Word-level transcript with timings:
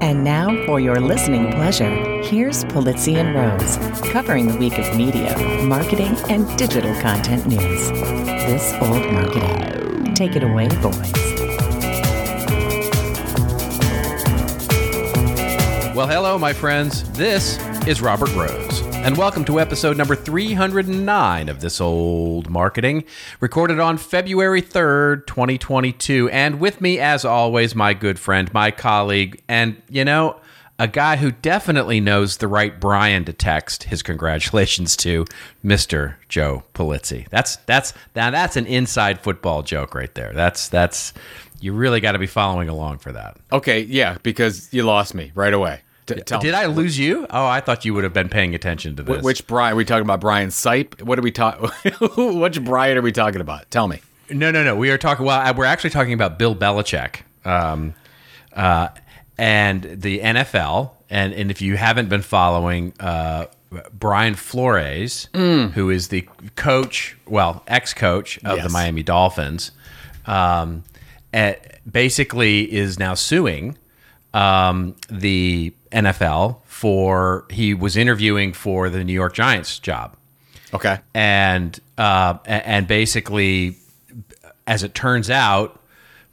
And 0.00 0.22
now, 0.22 0.64
for 0.64 0.78
your 0.78 1.00
listening 1.00 1.50
pleasure, 1.50 1.90
here's 2.22 2.64
Polizzi 2.66 3.16
and 3.16 3.34
Rose, 3.34 3.76
covering 4.12 4.46
the 4.46 4.56
week 4.56 4.78
of 4.78 4.96
media, 4.96 5.36
marketing, 5.64 6.14
and 6.28 6.46
digital 6.56 6.94
content 7.00 7.48
news. 7.48 7.90
This 7.90 8.72
old 8.74 9.12
marketing. 9.12 10.14
Take 10.14 10.36
it 10.36 10.44
away, 10.44 10.68
boys. 10.68 11.12
Well, 15.96 16.06
hello, 16.06 16.38
my 16.38 16.52
friends. 16.52 17.10
This 17.12 17.58
is 17.88 18.00
Robert 18.00 18.32
Rose, 18.36 18.75
and 19.06 19.16
welcome 19.16 19.44
to 19.44 19.60
episode 19.60 19.96
number 19.96 20.16
309 20.16 21.48
of 21.48 21.60
This 21.60 21.80
Old 21.80 22.50
Marketing, 22.50 23.04
recorded 23.38 23.78
on 23.78 23.98
February 23.98 24.60
3rd, 24.60 25.28
2022. 25.28 26.28
And 26.30 26.58
with 26.58 26.80
me, 26.80 26.98
as 26.98 27.24
always, 27.24 27.76
my 27.76 27.94
good 27.94 28.18
friend, 28.18 28.52
my 28.52 28.72
colleague, 28.72 29.40
and, 29.46 29.80
you 29.88 30.04
know, 30.04 30.40
a 30.80 30.88
guy 30.88 31.14
who 31.14 31.30
definitely 31.30 32.00
knows 32.00 32.38
the 32.38 32.48
right 32.48 32.80
Brian 32.80 33.24
to 33.26 33.32
text 33.32 33.84
his 33.84 34.02
congratulations 34.02 34.96
to, 34.96 35.24
Mr. 35.64 36.16
Joe 36.28 36.64
Polizzi. 36.74 37.28
That's 37.30 37.56
that's 37.58 37.94
now 38.16 38.30
that's 38.32 38.56
an 38.56 38.66
inside 38.66 39.20
football 39.20 39.62
joke 39.62 39.94
right 39.94 40.12
there. 40.16 40.32
That's 40.32 40.68
that's 40.68 41.14
you 41.60 41.72
really 41.74 42.00
got 42.00 42.12
to 42.12 42.18
be 42.18 42.26
following 42.26 42.68
along 42.68 42.98
for 42.98 43.12
that. 43.12 43.36
Okay, 43.52 43.82
yeah, 43.82 44.18
because 44.24 44.68
you 44.74 44.82
lost 44.82 45.14
me 45.14 45.30
right 45.36 45.54
away. 45.54 45.82
T- 46.06 46.14
Did 46.14 46.42
me. 46.42 46.50
I 46.52 46.66
lose 46.66 46.98
you? 46.98 47.26
Oh, 47.30 47.46
I 47.46 47.60
thought 47.60 47.84
you 47.84 47.92
would 47.94 48.04
have 48.04 48.12
been 48.12 48.28
paying 48.28 48.54
attention 48.54 48.94
to 48.96 49.02
this. 49.02 49.20
Wh- 49.20 49.24
Which 49.24 49.46
Brian? 49.46 49.72
Are 49.72 49.76
we 49.76 49.84
talking 49.84 50.04
about 50.04 50.20
Brian 50.20 50.50
Sipe? 50.50 51.02
What 51.02 51.18
are 51.18 51.22
we 51.22 51.32
talking? 51.32 51.68
Which 52.40 52.62
Brian 52.64 52.96
are 52.96 53.02
we 53.02 53.12
talking 53.12 53.40
about? 53.40 53.70
Tell 53.70 53.88
me. 53.88 54.00
No, 54.30 54.50
no, 54.50 54.62
no. 54.64 54.76
We 54.76 54.90
are 54.90 54.98
talking. 54.98 55.26
Well, 55.26 55.54
we're 55.54 55.64
actually 55.64 55.90
talking 55.90 56.12
about 56.12 56.38
Bill 56.38 56.54
Belichick, 56.54 57.20
um, 57.44 57.94
uh, 58.54 58.88
and 59.38 59.82
the 59.82 60.20
NFL. 60.20 60.92
And 61.10 61.32
and 61.32 61.50
if 61.50 61.60
you 61.60 61.76
haven't 61.76 62.08
been 62.08 62.22
following, 62.22 62.92
uh, 62.98 63.46
Brian 63.92 64.34
Flores, 64.34 65.28
who 65.34 65.90
is 65.90 66.08
the 66.08 66.22
coach, 66.56 67.16
well, 67.26 67.62
ex-coach 67.66 68.38
of 68.44 68.62
the 68.62 68.68
Miami 68.68 69.02
Dolphins, 69.02 69.70
um, 70.26 70.82
eh, 71.32 71.54
basically 71.90 72.72
is 72.72 72.98
now 72.98 73.14
suing 73.14 73.76
um, 74.34 74.96
the 75.08 75.72
NFL 75.96 76.58
for 76.64 77.46
he 77.50 77.72
was 77.74 77.96
interviewing 77.96 78.52
for 78.52 78.90
the 78.90 79.02
New 79.02 79.12
York 79.14 79.34
Giants 79.34 79.78
job 79.78 80.14
Okay. 80.74 80.98
and 81.14 81.78
uh, 81.96 82.34
and 82.44 82.86
basically, 82.86 83.76
as 84.66 84.82
it 84.82 84.94
turns 84.94 85.30
out, 85.30 85.80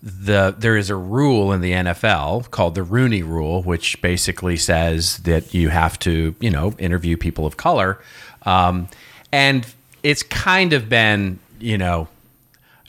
the 0.02 0.54
there 0.58 0.76
is 0.76 0.90
a 0.90 0.96
rule 0.98 1.54
in 1.54 1.62
the 1.62 1.72
NFL 1.72 2.52
called 2.52 2.76
the 2.76 2.84
Rooney 2.84 3.24
Rule, 3.24 3.64
which 3.64 4.02
basically 4.02 4.58
says 4.58 5.18
that 5.20 5.54
you 5.54 5.70
have 5.70 5.98
to 6.00 6.36
you 6.42 6.50
know 6.50 6.74
interview 6.78 7.16
people 7.16 7.46
of 7.46 7.56
color, 7.56 8.00
um, 8.44 8.90
and 9.32 9.66
it's 10.04 10.24
kind 10.24 10.74
of 10.74 10.90
been 10.90 11.40
you 11.62 11.78
know 11.78 12.10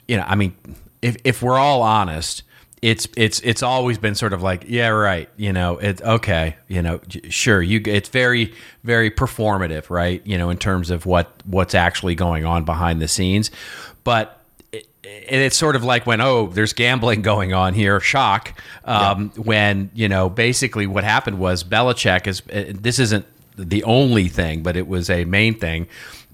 you 0.09 0.17
know 0.17 0.25
I 0.27 0.35
mean 0.35 0.53
if 1.01 1.15
if 1.23 1.41
we're 1.41 1.57
all 1.57 1.81
honest. 1.81 2.43
It's 2.85 3.07
it's 3.17 3.39
it's 3.39 3.63
always 3.63 3.97
been 3.97 4.13
sort 4.13 4.31
of 4.31 4.43
like 4.43 4.65
yeah 4.67 4.89
right 4.89 5.27
you 5.37 5.51
know 5.51 5.79
it's 5.79 6.03
okay 6.03 6.55
you 6.67 6.83
know 6.83 6.99
sure 7.29 7.59
you 7.59 7.81
it's 7.83 8.09
very 8.09 8.53
very 8.83 9.09
performative 9.09 9.89
right 9.89 10.21
you 10.23 10.37
know 10.37 10.51
in 10.51 10.57
terms 10.57 10.91
of 10.91 11.07
what 11.07 11.31
what's 11.45 11.73
actually 11.73 12.13
going 12.13 12.45
on 12.45 12.63
behind 12.63 13.01
the 13.01 13.07
scenes. 13.07 13.49
But 14.03 14.39
it, 14.71 14.85
it's 15.01 15.57
sort 15.57 15.75
of 15.75 15.83
like 15.83 16.05
when 16.05 16.21
oh 16.21 16.45
there's 16.45 16.73
gambling 16.73 17.21
going 17.33 17.53
on 17.53 17.73
here 17.73 17.99
shock 17.99 18.61
um, 18.83 19.31
when 19.31 19.89
you 19.95 20.07
know 20.07 20.29
basically 20.29 20.85
what 20.85 21.03
happened 21.03 21.39
was 21.39 21.63
Belichick 21.63 22.27
is 22.27 22.43
uh, 22.53 22.71
this 22.79 22.99
isn't 22.99 23.25
the 23.57 23.83
only 23.85 24.27
thing 24.27 24.61
but 24.61 24.77
it 24.77 24.87
was 24.87 25.09
a 25.09 25.25
main 25.25 25.57
thing. 25.57 25.87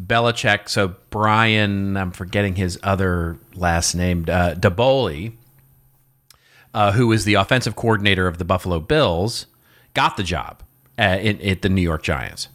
Belichick 0.06 0.68
so 0.68 0.96
Brian 1.12 1.96
I'm 1.96 2.12
forgetting 2.12 2.58
his 2.58 2.78
other 2.84 3.38
last 3.56 3.96
name 3.96 4.26
uh, 4.28 4.56
Daboll 4.56 5.32
uh, 6.74 6.92
who 6.94 7.08
was 7.08 7.26
the 7.26 7.34
offensive 7.36 7.76
coordinator 7.76 8.28
of 8.28 8.38
the 8.38 8.46
Buffalo 8.46 8.80
Bills, 8.80 9.46
got 9.94 10.18
the 10.18 10.24
job 10.24 10.64
uh, 11.00 11.18
in, 11.22 11.42
at 11.42 11.62
the 11.62 11.70
New 11.70 11.82
York 11.82 12.04
Giants. 12.04 12.48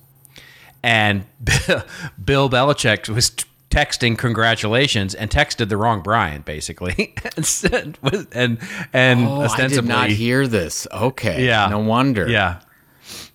And 0.82 1.26
Bill 2.24 2.48
Belichick 2.48 3.08
was 3.08 3.30
t- 3.30 3.44
texting 3.70 4.16
congratulations 4.16 5.14
and 5.14 5.30
texted 5.30 5.68
the 5.68 5.76
wrong 5.76 6.00
Brian, 6.02 6.42
basically, 6.42 7.14
and 7.36 7.98
and 8.32 8.58
and 8.92 9.20
Oh, 9.26 9.40
I 9.40 9.44
ostensibly, 9.46 9.82
did 9.82 9.88
not 9.88 10.08
hear 10.10 10.46
this. 10.46 10.86
Okay. 10.92 11.44
yeah, 11.44 11.66
No 11.68 11.80
wonder. 11.80 12.28
yeah, 12.28 12.60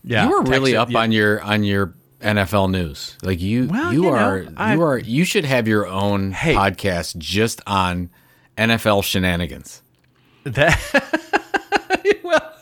yeah. 0.04 0.24
You 0.26 0.32
were 0.32 0.44
really 0.44 0.74
Texted- 0.74 0.78
up 0.80 0.90
yeah. 0.92 1.00
on 1.00 1.12
your 1.12 1.42
on 1.42 1.64
your 1.64 1.94
NFL 2.22 2.72
news. 2.72 3.18
Like 3.24 3.42
you, 3.42 3.68
Well, 3.68 3.92
you, 3.94 4.04
you 4.06 4.12
know, 4.12 4.16
are, 4.16 4.46
I- 4.56 4.74
you 4.76 4.82
are, 4.84 4.98
you 4.98 5.26
should 5.26 5.44
have 5.46 5.68
your 5.68 5.88
own 5.88 6.32
Hey. 6.32 6.54
podcast 6.54 7.18
just 7.18 7.62
on 7.68 8.10
NFL 8.58 9.04
shenanigans. 9.04 9.82
That 10.44 10.80
well, 12.24 12.54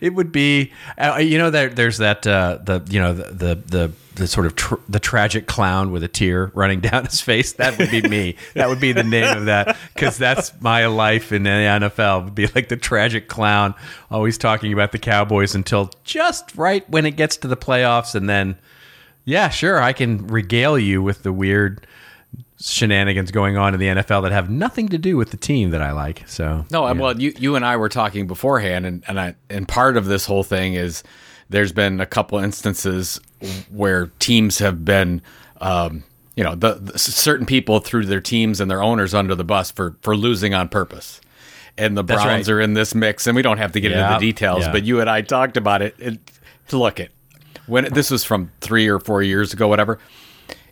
it 0.00 0.14
would 0.14 0.30
be 0.32 0.72
uh, 0.98 1.16
you 1.16 1.38
know 1.38 1.50
there 1.50 1.68
there's 1.68 1.98
that 1.98 2.26
uh, 2.26 2.58
the 2.62 2.82
you 2.88 3.00
know 3.00 3.12
the 3.12 3.24
the 3.24 3.54
the, 3.54 3.92
the 4.14 4.26
sort 4.26 4.46
of 4.46 4.54
tr- 4.54 4.74
the 4.88 5.00
tragic 5.00 5.46
clown 5.46 5.90
with 5.90 6.04
a 6.04 6.08
tear 6.08 6.52
running 6.54 6.80
down 6.88 7.04
his 7.06 7.20
face. 7.20 7.52
That 7.54 7.78
would 7.78 7.90
be 7.90 8.02
me. 8.02 8.36
that 8.54 8.68
would 8.68 8.80
be 8.80 8.92
the 8.92 9.02
name 9.02 9.36
of 9.36 9.46
that 9.46 9.76
because 9.94 10.16
that's 10.16 10.52
my 10.60 10.86
life 10.86 11.32
in 11.32 11.42
the 11.42 11.50
NFL. 11.50 12.24
Would 12.24 12.34
be 12.34 12.46
like 12.48 12.68
the 12.68 12.76
tragic 12.76 13.28
clown, 13.28 13.74
always 14.10 14.38
talking 14.38 14.72
about 14.72 14.92
the 14.92 14.98
Cowboys 14.98 15.54
until 15.54 15.90
just 16.04 16.54
right 16.56 16.88
when 16.88 17.06
it 17.06 17.16
gets 17.16 17.36
to 17.38 17.48
the 17.48 17.56
playoffs, 17.56 18.14
and 18.14 18.28
then 18.28 18.56
yeah, 19.24 19.48
sure, 19.48 19.80
I 19.82 19.92
can 19.92 20.26
regale 20.26 20.78
you 20.78 21.02
with 21.02 21.22
the 21.22 21.32
weird 21.32 21.86
shenanigans 22.70 23.30
going 23.30 23.56
on 23.56 23.74
in 23.74 23.80
the 23.80 23.86
NFL 23.88 24.22
that 24.22 24.32
have 24.32 24.48
nothing 24.48 24.88
to 24.88 24.98
do 24.98 25.16
with 25.16 25.30
the 25.30 25.36
team 25.36 25.70
that 25.70 25.82
I 25.82 25.92
like. 25.92 26.22
So 26.26 26.64
No, 26.70 26.86
yeah. 26.86 26.92
well, 26.92 27.20
you 27.20 27.32
you 27.38 27.56
and 27.56 27.64
I 27.64 27.76
were 27.76 27.88
talking 27.88 28.26
beforehand, 28.26 28.86
and 28.86 29.04
and 29.06 29.20
I 29.20 29.34
and 29.50 29.68
part 29.68 29.96
of 29.96 30.06
this 30.06 30.26
whole 30.26 30.42
thing 30.42 30.74
is 30.74 31.02
there's 31.50 31.72
been 31.72 32.00
a 32.00 32.06
couple 32.06 32.38
instances 32.38 33.20
where 33.70 34.06
teams 34.18 34.58
have 34.58 34.84
been, 34.84 35.20
um, 35.60 36.04
you 36.36 36.42
know, 36.42 36.54
the, 36.54 36.74
the 36.74 36.98
certain 36.98 37.44
people 37.44 37.80
threw 37.80 38.06
their 38.06 38.20
teams 38.20 38.60
and 38.60 38.70
their 38.70 38.82
owners 38.82 39.12
under 39.14 39.34
the 39.34 39.44
bus 39.44 39.70
for 39.70 39.96
for 40.00 40.16
losing 40.16 40.54
on 40.54 40.68
purpose. 40.68 41.20
And 41.76 41.96
the 41.96 42.04
That's 42.04 42.22
Browns 42.22 42.48
right. 42.48 42.54
are 42.54 42.60
in 42.60 42.74
this 42.74 42.94
mix, 42.94 43.26
and 43.26 43.34
we 43.34 43.42
don't 43.42 43.58
have 43.58 43.72
to 43.72 43.80
get 43.80 43.90
Yeah, 43.90 44.06
into 44.14 44.20
the 44.20 44.32
details, 44.32 44.60
yeah. 44.62 44.72
but 44.72 44.84
you 44.84 45.00
and 45.00 45.10
I 45.10 45.22
talked 45.22 45.56
about 45.56 45.82
it. 45.82 45.94
it 45.98 46.18
look 46.72 46.98
it 46.98 47.10
when 47.66 47.92
this 47.92 48.10
was 48.10 48.24
from 48.24 48.50
three 48.60 48.88
or 48.88 48.98
four 48.98 49.22
years 49.22 49.52
ago, 49.52 49.68
whatever 49.68 49.98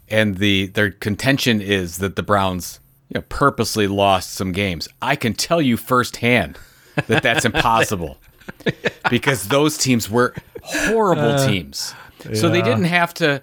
and 0.09 0.37
the 0.39 0.67
their 0.67 0.91
contention 0.91 1.61
is 1.61 1.99
that 1.99 2.17
the 2.17 2.23
Browns 2.23 2.81
you 3.09 3.15
know, 3.21 3.25
purposely 3.29 3.87
lost 3.87 4.33
some 4.33 4.53
games. 4.53 4.89
I 5.01 5.17
can 5.17 5.35
tell 5.35 5.61
you 5.61 5.77
firsthand 5.77 6.59
that 7.07 7.23
that's 7.23 7.45
impossible 7.45 8.19
because 9.11 9.49
those 9.49 9.77
teams 9.79 10.11
were 10.11 10.35
horrible 10.63 11.23
Uh, 11.33 11.47
teams. 11.47 11.95
So 12.35 12.49
they 12.49 12.63
didn't 12.63 12.85
have 12.85 13.13
to. 13.15 13.43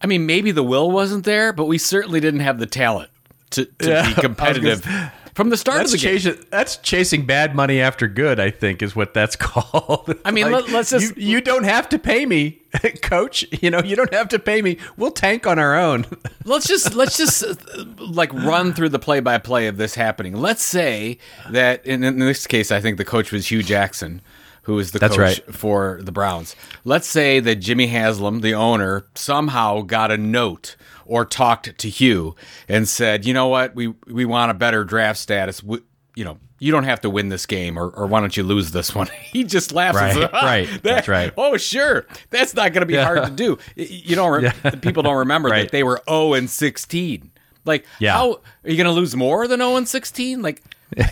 I 0.00 0.06
mean, 0.06 0.26
maybe 0.26 0.52
the 0.52 0.62
will 0.62 0.90
wasn't 0.90 1.24
there, 1.24 1.52
but 1.52 1.64
we 1.66 1.78
certainly 1.78 2.20
didn't 2.20 2.40
have 2.40 2.58
the 2.58 2.66
talent 2.66 3.10
to, 3.50 3.64
to 3.64 3.88
Yeah, 3.88 4.06
be 4.14 4.20
competitive 4.20 4.84
from 5.34 5.48
the 5.50 5.56
start 5.56 5.78
That's 5.78 5.94
of 5.94 6.00
the 6.00 6.18
game. 6.20 6.44
that's 6.50 6.76
chasing 6.76 7.24
bad 7.24 7.54
money 7.54 7.80
after 7.80 8.06
good. 8.06 8.38
I 8.38 8.50
think 8.50 8.82
is 8.82 8.94
what 8.94 9.14
that's 9.14 9.36
called. 9.36 10.14
I 10.24 10.30
mean, 10.30 10.50
let- 10.50 10.68
let's 10.70 10.90
just- 10.90 11.16
you, 11.16 11.34
you 11.36 11.40
don't 11.40 11.64
have 11.64 11.88
to 11.90 11.98
pay 11.98 12.26
me, 12.26 12.60
coach. 13.02 13.44
You 13.62 13.70
know, 13.70 13.80
you 13.82 13.96
don't 13.96 14.12
have 14.12 14.28
to 14.28 14.38
pay 14.38 14.60
me. 14.62 14.76
We'll 14.96 15.10
tank 15.10 15.46
on 15.46 15.58
our 15.58 15.74
own. 15.78 16.04
let's 16.44 16.66
just 16.66 16.94
let's 16.94 17.16
just 17.16 17.42
uh, 17.44 17.54
like 17.98 18.32
run 18.32 18.72
through 18.74 18.90
the 18.90 18.98
play 18.98 19.20
by 19.20 19.38
play 19.38 19.66
of 19.68 19.76
this 19.78 19.94
happening. 19.94 20.36
Let's 20.36 20.62
say 20.62 21.18
that 21.50 21.86
in, 21.86 22.04
in 22.04 22.18
this 22.18 22.46
case, 22.46 22.70
I 22.70 22.80
think 22.80 22.98
the 22.98 23.04
coach 23.04 23.32
was 23.32 23.48
Hue 23.48 23.62
Jackson, 23.62 24.20
who 24.62 24.78
is 24.78 24.92
the 24.92 24.98
That's 24.98 25.16
coach 25.16 25.40
right. 25.46 25.54
for 25.54 25.98
the 26.02 26.12
Browns. 26.12 26.54
Let's 26.84 27.06
say 27.06 27.40
that 27.40 27.56
Jimmy 27.56 27.86
Haslam, 27.88 28.40
the 28.42 28.54
owner, 28.54 29.06
somehow 29.14 29.80
got 29.82 30.10
a 30.10 30.16
note 30.18 30.76
or 31.06 31.24
talked 31.24 31.76
to 31.78 31.88
Hue 31.88 32.34
and 32.68 32.88
said, 32.88 33.24
"You 33.24 33.34
know 33.34 33.48
what? 33.48 33.74
We 33.74 33.88
we 34.06 34.24
want 34.24 34.50
a 34.50 34.54
better 34.54 34.84
draft 34.84 35.18
status. 35.18 35.62
We, 35.62 35.80
you 36.14 36.24
know." 36.24 36.38
You 36.58 36.70
don't 36.70 36.84
have 36.84 37.00
to 37.00 37.10
win 37.10 37.28
this 37.28 37.44
game, 37.44 37.76
or, 37.76 37.88
or 37.90 38.06
why 38.06 38.20
don't 38.20 38.36
you 38.36 38.44
lose 38.44 38.70
this 38.70 38.94
one? 38.94 39.08
he 39.32 39.42
just 39.42 39.72
laughs. 39.72 39.96
Right, 39.96 40.14
says, 40.14 40.28
"Ah, 40.32 40.44
right, 40.46 40.68
that- 40.70 40.82
that's 40.84 41.08
right. 41.08 41.32
Oh, 41.36 41.56
sure. 41.56 42.06
That's 42.30 42.54
not 42.54 42.72
going 42.72 42.82
to 42.82 42.86
be 42.86 42.94
hard 42.94 43.24
to 43.24 43.30
do. 43.32 43.58
You 43.74 44.14
don't. 44.14 44.44
Re- 44.44 44.70
People 44.80 45.02
don't 45.02 45.16
remember 45.16 45.48
Right. 45.48 45.62
that 45.62 45.72
they 45.72 45.82
were 45.82 46.00
zero 46.08 46.34
and 46.34 46.48
sixteen. 46.48 47.32
Like, 47.64 47.84
Yeah. 47.98 48.12
how 48.12 48.34
are 48.64 48.70
you 48.70 48.76
going 48.76 48.84
to 48.86 48.92
lose 48.92 49.16
more 49.16 49.48
than 49.48 49.58
zero 49.58 49.74
and 49.74 49.88
sixteen? 49.88 50.40
Like, 50.40 50.62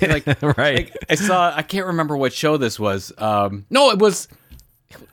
like, 0.01 0.25
Right. 0.41 0.57
like, 0.57 0.97
I 1.11 1.17
saw. 1.17 1.53
I 1.53 1.63
can't 1.63 1.87
remember 1.87 2.17
what 2.17 2.33
show 2.33 2.57
this 2.57 2.79
was. 2.79 3.13
Um, 3.19 3.67
no, 3.71 3.91
it 3.91 3.99
was. 3.99 4.29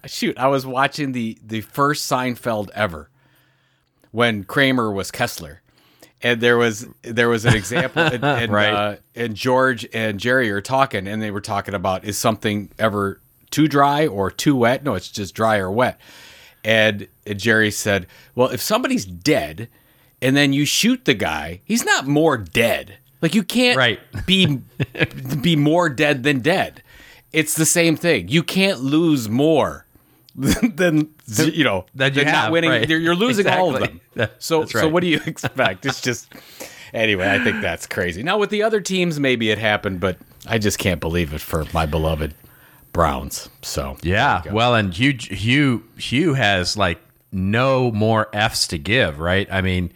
Shoot, 0.06 0.38
I 0.38 0.50
was 0.50 0.68
watching 0.68 1.14
the 1.14 1.40
the 1.44 1.62
first 1.62 2.12
Seinfeld 2.12 2.70
ever 2.76 3.10
when 4.12 4.44
Kramer 4.44 4.92
was 4.92 5.12
Kessler, 5.12 5.62
and 6.22 6.42
there 6.42 6.58
was 6.58 6.88
there 7.04 7.30
was 7.30 7.46
an 7.46 7.54
example, 7.56 8.02
and, 8.04 8.24
and, 8.24 8.52
Right. 8.52 8.74
uh, 8.74 8.96
and 9.16 9.36
George 9.36 9.88
and 9.94 10.20
Jerry 10.20 10.50
are 10.52 10.62
talking, 10.62 11.08
and 11.08 11.22
they 11.22 11.32
were 11.32 11.42
talking 11.42 11.74
about 11.74 12.04
is 12.06 12.18
something 12.18 12.70
ever 12.80 13.20
too 13.52 13.68
dry 13.68 14.08
or 14.08 14.30
too 14.32 14.56
wet? 14.56 14.84
No, 14.84 14.96
it's 14.96 15.10
just 15.10 15.34
dry 15.36 15.58
or 15.58 15.72
wet. 15.72 16.00
And, 16.64 17.08
and 17.26 17.40
Jerry 17.40 17.72
said, 17.72 18.08
"Well, 18.36 18.50
if 18.50 18.62
somebody's 18.62 19.06
dead, 19.06 19.70
and 20.22 20.36
then 20.36 20.52
you 20.54 20.66
shoot 20.66 21.06
the 21.06 21.14
guy, 21.14 21.62
he's 21.64 21.86
not 21.86 22.08
more 22.08 22.38
dead. 22.38 22.98
Like 23.22 23.34
you 23.36 23.44
can't 23.44 23.78
Right. 23.78 24.00
be 24.26 24.60
be 25.42 25.56
more 25.56 25.90
dead 25.90 26.24
than 26.24 26.40
dead. 26.42 26.84
It's 27.32 27.56
the 27.56 27.66
same 27.66 27.96
thing. 27.96 28.28
You 28.28 28.44
can't 28.44 28.82
lose 28.82 29.30
more." 29.30 29.86
than 30.62 31.10
you 31.28 31.64
know 31.64 31.86
That 31.96 32.16
you 32.16 32.24
than 32.24 32.32
not 32.32 32.52
winning. 32.52 32.70
right. 32.70 32.88
You're, 32.88 33.00
you're 33.00 33.16
losing 33.16 33.48
all 33.48 33.76
of 33.76 33.82
them. 33.82 34.02
So 34.40 34.60
that's 34.62 34.72
so 34.72 34.88
what 34.88 35.02
do 35.02 35.08
you 35.08 35.20
expect? 35.26 35.86
It's 35.86 36.02
just 36.02 36.32
anyway. 36.94 37.30
I 37.30 37.44
think 37.44 37.62
that's 37.62 37.86
crazy. 37.88 38.24
Now 38.24 38.38
with 38.38 38.50
the 38.50 38.64
other 38.64 38.82
teams, 38.82 39.20
maybe 39.20 39.50
it 39.52 39.58
happened, 39.58 40.00
but 40.00 40.18
I 40.48 40.58
just 40.58 40.80
can't 40.80 41.00
believe 41.02 41.34
it 41.34 41.42
for 41.42 41.66
my 41.74 41.86
beloved 41.86 42.34
Browns. 42.94 43.50
So 43.62 43.98
Yeah. 44.02 44.42
Well, 44.52 44.74
and 44.76 44.94
Hue 44.94 45.14
Hue 45.20 45.84
Hue 45.98 46.34
has 46.36 46.78
like 46.78 47.00
no 47.32 47.92
more 47.92 48.30
F's 48.34 48.68
to 48.68 48.78
give, 48.78 49.20
right? 49.20 49.48
I 49.52 49.62
mean, 49.62 49.92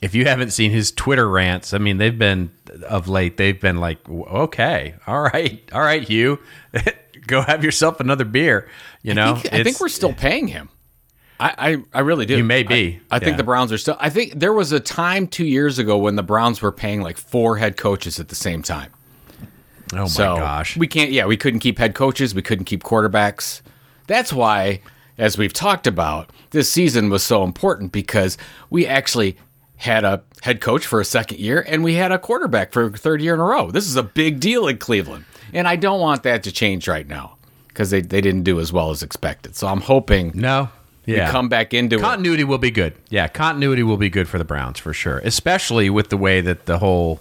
if 0.00 0.14
you 0.14 0.24
haven't 0.26 0.50
seen 0.50 0.70
his 0.70 0.92
Twitter 0.92 1.28
rants, 1.28 1.74
I 1.74 1.78
mean, 1.78 1.96
they've 1.96 2.18
been 2.18 2.50
of 2.86 3.08
late. 3.08 3.36
They've 3.38 3.60
been 3.60 3.78
like, 3.78 3.98
okay, 4.08 4.94
all 5.06 5.20
right, 5.22 5.62
all 5.72 5.80
right, 5.80 6.02
Hue, 6.02 6.38
go 7.26 7.40
have 7.42 7.64
yourself 7.64 7.98
another 8.00 8.24
beer. 8.24 8.68
You 9.06 9.14
know, 9.14 9.34
I 9.34 9.38
think, 9.38 9.54
I 9.54 9.62
think 9.62 9.80
we're 9.80 9.88
still 9.88 10.12
paying 10.12 10.48
him. 10.48 10.68
I, 11.38 11.54
I, 11.58 11.98
I 11.98 12.00
really 12.00 12.26
do. 12.26 12.36
You 12.36 12.42
may 12.42 12.64
be, 12.64 12.98
I, 13.08 13.16
I 13.16 13.18
think 13.20 13.32
yeah. 13.32 13.36
the 13.36 13.44
Browns 13.44 13.70
are 13.70 13.78
still. 13.78 13.96
I 14.00 14.10
think 14.10 14.32
there 14.34 14.52
was 14.52 14.72
a 14.72 14.80
time 14.80 15.28
two 15.28 15.46
years 15.46 15.78
ago 15.78 15.96
when 15.96 16.16
the 16.16 16.24
Browns 16.24 16.60
were 16.60 16.72
paying 16.72 17.02
like 17.02 17.16
four 17.16 17.56
head 17.56 17.76
coaches 17.76 18.18
at 18.18 18.28
the 18.28 18.34
same 18.34 18.62
time. 18.62 18.90
Oh 19.92 19.98
my 19.98 20.06
So 20.06 20.36
gosh. 20.36 20.76
we 20.76 20.88
can't. 20.88 21.12
Yeah, 21.12 21.26
we 21.26 21.36
couldn't 21.36 21.60
keep 21.60 21.78
head 21.78 21.94
coaches. 21.94 22.34
We 22.34 22.42
couldn't 22.42 22.64
keep 22.64 22.82
quarterbacks. 22.82 23.62
That's 24.08 24.32
why, 24.32 24.80
as 25.18 25.38
we've 25.38 25.52
talked 25.52 25.86
about, 25.86 26.32
this 26.50 26.68
season 26.68 27.08
was 27.08 27.22
so 27.22 27.44
important 27.44 27.92
because 27.92 28.36
we 28.70 28.88
actually 28.88 29.36
had 29.76 30.04
a 30.04 30.24
head 30.42 30.60
coach 30.60 30.84
for 30.84 31.00
a 31.00 31.04
second 31.04 31.38
year 31.38 31.64
and 31.68 31.84
we 31.84 31.94
had 31.94 32.10
a 32.10 32.18
quarterback 32.18 32.72
for 32.72 32.86
a 32.86 32.90
third 32.90 33.22
year 33.22 33.34
in 33.34 33.40
a 33.40 33.44
row. 33.44 33.70
This 33.70 33.86
is 33.86 33.94
a 33.94 34.02
big 34.02 34.40
deal 34.40 34.66
in 34.66 34.78
Cleveland, 34.78 35.26
and 35.52 35.68
I 35.68 35.76
don't 35.76 36.00
want 36.00 36.24
that 36.24 36.42
to 36.42 36.50
change 36.50 36.88
right 36.88 37.06
now 37.06 37.35
because 37.76 37.90
they 37.90 38.00
they 38.00 38.22
didn't 38.22 38.44
do 38.44 38.58
as 38.58 38.72
well 38.72 38.90
as 38.90 39.02
expected. 39.02 39.54
So 39.54 39.66
I'm 39.66 39.82
hoping 39.82 40.32
no. 40.34 40.70
Yeah. 41.04 41.26
we 41.26 41.30
come 41.30 41.48
back 41.48 41.72
into 41.72 41.96
it. 41.96 42.00
continuity 42.00 42.42
will 42.42 42.58
be 42.58 42.72
good. 42.72 42.94
Yeah, 43.10 43.28
continuity 43.28 43.84
will 43.84 43.98
be 43.98 44.10
good 44.10 44.28
for 44.28 44.38
the 44.38 44.44
Browns 44.44 44.80
for 44.80 44.92
sure, 44.92 45.18
especially 45.18 45.88
with 45.88 46.08
the 46.08 46.16
way 46.16 46.40
that 46.40 46.66
the 46.66 46.78
whole 46.78 47.20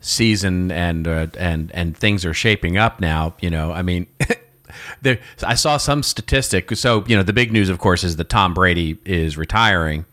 season 0.00 0.70
and 0.70 1.08
uh, 1.08 1.26
and 1.38 1.72
and 1.72 1.96
things 1.96 2.24
are 2.26 2.34
shaping 2.34 2.76
up 2.76 3.00
now. 3.00 3.34
You 3.40 3.50
know, 3.50 3.72
I 3.72 3.82
mean, 3.82 4.06
there. 5.02 5.18
I 5.42 5.54
saw 5.54 5.78
some 5.78 6.02
statistic. 6.02 6.76
So 6.76 7.04
you 7.06 7.16
know, 7.16 7.22
the 7.22 7.32
big 7.32 7.52
news, 7.52 7.70
of 7.70 7.78
course, 7.78 8.04
is 8.04 8.16
that 8.16 8.28
Tom 8.28 8.52
Brady 8.52 8.98
is 9.04 9.38
retiring, 9.38 10.04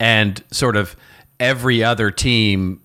and 0.00 0.42
sort 0.50 0.76
of 0.76 0.96
every 1.38 1.84
other 1.84 2.10
team 2.10 2.82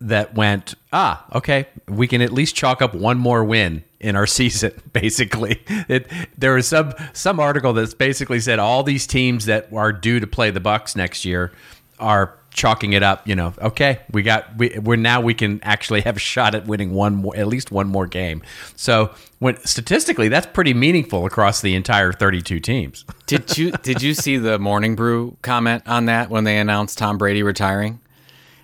that 0.00 0.34
went, 0.34 0.74
ah, 0.92 1.24
okay, 1.34 1.66
we 1.88 2.06
can 2.06 2.20
at 2.20 2.32
least 2.32 2.54
chalk 2.54 2.82
up 2.82 2.94
one 2.94 3.16
more 3.16 3.42
win 3.42 3.82
in 4.04 4.16
our 4.16 4.26
season. 4.38 4.72
Basically, 4.92 5.62
it, 5.88 6.06
there 6.38 6.54
was 6.54 6.68
some 6.68 6.92
some 7.12 7.40
article 7.40 7.72
that's 7.72 7.94
basically 7.94 8.40
said 8.40 8.58
all 8.58 8.82
these 8.82 9.06
teams 9.06 9.46
that 9.46 9.72
are 9.72 9.92
due 9.92 10.20
to 10.20 10.26
play 10.26 10.50
the 10.50 10.60
Bucs 10.60 10.94
next 10.94 11.24
year 11.24 11.52
are 11.98 12.36
chalking 12.52 12.92
it 12.92 13.02
up. 13.02 13.26
You 13.26 13.34
know, 13.34 13.54
okay, 13.60 14.00
we 14.12 14.22
got 14.22 14.56
we 14.56 14.78
we're 14.78 14.96
now 14.96 15.20
we 15.20 15.34
can 15.34 15.60
actually 15.62 16.02
have 16.02 16.16
a 16.16 16.20
shot 16.20 16.54
at 16.54 16.66
winning 16.66 16.92
one 16.92 17.14
more, 17.16 17.36
at 17.36 17.46
least 17.48 17.70
one 17.72 17.88
more 17.88 18.06
game. 18.06 18.42
So 18.76 19.12
when 19.38 19.56
statistically, 19.64 20.28
that's 20.28 20.46
pretty 20.46 20.74
meaningful 20.74 21.26
across 21.26 21.60
the 21.60 21.74
entire 21.74 22.12
thirty-two 22.12 22.60
teams. 22.60 23.04
Did 23.26 23.56
you 23.56 23.72
did 23.72 24.02
you 24.02 24.12
see 24.12 24.36
the 24.36 24.58
Morning 24.58 24.96
Brew 24.96 25.36
comment 25.42 25.82
on 25.86 26.06
that 26.06 26.28
when 26.28 26.44
they 26.44 26.58
announced 26.58 26.98
Tom 26.98 27.16
Brady 27.16 27.42
retiring? 27.42 28.00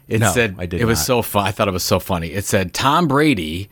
It 0.06 0.20
No, 0.20 0.32
said 0.32 0.56
I 0.58 0.66
did 0.66 0.80
it 0.80 0.84
was 0.84 1.02
so 1.04 1.22
fun. 1.22 1.46
I 1.46 1.52
thought 1.52 1.68
it 1.68 1.72
was 1.72 1.84
so 1.84 1.98
funny. 2.00 2.32
It 2.32 2.44
said 2.44 2.74
Tom 2.74 3.08
Brady, 3.08 3.70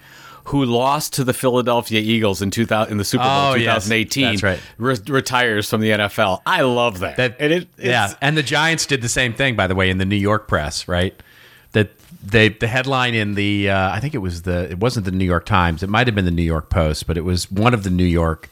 who 0.49 0.65
lost 0.65 1.13
to 1.15 1.25
the 1.25 1.33
Philadelphia 1.33 2.01
Eagles 2.01 2.43
in 2.43 2.51
2000 2.51 2.91
in 2.93 2.99
the 2.99 3.05
Super 3.05 3.25
Bowl 3.25 3.53
Oh, 3.53 3.55
2018, 3.57 4.25
That's 4.25 4.43
right. 4.43 4.61
re- 4.79 4.97
retires 5.09 5.69
from 5.71 5.81
the 5.81 5.91
NFL. 5.91 6.43
I 6.47 6.63
love 6.63 7.01
that. 7.01 7.17
That 7.17 7.37
and 7.39 7.53
it, 7.53 7.69
yeah, 7.79 8.15
and 8.21 8.37
the 8.37 8.43
Giants 8.43 8.87
did 8.87 9.03
the 9.03 9.09
same 9.09 9.33
thing, 9.33 9.57
by 9.57 9.67
the 9.67 9.75
way, 9.75 9.91
in 9.91 9.99
the 9.99 10.05
New 10.05 10.17
York 10.17 10.49
press, 10.49 10.89
right? 10.89 11.15
That 11.73 11.91
they 12.25 12.49
the 12.49 12.67
headline 12.67 13.15
in 13.15 13.35
the 13.35 13.71
uh, 13.71 13.91
I 13.93 14.01
think 14.01 14.15
it 14.15 14.19
was 14.19 14.43
the 14.43 14.71
it 14.71 14.79
wasn't 14.79 15.05
the 15.07 15.13
New 15.13 15.25
York 15.27 15.45
Times, 15.47 15.83
it 15.83 15.89
might 15.89 16.07
have 16.07 16.15
been 16.15 16.25
the 16.25 16.31
New 16.31 16.43
York 16.43 16.71
Post, 16.71 17.07
but 17.07 17.17
it 17.17 17.25
was 17.25 17.51
one 17.51 17.75
of 17.75 17.85
the 17.85 17.91
New 17.91 18.05
York 18.05 18.49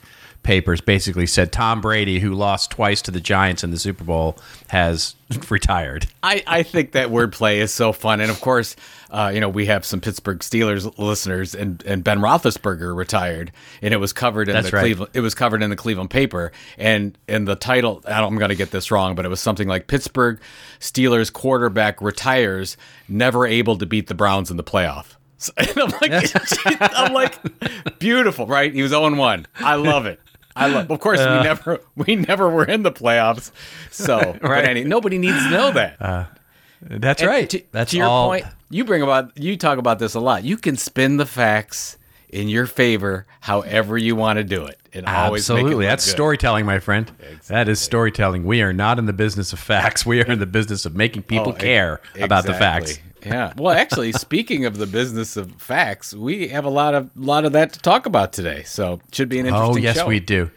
papers. 0.46 0.80
Basically 0.80 1.26
said 1.26 1.52
Tom 1.52 1.80
Brady, 1.80 2.20
who 2.20 2.32
lost 2.32 2.70
twice 2.70 3.02
to 3.02 3.10
the 3.10 3.20
Giants 3.20 3.64
in 3.64 3.72
the 3.72 3.78
Super 3.78 4.04
Bowl, 4.04 4.38
has 4.68 5.16
retired. 5.50 6.06
I, 6.22 6.42
I 6.46 6.62
think 6.62 6.92
that 6.92 7.08
wordplay 7.08 7.56
is 7.56 7.74
so 7.74 7.92
fun. 7.92 8.20
And 8.20 8.30
of 8.30 8.40
course, 8.40 8.76
uh, 9.10 9.32
you 9.34 9.40
know, 9.40 9.48
we 9.48 9.66
have 9.66 9.84
some 9.84 10.00
Pittsburgh 10.00 10.38
Steelers 10.38 10.96
listeners 10.98 11.54
and, 11.54 11.82
and 11.84 12.04
Ben 12.04 12.20
Roethlisberger 12.20 12.96
retired 12.96 13.50
and 13.82 13.92
it 13.92 13.96
was 13.96 14.12
covered 14.12 14.48
in 14.48 14.54
That's 14.54 14.70
the 14.70 14.76
right. 14.76 14.82
Cleveland, 14.82 15.10
it 15.14 15.20
was 15.20 15.34
covered 15.34 15.62
in 15.62 15.70
the 15.70 15.76
Cleveland 15.76 16.10
paper. 16.10 16.52
And, 16.78 17.18
and 17.26 17.46
the 17.48 17.56
title, 17.56 18.02
I 18.06 18.20
don't, 18.20 18.32
I'm 18.32 18.38
going 18.38 18.50
to 18.50 18.54
get 18.54 18.70
this 18.70 18.90
wrong, 18.92 19.16
but 19.16 19.24
it 19.24 19.28
was 19.28 19.40
something 19.40 19.66
like 19.66 19.88
Pittsburgh 19.88 20.40
Steelers 20.78 21.32
quarterback 21.32 22.00
retires, 22.00 22.76
never 23.08 23.46
able 23.46 23.76
to 23.78 23.86
beat 23.86 24.06
the 24.06 24.14
Browns 24.14 24.50
in 24.50 24.56
the 24.56 24.64
playoff. 24.64 25.16
So- 25.38 25.52
and 25.56 25.70
I'm 25.76 25.90
like, 26.00 26.32
I'm 26.96 27.12
like, 27.12 27.98
beautiful, 27.98 28.46
right? 28.46 28.72
He 28.72 28.82
was 28.82 28.90
0 28.90 29.14
1. 29.14 29.46
I 29.60 29.74
love 29.74 30.06
it. 30.06 30.20
I 30.56 30.66
love. 30.68 30.90
Of 30.90 31.00
course, 31.00 31.18
we 31.20 31.24
uh, 31.26 31.42
never 31.42 31.80
we 31.96 32.16
never 32.16 32.48
were 32.48 32.64
in 32.64 32.82
the 32.82 32.92
playoffs, 32.92 33.50
so 33.90 34.18
but 34.40 34.42
Right. 34.42 34.64
any, 34.64 34.84
nobody 34.84 35.18
needs 35.18 35.42
to 35.44 35.50
know 35.50 35.70
that. 35.72 36.00
Uh, 36.00 36.24
that's 36.82 37.22
And 37.22 37.30
right. 37.30 37.48
To, 37.50 37.62
That's 37.72 37.90
to 37.92 37.96
your 37.98 38.06
all. 38.06 38.28
point. 38.28 38.44
You 38.70 38.84
bring 38.84 39.02
about 39.02 39.36
you 39.38 39.56
talk 39.56 39.78
about 39.78 39.98
this 39.98 40.14
a 40.14 40.20
lot. 40.20 40.44
You 40.44 40.56
can 40.56 40.76
spin 40.76 41.16
the 41.16 41.26
facts 41.26 41.96
in 42.28 42.48
your 42.48 42.66
favor, 42.66 43.24
however 43.40 43.96
you 43.96 44.16
want 44.16 44.36
to 44.38 44.44
do 44.44 44.66
it, 44.66 44.78
and 44.92 45.06
always 45.06 45.48
it 45.48 45.52
Absolutely. 45.54 45.86
That's 45.86 46.04
good. 46.04 46.10
storytelling, 46.10 46.66
my 46.66 46.80
friend. 46.80 47.10
That 47.46 47.68
is 47.68 47.80
storytelling. 47.80 48.44
We 48.44 48.62
are 48.62 48.72
not 48.72 48.98
in 48.98 49.06
the 49.06 49.12
business 49.12 49.52
of 49.52 49.58
facts. 49.60 50.04
We 50.04 50.20
are 50.20 50.26
in 50.26 50.38
the 50.40 50.46
business 50.46 50.84
of 50.84 50.94
making 50.96 51.22
people 51.22 51.52
Oh, 51.52 51.56
care 51.56 52.00
about 52.20 52.44
the 52.44 52.54
facts. 52.54 52.98
Yeah. 53.26 53.52
Well, 53.56 53.76
actually, 53.76 54.12
speaking 54.12 54.64
of 54.64 54.78
the 54.78 54.86
business 54.86 55.36
of 55.36 55.52
facts, 55.60 56.14
we 56.14 56.48
have 56.48 56.64
a 56.64 56.70
lot 56.70 56.94
of 56.94 57.10
lot 57.16 57.44
of 57.44 57.52
that 57.52 57.72
to 57.72 57.80
talk 57.80 58.06
about 58.06 58.32
today. 58.32 58.62
So 58.62 59.00
should 59.12 59.28
be 59.28 59.38
an 59.38 59.46
interesting. 59.46 59.74
Oh, 59.74 59.76
yes, 59.76 59.96
show. 59.96 60.06
we 60.06 60.20
do. 60.20 60.50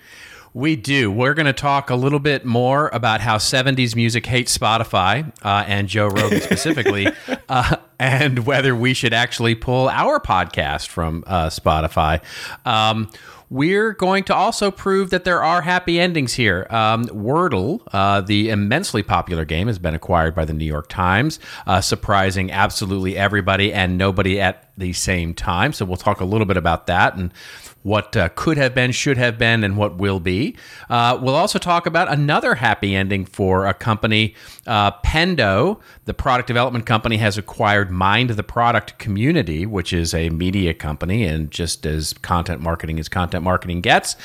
We 0.54 0.76
do. 0.76 1.12
We're 1.12 1.36
going 1.36 1.46
to 1.46 1.54
talk 1.54 1.90
a 1.90 1.96
little 1.96 2.20
bit 2.20 2.44
more 2.44 2.90
about 2.90 3.22
how 3.22 3.38
70s 3.38 3.96
music 3.96 4.26
hates 4.26 4.58
Spotify 4.58 5.32
uh, 5.44 5.64
and 5.68 5.88
Joe 5.88 6.08
Rogan 6.08 6.42
specifically, 6.42 7.08
uh, 7.50 7.76
and 8.00 8.46
whether 8.48 8.76
we 8.76 8.96
should 8.96 9.14
actually 9.14 9.54
pull 9.54 9.90
our 9.90 10.20
podcast 10.20 10.88
from 10.88 11.24
uh, 11.28 11.48
Spotify. 11.48 12.22
Um, 12.66 13.12
we're 13.50 13.94
going 13.94 14.24
to 14.26 14.36
also 14.36 14.70
prove 14.72 15.10
that 15.10 15.24
there 15.24 15.44
are 15.44 15.62
happy 15.62 16.00
endings 16.00 16.34
here. 16.34 16.68
Um, 16.70 17.06
Wordle, 17.06 17.82
uh, 17.92 18.22
the 18.22 18.50
immensely 18.50 19.02
popular 19.02 19.46
game, 19.46 19.68
has 19.68 19.80
been 19.80 19.96
acquired 19.96 20.36
by 20.36 20.46
the 20.46 20.54
New 20.54 20.66
York 20.66 20.88
Times, 20.88 21.40
uh, 21.66 21.82
surprising 21.82 22.52
absolutely 22.52 23.18
everybody 23.18 23.74
and 23.74 23.98
nobody 23.98 24.40
at 24.40 24.70
the 24.78 24.94
same 24.94 25.34
time. 25.34 25.74
So 25.74 25.86
we'll 25.86 25.98
talk 25.98 26.22
a 26.22 26.26
little 26.26 26.46
bit 26.46 26.58
about 26.58 26.88
that 26.88 27.16
and 27.16 27.34
what 27.84 28.16
uh, 28.18 28.30
could 28.36 28.58
have 28.58 28.76
been, 28.76 28.92
should 28.92 29.18
have 29.18 29.38
been, 29.38 29.64
and 29.64 29.78
what 29.78 29.98
will 29.98 30.20
be. 30.20 30.56
Uh, 30.90 31.18
we'll 31.22 31.36
also 31.36 31.60
talk 31.60 31.86
about 31.86 32.12
another 32.12 32.56
happy 32.56 32.96
ending 32.96 33.26
for 33.26 33.66
a 33.66 33.74
company. 33.74 34.36
Uh, 34.68 34.92
Pendo, 35.02 35.80
the 36.06 36.14
product 36.14 36.48
development 36.48 36.86
company, 36.86 37.18
has 37.18 37.38
acquired 37.38 37.90
Mind 37.90 38.32
the 38.32 38.44
Product 38.44 38.98
Community, 39.00 39.66
which 39.66 39.94
is 39.94 40.14
a 40.14 40.30
media 40.30 40.74
company, 40.74 41.24
and 41.24 41.50
just 41.52 41.86
as 41.86 42.14
content 42.14 42.62
marketing 42.62 43.00
as 43.00 43.08
content 43.08 43.44
marketing 43.44 43.82
gets. 43.82 44.16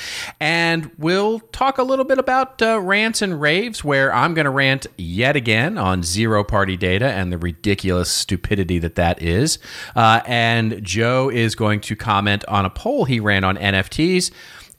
And 0.40 0.90
we'll 0.98 1.40
talk 1.40 1.78
a 1.78 1.82
little 1.82 2.04
bit 2.04 2.18
about 2.18 2.60
uh, 2.60 2.80
rants 2.80 3.22
and 3.22 3.40
raves, 3.40 3.84
where 3.84 4.12
I'm 4.12 4.34
going 4.34 4.46
to 4.46 4.50
rant 4.50 4.86
yet 4.96 5.36
again 5.36 5.78
on 5.78 6.02
zero 6.02 6.42
party 6.42 6.76
data 6.76 7.06
and 7.06 7.32
the 7.32 7.38
ridiculous 7.38 8.10
stupidity 8.10 8.78
that 8.80 8.96
that 8.96 9.22
is. 9.22 9.58
Uh, 9.94 10.20
and 10.26 10.82
Joe 10.82 11.30
is 11.30 11.54
going 11.54 11.80
to 11.82 11.94
comment 11.94 12.44
on 12.46 12.64
a 12.64 12.70
poll 12.70 13.04
he 13.04 13.20
ran 13.20 13.43
on 13.44 13.56
NFTs 13.56 14.30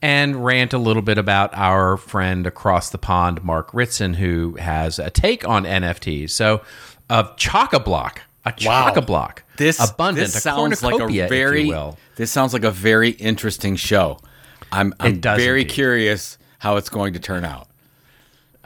and 0.02 0.44
rant 0.44 0.74
a 0.74 0.78
little 0.78 1.02
bit 1.02 1.18
about 1.18 1.54
our 1.56 1.96
friend 1.98 2.46
across 2.46 2.90
the 2.90 2.98
pond, 2.98 3.44
Mark 3.44 3.74
Ritson, 3.74 4.16
who 4.16 4.56
has 4.56 5.00
a 5.00 5.10
take 5.10 5.48
on 5.48 5.64
NFTs. 5.64 6.32
So, 6.32 6.62
a 7.10 7.28
chock 7.38 7.74
a 7.74 7.80
block, 7.80 8.22
a 8.46 8.50
Wow. 8.50 8.56
chock 8.88 8.98
a 8.98 9.02
block, 9.02 9.44
This 9.58 9.80
abundant, 9.80 10.32
This 10.34 10.44
sounds 10.44 10.84
like 10.84 11.00
a 11.00 11.28
very. 11.28 11.62
if 11.62 11.66
you 11.68 11.72
will. 11.72 11.98
This 12.18 12.32
sounds 12.32 12.54
like 12.54 12.64
a 12.64 12.72
very 12.72 13.12
interesting 13.12 13.76
show. 13.78 14.20
I'm 14.72 14.94
I'm 15.00 15.22
very 15.22 15.62
indeed. 15.62 15.74
curious 15.74 16.38
how 16.60 16.76
it's 16.78 16.90
going 16.90 17.14
to 17.14 17.20
turn 17.20 17.46
out. 17.46 17.68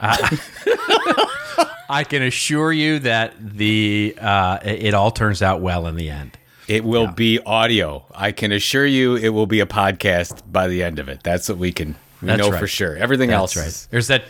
I 1.88 2.04
can 2.08 2.22
assure 2.22 2.72
you 2.72 3.00
that 3.00 3.34
the 3.38 4.16
uh, 4.20 4.58
it 4.64 4.94
all 4.94 5.10
turns 5.10 5.42
out 5.42 5.60
well 5.60 5.86
in 5.86 5.96
the 5.96 6.08
end. 6.10 6.38
It 6.70 6.84
will 6.84 7.08
be 7.08 7.40
audio. 7.40 8.04
I 8.14 8.30
can 8.30 8.52
assure 8.52 8.86
you, 8.86 9.16
it 9.16 9.30
will 9.30 9.46
be 9.46 9.58
a 9.58 9.66
podcast 9.66 10.40
by 10.50 10.68
the 10.68 10.84
end 10.84 11.00
of 11.00 11.08
it. 11.08 11.20
That's 11.24 11.48
what 11.48 11.58
we 11.58 11.72
can 11.72 11.96
we 12.22 12.26
That's 12.26 12.38
know 12.38 12.50
right. 12.50 12.60
for 12.60 12.68
sure. 12.68 12.96
Everything 12.96 13.30
else, 13.30 13.56
right. 13.56 13.88
There's 13.90 14.06
that. 14.06 14.24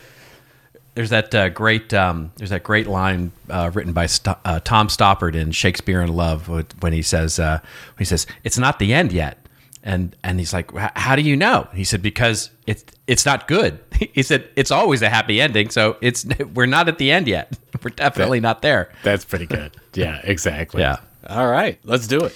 There's 0.94 1.10
that 1.10 1.34
uh, 1.34 1.50
great. 1.50 1.92
Um, 1.92 2.32
there's 2.36 2.50
that 2.50 2.62
great 2.62 2.86
line 2.86 3.32
uh, 3.48 3.70
written 3.74 3.92
by 3.92 4.06
St- 4.06 4.36
uh, 4.44 4.60
Tom 4.60 4.88
Stoppard 4.88 5.34
in 5.34 5.52
Shakespeare 5.52 6.00
in 6.00 6.14
Love 6.14 6.48
when 6.48 6.92
he 6.92 7.02
says, 7.02 7.38
uh, 7.38 7.60
when 7.60 7.98
"He 7.98 8.04
says 8.04 8.26
it's 8.42 8.58
not 8.58 8.78
the 8.78 8.94
end 8.94 9.12
yet," 9.12 9.38
and 9.82 10.16
and 10.24 10.38
he's 10.38 10.52
like, 10.52 10.74
"How 10.74 11.16
do 11.16 11.22
you 11.22 11.36
know?" 11.36 11.68
He 11.74 11.84
said, 11.84 12.00
"Because 12.00 12.50
it's 12.66 12.84
it's 13.06 13.26
not 13.26 13.48
good." 13.48 13.78
He 14.14 14.22
said, 14.22 14.48
"It's 14.56 14.70
always 14.70 15.02
a 15.02 15.10
happy 15.10 15.42
ending, 15.42 15.68
so 15.68 15.98
it's 16.00 16.24
we're 16.54 16.64
not 16.64 16.88
at 16.88 16.96
the 16.96 17.12
end 17.12 17.28
yet. 17.28 17.58
We're 17.82 17.90
definitely 17.90 18.40
not 18.40 18.62
there." 18.62 18.90
That's 19.02 19.26
pretty 19.26 19.46
good. 19.46 19.72
yeah, 19.92 20.20
exactly. 20.24 20.80
Yeah. 20.80 20.96
All 21.28 21.48
right, 21.48 21.78
let's 21.84 22.06
do 22.06 22.24
it. 22.24 22.34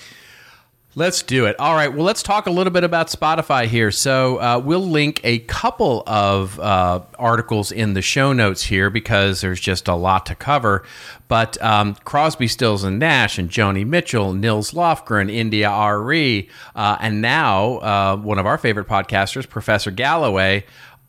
Let's 0.96 1.22
do 1.22 1.46
it. 1.46 1.58
All 1.58 1.74
right. 1.74 1.92
Well, 1.92 2.04
let's 2.04 2.22
talk 2.22 2.46
a 2.46 2.52
little 2.52 2.72
bit 2.72 2.84
about 2.84 3.08
Spotify 3.08 3.66
here. 3.66 3.90
So, 3.90 4.36
uh, 4.36 4.62
we'll 4.64 4.86
link 4.86 5.20
a 5.24 5.40
couple 5.40 6.04
of 6.06 6.60
uh, 6.60 7.00
articles 7.18 7.72
in 7.72 7.94
the 7.94 8.02
show 8.02 8.32
notes 8.32 8.62
here 8.62 8.90
because 8.90 9.40
there's 9.40 9.58
just 9.58 9.88
a 9.88 9.96
lot 9.96 10.24
to 10.26 10.36
cover. 10.36 10.84
But 11.26 11.60
um, 11.60 11.96
Crosby, 12.04 12.46
Stills, 12.46 12.84
and 12.84 13.00
Nash, 13.00 13.40
and 13.40 13.50
Joni 13.50 13.84
Mitchell, 13.84 14.34
Nils 14.34 14.70
Lofgren, 14.70 15.32
India.Arie, 15.32 16.48
uh, 16.76 16.96
and 17.00 17.20
now 17.20 17.78
uh, 17.78 18.16
one 18.16 18.38
of 18.38 18.46
our 18.46 18.56
favorite 18.56 18.86
podcasters, 18.86 19.48
Professor 19.48 19.90
Galloway, 19.90 20.64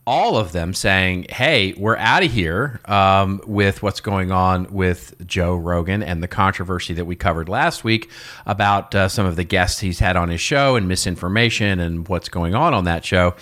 all 0.08 0.38
of 0.38 0.52
them 0.52 0.74
saying, 0.74 1.26
"Hey, 1.30 1.74
we're 1.78 1.98
out 1.98 2.24
of 2.24 2.32
here 2.32 2.80
um, 2.86 3.42
with 3.46 3.82
what's 3.82 4.00
going 4.00 4.32
on 4.32 4.72
with 4.72 5.16
Joe 5.26 5.56
Rogan 5.56 6.04
and 6.04 6.22
the 6.22 6.28
controversy 6.28 6.94
that 6.94 7.06
we 7.06 7.16
covered 7.16 7.50
last 7.50 7.84
week 7.84 8.10
about 8.46 8.94
uh, 8.94 9.08
some 9.08 9.26
of 9.26 9.36
the 9.36 9.44
guests 9.44 9.80
he's 9.80 10.00
had 10.00 10.16
on 10.16 10.30
his 10.30 10.42
show 10.42 10.76
and 10.76 10.88
misinformation 10.88 11.80
and 11.80 12.08
what's 12.08 12.30
going 12.30 12.56
on 12.56 12.74
on 12.74 12.84
that 12.86 13.04
show." 13.06 13.36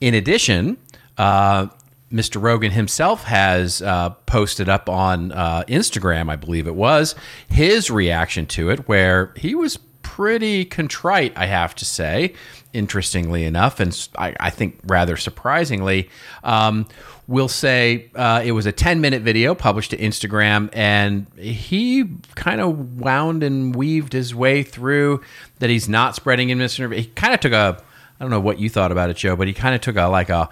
In 0.00 0.14
addition, 0.14 0.76
uh, 1.18 1.68
Mr. 2.12 2.40
Rogan 2.40 2.70
himself 2.70 3.24
has 3.24 3.82
uh, 3.82 4.10
posted 4.26 4.68
up 4.68 4.88
on 4.88 5.32
uh, 5.32 5.64
Instagram, 5.66 6.30
I 6.30 6.36
believe 6.36 6.66
it 6.66 6.74
was, 6.74 7.14
his 7.48 7.90
reaction 7.90 8.46
to 8.46 8.70
it, 8.70 8.88
where 8.88 9.32
he 9.36 9.54
was 9.54 9.78
pretty 10.02 10.64
contrite, 10.64 11.32
I 11.36 11.46
have 11.46 11.74
to 11.76 11.84
say, 11.84 12.34
interestingly 12.74 13.44
enough, 13.44 13.80
and 13.80 14.08
I 14.16 14.50
think 14.50 14.80
rather 14.84 15.16
surprisingly. 15.16 16.10
Um, 16.42 16.86
we'll 17.26 17.48
say 17.48 18.10
uh, 18.14 18.42
it 18.44 18.52
was 18.52 18.66
a 18.66 18.72
10 18.72 19.00
minute 19.00 19.22
video 19.22 19.54
published 19.54 19.90
to 19.90 19.96
Instagram, 19.96 20.68
and 20.72 21.26
he 21.38 22.04
kind 22.34 22.60
of 22.60 23.00
wound 23.00 23.42
and 23.42 23.74
weaved 23.74 24.12
his 24.12 24.34
way 24.34 24.62
through 24.62 25.22
that 25.58 25.70
he's 25.70 25.88
not 25.88 26.14
spreading 26.14 26.50
in 26.50 26.58
misinformation. 26.58 27.04
He 27.04 27.10
kind 27.10 27.34
of 27.34 27.40
took 27.40 27.52
a, 27.52 27.82
I 28.18 28.24
don't 28.24 28.30
know 28.30 28.40
what 28.40 28.58
you 28.58 28.68
thought 28.68 28.92
about 28.92 29.10
it, 29.10 29.16
Joe, 29.16 29.36
but 29.36 29.48
he 29.48 29.54
kind 29.54 29.74
of 29.74 29.80
took 29.80 29.96
a 29.96 30.06
like 30.06 30.28
a, 30.28 30.48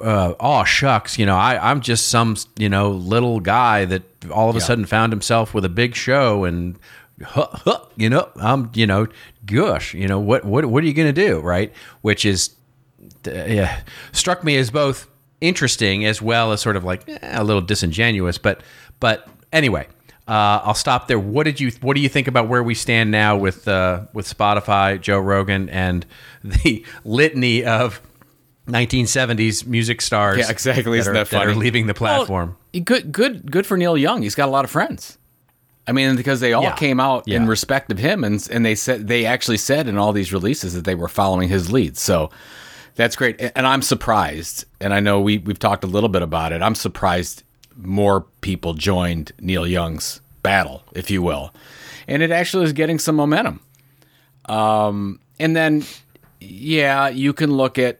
uh, 0.00 0.34
oh 0.40 0.64
shucks, 0.64 1.18
you 1.18 1.26
know, 1.26 1.36
I, 1.36 1.70
I'm 1.70 1.80
just 1.80 2.08
some 2.08 2.36
you 2.58 2.68
know 2.68 2.90
little 2.90 3.40
guy 3.40 3.84
that 3.84 4.02
all 4.30 4.50
of 4.50 4.56
a 4.56 4.60
sudden 4.60 4.84
found 4.86 5.12
himself 5.12 5.54
with 5.54 5.64
a 5.64 5.70
big 5.70 5.94
show 5.94 6.44
and. 6.44 6.78
Huh, 7.22 7.46
huh, 7.52 7.78
you 7.96 8.10
know, 8.10 8.28
I'm, 8.34 8.72
you 8.74 8.88
know, 8.88 9.06
gosh, 9.46 9.94
you 9.94 10.08
know, 10.08 10.18
what, 10.18 10.44
what, 10.44 10.64
what 10.66 10.82
are 10.82 10.86
you 10.86 10.92
going 10.94 11.12
to 11.12 11.26
do, 11.26 11.40
right? 11.40 11.72
Which 12.02 12.24
is, 12.24 12.54
uh, 13.26 13.32
yeah, 13.32 13.80
struck 14.12 14.44
me 14.44 14.56
as 14.56 14.70
both 14.70 15.08
interesting 15.40 16.04
as 16.04 16.22
well 16.22 16.52
as 16.52 16.60
sort 16.60 16.76
of 16.76 16.84
like 16.84 17.08
eh, 17.08 17.18
a 17.22 17.44
little 17.44 17.62
disingenuous. 17.62 18.38
But, 18.38 18.62
but 19.00 19.28
anyway, 19.52 19.86
uh, 20.26 20.60
I'll 20.64 20.74
stop 20.74 21.08
there. 21.08 21.18
What 21.18 21.44
did 21.44 21.60
you, 21.60 21.70
what 21.80 21.94
do 21.94 22.00
you 22.00 22.08
think 22.08 22.28
about 22.28 22.48
where 22.48 22.62
we 22.62 22.74
stand 22.74 23.10
now 23.10 23.36
with, 23.36 23.68
uh, 23.68 24.06
with 24.12 24.26
Spotify, 24.26 25.00
Joe 25.00 25.18
Rogan, 25.18 25.68
and 25.68 26.06
the 26.44 26.84
litany 27.04 27.64
of 27.64 28.00
1970s 28.66 29.66
music 29.66 30.00
stars? 30.00 30.38
Yeah, 30.38 30.50
exactly. 30.50 30.92
That 30.92 31.00
Isn't 31.00 31.10
are, 31.10 31.18
that 31.24 31.28
funny? 31.28 31.52
are 31.52 31.54
leaving 31.54 31.86
the 31.86 31.94
platform. 31.94 32.56
Well, 32.72 32.82
good, 32.82 33.12
good, 33.12 33.50
good 33.50 33.66
for 33.66 33.76
Neil 33.76 33.96
Young. 33.96 34.22
He's 34.22 34.34
got 34.34 34.48
a 34.48 34.52
lot 34.52 34.64
of 34.64 34.70
friends. 34.70 35.18
I 35.86 35.92
mean, 35.92 36.16
because 36.16 36.40
they 36.40 36.52
all 36.54 36.62
Yeah. 36.62 36.74
came 36.76 36.98
out 36.98 37.28
in 37.28 37.46
respect 37.46 37.90
of 37.92 37.98
him, 37.98 38.24
and 38.24 38.46
and 38.50 38.64
they 38.64 38.74
said 38.74 39.06
they 39.08 39.26
actually 39.26 39.58
said 39.58 39.86
in 39.88 39.98
all 39.98 40.12
these 40.12 40.32
releases 40.32 40.72
that 40.74 40.84
they 40.84 40.94
were 40.94 41.08
following 41.08 41.48
his 41.48 41.70
lead. 41.70 41.96
So 41.98 42.30
that's 42.96 43.16
great, 43.16 43.36
and 43.54 43.66
I'm 43.66 43.82
surprised. 43.82 44.64
And 44.80 44.94
I 44.94 45.00
know 45.00 45.20
we 45.20 45.38
we've 45.38 45.58
talked 45.58 45.84
a 45.84 45.88
little 45.88 46.08
bit 46.08 46.22
about 46.22 46.52
it. 46.52 46.62
I'm 46.62 46.74
surprised 46.74 47.42
more 47.76 48.22
people 48.40 48.72
joined 48.74 49.32
Neil 49.40 49.66
Young's 49.66 50.20
battle, 50.42 50.84
if 50.94 51.10
you 51.10 51.20
will, 51.22 51.52
and 52.08 52.22
it 52.22 52.30
actually 52.30 52.64
is 52.64 52.72
getting 52.72 52.98
some 52.98 53.16
momentum. 53.16 53.60
Um, 54.46 55.20
and 55.38 55.54
then 55.56 55.84
yeah, 56.40 57.08
you 57.08 57.32
can 57.32 57.52
look 57.52 57.78
at. 57.78 57.98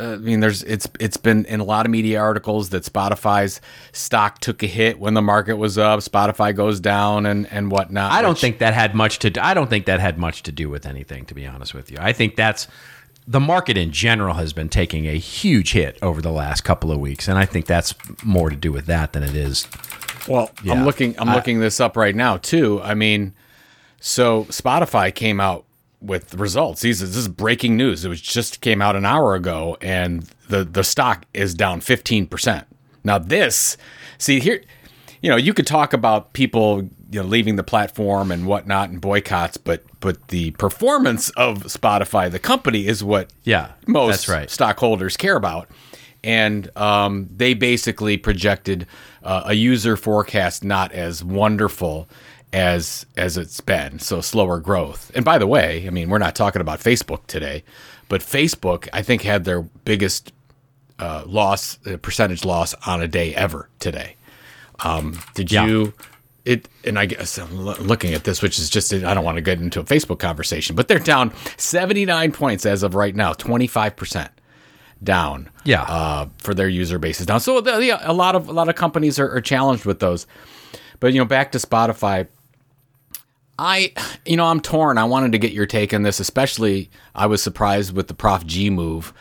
I 0.00 0.16
mean, 0.16 0.40
there's 0.40 0.62
it's 0.62 0.88
it's 1.00 1.16
been 1.16 1.44
in 1.46 1.60
a 1.60 1.64
lot 1.64 1.86
of 1.86 1.90
media 1.90 2.20
articles 2.20 2.68
that 2.70 2.84
Spotify's 2.84 3.60
stock 3.92 4.38
took 4.40 4.62
a 4.62 4.66
hit 4.66 4.98
when 5.00 5.14
the 5.14 5.22
market 5.22 5.56
was 5.56 5.76
up. 5.78 6.00
Spotify 6.00 6.54
goes 6.54 6.78
down 6.80 7.26
and 7.26 7.50
and 7.52 7.70
whatnot. 7.70 8.12
I 8.12 8.22
don't 8.22 8.30
which- 8.32 8.40
think 8.40 8.58
that 8.58 8.74
had 8.74 8.94
much 8.94 9.18
to. 9.20 9.30
Do, 9.30 9.40
I 9.42 9.54
don't 9.54 9.68
think 9.68 9.86
that 9.86 10.00
had 10.00 10.18
much 10.18 10.42
to 10.44 10.52
do 10.52 10.68
with 10.70 10.86
anything. 10.86 11.24
To 11.26 11.34
be 11.34 11.46
honest 11.46 11.74
with 11.74 11.90
you, 11.90 11.98
I 12.00 12.12
think 12.12 12.36
that's 12.36 12.68
the 13.26 13.40
market 13.40 13.76
in 13.76 13.90
general 13.92 14.34
has 14.34 14.52
been 14.52 14.68
taking 14.68 15.06
a 15.06 15.18
huge 15.18 15.72
hit 15.72 15.98
over 16.00 16.22
the 16.22 16.32
last 16.32 16.62
couple 16.62 16.90
of 16.90 16.98
weeks, 16.98 17.28
and 17.28 17.36
I 17.36 17.44
think 17.44 17.66
that's 17.66 17.94
more 18.24 18.48
to 18.50 18.56
do 18.56 18.72
with 18.72 18.86
that 18.86 19.12
than 19.12 19.22
it 19.22 19.34
is. 19.34 19.66
Well, 20.26 20.50
Yeah. 20.62 20.74
I'm 20.74 20.84
looking. 20.84 21.14
I'm 21.18 21.34
looking 21.34 21.58
this 21.60 21.80
up 21.80 21.96
right 21.96 22.14
now 22.14 22.36
too. 22.36 22.80
I 22.82 22.94
mean, 22.94 23.34
so 24.00 24.44
Spotify 24.44 25.14
came 25.14 25.40
out 25.40 25.64
with 26.00 26.34
results. 26.34 26.80
These 26.82 27.00
this 27.00 27.16
is 27.16 27.28
breaking 27.28 27.76
news. 27.76 28.04
It 28.04 28.08
was 28.08 28.20
just 28.20 28.60
came 28.60 28.80
out 28.82 28.96
an 28.96 29.04
hour 29.04 29.34
ago, 29.34 29.76
and 29.80 30.22
the 30.48 30.64
the 30.64 30.84
stock 30.84 31.24
is 31.34 31.54
down 31.54 31.80
15 31.80 32.26
percent. 32.26 32.66
Now 33.04 33.18
this, 33.18 33.76
see 34.18 34.40
here, 34.40 34.62
you 35.22 35.30
know, 35.30 35.36
you 35.36 35.54
could 35.54 35.66
talk 35.66 35.92
about 35.92 36.32
people 36.32 36.88
you 37.10 37.22
know 37.22 37.26
leaving 37.26 37.56
the 37.56 37.62
platform 37.64 38.30
and 38.30 38.46
whatnot 38.46 38.90
and 38.90 39.00
boycotts, 39.00 39.56
but 39.56 39.82
but 40.00 40.28
the 40.28 40.52
performance 40.52 41.30
of 41.30 41.64
Spotify, 41.64 42.30
the 42.30 42.38
company, 42.38 42.86
is 42.86 43.02
what 43.02 43.32
Yeah, 43.44 43.72
most 43.86 44.28
right. 44.28 44.48
stockholders 44.50 45.16
care 45.16 45.36
about. 45.36 45.68
And 46.24 46.76
um, 46.76 47.28
they 47.34 47.54
basically 47.54 48.16
projected 48.16 48.86
uh, 49.22 49.42
a 49.46 49.54
user 49.54 49.96
forecast 49.96 50.64
not 50.64 50.90
as 50.92 51.22
wonderful 51.22 52.08
as 52.52 53.04
as 53.16 53.36
it's 53.36 53.60
been, 53.60 53.98
so 53.98 54.20
slower 54.20 54.58
growth. 54.60 55.10
And 55.14 55.24
by 55.24 55.38
the 55.38 55.46
way, 55.46 55.86
I 55.86 55.90
mean 55.90 56.08
we're 56.10 56.18
not 56.18 56.34
talking 56.34 56.60
about 56.62 56.80
Facebook 56.80 57.26
today, 57.26 57.64
but 58.08 58.20
Facebook 58.22 58.88
I 58.92 59.02
think 59.02 59.22
had 59.22 59.44
their 59.44 59.62
biggest 59.62 60.32
uh, 60.98 61.22
loss 61.26 61.78
uh, 61.86 61.96
percentage 61.98 62.44
loss 62.44 62.74
on 62.86 63.02
a 63.02 63.08
day 63.08 63.34
ever 63.34 63.68
today. 63.78 64.16
Um, 64.80 65.18
did 65.34 65.52
Yeah. 65.52 65.66
you? 65.66 65.92
It 66.44 66.66
and 66.84 66.98
I 66.98 67.04
guess 67.06 67.36
I'm 67.36 67.54
lo- 67.66 67.76
looking 67.78 68.14
at 68.14 68.24
this, 68.24 68.40
which 68.40 68.58
is 68.58 68.70
just 68.70 68.92
I 68.94 69.12
don't 69.12 69.24
want 69.24 69.36
to 69.36 69.42
get 69.42 69.60
into 69.60 69.80
a 69.80 69.84
Facebook 69.84 70.18
conversation, 70.18 70.74
but 70.74 70.88
they're 70.88 70.98
down 70.98 71.32
79 71.58 72.32
points 72.32 72.64
as 72.64 72.82
of 72.82 72.94
right 72.94 73.14
now, 73.14 73.34
25 73.34 73.94
percent 73.96 74.30
down. 75.04 75.50
Yeah. 75.64 75.82
uh, 75.82 76.28
for 76.38 76.54
their 76.54 76.68
user 76.68 76.98
bases 76.98 77.26
down. 77.26 77.40
So 77.40 77.60
the, 77.60 77.84
yeah, 77.84 77.98
a 78.02 78.14
lot 78.14 78.34
of 78.34 78.48
a 78.48 78.52
lot 78.52 78.70
of 78.70 78.74
companies 78.76 79.18
are, 79.18 79.30
are 79.36 79.40
challenged 79.42 79.84
with 79.84 80.00
those. 80.00 80.26
But 81.00 81.12
you 81.12 81.18
know, 81.18 81.26
back 81.26 81.52
to 81.52 81.58
Spotify. 81.58 82.26
I, 83.58 83.92
you 84.24 84.36
know, 84.36 84.46
I'm 84.46 84.60
torn. 84.60 84.98
I 84.98 85.04
wanted 85.04 85.32
to 85.32 85.38
get 85.38 85.52
your 85.52 85.66
take 85.66 85.92
on 85.92 86.02
this, 86.02 86.20
especially 86.20 86.90
I 87.14 87.26
was 87.26 87.42
surprised 87.42 87.92
with 87.92 88.06
the 88.06 88.14
Prof 88.14 88.46
G 88.46 88.70
move. 88.70 89.12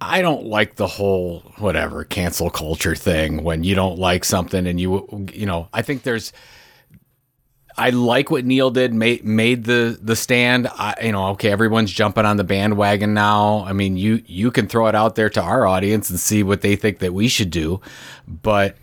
I 0.00 0.22
don't 0.22 0.46
like 0.46 0.76
the 0.76 0.86
whole 0.86 1.40
whatever 1.58 2.04
cancel 2.04 2.48
culture 2.48 2.94
thing 2.94 3.44
when 3.44 3.64
you 3.64 3.74
don't 3.74 3.98
like 3.98 4.24
something 4.24 4.66
and 4.66 4.80
you 4.80 5.28
you 5.32 5.44
know 5.44 5.68
I 5.74 5.82
think 5.82 6.04
there's 6.04 6.32
I 7.76 7.90
like 7.90 8.30
what 8.30 8.46
Neil 8.46 8.70
did 8.70 8.94
made 8.94 9.26
made 9.26 9.64
the 9.64 9.98
the 10.00 10.16
stand 10.16 10.68
I 10.68 10.94
you 11.02 11.12
know 11.12 11.26
okay 11.32 11.50
everyone's 11.50 11.92
jumping 11.92 12.24
on 12.24 12.38
the 12.38 12.44
bandwagon 12.44 13.12
now 13.12 13.62
I 13.66 13.74
mean 13.74 13.98
you 13.98 14.22
you 14.24 14.50
can 14.50 14.68
throw 14.68 14.86
it 14.86 14.94
out 14.94 15.16
there 15.16 15.28
to 15.28 15.42
our 15.42 15.66
audience 15.66 16.08
and 16.08 16.18
see 16.18 16.42
what 16.42 16.62
they 16.62 16.76
think 16.76 17.00
that 17.00 17.12
we 17.12 17.28
should 17.28 17.50
do 17.50 17.82
but 18.26 18.76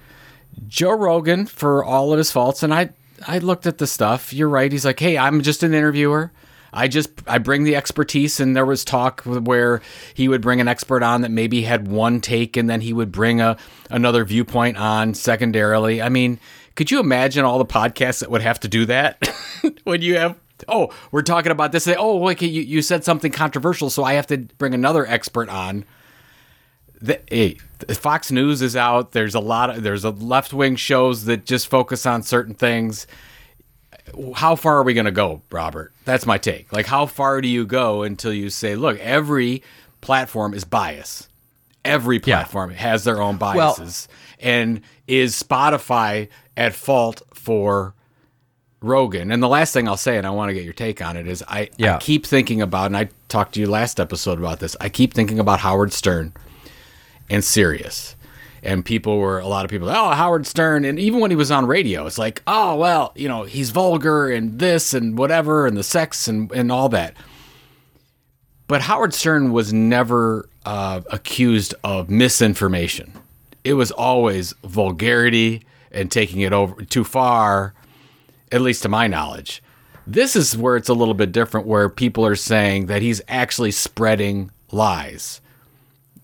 Joe 0.68 0.92
Rogan 0.92 1.48
for 1.48 1.84
all 1.84 2.12
of 2.14 2.20
his 2.20 2.32
faults 2.32 2.62
and 2.62 2.72
I 2.72 2.92
I 3.26 3.38
looked 3.40 3.66
at 3.66 3.78
the 3.78 3.88
stuff 3.88 4.34
you're 4.34 4.50
right 4.50 4.72
he's 4.72 4.86
like 4.86 5.00
hey 5.00 5.18
I'm 5.18 5.42
just 5.42 5.64
an 5.64 5.74
interviewer 5.74 6.32
I 6.74 6.88
just 6.88 7.10
I 7.28 7.38
bring 7.38 7.64
the 7.64 7.76
expertise, 7.76 8.40
and 8.40 8.56
there 8.56 8.66
was 8.66 8.84
talk 8.84 9.22
where 9.22 9.82
he 10.14 10.28
would 10.28 10.42
bring 10.42 10.62
an 10.62 10.68
expert 10.68 11.02
on 11.02 11.22
that 11.22 11.32
maybe 11.32 11.62
had 11.62 11.88
one 11.88 12.22
take, 12.22 12.58
and 12.58 12.70
then 12.70 12.82
he 12.82 12.94
would 12.94 13.12
bring 13.12 13.42
a 13.42 13.58
another 13.90 14.26
viewpoint 14.26 14.78
on 14.78 15.14
secondarily. 15.14 16.02
I 16.02 16.10
mean, 16.10 16.40
could 16.76 16.92
you 16.92 17.00
imagine 17.00 17.46
all 17.46 17.58
the 17.58 17.66
podcasts 17.66 18.20
that 18.20 18.30
would 18.30 18.42
have 18.42 18.60
to 18.62 18.68
do 18.68 18.86
that 18.86 19.28
when 19.86 20.02
you 20.02 20.18
have? 20.18 20.38
Oh, 20.68 20.94
we're 21.12 21.22
talking 21.22 21.52
about 21.52 21.72
this. 21.72 21.88
Oh, 21.88 22.30
okay, 22.30 22.48
you, 22.48 22.62
you 22.62 22.82
said 22.82 23.04
something 23.04 23.32
controversial, 23.32 23.90
so 23.90 24.04
I 24.04 24.14
have 24.14 24.28
to 24.28 24.38
bring 24.38 24.74
another 24.74 25.06
expert 25.06 25.50
on. 25.50 25.86
the, 27.00 27.22
hey, 27.30 27.58
Fox 27.90 28.32
News 28.32 28.62
is 28.62 28.76
out. 28.76 29.12
There's 29.12 29.36
a 29.36 29.40
lot 29.40 29.70
of 29.70 29.84
there's 29.84 30.04
a 30.04 30.10
left 30.10 30.54
wing 30.54 30.76
shows 30.76 31.26
that 31.26 31.46
just 31.46 31.68
focus 31.68 32.06
on 32.06 32.24
certain 32.24 32.54
things. 32.54 33.08
How 34.36 34.56
far 34.56 34.78
are 34.78 34.84
we 34.84 34.94
going 34.94 35.06
to 35.06 35.12
go, 35.12 35.42
Robert? 35.52 35.94
That's 36.06 36.26
my 36.26 36.38
take. 36.38 36.72
Like, 36.72 36.86
how 36.86 37.06
far 37.06 37.42
do 37.42 37.48
you 37.48 37.66
go 37.66 38.04
until 38.04 38.34
you 38.34 38.50
say, 38.50 38.76
look, 38.76 38.98
every 39.00 39.64
platform 40.02 40.54
is 40.54 40.64
bias. 40.64 41.28
Every 41.84 42.20
platform 42.20 42.72
yeah. 42.72 42.78
has 42.78 43.04
their 43.04 43.22
own 43.22 43.38
biases, 43.38 44.08
well, 44.10 44.52
and 44.52 44.82
is 45.08 45.42
Spotify 45.42 46.28
at 46.56 46.74
fault 46.74 47.22
for 47.34 47.94
Rogan. 48.82 49.32
And 49.32 49.42
the 49.42 49.48
last 49.48 49.74
thing 49.74 49.88
I'll 49.88 49.96
say, 49.96 50.18
and 50.18 50.28
I 50.28 50.32
want 50.32 50.50
to 50.50 50.54
get 50.54 50.64
your 50.64 50.74
take 50.74 51.02
on 51.02 51.16
it, 51.16 51.28
is 51.28 51.44
I, 51.48 51.70
yeah. 51.78 51.96
I 51.96 52.00
keep 52.00 52.26
thinking 52.26 52.62
about, 52.62 52.88
and 52.88 52.98
I 52.98 53.10
talked 53.30 53.54
to 53.54 53.62
you 53.62 53.68
last 53.68 54.00
episode 54.00 54.38
about 54.40 54.60
this. 54.60 54.76
I 54.82 54.90
keep 54.90 55.14
thinking 55.14 55.40
about 55.40 55.60
Howard 55.60 55.94
Stern 55.94 56.34
and 57.30 57.44
Sirius. 57.44 58.16
And 58.64 58.84
people 58.84 59.20
were 59.20 59.40
a 59.40 59.48
lot 59.48 59.66
of 59.66 59.72
people, 59.72 59.88
oh, 59.90 60.10
Howard 60.10 60.48
Stern, 60.48 60.84
and 60.84 61.00
even 61.00 61.20
when 61.20 61.32
he 61.32 61.38
was 61.38 61.52
on 61.52 61.68
radio, 61.68 62.06
it's 62.06 62.18
like, 62.18 62.42
oh, 62.48 62.76
well, 62.76 63.14
you 63.16 63.28
know, 63.28 63.44
he's 63.44 63.70
vulgar 63.70 64.30
and 64.30 64.60
this 64.60 64.94
and 64.94 65.18
whatever, 65.18 65.68
and 65.68 65.78
the 65.78 65.84
sex 65.84 66.28
and, 66.28 66.52
and 66.52 66.72
all 66.72 66.90
that. 66.90 67.16
But 68.68 68.82
Howard 68.82 69.14
Stern 69.14 69.52
was 69.54 69.72
never 69.72 70.50
uh, 70.66 71.02
accused 71.12 71.76
of 71.84 72.10
misinformation. 72.10 73.14
It 73.64 73.74
was 73.74 73.92
always 73.92 74.54
vulgarity 74.64 75.64
and 75.92 76.12
taking 76.12 76.42
it 76.42 76.52
over 76.52 76.84
too 76.84 77.04
far 77.04 77.74
at 78.52 78.62
least 78.62 78.84
to 78.84 78.90
my 78.90 79.08
knowledge. 79.08 79.62
This 80.06 80.36
is 80.36 80.58
where 80.58 80.78
it's 80.78 80.90
a 80.90 80.94
little 80.94 81.14
bit 81.14 81.32
different, 81.32 81.68
where 81.68 81.90
people 81.90 82.26
are 82.26 82.36
saying 82.36 82.86
that 82.86 83.02
he's 83.02 83.22
actually 83.28 83.72
spreading 83.72 84.52
lies. 84.72 85.42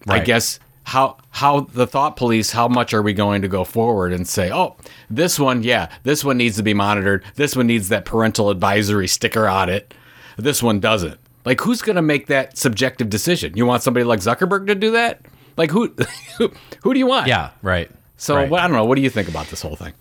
Right. 0.06 0.22
I 0.22 0.26
guess 0.26 0.60
how 0.84 1.18
how 1.30 1.62
the 1.62 1.88
thought 1.88 2.16
police 2.16 2.52
how 2.52 2.68
much 2.68 2.94
are 2.94 3.02
we 3.02 3.14
going 3.14 3.42
to 3.42 3.48
go 3.48 3.64
forward 3.64 4.12
and 4.12 4.28
say 4.28 4.52
oh 4.52 4.76
this 5.10 5.40
one 5.40 5.64
yeah 5.64 5.90
this 6.04 6.24
one 6.24 6.38
needs 6.38 6.58
to 6.58 6.64
be 6.64 6.74
monitored. 6.74 7.24
This 7.36 7.56
one 7.56 7.68
needs 7.68 7.90
that 7.90 8.06
parental 8.06 8.50
advisory 8.50 9.08
sticker 9.08 9.48
on 9.48 9.70
it. 9.70 9.94
This 10.38 10.62
one 10.62 10.80
doesn't. 10.80 11.20
Like 11.46 11.62
who's 11.62 11.82
going 11.82 11.96
to 11.96 12.02
make 12.02 12.28
that 12.28 12.58
subjective 12.58 13.10
decision? 13.10 13.56
You 13.56 13.66
want 13.66 13.84
somebody 13.84 14.04
like 14.04 14.20
zuckerberg 14.20 14.68
to 14.68 14.76
do 14.76 14.92
that? 14.92 15.22
Like 15.58 15.72
who 15.72 15.94
who, 16.38 16.52
who 16.84 16.94
do 16.94 17.00
you 17.00 17.08
want? 17.08 17.28
Yeah 17.28 17.52
right 17.62 17.90
so 18.24 18.36
right. 18.36 18.50
Well, 18.50 18.64
i 18.64 18.68
don't 18.68 18.76
know. 18.76 18.86
What 18.86 18.96
do 18.96 19.02
you 19.02 19.10
think 19.10 19.28
about 19.28 19.48
this 19.48 19.62
whole 19.62 19.76
thing? 19.76 19.94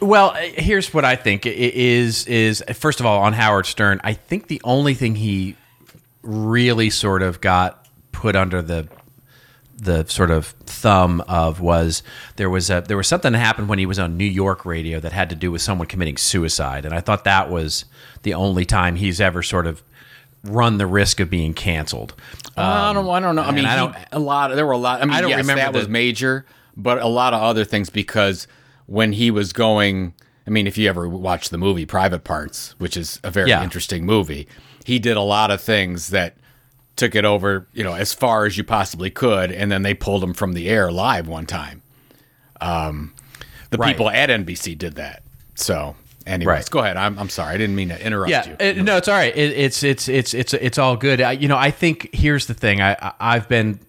Well, 0.00 0.34
here's 0.34 0.92
what 0.92 1.04
I 1.04 1.16
think. 1.16 1.46
Is 1.46 2.26
is 2.26 2.62
first 2.74 3.00
of 3.00 3.06
all 3.06 3.22
on 3.22 3.32
Howard 3.32 3.66
Stern. 3.66 4.00
I 4.02 4.14
think 4.14 4.48
the 4.48 4.60
only 4.64 4.94
thing 4.94 5.14
he 5.14 5.56
really 6.22 6.90
sort 6.90 7.22
of 7.22 7.40
got 7.40 7.86
put 8.10 8.36
under 8.36 8.62
the 8.62 8.88
the 9.82 10.06
sort 10.06 10.30
of 10.30 10.46
thumb 10.64 11.20
of 11.26 11.60
was 11.60 12.04
there 12.36 12.48
was 12.48 12.70
a 12.70 12.84
there 12.86 12.96
was 12.96 13.08
something 13.08 13.32
that 13.32 13.38
happened 13.38 13.68
when 13.68 13.80
he 13.80 13.86
was 13.86 13.98
on 13.98 14.16
New 14.16 14.24
York 14.24 14.64
radio 14.64 15.00
that 15.00 15.12
had 15.12 15.28
to 15.30 15.36
do 15.36 15.50
with 15.50 15.60
someone 15.60 15.88
committing 15.88 16.16
suicide, 16.16 16.84
and 16.84 16.94
I 16.94 17.00
thought 17.00 17.24
that 17.24 17.50
was 17.50 17.84
the 18.22 18.32
only 18.32 18.64
time 18.64 18.94
he's 18.94 19.20
ever 19.20 19.42
sort 19.42 19.66
of 19.66 19.82
run 20.44 20.78
the 20.78 20.86
risk 20.86 21.18
of 21.18 21.28
being 21.28 21.52
canceled. 21.52 22.14
Um, 22.56 22.64
I 22.64 22.92
don't. 22.92 23.08
I 23.08 23.20
don't 23.20 23.34
know. 23.34 23.42
I 23.42 23.50
mean, 23.50 23.64
I 23.64 23.74
don't. 23.74 23.96
He, 23.96 24.04
a 24.12 24.20
lot. 24.20 24.54
There 24.54 24.64
were 24.64 24.72
a 24.72 24.78
lot. 24.78 25.02
I 25.02 25.04
mean, 25.04 25.14
I 25.14 25.20
don't 25.20 25.30
yes, 25.30 25.38
remember 25.38 25.62
that 25.62 25.72
the, 25.72 25.78
was 25.80 25.88
major, 25.88 26.46
but 26.76 26.98
a 26.98 27.08
lot 27.08 27.34
of 27.34 27.42
other 27.42 27.64
things 27.64 27.90
because 27.90 28.46
when 28.86 29.12
he 29.12 29.30
was 29.30 29.52
going. 29.52 30.14
I 30.44 30.50
mean, 30.50 30.66
if 30.66 30.76
you 30.76 30.88
ever 30.88 31.08
watch 31.08 31.50
the 31.50 31.58
movie 31.58 31.86
Private 31.86 32.24
Parts, 32.24 32.74
which 32.78 32.96
is 32.96 33.20
a 33.22 33.30
very 33.30 33.48
yeah. 33.48 33.62
interesting 33.62 34.04
movie, 34.04 34.48
he 34.84 34.98
did 34.98 35.16
a 35.16 35.22
lot 35.22 35.52
of 35.52 35.60
things 35.60 36.08
that 36.08 36.36
took 36.96 37.14
it 37.14 37.24
over, 37.24 37.66
you 37.72 37.84
know, 37.84 37.94
as 37.94 38.12
far 38.12 38.44
as 38.44 38.56
you 38.56 38.64
possibly 38.64 39.10
could, 39.10 39.50
and 39.50 39.70
then 39.70 39.82
they 39.82 39.94
pulled 39.94 40.22
them 40.22 40.34
from 40.34 40.52
the 40.52 40.68
air 40.68 40.90
live 40.90 41.28
one 41.28 41.46
time. 41.46 41.82
Um, 42.60 43.14
the 43.70 43.78
right. 43.78 43.88
people 43.88 44.10
at 44.10 44.28
NBC 44.28 44.76
did 44.76 44.94
that. 44.96 45.22
So, 45.54 45.96
anyways, 46.26 46.46
right. 46.46 46.70
go 46.70 46.80
ahead. 46.80 46.96
I'm, 46.96 47.18
I'm 47.18 47.28
sorry, 47.28 47.54
I 47.54 47.58
didn't 47.58 47.76
mean 47.76 47.88
to 47.88 48.04
interrupt 48.04 48.30
yeah, 48.30 48.48
you. 48.48 48.56
It, 48.60 48.76
no, 48.78 48.96
it's 48.96 49.08
all 49.08 49.14
right. 49.14 49.34
It, 49.34 49.52
it's 49.52 49.82
it's 49.82 50.08
it's 50.08 50.34
it's 50.34 50.54
it's 50.54 50.78
all 50.78 50.96
good. 50.96 51.20
I, 51.20 51.32
you 51.32 51.48
know, 51.48 51.56
I 51.56 51.70
think 51.70 52.10
here's 52.14 52.46
the 52.46 52.54
thing. 52.54 52.80
I 52.80 53.12
I've 53.18 53.48
been 53.48 53.80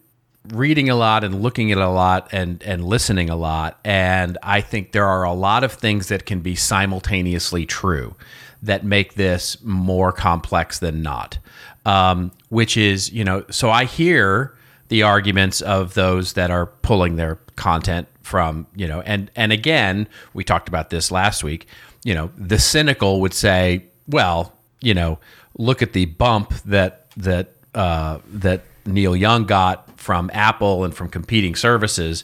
reading 0.49 0.89
a 0.89 0.95
lot 0.95 1.23
and 1.23 1.41
looking 1.41 1.71
at 1.71 1.77
a 1.77 1.89
lot 1.89 2.29
and 2.31 2.61
and 2.63 2.83
listening 2.83 3.29
a 3.29 3.35
lot 3.35 3.79
and 3.85 4.37
I 4.43 4.59
think 4.59 4.91
there 4.91 5.05
are 5.05 5.23
a 5.23 5.31
lot 5.31 5.63
of 5.63 5.71
things 5.71 6.09
that 6.09 6.25
can 6.25 6.41
be 6.41 6.53
simultaneously 6.53 7.65
true 7.65 8.15
that 8.61 8.83
make 8.83 9.13
this 9.13 9.57
more 9.63 10.11
complex 10.11 10.79
than 10.79 11.01
not 11.01 11.37
um, 11.85 12.31
which 12.53 12.77
is 12.77 13.11
you 13.11 13.23
know 13.23 13.43
so 13.49 13.69
I 13.69 13.85
hear 13.85 14.55
the 14.89 15.03
arguments 15.03 15.61
of 15.61 15.93
those 15.95 16.33
that 16.33 16.51
are 16.51 16.67
pulling 16.67 17.15
their 17.15 17.35
content 17.55 18.07
from 18.21 18.67
you 18.75 18.87
know 18.87 19.01
and 19.01 19.29
and 19.35 19.51
again 19.51 20.07
we 20.33 20.43
talked 20.43 20.69
about 20.69 20.89
this 20.89 21.11
last 21.11 21.43
week 21.43 21.67
you 22.03 22.13
know 22.13 22.31
the 22.37 22.59
cynical 22.59 23.21
would 23.21 23.33
say 23.33 23.85
well 24.07 24.53
you 24.81 24.93
know 24.93 25.19
look 25.57 25.81
at 25.81 25.93
the 25.93 26.05
bump 26.05 26.53
that 26.65 27.07
that 27.17 27.53
uh, 27.75 28.19
that 28.27 28.61
Neil 28.85 29.15
Young 29.15 29.45
got 29.45 29.99
from 29.99 30.29
Apple 30.33 30.83
and 30.83 30.93
from 30.93 31.09
competing 31.09 31.55
services. 31.55 32.23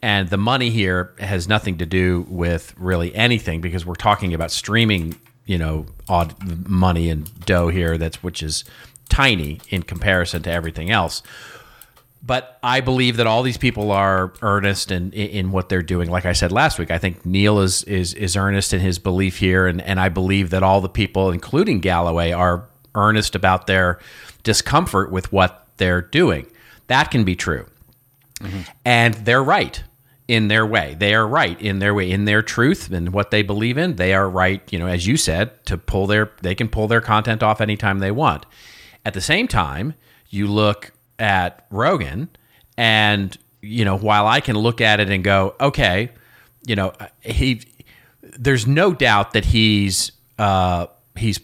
And 0.00 0.28
the 0.28 0.36
money 0.36 0.70
here 0.70 1.12
has 1.18 1.48
nothing 1.48 1.78
to 1.78 1.86
do 1.86 2.24
with 2.28 2.74
really 2.78 3.14
anything 3.14 3.60
because 3.60 3.84
we're 3.84 3.94
talking 3.94 4.32
about 4.32 4.50
streaming, 4.50 5.16
you 5.44 5.58
know, 5.58 5.86
odd 6.08 6.68
money 6.68 7.10
and 7.10 7.28
dough 7.44 7.68
here 7.68 7.98
that's 7.98 8.22
which 8.22 8.42
is 8.42 8.64
tiny 9.08 9.60
in 9.68 9.82
comparison 9.82 10.42
to 10.42 10.50
everything 10.50 10.90
else. 10.90 11.22
But 12.20 12.58
I 12.62 12.80
believe 12.80 13.16
that 13.18 13.26
all 13.26 13.42
these 13.42 13.56
people 13.56 13.92
are 13.92 14.32
earnest 14.42 14.90
in, 14.90 15.12
in 15.12 15.52
what 15.52 15.68
they're 15.68 15.82
doing. 15.82 16.10
Like 16.10 16.26
I 16.26 16.32
said 16.32 16.50
last 16.50 16.78
week, 16.78 16.90
I 16.90 16.98
think 16.98 17.24
Neil 17.24 17.60
is 17.60 17.84
is 17.84 18.12
is 18.14 18.36
earnest 18.36 18.74
in 18.74 18.80
his 18.80 18.98
belief 18.98 19.38
here, 19.38 19.66
and, 19.66 19.80
and 19.80 20.00
I 20.00 20.08
believe 20.08 20.50
that 20.50 20.62
all 20.62 20.80
the 20.80 20.88
people, 20.88 21.30
including 21.30 21.78
Galloway, 21.80 22.32
are 22.32 22.68
earnest 22.94 23.36
about 23.36 23.66
their 23.66 24.00
discomfort 24.42 25.12
with 25.12 25.32
what 25.32 25.68
they're 25.76 26.02
doing. 26.02 26.46
That 26.88 27.10
can 27.10 27.24
be 27.24 27.36
true. 27.36 27.66
Mm-hmm. 28.40 28.60
And 28.84 29.14
they're 29.14 29.42
right 29.42 29.82
in 30.26 30.48
their 30.48 30.66
way. 30.66 30.94
They 30.98 31.14
are 31.14 31.26
right 31.26 31.60
in 31.60 31.78
their 31.78 31.94
way, 31.94 32.10
in 32.10 32.26
their 32.26 32.42
truth 32.42 32.90
and 32.92 33.12
what 33.12 33.30
they 33.30 33.42
believe 33.42 33.78
in. 33.78 33.96
They 33.96 34.12
are 34.12 34.28
right, 34.28 34.62
you 34.72 34.78
know, 34.78 34.86
as 34.86 35.06
you 35.06 35.16
said, 35.16 35.64
to 35.66 35.78
pull 35.78 36.06
their 36.06 36.32
they 36.42 36.54
can 36.54 36.68
pull 36.68 36.88
their 36.88 37.00
content 37.00 37.42
off 37.42 37.60
anytime 37.60 37.98
they 37.98 38.10
want. 38.10 38.44
At 39.08 39.14
the 39.14 39.22
same 39.22 39.48
time, 39.48 39.94
you 40.28 40.48
look 40.48 40.92
at 41.18 41.64
Rogan 41.70 42.28
and 42.76 43.34
you 43.62 43.86
know, 43.86 43.96
while 43.96 44.26
I 44.26 44.40
can 44.40 44.54
look 44.54 44.82
at 44.82 45.00
it 45.00 45.08
and 45.08 45.24
go, 45.24 45.54
okay, 45.58 46.10
you 46.66 46.76
know, 46.76 46.92
he 47.22 47.62
there's 48.20 48.66
no 48.66 48.92
doubt 48.92 49.32
that 49.32 49.46
he's 49.46 50.12
uh 50.38 50.88
he's 51.16 51.40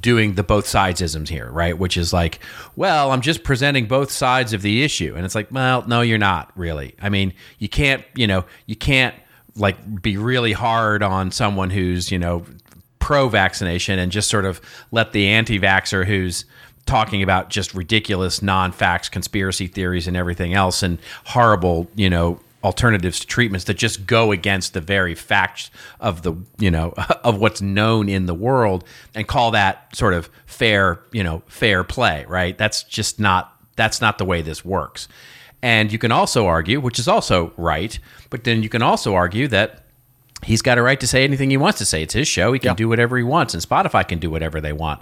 doing 0.00 0.36
the 0.36 0.42
both 0.42 0.66
sides 0.66 1.02
isms 1.02 1.28
here, 1.28 1.50
right? 1.50 1.76
Which 1.76 1.98
is 1.98 2.14
like, 2.14 2.38
well, 2.76 3.10
I'm 3.10 3.20
just 3.20 3.44
presenting 3.44 3.84
both 3.84 4.10
sides 4.10 4.54
of 4.54 4.62
the 4.62 4.82
issue. 4.82 5.12
And 5.14 5.26
it's 5.26 5.34
like, 5.34 5.52
well, 5.52 5.86
no, 5.86 6.00
you're 6.00 6.16
not 6.16 6.50
really. 6.56 6.94
I 7.02 7.10
mean, 7.10 7.34
you 7.58 7.68
can't, 7.68 8.02
you 8.16 8.26
know, 8.26 8.46
you 8.64 8.74
can't 8.74 9.14
like 9.54 10.00
be 10.00 10.16
really 10.16 10.52
hard 10.54 11.02
on 11.02 11.30
someone 11.30 11.68
who's, 11.68 12.10
you 12.10 12.18
know, 12.18 12.46
pro 13.02 13.28
vaccination 13.28 13.98
and 13.98 14.10
just 14.10 14.30
sort 14.30 14.44
of 14.46 14.60
let 14.92 15.12
the 15.12 15.28
anti 15.28 15.58
vaxxer 15.58 16.06
who's 16.06 16.44
talking 16.86 17.22
about 17.22 17.50
just 17.50 17.74
ridiculous 17.74 18.42
non 18.42 18.72
facts 18.72 19.08
conspiracy 19.08 19.66
theories 19.66 20.06
and 20.08 20.16
everything 20.16 20.54
else 20.54 20.82
and 20.82 20.98
horrible, 21.24 21.88
you 21.94 22.10
know, 22.10 22.40
alternatives 22.64 23.20
to 23.20 23.26
treatments 23.26 23.64
that 23.64 23.74
just 23.74 24.06
go 24.06 24.32
against 24.32 24.72
the 24.72 24.80
very 24.80 25.14
facts 25.14 25.70
of 26.00 26.22
the 26.22 26.34
you 26.58 26.70
know 26.70 26.94
of 27.24 27.38
what's 27.38 27.60
known 27.60 28.08
in 28.08 28.26
the 28.26 28.34
world 28.34 28.84
and 29.14 29.26
call 29.26 29.50
that 29.50 29.94
sort 29.94 30.14
of 30.14 30.30
fair 30.46 31.00
you 31.12 31.22
know 31.22 31.42
fair 31.46 31.84
play 31.84 32.24
right? 32.28 32.56
That's 32.56 32.82
just 32.84 33.18
not 33.18 33.56
that's 33.76 34.00
not 34.00 34.18
the 34.18 34.24
way 34.24 34.42
this 34.42 34.64
works. 34.64 35.08
And 35.64 35.92
you 35.92 35.98
can 35.98 36.12
also 36.12 36.46
argue 36.46 36.80
which 36.80 36.98
is 36.98 37.08
also 37.08 37.52
right 37.56 37.98
but 38.30 38.44
then 38.44 38.62
you 38.62 38.68
can 38.68 38.82
also 38.82 39.14
argue 39.14 39.48
that 39.48 39.84
he's 40.44 40.62
got 40.62 40.78
a 40.78 40.82
right 40.82 40.98
to 41.00 41.06
say 41.06 41.24
anything 41.24 41.50
he 41.50 41.56
wants 41.56 41.78
to 41.78 41.84
say. 41.84 42.02
It's 42.02 42.14
his 42.14 42.26
show. 42.26 42.52
He 42.52 42.58
can 42.58 42.70
yeah. 42.70 42.74
do 42.74 42.88
whatever 42.88 43.16
he 43.16 43.24
wants 43.24 43.54
and 43.54 43.62
spotify 43.62 44.06
can 44.06 44.18
do 44.18 44.30
whatever 44.30 44.60
they 44.60 44.72
want 44.72 45.00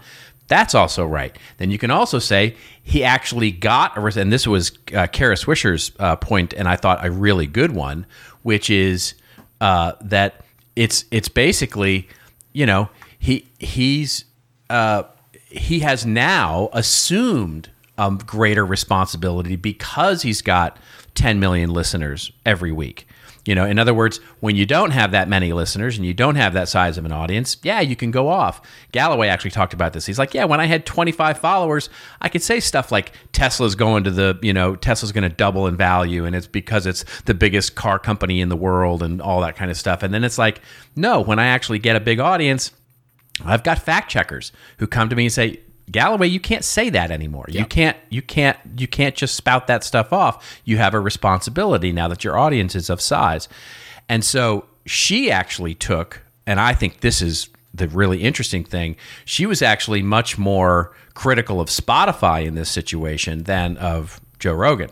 that's 0.50 0.74
also 0.74 1.06
right. 1.06 1.38
Then 1.58 1.70
you 1.70 1.78
can 1.78 1.90
also 1.90 2.18
say 2.18 2.56
he 2.82 3.04
actually 3.04 3.52
got, 3.52 3.96
a, 3.96 4.20
and 4.20 4.32
this 4.32 4.46
was 4.46 4.72
uh, 4.92 5.06
Kara 5.06 5.36
Swisher's 5.36 5.92
uh, 6.00 6.16
point, 6.16 6.52
and 6.52 6.68
I 6.68 6.74
thought 6.74 7.06
a 7.06 7.10
really 7.10 7.46
good 7.46 7.72
one, 7.72 8.04
which 8.42 8.68
is 8.68 9.14
uh, 9.60 9.92
that 10.02 10.44
it's 10.74 11.04
it's 11.12 11.28
basically, 11.28 12.08
you 12.52 12.66
know, 12.66 12.90
he 13.18 13.46
he's 13.60 14.24
uh, 14.68 15.04
he 15.46 15.80
has 15.80 16.04
now 16.04 16.68
assumed 16.72 17.70
a 17.96 18.10
greater 18.10 18.66
responsibility 18.66 19.54
because 19.54 20.22
he's 20.22 20.42
got 20.42 20.78
10 21.14 21.38
million 21.38 21.70
listeners 21.70 22.32
every 22.44 22.72
week. 22.72 23.06
You 23.46 23.54
know, 23.54 23.64
in 23.64 23.78
other 23.78 23.94
words, 23.94 24.18
when 24.40 24.54
you 24.54 24.66
don't 24.66 24.90
have 24.90 25.12
that 25.12 25.28
many 25.28 25.52
listeners 25.52 25.96
and 25.96 26.04
you 26.04 26.12
don't 26.12 26.34
have 26.34 26.52
that 26.52 26.68
size 26.68 26.98
of 26.98 27.06
an 27.06 27.12
audience, 27.12 27.56
yeah, 27.62 27.80
you 27.80 27.96
can 27.96 28.10
go 28.10 28.28
off. 28.28 28.60
Galloway 28.92 29.28
actually 29.28 29.50
talked 29.52 29.72
about 29.72 29.94
this. 29.94 30.04
He's 30.04 30.18
like, 30.18 30.34
yeah, 30.34 30.44
when 30.44 30.60
I 30.60 30.66
had 30.66 30.84
25 30.84 31.38
followers, 31.38 31.88
I 32.20 32.28
could 32.28 32.42
say 32.42 32.60
stuff 32.60 32.92
like 32.92 33.12
Tesla's 33.32 33.74
going 33.74 34.04
to 34.04 34.10
the, 34.10 34.38
you 34.42 34.52
know, 34.52 34.76
Tesla's 34.76 35.12
going 35.12 35.28
to 35.28 35.34
double 35.34 35.66
in 35.66 35.76
value 35.76 36.26
and 36.26 36.36
it's 36.36 36.46
because 36.46 36.86
it's 36.86 37.04
the 37.22 37.34
biggest 37.34 37.76
car 37.76 37.98
company 37.98 38.42
in 38.42 38.50
the 38.50 38.56
world 38.56 39.02
and 39.02 39.22
all 39.22 39.40
that 39.40 39.56
kind 39.56 39.70
of 39.70 39.76
stuff. 39.76 40.02
And 40.02 40.12
then 40.12 40.22
it's 40.22 40.38
like, 40.38 40.60
no, 40.94 41.20
when 41.20 41.38
I 41.38 41.46
actually 41.46 41.78
get 41.78 41.96
a 41.96 42.00
big 42.00 42.20
audience, 42.20 42.72
I've 43.42 43.62
got 43.62 43.78
fact 43.78 44.10
checkers 44.10 44.52
who 44.78 44.86
come 44.86 45.08
to 45.08 45.16
me 45.16 45.24
and 45.24 45.32
say, 45.32 45.60
Galloway, 45.90 46.28
you 46.28 46.40
can't 46.40 46.64
say 46.64 46.90
that 46.90 47.10
anymore. 47.10 47.46
You 47.48 47.64
can't 47.64 47.96
you 48.10 48.22
can't 48.22 48.58
you 48.76 48.86
can't 48.86 49.14
just 49.14 49.34
spout 49.34 49.66
that 49.66 49.84
stuff 49.84 50.12
off. 50.12 50.60
You 50.64 50.76
have 50.78 50.94
a 50.94 51.00
responsibility 51.00 51.92
now 51.92 52.08
that 52.08 52.24
your 52.24 52.38
audience 52.38 52.74
is 52.74 52.90
of 52.90 53.00
size. 53.00 53.48
And 54.08 54.24
so 54.24 54.66
she 54.86 55.30
actually 55.30 55.74
took 55.74 56.22
and 56.46 56.60
I 56.60 56.74
think 56.74 57.00
this 57.00 57.22
is 57.22 57.48
the 57.72 57.88
really 57.88 58.22
interesting 58.22 58.64
thing. 58.64 58.96
She 59.24 59.46
was 59.46 59.62
actually 59.62 60.02
much 60.02 60.38
more 60.38 60.92
critical 61.14 61.60
of 61.60 61.68
Spotify 61.68 62.44
in 62.44 62.54
this 62.54 62.70
situation 62.70 63.44
than 63.44 63.76
of 63.76 64.20
Joe 64.38 64.54
Rogan. 64.54 64.90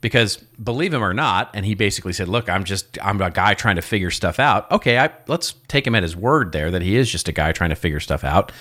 Because 0.00 0.36
believe 0.62 0.92
him 0.92 1.02
or 1.02 1.14
not, 1.14 1.50
and 1.54 1.64
he 1.64 1.74
basically 1.74 2.12
said, 2.12 2.28
"Look, 2.28 2.50
I'm 2.50 2.64
just 2.64 2.98
I'm 3.02 3.22
a 3.22 3.30
guy 3.30 3.54
trying 3.54 3.76
to 3.76 3.82
figure 3.82 4.10
stuff 4.10 4.38
out." 4.38 4.70
Okay, 4.70 4.98
I, 4.98 5.10
let's 5.28 5.54
take 5.66 5.86
him 5.86 5.94
at 5.94 6.02
his 6.02 6.14
word 6.14 6.52
there 6.52 6.70
that 6.70 6.82
he 6.82 6.96
is 6.96 7.10
just 7.10 7.26
a 7.26 7.32
guy 7.32 7.52
trying 7.52 7.70
to 7.70 7.76
figure 7.76 8.00
stuff 8.00 8.22
out. 8.22 8.52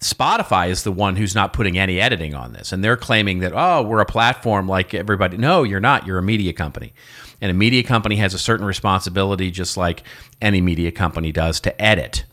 Spotify 0.00 0.68
is 0.68 0.82
the 0.82 0.92
one 0.92 1.16
who's 1.16 1.34
not 1.34 1.52
putting 1.52 1.78
any 1.78 2.00
editing 2.00 2.34
on 2.34 2.52
this. 2.52 2.72
And 2.72 2.84
they're 2.84 2.96
claiming 2.96 3.38
that, 3.40 3.52
oh, 3.54 3.82
we're 3.82 4.00
a 4.00 4.06
platform 4.06 4.68
like 4.68 4.92
everybody. 4.92 5.36
No, 5.36 5.62
you're 5.62 5.80
not. 5.80 6.06
You're 6.06 6.18
a 6.18 6.22
media 6.22 6.52
company. 6.52 6.92
And 7.40 7.50
a 7.50 7.54
media 7.54 7.82
company 7.82 8.16
has 8.16 8.34
a 8.34 8.38
certain 8.38 8.66
responsibility, 8.66 9.50
just 9.50 9.76
like 9.76 10.02
any 10.40 10.60
media 10.60 10.92
company 10.92 11.32
does, 11.32 11.60
to 11.60 11.82
edit. 11.82 12.24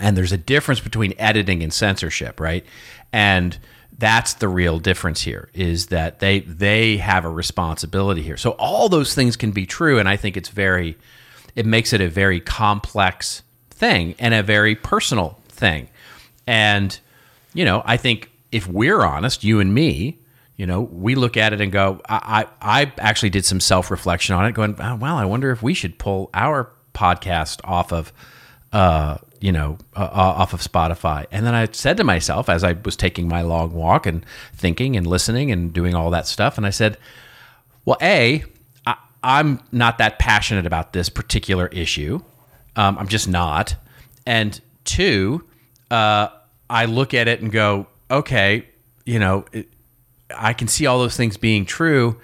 And 0.00 0.16
there's 0.16 0.32
a 0.32 0.38
difference 0.38 0.80
between 0.80 1.14
editing 1.18 1.62
and 1.62 1.72
censorship, 1.72 2.40
right? 2.40 2.64
And 3.12 3.58
that's 3.98 4.34
the 4.34 4.48
real 4.48 4.78
difference 4.78 5.22
here 5.22 5.48
is 5.54 5.86
that 5.86 6.20
they 6.20 6.40
they 6.40 6.98
have 6.98 7.24
a 7.24 7.28
responsibility 7.28 8.22
here. 8.22 8.36
So 8.36 8.52
all 8.52 8.88
those 8.88 9.14
things 9.14 9.36
can 9.36 9.50
be 9.50 9.66
true 9.66 9.98
and 9.98 10.08
I 10.08 10.16
think 10.16 10.36
it's 10.36 10.48
very 10.48 10.96
it 11.56 11.66
makes 11.66 11.92
it 11.92 12.00
a 12.00 12.08
very 12.08 12.38
complex 12.38 13.42
thing 13.70 14.14
and 14.20 14.34
a 14.34 14.42
very 14.42 14.76
personal 14.76 15.40
thing. 15.48 15.88
And, 16.48 16.98
you 17.52 17.66
know, 17.66 17.82
I 17.84 17.98
think 17.98 18.30
if 18.50 18.66
we're 18.66 19.02
honest, 19.02 19.44
you 19.44 19.60
and 19.60 19.74
me, 19.74 20.18
you 20.56 20.64
know, 20.66 20.80
we 20.80 21.14
look 21.14 21.36
at 21.36 21.52
it 21.52 21.60
and 21.60 21.70
go, 21.70 22.00
I, 22.08 22.46
I, 22.62 22.80
I 22.80 22.92
actually 22.96 23.28
did 23.28 23.44
some 23.44 23.60
self 23.60 23.90
reflection 23.90 24.34
on 24.34 24.46
it, 24.46 24.52
going, 24.52 24.74
oh, 24.80 24.96
well, 24.96 25.16
I 25.16 25.26
wonder 25.26 25.50
if 25.50 25.62
we 25.62 25.74
should 25.74 25.98
pull 25.98 26.30
our 26.32 26.72
podcast 26.94 27.60
off 27.64 27.92
of, 27.92 28.14
uh, 28.72 29.18
you 29.42 29.52
know, 29.52 29.76
uh, 29.94 30.08
off 30.10 30.54
of 30.54 30.62
Spotify. 30.62 31.26
And 31.30 31.44
then 31.44 31.54
I 31.54 31.68
said 31.70 31.98
to 31.98 32.04
myself, 32.04 32.48
as 32.48 32.64
I 32.64 32.72
was 32.72 32.96
taking 32.96 33.28
my 33.28 33.42
long 33.42 33.74
walk 33.74 34.06
and 34.06 34.24
thinking 34.54 34.96
and 34.96 35.06
listening 35.06 35.52
and 35.52 35.70
doing 35.70 35.94
all 35.94 36.08
that 36.12 36.26
stuff, 36.26 36.56
and 36.56 36.66
I 36.66 36.70
said, 36.70 36.96
well, 37.84 37.98
A, 38.00 38.42
I, 38.86 38.96
I'm 39.22 39.60
not 39.70 39.98
that 39.98 40.18
passionate 40.18 40.64
about 40.64 40.94
this 40.94 41.10
particular 41.10 41.66
issue. 41.66 42.20
Um, 42.74 42.96
I'm 42.96 43.08
just 43.08 43.28
not. 43.28 43.76
And 44.24 44.58
two, 44.84 45.44
uh, 45.90 46.28
I 46.70 46.84
look 46.84 47.14
at 47.14 47.28
it 47.28 47.40
and 47.40 47.50
go, 47.50 47.86
okay, 48.10 48.66
you 49.04 49.18
know, 49.18 49.44
it, 49.52 49.68
I 50.36 50.52
can 50.52 50.68
see 50.68 50.86
all 50.86 50.98
those 50.98 51.16
things 51.16 51.36
being 51.36 51.64
true. 51.64 52.20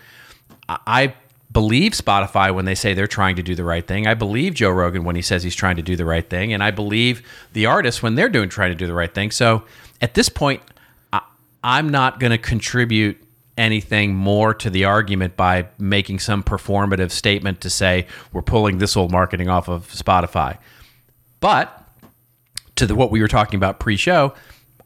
I 0.69 1.15
believe 1.53 1.93
Spotify 1.93 2.53
when 2.55 2.65
they 2.65 2.75
say 2.75 2.95
they're 2.95 3.07
trying 3.07 3.37
to 3.37 3.43
do 3.43 3.55
the 3.55 3.65
right 3.65 3.87
thing. 3.87 4.07
I 4.07 4.15
believe 4.15 4.55
Joe 4.55 4.71
Rogan 4.71 5.05
when 5.05 5.17
he 5.17 5.23
says 5.23 5.43
he's 5.43 5.55
trying 5.55 5.77
to 5.77 5.83
do 5.83 5.97
the 5.97 6.05
right 6.05 6.29
thing, 6.29 6.53
and 6.53 6.63
I 6.63 6.71
believe 6.71 7.23
the 7.53 7.67
artists 7.67 8.03
when 8.03 8.15
they're 8.15 8.29
doing 8.29 8.49
trying 8.49 8.71
to 8.71 8.75
do 8.75 8.87
the 8.87 8.95
right 8.95 9.13
thing. 9.13 9.31
So 9.31 9.63
at 10.01 10.15
this 10.15 10.29
point, 10.29 10.63
I, 11.13 11.23
I'm 11.63 11.89
not 11.89 12.19
going 12.19 12.33
to 12.33 12.39
contribute 12.39 13.19
anything 13.57 14.15
more 14.15 14.53
to 14.53 14.69
the 14.69 14.85
argument 14.85 15.37
by 15.37 15.69
making 15.79 16.19
some 16.19 16.43
performative 16.43 17.13
statement 17.13 17.61
to 17.61 17.71
say 17.71 18.07
we're 18.33 18.43
pulling 18.43 18.79
this 18.79 18.97
old 18.97 19.13
marketing 19.13 19.49
off 19.49 19.69
of 19.69 19.87
Spotify. 19.89 20.59
But 21.39 21.84
to 22.77 22.87
the, 22.87 22.95
what 22.95 23.11
we 23.11 23.21
were 23.21 23.29
talking 23.29 23.57
about 23.57 23.81
pre-show, 23.81 24.35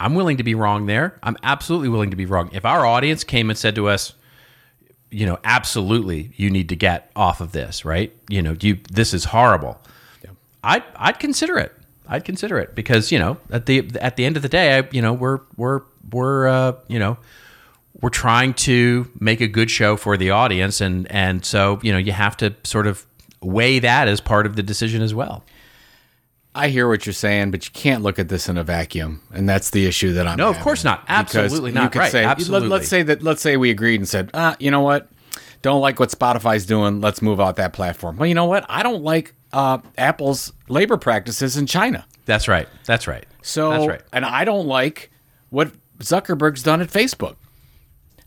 I'm 0.00 0.14
willing 0.14 0.36
to 0.36 0.44
be 0.44 0.54
wrong 0.54 0.86
there. 0.86 1.18
I'm 1.22 1.36
absolutely 1.42 1.88
willing 1.88 2.10
to 2.10 2.16
be 2.16 2.26
wrong. 2.26 2.50
If 2.52 2.64
our 2.64 2.86
audience 2.86 3.24
came 3.24 3.50
and 3.50 3.58
said 3.58 3.74
to 3.76 3.88
us, 3.88 4.14
you 5.10 5.26
know, 5.26 5.38
absolutely, 5.42 6.32
you 6.36 6.50
need 6.50 6.68
to 6.68 6.76
get 6.76 7.10
off 7.16 7.40
of 7.40 7.52
this, 7.52 7.84
right? 7.84 8.14
You 8.28 8.42
know, 8.42 8.56
you 8.60 8.78
this 8.90 9.14
is 9.14 9.24
horrible. 9.24 9.80
Yeah. 10.22 10.30
I'd 10.62 10.84
I'd 10.96 11.18
consider 11.18 11.58
it. 11.58 11.72
I'd 12.06 12.24
consider 12.24 12.58
it 12.58 12.74
because 12.74 13.10
you 13.10 13.18
know 13.18 13.38
at 13.50 13.66
the 13.66 13.90
at 14.00 14.16
the 14.16 14.24
end 14.24 14.36
of 14.36 14.42
the 14.42 14.48
day, 14.48 14.78
I, 14.78 14.88
you 14.92 15.02
know, 15.02 15.12
we're 15.12 15.40
we're 15.56 15.82
we're 16.10 16.48
uh, 16.48 16.72
you 16.88 16.98
know 16.98 17.16
we're 18.00 18.10
trying 18.10 18.54
to 18.54 19.10
make 19.18 19.40
a 19.40 19.48
good 19.48 19.70
show 19.70 19.96
for 19.96 20.16
the 20.16 20.30
audience, 20.30 20.80
and 20.80 21.10
and 21.10 21.44
so 21.44 21.80
you 21.82 21.92
know 21.92 21.98
you 21.98 22.12
have 22.12 22.36
to 22.38 22.54
sort 22.64 22.86
of 22.86 23.06
weigh 23.40 23.78
that 23.78 24.08
as 24.08 24.20
part 24.20 24.46
of 24.46 24.56
the 24.56 24.62
decision 24.62 25.02
as 25.02 25.14
well. 25.14 25.44
I 26.58 26.68
hear 26.68 26.88
what 26.88 27.06
you're 27.06 27.12
saying, 27.12 27.52
but 27.52 27.64
you 27.64 27.70
can't 27.72 28.02
look 28.02 28.18
at 28.18 28.28
this 28.28 28.48
in 28.48 28.58
a 28.58 28.64
vacuum, 28.64 29.22
and 29.32 29.48
that's 29.48 29.70
the 29.70 29.86
issue 29.86 30.14
that 30.14 30.26
I'm. 30.26 30.36
No, 30.36 30.48
of 30.48 30.58
course 30.58 30.82
not. 30.82 31.04
Absolutely 31.06 31.70
not. 31.70 31.94
right. 31.94 32.10
Say, 32.10 32.24
Absolutely. 32.24 32.68
Let, 32.68 32.82
us 32.82 32.88
say 32.88 33.04
that. 33.04 33.22
Let's 33.22 33.40
say 33.40 33.56
we 33.56 33.70
agreed 33.70 34.00
and 34.00 34.08
said, 34.08 34.30
ah, 34.34 34.56
you 34.58 34.72
know 34.72 34.80
what? 34.80 35.08
Don't 35.62 35.80
like 35.80 36.00
what 36.00 36.10
Spotify's 36.10 36.66
doing. 36.66 37.00
Let's 37.00 37.22
move 37.22 37.40
out 37.40 37.56
that 37.56 37.72
platform. 37.72 38.16
Well, 38.16 38.26
you 38.26 38.34
know 38.34 38.46
what? 38.46 38.66
I 38.68 38.82
don't 38.82 39.04
like 39.04 39.34
uh, 39.52 39.78
Apple's 39.96 40.52
labor 40.68 40.96
practices 40.96 41.56
in 41.56 41.66
China. 41.66 42.04
That's 42.26 42.48
right. 42.48 42.68
That's 42.84 43.06
right. 43.06 43.24
So, 43.42 43.70
that's 43.70 43.86
right. 43.86 44.02
and 44.12 44.24
I 44.24 44.44
don't 44.44 44.66
like 44.66 45.12
what 45.50 45.72
Zuckerberg's 46.00 46.64
done 46.64 46.80
at 46.80 46.88
Facebook. 46.88 47.36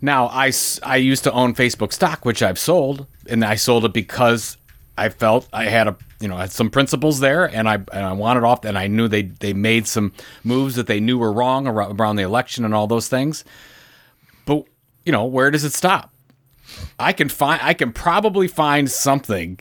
Now, 0.01 0.27
I, 0.27 0.51
I 0.83 0.95
used 0.95 1.23
to 1.25 1.31
own 1.31 1.53
Facebook 1.53 1.93
stock, 1.93 2.25
which 2.25 2.41
I've 2.41 2.57
sold, 2.57 3.07
and 3.27 3.45
I 3.45 3.55
sold 3.55 3.85
it 3.85 3.93
because 3.93 4.57
I 5.01 5.09
felt 5.09 5.49
I 5.51 5.63
had 5.63 5.87
a 5.87 5.97
you 6.19 6.27
know 6.27 6.37
had 6.37 6.51
some 6.51 6.69
principles 6.69 7.19
there, 7.19 7.45
and 7.45 7.67
I 7.67 7.75
and 7.75 8.05
I 8.05 8.13
wanted 8.13 8.43
off, 8.43 8.63
and 8.65 8.77
I 8.77 8.85
knew 8.85 9.07
they 9.07 9.23
they 9.23 9.51
made 9.51 9.87
some 9.87 10.13
moves 10.43 10.75
that 10.75 10.85
they 10.85 10.99
knew 10.99 11.17
were 11.17 11.33
wrong 11.33 11.65
around, 11.65 11.99
around 11.99 12.17
the 12.17 12.23
election 12.23 12.65
and 12.65 12.75
all 12.75 12.85
those 12.85 13.07
things. 13.07 13.43
But 14.45 14.65
you 15.03 15.11
know, 15.11 15.25
where 15.25 15.49
does 15.49 15.63
it 15.63 15.73
stop? 15.73 16.13
I 16.99 17.13
can 17.13 17.29
find 17.29 17.59
I 17.63 17.73
can 17.73 17.91
probably 17.93 18.47
find 18.47 18.91
something 18.91 19.59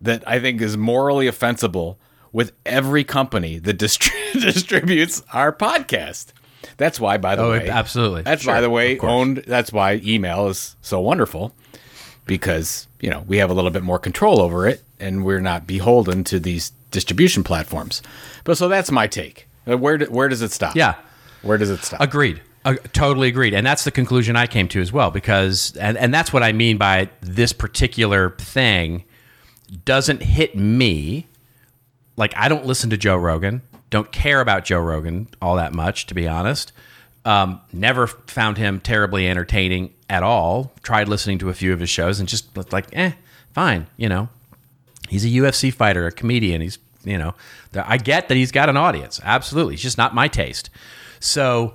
that 0.00 0.26
I 0.26 0.40
think 0.40 0.62
is 0.62 0.78
morally 0.78 1.26
offensible 1.26 1.98
with 2.32 2.52
every 2.64 3.04
company 3.04 3.58
that 3.58 3.78
distri- 3.78 4.32
distributes 4.40 5.22
our 5.34 5.52
podcast. 5.52 6.28
That's 6.78 6.98
why, 6.98 7.18
by 7.18 7.36
the 7.36 7.42
oh, 7.42 7.50
way, 7.50 7.68
absolutely. 7.68 8.22
That's 8.22 8.42
sure, 8.42 8.54
by 8.54 8.62
the 8.62 8.70
way 8.70 8.98
owned. 9.00 9.44
That's 9.46 9.70
why 9.70 10.00
email 10.02 10.48
is 10.48 10.76
so 10.80 10.98
wonderful 11.00 11.54
because 12.28 12.86
you 13.00 13.10
know 13.10 13.24
we 13.26 13.38
have 13.38 13.50
a 13.50 13.54
little 13.54 13.72
bit 13.72 13.82
more 13.82 13.98
control 13.98 14.40
over 14.40 14.68
it 14.68 14.84
and 15.00 15.24
we're 15.24 15.40
not 15.40 15.66
beholden 15.66 16.22
to 16.24 16.38
these 16.38 16.70
distribution 16.92 17.42
platforms. 17.42 18.00
But 18.44 18.56
so 18.56 18.68
that's 18.68 18.92
my 18.92 19.08
take. 19.08 19.48
Uh, 19.68 19.76
where 19.76 19.98
do, 19.98 20.06
where 20.06 20.28
does 20.28 20.42
it 20.42 20.52
stop? 20.52 20.76
Yeah, 20.76 20.94
where 21.42 21.58
does 21.58 21.70
it 21.70 21.80
stop? 21.80 22.00
Agreed. 22.00 22.40
Uh, 22.64 22.74
totally 22.92 23.28
agreed, 23.28 23.54
and 23.54 23.66
that's 23.66 23.84
the 23.84 23.90
conclusion 23.90 24.36
I 24.36 24.46
came 24.46 24.68
to 24.68 24.80
as 24.80 24.92
well. 24.92 25.10
Because 25.10 25.76
and 25.76 25.98
and 25.98 26.14
that's 26.14 26.32
what 26.32 26.44
I 26.44 26.52
mean 26.52 26.78
by 26.78 27.08
this 27.20 27.52
particular 27.52 28.30
thing 28.30 29.04
doesn't 29.84 30.22
hit 30.22 30.56
me. 30.56 31.26
Like 32.16 32.34
I 32.36 32.48
don't 32.48 32.66
listen 32.66 32.90
to 32.90 32.96
Joe 32.96 33.16
Rogan. 33.16 33.62
Don't 33.90 34.12
care 34.12 34.40
about 34.40 34.64
Joe 34.64 34.80
Rogan 34.80 35.28
all 35.40 35.56
that 35.56 35.72
much, 35.72 36.06
to 36.06 36.14
be 36.14 36.28
honest. 36.28 36.72
Um, 37.24 37.60
never 37.72 38.06
found 38.06 38.56
him 38.56 38.80
terribly 38.80 39.28
entertaining 39.28 39.92
at 40.08 40.22
all. 40.22 40.72
Tried 40.82 41.08
listening 41.08 41.38
to 41.38 41.50
a 41.50 41.54
few 41.54 41.72
of 41.72 41.80
his 41.80 41.90
shows 41.90 42.20
and 42.20 42.28
just 42.28 42.54
was 42.56 42.72
like, 42.72 42.86
eh, 42.92 43.12
fine. 43.52 43.86
You 43.96 44.08
know, 44.08 44.28
he's 45.08 45.24
a 45.24 45.28
UFC 45.28 45.72
fighter, 45.72 46.06
a 46.06 46.12
comedian. 46.12 46.60
He's, 46.60 46.78
you 47.04 47.18
know, 47.18 47.34
I 47.74 47.98
get 47.98 48.28
that 48.28 48.36
he's 48.36 48.52
got 48.52 48.68
an 48.68 48.76
audience. 48.76 49.20
Absolutely. 49.22 49.74
It's 49.74 49.82
just 49.82 49.98
not 49.98 50.14
my 50.14 50.28
taste. 50.28 50.70
So, 51.20 51.74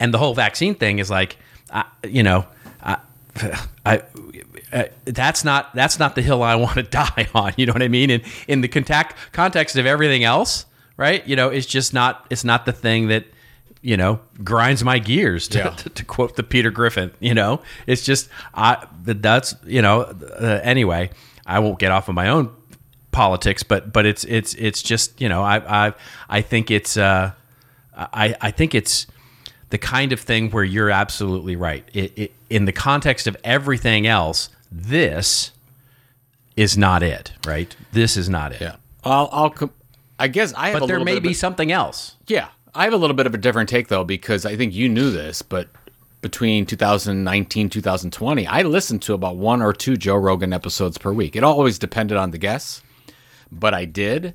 and 0.00 0.14
the 0.14 0.18
whole 0.18 0.34
vaccine 0.34 0.74
thing 0.74 0.98
is 0.98 1.10
like, 1.10 1.36
I, 1.70 1.84
you 2.04 2.22
know, 2.22 2.46
I, 2.82 2.98
I, 3.86 4.02
uh, 4.72 4.84
that's 5.04 5.44
not 5.44 5.72
that's 5.74 5.98
not 5.98 6.14
the 6.14 6.22
hill 6.22 6.42
I 6.42 6.54
want 6.56 6.74
to 6.74 6.82
die 6.82 7.28
on. 7.34 7.52
You 7.56 7.66
know 7.66 7.72
what 7.72 7.82
I 7.82 7.88
mean? 7.88 8.10
In 8.10 8.22
in 8.48 8.60
the 8.60 8.68
contact 8.68 9.16
context 9.32 9.76
of 9.76 9.86
everything 9.86 10.24
else, 10.24 10.66
right? 10.96 11.26
You 11.26 11.36
know, 11.36 11.48
it's 11.48 11.66
just 11.66 11.94
not 11.94 12.26
it's 12.30 12.44
not 12.44 12.66
the 12.66 12.72
thing 12.72 13.08
that 13.08 13.24
you 13.84 13.98
know 13.98 14.18
grinds 14.42 14.82
my 14.82 14.98
gears 14.98 15.46
to, 15.48 15.58
yeah. 15.58 15.70
to, 15.76 15.88
to, 15.90 16.04
quote 16.04 16.36
the 16.36 16.42
Peter 16.42 16.70
Griffin. 16.70 17.12
You 17.20 17.34
know, 17.34 17.60
it's 17.86 18.04
just 18.04 18.28
I 18.54 18.86
that's 19.04 19.54
you 19.64 19.82
know 19.82 20.02
uh, 20.02 20.60
anyway. 20.62 21.10
I 21.46 21.58
won't 21.58 21.78
get 21.78 21.92
off 21.92 22.08
of 22.08 22.14
my 22.14 22.30
own 22.30 22.50
politics, 23.12 23.62
but 23.62 23.92
but 23.92 24.06
it's 24.06 24.24
it's 24.24 24.54
it's 24.54 24.82
just 24.82 25.20
you 25.20 25.28
know 25.28 25.42
I 25.42 25.86
I 25.86 25.92
I 26.28 26.40
think 26.40 26.70
it's 26.70 26.96
uh 26.96 27.32
I 27.94 28.34
I 28.40 28.50
think 28.50 28.74
it's 28.74 29.06
the 29.68 29.78
kind 29.78 30.12
of 30.12 30.20
thing 30.20 30.50
where 30.50 30.64
you're 30.64 30.90
absolutely 30.90 31.56
right. 31.56 31.86
It, 31.92 32.12
it, 32.16 32.32
in 32.48 32.64
the 32.64 32.72
context 32.72 33.26
of 33.26 33.36
everything 33.44 34.06
else, 34.06 34.48
this 34.70 35.50
is 36.56 36.78
not 36.78 37.02
it, 37.02 37.32
right? 37.46 37.74
This 37.92 38.16
is 38.16 38.28
not 38.28 38.52
it. 38.52 38.60
Yeah. 38.60 38.76
I'll, 39.02 39.28
I'll 39.32 39.50
com- 39.50 39.72
I 40.18 40.28
guess 40.28 40.54
I 40.54 40.70
have 40.70 40.80
But 40.80 40.86
there 40.86 41.00
may 41.00 41.18
be 41.18 41.34
something 41.34 41.72
else. 41.72 42.16
yeah, 42.26 42.48
I 42.74 42.84
have 42.84 42.92
a 42.92 42.96
little 42.96 43.14
bit 43.14 43.26
of 43.26 43.34
a 43.34 43.38
different 43.38 43.68
take 43.68 43.88
though 43.88 44.04
because 44.04 44.44
I 44.44 44.56
think 44.56 44.74
you 44.74 44.88
knew 44.88 45.10
this, 45.10 45.42
but 45.42 45.68
between 46.20 46.66
2019 46.66 47.68
2020, 47.68 48.46
I 48.46 48.62
listened 48.62 49.02
to 49.02 49.14
about 49.14 49.36
one 49.36 49.62
or 49.62 49.72
two 49.72 49.96
Joe 49.96 50.16
Rogan 50.16 50.52
episodes 50.52 50.98
per 50.98 51.12
week. 51.12 51.36
It 51.36 51.44
always 51.44 51.78
depended 51.78 52.16
on 52.16 52.30
the 52.30 52.38
guests, 52.38 52.82
but 53.52 53.74
I 53.74 53.84
did, 53.84 54.34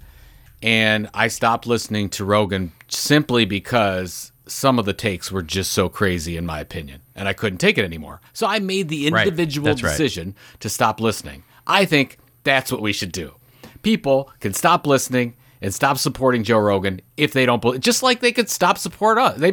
and 0.61 1.09
I 1.13 1.27
stopped 1.27 1.67
listening 1.67 2.09
to 2.09 2.23
Rogan 2.23 2.71
simply 2.87 3.45
because 3.45 4.31
some 4.45 4.79
of 4.79 4.85
the 4.85 4.93
takes 4.93 5.31
were 5.31 5.43
just 5.43 5.73
so 5.73 5.89
crazy 5.89 6.37
in 6.37 6.45
my 6.45 6.59
opinion, 6.59 7.01
and 7.15 7.27
I 7.27 7.33
couldn't 7.33 7.59
take 7.59 7.77
it 7.77 7.85
anymore. 7.85 8.21
So 8.33 8.47
I 8.47 8.59
made 8.59 8.87
the 8.87 9.07
individual 9.07 9.69
right. 9.69 9.77
decision 9.77 10.35
to 10.61 10.69
stop 10.69 11.01
listening. 11.01 11.43
I 11.67 11.85
think 11.85 12.17
that's 12.43 12.71
what 12.71 12.81
we 12.81 12.93
should 12.93 13.11
do. 13.11 13.33
People 13.81 14.31
can 14.39 14.53
stop 14.53 14.87
listening 14.87 15.35
and 15.61 15.73
stop 15.73 15.97
supporting 15.97 16.43
Joe 16.43 16.59
Rogan 16.59 17.01
if 17.17 17.33
they 17.33 17.45
don't 17.45 17.61
believe. 17.61 17.81
Just 17.81 18.03
like 18.03 18.19
they 18.19 18.31
could 18.31 18.49
stop 18.49 18.77
support 18.77 19.17
us. 19.17 19.37
They 19.37 19.51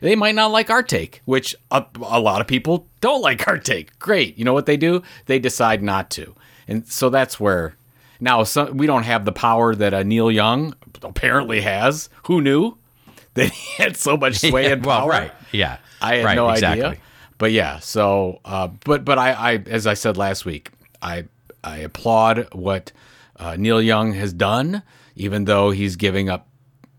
they 0.00 0.14
might 0.16 0.34
not 0.34 0.50
like 0.50 0.70
our 0.70 0.82
take, 0.82 1.20
which 1.24 1.54
a, 1.70 1.84
a 2.02 2.20
lot 2.20 2.40
of 2.40 2.46
people 2.46 2.86
don't 3.00 3.22
like 3.22 3.46
our 3.48 3.58
take. 3.58 3.98
Great, 3.98 4.38
you 4.38 4.44
know 4.44 4.52
what 4.54 4.66
they 4.66 4.76
do? 4.76 5.02
They 5.26 5.38
decide 5.38 5.82
not 5.82 6.10
to, 6.10 6.34
and 6.66 6.86
so 6.86 7.10
that's 7.10 7.38
where. 7.40 7.74
Now 8.20 8.42
some, 8.42 8.76
we 8.76 8.88
don't 8.88 9.04
have 9.04 9.24
the 9.24 9.30
power 9.32 9.76
that 9.76 9.94
uh, 9.94 10.02
Neil 10.02 10.28
Young 10.28 10.74
apparently 11.02 11.60
has. 11.60 12.08
Who 12.24 12.40
knew 12.40 12.76
that 13.34 13.50
he 13.50 13.82
had 13.82 13.96
so 13.96 14.16
much 14.16 14.38
sway 14.48 14.64
Yeah, 14.64 14.72
and 14.72 14.84
well, 14.84 15.06
right. 15.06 15.30
Yeah. 15.52 15.78
I 16.00 16.16
had 16.16 16.24
right, 16.24 16.34
no 16.34 16.50
exactly. 16.50 16.84
idea. 16.84 17.00
But 17.38 17.52
yeah, 17.52 17.78
so 17.78 18.40
uh, 18.44 18.68
but 18.84 19.04
but 19.04 19.18
I, 19.18 19.32
I 19.32 19.54
as 19.66 19.86
I 19.86 19.94
said 19.94 20.16
last 20.16 20.44
week, 20.44 20.70
I 21.00 21.24
I 21.62 21.78
applaud 21.78 22.48
what 22.52 22.90
uh, 23.36 23.56
Neil 23.56 23.80
Young 23.80 24.12
has 24.14 24.32
done, 24.32 24.82
even 25.18 25.44
though 25.44 25.70
he's 25.70 25.96
giving 25.96 26.30
up 26.30 26.48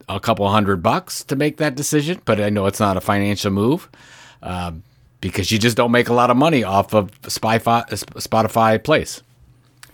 a 0.08 0.20
couple 0.20 0.48
hundred 0.50 0.84
bucks 0.84 1.24
to 1.24 1.36
make 1.36 1.58
that 1.58 1.76
decision. 1.76 2.22
But 2.26 2.40
I 2.40 2.50
know 2.50 2.66
it's 2.66 2.80
not 2.80 2.98
a 2.98 3.02
financial 3.02 3.52
move 3.52 3.90
um, 4.44 4.84
because 5.22 5.52
you 5.52 5.58
just 5.58 5.78
don't 5.78 5.92
make 5.92 6.10
a 6.10 6.14
lot 6.14 6.30
of 6.30 6.38
money 6.38 6.64
off 6.64 6.94
of 6.94 7.10
Spotify, 7.22 7.88
Spotify 7.90 8.84
plays. 8.84 9.24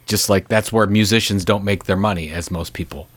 Just 0.08 0.30
like 0.30 0.48
that's 0.48 0.72
where 0.72 0.86
musicians 0.88 1.46
don't 1.46 1.64
make 1.64 1.86
their 1.86 1.98
money, 1.98 2.30
as 2.30 2.52
most 2.52 2.74
people 2.74 3.08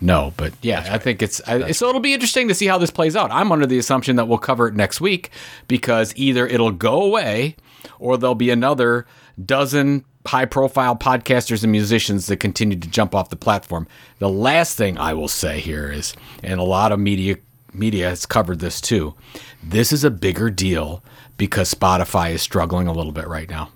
know. 0.00 0.34
But 0.36 0.52
yeah, 0.60 0.86
I 0.90 0.98
think 0.98 1.22
it's 1.22 1.40
I, 1.46 1.70
so. 1.70 1.88
It'll 1.88 2.02
be 2.02 2.12
interesting 2.12 2.48
to 2.48 2.54
see 2.54 2.66
how 2.66 2.76
this 2.76 2.90
plays 2.90 3.16
out. 3.16 3.30
I'm 3.30 3.50
under 3.50 3.66
the 3.66 3.78
assumption 3.78 4.16
that 4.16 4.28
we'll 4.28 4.38
cover 4.38 4.68
it 4.68 4.74
next 4.74 5.00
week 5.00 5.30
because 5.68 6.12
either 6.16 6.46
it'll 6.46 6.70
go 6.70 7.02
away 7.02 7.56
or 7.98 8.18
there'll 8.18 8.34
be 8.34 8.50
another 8.50 9.06
dozen 9.42 10.04
high-profile 10.26 10.96
podcasters 10.96 11.62
and 11.62 11.72
musicians 11.72 12.26
that 12.26 12.38
continue 12.38 12.78
to 12.78 12.88
jump 12.88 13.14
off 13.14 13.28
the 13.28 13.36
platform. 13.36 13.86
The 14.18 14.28
last 14.28 14.76
thing 14.76 14.96
I 14.96 15.12
will 15.14 15.28
say 15.28 15.60
here 15.60 15.90
is, 15.90 16.14
and 16.42 16.58
a 16.58 16.64
lot 16.64 16.92
of 16.92 16.98
media 16.98 17.36
media 17.74 18.08
has 18.08 18.24
covered 18.24 18.60
this 18.60 18.80
too. 18.80 19.14
This 19.62 19.92
is 19.92 20.04
a 20.04 20.10
bigger 20.10 20.48
deal 20.48 21.02
because 21.36 21.74
Spotify 21.74 22.32
is 22.32 22.42
struggling 22.42 22.86
a 22.86 22.92
little 22.92 23.12
bit 23.12 23.26
right 23.26 23.50
now. 23.50 23.70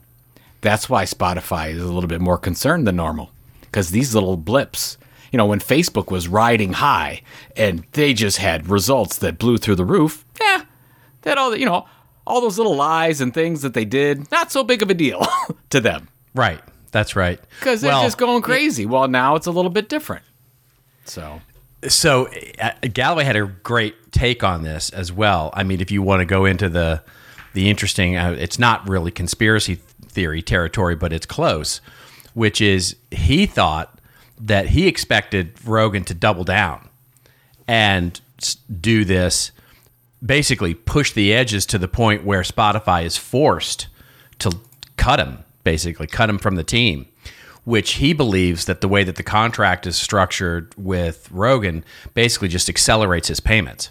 That's 0.61 0.89
why 0.89 1.05
Spotify 1.05 1.71
is 1.71 1.83
a 1.83 1.93
little 1.93 2.09
bit 2.09 2.21
more 2.21 2.39
concerned 2.39 2.87
than 2.87 2.97
normal 2.97 3.31
because 3.61 3.91
these 3.91 4.15
little 4.15 4.37
blips, 4.37 4.99
you 5.33 5.37
know, 5.37 5.47
when 5.47 5.61
Facebook 5.61 6.11
was 6.11 6.29
riding 6.29 6.75
high 6.75 7.23
and 7.57 7.85
they 7.93 8.15
just 8.15 8.39
had 8.39 8.69
results 8.69 9.19
that 9.19 9.39
blew 9.39 9.59
through 9.59 9.77
the 9.77 9.85
roof, 9.85 10.25
yeah, 10.41 10.63
that 11.23 11.39
all, 11.39 11.57
you 11.57 11.67
know, 11.67 11.87
all 12.27 12.41
those 12.41 12.59
little 12.59 12.77
lies 12.77 13.21
and 13.21 13.35
things 13.35 13.63
that 13.63 13.75
they 13.75 13.85
did, 13.85 14.31
not 14.31 14.53
so 14.53 14.63
big 14.63 14.83
of 14.83 14.91
a 14.91 14.95
deal 14.95 15.27
to 15.71 15.81
them 15.81 16.09
Right. 16.35 16.61
That's 16.91 17.15
right. 17.17 17.41
because 17.59 17.81
they're 17.81 17.93
just 18.03 18.19
going 18.19 18.43
crazy. 18.43 18.87
Well, 18.87 19.09
now 19.09 19.37
it's 19.37 19.47
a 19.47 19.51
little 19.51 19.71
bit 19.71 19.89
different. 19.89 20.25
So, 21.05 21.41
So 21.87 22.29
uh, 22.61 22.73
Galloway 22.93 23.25
had 23.25 23.37
a 23.37 23.47
great 23.47 24.11
take 24.13 24.43
on 24.43 24.63
this 24.63 24.91
as 24.91 25.13
well. 25.13 25.51
I 25.53 25.65
mean, 25.65 25.81
if 25.81 25.91
you 25.91 26.03
want 26.03 26.21
to 26.21 26.25
go 26.27 26.45
into 26.45 26.69
the 26.69 27.03
the 27.55 27.69
interesting, 27.71 28.17
uh, 28.17 28.37
it's 28.39 28.59
not 28.59 28.89
really 28.89 29.11
conspiracy 29.11 29.77
theory 30.07 30.43
territory, 30.43 30.97
but 30.97 31.13
it's 31.13 31.27
close. 31.27 31.81
Which 32.35 32.61
is 32.61 32.97
he 33.11 33.47
thought 33.47 33.99
that 34.41 34.69
he 34.69 34.87
expected 34.87 35.53
Rogan 35.65 36.05
to 36.05 36.15
double 36.15 36.45
down 36.45 36.89
and 37.67 38.21
do 38.81 39.05
this, 39.05 39.51
basically 40.25 40.75
push 40.75 41.13
the 41.13 41.33
edges 41.33 41.67
to 41.67 41.79
the 41.79 41.89
point 41.89 42.25
where 42.25 42.43
Spotify 42.43 43.05
is 43.05 43.17
forced 43.17 43.89
to 44.39 44.53
cut 44.97 45.19
him, 45.19 45.45
basically 45.69 46.07
cut 46.07 46.31
him 46.31 46.39
from 46.39 46.55
the 46.57 46.65
team. 46.65 47.07
Which 47.65 47.95
he 47.95 48.15
believes 48.15 48.65
that 48.65 48.81
the 48.81 48.89
way 48.89 49.05
that 49.05 49.17
the 49.17 49.23
contract 49.23 49.87
is 49.87 49.97
structured 49.97 50.75
with 50.79 51.31
Rogan 51.31 51.85
basically 52.15 52.49
just 52.49 52.71
accelerates 52.71 53.29
his 53.29 53.41
payments. 53.41 53.91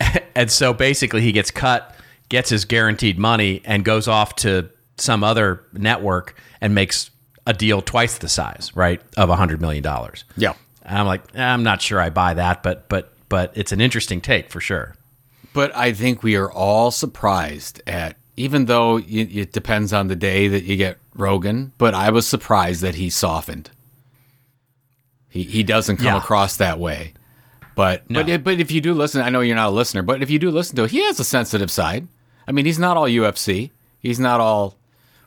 and 0.36 0.48
so 0.48 0.72
basically 0.72 1.22
he 1.22 1.32
gets 1.32 1.50
cut, 1.50 1.96
gets 2.28 2.50
his 2.50 2.64
guaranteed 2.64 3.18
money, 3.18 3.62
and 3.64 3.84
goes 3.84 4.06
off 4.06 4.36
to 4.36 4.70
some 4.96 5.24
other 5.24 5.64
network 5.72 6.40
and 6.60 6.72
makes 6.72 7.10
a 7.48 7.52
deal 7.52 7.82
twice 7.82 8.18
the 8.18 8.28
size, 8.28 8.70
right, 8.76 9.00
of 9.16 9.28
a 9.28 9.34
hundred 9.34 9.60
million 9.60 9.82
dollars. 9.82 10.24
yeah. 10.36 10.54
And 10.82 10.98
I'm 10.98 11.06
like, 11.06 11.22
eh, 11.34 11.42
I'm 11.42 11.64
not 11.64 11.82
sure 11.82 12.00
I 12.00 12.10
buy 12.10 12.34
that, 12.34 12.62
but 12.62 12.88
but 12.88 13.12
but 13.28 13.50
it's 13.56 13.72
an 13.72 13.80
interesting 13.80 14.20
take 14.20 14.50
for 14.50 14.60
sure. 14.60 14.94
But 15.52 15.74
I 15.74 15.92
think 15.92 16.22
we 16.22 16.36
are 16.36 16.52
all 16.52 16.92
surprised 16.92 17.82
at, 17.88 18.16
even 18.36 18.66
though 18.66 18.98
it 19.06 19.52
depends 19.52 19.92
on 19.92 20.08
the 20.08 20.16
day 20.16 20.48
that 20.48 20.64
you 20.64 20.76
get 20.76 20.98
Rogan, 21.14 21.72
but 21.78 21.94
I 21.94 22.10
was 22.10 22.26
surprised 22.26 22.82
that 22.82 22.96
he 22.96 23.08
softened. 23.10 23.70
He, 25.28 25.42
he 25.44 25.62
doesn't 25.62 25.96
come 25.98 26.06
Yeah. 26.06 26.18
across 26.18 26.56
that 26.56 26.78
way. 26.78 27.12
But 27.74 28.08
No. 28.10 28.22
but 28.24 28.42
but 28.44 28.60
if 28.60 28.70
you 28.70 28.80
do 28.80 28.94
listen, 28.94 29.20
I 29.22 29.28
know 29.28 29.40
you're 29.40 29.56
not 29.56 29.68
a 29.68 29.70
listener, 29.70 30.02
but 30.02 30.22
if 30.22 30.30
you 30.30 30.38
do 30.38 30.50
listen 30.50 30.76
to 30.76 30.84
it, 30.84 30.90
he 30.92 31.02
has 31.04 31.20
a 31.20 31.24
sensitive 31.24 31.70
side. 31.70 32.08
I 32.48 32.52
mean, 32.52 32.64
he's 32.64 32.78
not 32.78 32.96
all 32.96 33.06
UFC. 33.06 33.70
He's 33.98 34.18
not 34.20 34.40
all 34.40 34.76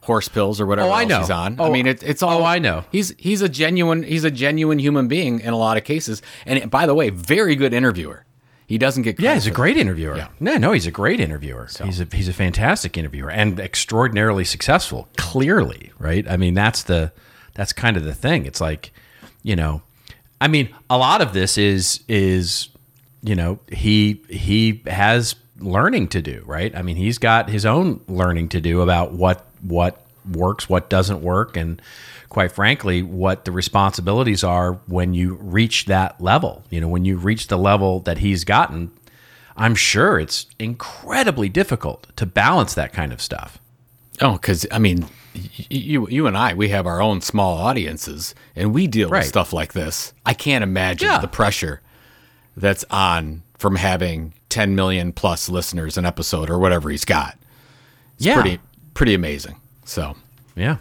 horse 0.04 0.28
pills 0.30 0.60
or 0.60 0.66
whatever 0.66 0.88
Oh, 0.88 0.92
I 0.92 1.02
else 1.04 1.10
know. 1.10 1.20
he's 1.20 1.30
on. 1.30 1.60
I 1.60 1.64
Oh, 1.66 1.72
mean, 1.72 1.86
it, 1.86 2.02
it's 2.02 2.24
all. 2.24 2.42
oh, 2.42 2.46
I 2.46 2.58
know. 2.58 2.86
He's 2.92 3.14
he's 3.20 3.42
a 3.44 3.50
genuine 3.50 4.02
he's 4.04 4.24
a 4.24 4.32
genuine 4.32 4.80
human 4.80 5.08
being 5.08 5.40
in 5.42 5.54
a 5.54 5.58
lot 5.58 5.78
of 5.78 5.84
cases, 5.84 6.22
and 6.46 6.72
by 6.72 6.86
the 6.88 6.96
way, 6.96 7.10
very 7.12 7.56
good 7.56 7.74
interviewer. 7.74 8.26
He 8.70 8.78
doesn't 8.78 9.02
get 9.02 9.20
Yeah, 9.20 9.34
he's 9.34 9.48
a 9.48 9.52
great 9.52 9.78
interviewer. 9.78 10.16
Yeah. 10.16 10.28
No, 10.40 10.58
no, 10.58 10.74
he's 10.74 10.86
a 10.86 10.92
great 10.92 11.20
interviewer. 11.20 11.68
He's 11.84 12.00
a 12.00 12.08
he's 12.12 12.28
a 12.28 12.34
fantastic 12.34 13.00
interviewer 13.00 13.32
and 13.32 13.60
extraordinarily 13.60 14.46
successful. 14.46 15.10
Clearly, 15.18 15.92
right? 15.98 16.30
I 16.30 16.38
mean, 16.38 16.54
that's 16.54 16.84
the 16.84 17.12
that's 17.56 17.74
kind 17.74 17.98
of 17.98 18.04
the 18.04 18.14
thing. 18.14 18.46
It's 18.46 18.62
like, 18.62 18.92
you 19.42 19.56
know, 19.56 19.82
I 20.40 20.50
mean, 20.50 20.70
a 20.88 21.00
lot 21.00 21.20
of 21.20 21.34
this 21.34 21.58
is 21.58 22.02
is 22.08 22.70
you 23.24 23.34
know 23.34 23.58
he 23.72 24.22
he 24.30 24.84
has 24.86 25.34
learning 25.58 26.10
to 26.10 26.22
do, 26.22 26.44
right? 26.46 26.76
I 26.76 26.84
mean, 26.84 26.96
he's 26.96 27.18
got 27.18 27.50
his 27.50 27.66
own 27.66 28.02
learning 28.08 28.50
to 28.50 28.62
do 28.62 28.82
about 28.82 29.14
what 29.14 29.48
what 29.62 30.06
works, 30.32 30.70
what 30.70 30.92
doesn't 30.92 31.24
work, 31.24 31.58
and 31.58 31.82
quite 32.30 32.52
frankly, 32.52 33.02
what 33.02 33.46
the 33.46 33.52
responsibilities 33.52 34.44
are 34.44 34.74
when 34.88 35.14
you 35.14 35.36
reach 35.36 35.86
that 35.86 36.20
level. 36.22 36.64
You 36.70 36.80
know, 36.82 36.88
when 36.88 37.04
you 37.06 37.18
reach 37.18 37.48
the 37.48 37.58
level 37.58 38.00
that 38.02 38.20
he's 38.20 38.44
gotten, 38.44 38.92
I'm 39.58 39.76
sure 39.76 40.20
it's 40.20 40.46
incredibly 40.60 41.50
difficult 41.50 42.08
to 42.16 42.26
balance 42.26 42.74
that 42.76 42.94
kind 42.94 43.12
of 43.12 43.22
stuff. 43.22 43.58
Oh, 44.22 44.34
because 44.34 44.66
I 44.72 44.80
mean, 44.80 45.08
you 45.70 46.08
you 46.10 46.28
and 46.28 46.38
I, 46.38 46.54
we 46.54 46.70
have 46.70 46.86
our 46.86 47.02
own 47.02 47.22
small 47.22 47.58
audiences, 47.58 48.36
and 48.56 48.74
we 48.74 48.88
deal 48.88 49.10
Right. 49.10 49.20
with 49.20 49.28
stuff 49.28 49.52
like 49.54 49.74
this. 49.74 50.14
I 50.26 50.34
can't 50.34 50.64
imagine 50.64 51.08
Yeah. 51.10 51.20
the 51.20 51.28
pressure 51.28 51.82
that's 52.58 52.84
on 52.92 53.44
from 53.58 53.76
having 53.78 54.34
10 54.50 54.76
million 54.76 55.14
plus 55.14 55.50
listeners 55.50 55.98
an 55.98 56.06
episode 56.06 56.50
or 56.50 56.60
whatever 56.60 56.90
he's 56.90 57.06
got. 57.06 57.38
It's 58.18 58.26
Yeah. 58.26 58.36
pretty 58.42 58.60
pretty 58.94 59.14
amazing. 59.14 59.56
So 59.86 60.16
Yeah. 60.56 60.78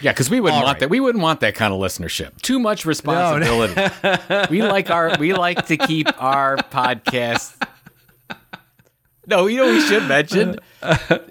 Yeah, 0.00 0.12
because 0.12 0.30
we 0.30 0.40
wouldn't 0.40 0.58
All 0.58 0.64
want 0.64 0.74
right. 0.76 0.80
that. 0.80 0.90
We 0.90 1.00
wouldn't 1.00 1.22
want 1.22 1.40
that 1.40 1.54
kind 1.54 1.72
of 1.72 1.80
listenership. 1.80 2.40
Too 2.42 2.58
much 2.58 2.86
responsibility. 2.86 3.74
we 4.50 4.62
like 4.62 4.90
our 4.90 5.16
we 5.18 5.32
like 5.32 5.66
to 5.66 5.76
keep 5.76 6.08
our 6.22 6.56
podcast. 6.56 7.54
No, 9.26 9.46
you 9.46 9.56
know 9.56 9.68
we 9.68 9.80
should 9.80 10.06
mention. 10.06 10.58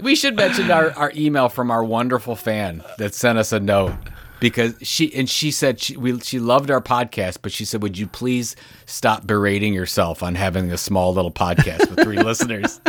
We 0.01 0.15
should 0.15 0.36
mention 0.36 0.71
our, 0.71 0.89
our 0.93 1.12
email 1.15 1.47
from 1.47 1.69
our 1.69 1.84
wonderful 1.84 2.36
fan 2.36 2.84
that 2.97 3.13
sent 3.13 3.38
us 3.38 3.51
a 3.51 3.60
note 3.60 3.93
because 4.39 4.73
she 4.82 5.13
and 5.13 5.29
she 5.29 5.51
said 5.51 5.79
she 5.79 5.95
we, 5.95 6.19
she 6.19 6.39
loved 6.39 6.71
our 6.71 6.82
podcast, 6.82 7.38
but 7.41 7.51
she 7.51 7.65
said, 7.65 7.84
"Would 7.84 7.97
you 7.97 8.08
please 8.08 8.56
stop 8.88 9.27
berating 9.27 9.73
yourself 9.73 10.23
on 10.23 10.34
having 10.36 10.71
a 10.71 10.77
small 10.77 11.13
little 11.13 11.32
podcast 11.32 11.89
with 11.89 12.03
three 12.03 12.17
listeners?" 12.23 12.82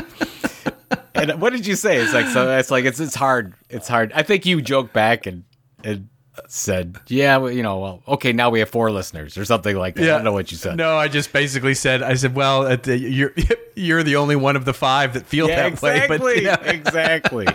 And 1.15 1.41
what 1.41 1.53
did 1.53 1.67
you 1.67 1.77
say? 1.77 1.99
It's 1.99 2.13
like 2.13 2.27
so. 2.27 2.57
It's 2.59 2.71
like 2.71 2.85
it's 2.85 3.01
it's 3.01 3.15
hard. 3.15 3.55
It's 3.71 3.89
hard. 3.89 4.13
I 4.15 4.23
think 4.23 4.47
you 4.47 4.61
joked 4.61 4.93
back 4.93 5.27
and 5.27 5.45
and 5.85 6.09
said, 6.49 6.97
"Yeah, 7.07 7.37
well, 7.37 7.53
you 7.53 7.63
know, 7.63 7.79
well, 7.79 8.03
okay, 8.09 8.33
now 8.33 8.51
we 8.51 8.59
have 8.59 8.69
four 8.69 8.91
listeners 8.91 9.39
or 9.39 9.45
something 9.45 9.77
like 9.77 9.95
that." 9.95 10.03
I 10.05 10.07
don't 10.09 10.25
know 10.25 10.33
what 10.33 10.51
you 10.51 10.57
said. 10.59 10.77
No, 10.77 10.97
I 10.97 11.07
just 11.09 11.33
basically 11.33 11.75
said, 11.75 12.03
I 12.03 12.15
said, 12.15 12.35
well, 12.35 12.77
you're 12.87 13.33
you're 13.77 14.03
the 14.03 14.17
only 14.17 14.35
one 14.37 14.57
of 14.57 14.65
the 14.65 14.75
five 14.75 15.15
that 15.15 15.27
feel 15.27 15.49
Yeah, 15.49 15.69
that 15.71 15.83
way. 15.83 15.97
exactly, 15.99 16.19
But 16.19 16.43
yeah. 16.43 16.61
exactly. 16.71 17.47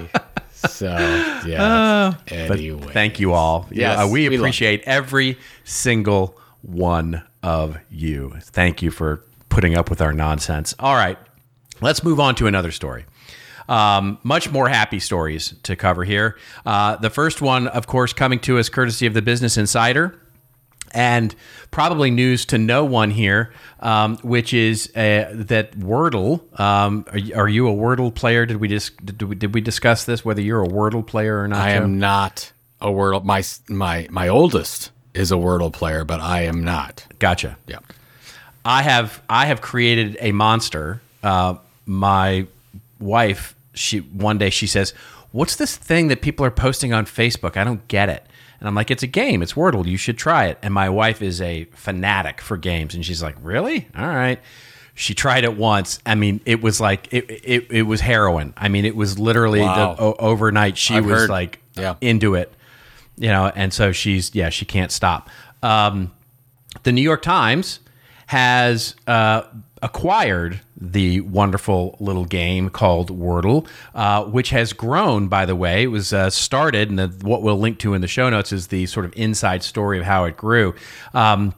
So 0.54 0.88
yeah. 1.46 2.14
anyway, 2.30 2.94
thank 2.94 3.20
you 3.20 3.34
all. 3.34 3.68
Yes, 3.72 3.98
Yeah, 3.98 4.04
uh, 4.04 4.08
we 4.08 4.30
we 4.30 4.36
appreciate 4.38 4.84
every 4.86 5.38
single 5.64 6.38
one 6.62 7.24
of 7.44 7.78
you. 7.90 8.36
Thank 8.42 8.82
you 8.82 8.92
for 8.92 9.24
putting 9.50 9.76
up 9.78 9.90
with 9.90 10.02
our 10.02 10.14
nonsense. 10.14 10.74
All 10.80 10.96
right, 10.96 11.18
let's 11.82 12.04
move 12.04 12.20
on 12.20 12.36
to 12.36 12.48
another 12.48 12.72
story. 12.72 13.06
Um, 13.70 14.18
much 14.24 14.52
more 14.52 14.68
happy 14.68 15.00
stories 15.00 15.54
to 15.64 15.76
cover 15.76 16.04
here. 16.04 16.38
Uh, 16.66 16.96
the 16.98 17.10
first 17.10 17.42
one, 17.42 17.68
of 17.68 17.88
course, 17.88 18.12
coming 18.14 18.40
to 18.42 18.58
us 18.58 18.68
courtesy 18.68 19.06
of 19.06 19.14
the 19.14 19.22
Business 19.22 19.58
Insider 19.58 20.20
and 20.92 21.36
probably 21.72 22.10
news 22.10 22.46
to 22.46 22.58
no 22.58 22.84
one 22.84 23.12
here, 23.12 23.54
um, 23.80 24.18
which 24.18 24.54
is 24.54 24.90
uh, 24.96 25.30
that 25.34 25.78
Wordle. 25.78 26.60
Um, 26.60 27.06
are, 27.12 27.18
you, 27.18 27.36
are 27.36 27.48
you 27.48 27.68
a 27.68 27.74
Wordle 27.74 28.14
player? 28.14 28.46
Did 28.46 28.58
we 28.58 28.68
just 28.68 29.06
did 29.06 29.22
we, 29.22 29.36
did 29.36 29.54
we 29.54 29.62
discuss 29.62 30.06
this? 30.06 30.26
Whether 30.26 30.42
you're 30.42 30.64
a 30.64 30.68
Wordle 30.68 31.06
player 31.06 31.40
or 31.40 31.48
not? 31.48 31.60
I 31.60 31.78
Joe? 31.78 31.84
am 31.84 32.00
not 32.00 32.52
a 32.82 32.88
Wordle. 32.88 33.24
My 33.24 33.44
my 33.68 34.08
my 34.10 34.28
oldest 34.28 34.92
is 35.14 35.32
a 35.32 35.36
Wordle 35.36 35.72
player, 35.72 36.04
but 36.04 36.20
I 36.20 36.44
am 36.44 36.64
not. 36.64 37.06
Gotcha. 37.20 37.58
Yeah. 37.68 37.80
I 38.66 38.82
have 38.82 39.22
I 39.30 39.46
have 39.46 39.62
created 39.62 40.18
a 40.20 40.32
monster. 40.32 41.02
Uh, 41.22 41.56
my 41.86 42.48
wife, 43.00 43.56
she 43.80 44.00
one 44.00 44.38
day 44.38 44.50
she 44.50 44.68
says, 44.68 44.94
"What's 45.32 45.56
this 45.56 45.76
thing 45.76 46.08
that 46.10 46.22
people 46.22 46.46
are 46.46 46.52
posting 46.52 46.94
on 46.94 47.06
Facebook? 47.06 47.58
I 47.58 47.64
don't 47.64 47.88
get 47.88 48.10
it." 48.10 48.26
And 48.60 48.68
I'm 48.68 48.76
like, 48.76 48.92
"It's 48.92 49.04
a 49.04 49.08
game. 49.08 49.42
It's 49.42 49.54
Wordle. 49.54 49.86
You 49.86 49.98
should 49.98 50.18
try 50.18 50.46
it." 50.48 50.58
And 50.62 50.74
my 50.74 50.90
wife 50.90 51.22
is 51.22 51.42
a 51.42 51.66
fanatic 51.74 52.42
for 52.42 52.58
games, 52.58 52.94
and 52.96 53.06
she's 53.06 53.24
like, 53.24 53.36
"Really? 53.42 53.88
All 53.98 54.08
right." 54.08 54.40
She 54.96 55.14
tried 55.14 55.46
it 55.46 55.56
once. 55.56 56.00
I 56.06 56.16
mean, 56.16 56.42
it 56.46 56.62
was 56.62 56.82
like 56.82 57.08
it 57.14 57.30
it, 57.30 57.68
it 57.72 57.82
was 57.84 58.02
heroin. 58.02 58.54
I 58.58 58.68
mean, 58.68 58.84
it 58.84 58.98
was 58.98 59.18
literally 59.18 59.62
Wow. 59.62 59.94
the 59.96 60.02
o- 60.02 60.16
overnight. 60.20 60.78
She 60.78 60.96
I've 60.96 61.06
was 61.06 61.22
heard. 61.22 61.30
like 61.30 61.60
Yeah. 61.76 61.96
into 62.02 62.36
it, 62.36 62.54
you 63.18 63.30
know. 63.30 63.50
And 63.56 63.74
so 63.74 63.94
she's 63.94 64.36
yeah, 64.36 64.50
she 64.50 64.66
can't 64.66 64.92
stop. 64.92 65.30
Um, 65.64 66.12
the 66.84 66.92
New 66.92 67.02
York 67.02 67.22
Times 67.22 67.80
has 68.26 68.96
uh, 69.08 69.44
acquired 69.82 70.60
the 70.82 71.22
wonderful 71.22 71.98
little 72.00 72.26
game 72.26 72.70
called 72.70 73.10
Wordle, 73.10 73.68
uh, 73.94 74.24
which 74.26 74.50
has 74.52 74.74
grown, 74.74 75.28
by 75.28 75.46
the 75.46 75.56
way. 75.56 75.84
It 75.84 75.88
was 75.88 76.14
uh, 76.14 76.30
started, 76.30 76.90
and 76.90 76.98
the, 76.98 77.08
what 77.22 77.42
we'll 77.42 77.60
link 77.60 77.80
to 77.80 77.94
in 77.94 78.02
the 78.02 78.08
show 78.08 78.30
notes 78.30 78.52
is 78.52 78.68
the 78.68 78.86
sort 78.86 79.06
of 79.06 79.14
inside 79.16 79.64
story 79.64 79.98
of 80.00 80.06
how 80.06 80.26
it 80.26 80.38
grew. 80.38 80.76
Um, 81.14 81.54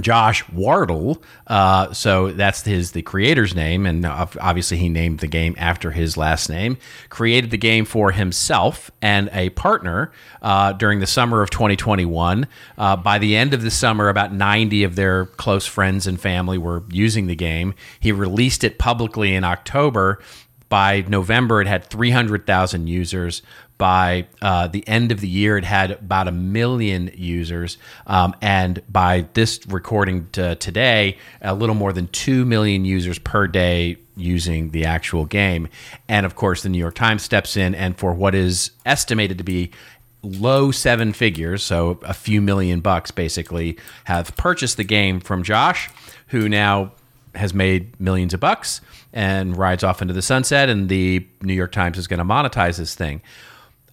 Josh 0.00 0.48
Wardle, 0.50 1.22
uh, 1.48 1.92
so 1.92 2.30
that's 2.32 2.62
his 2.62 2.92
the 2.92 3.02
creator's 3.02 3.54
name, 3.54 3.84
and 3.84 4.06
obviously 4.06 4.76
he 4.76 4.88
named 4.88 5.18
the 5.18 5.26
game 5.26 5.56
after 5.58 5.90
his 5.90 6.16
last 6.16 6.48
name. 6.48 6.78
Created 7.08 7.50
the 7.50 7.58
game 7.58 7.84
for 7.84 8.12
himself 8.12 8.90
and 9.02 9.28
a 9.32 9.50
partner 9.50 10.12
uh, 10.40 10.72
during 10.72 11.00
the 11.00 11.06
summer 11.06 11.42
of 11.42 11.50
2021. 11.50 12.46
Uh, 12.76 12.96
by 12.96 13.18
the 13.18 13.36
end 13.36 13.52
of 13.54 13.62
the 13.62 13.70
summer, 13.70 14.08
about 14.08 14.32
90 14.32 14.84
of 14.84 14.94
their 14.94 15.26
close 15.26 15.66
friends 15.66 16.06
and 16.06 16.20
family 16.20 16.58
were 16.58 16.84
using 16.90 17.26
the 17.26 17.36
game. 17.36 17.74
He 17.98 18.12
released 18.12 18.62
it 18.62 18.78
publicly 18.78 19.34
in 19.34 19.42
October. 19.42 20.20
By 20.68 21.00
November, 21.08 21.62
it 21.62 21.66
had 21.66 21.84
300,000 21.84 22.86
users. 22.86 23.42
By 23.78 24.26
uh, 24.42 24.66
the 24.66 24.86
end 24.88 25.12
of 25.12 25.20
the 25.20 25.28
year, 25.28 25.56
it 25.56 25.64
had 25.64 25.92
about 25.92 26.26
a 26.28 26.32
million 26.32 27.10
users. 27.14 27.78
Um, 28.06 28.34
and 28.42 28.82
by 28.90 29.26
this 29.34 29.60
recording 29.68 30.28
to 30.32 30.56
today, 30.56 31.16
a 31.40 31.54
little 31.54 31.76
more 31.76 31.92
than 31.92 32.08
2 32.08 32.44
million 32.44 32.84
users 32.84 33.18
per 33.18 33.46
day 33.46 33.96
using 34.16 34.70
the 34.70 34.84
actual 34.84 35.24
game. 35.24 35.68
And 36.08 36.26
of 36.26 36.34
course, 36.34 36.62
the 36.62 36.68
New 36.68 36.78
York 36.78 36.96
Times 36.96 37.22
steps 37.22 37.56
in, 37.56 37.74
and 37.74 37.96
for 37.96 38.12
what 38.12 38.34
is 38.34 38.72
estimated 38.84 39.38
to 39.38 39.44
be 39.44 39.70
low 40.22 40.70
seven 40.70 41.12
figures, 41.12 41.62
so 41.62 42.00
a 42.02 42.14
few 42.14 42.42
million 42.42 42.80
bucks 42.80 43.10
basically, 43.10 43.78
have 44.04 44.36
purchased 44.36 44.76
the 44.76 44.84
game 44.84 45.20
from 45.20 45.42
Josh, 45.42 45.88
who 46.28 46.48
now 46.48 46.92
has 47.34 47.54
made 47.54 47.98
millions 48.00 48.34
of 48.34 48.40
bucks 48.40 48.80
and 49.12 49.56
rides 49.56 49.84
off 49.84 50.02
into 50.02 50.12
the 50.12 50.22
sunset. 50.22 50.68
And 50.68 50.88
the 50.88 51.26
New 51.40 51.54
York 51.54 51.72
Times 51.72 51.98
is 51.98 52.06
going 52.06 52.18
to 52.18 52.24
monetize 52.24 52.78
this 52.78 52.94
thing. 52.94 53.22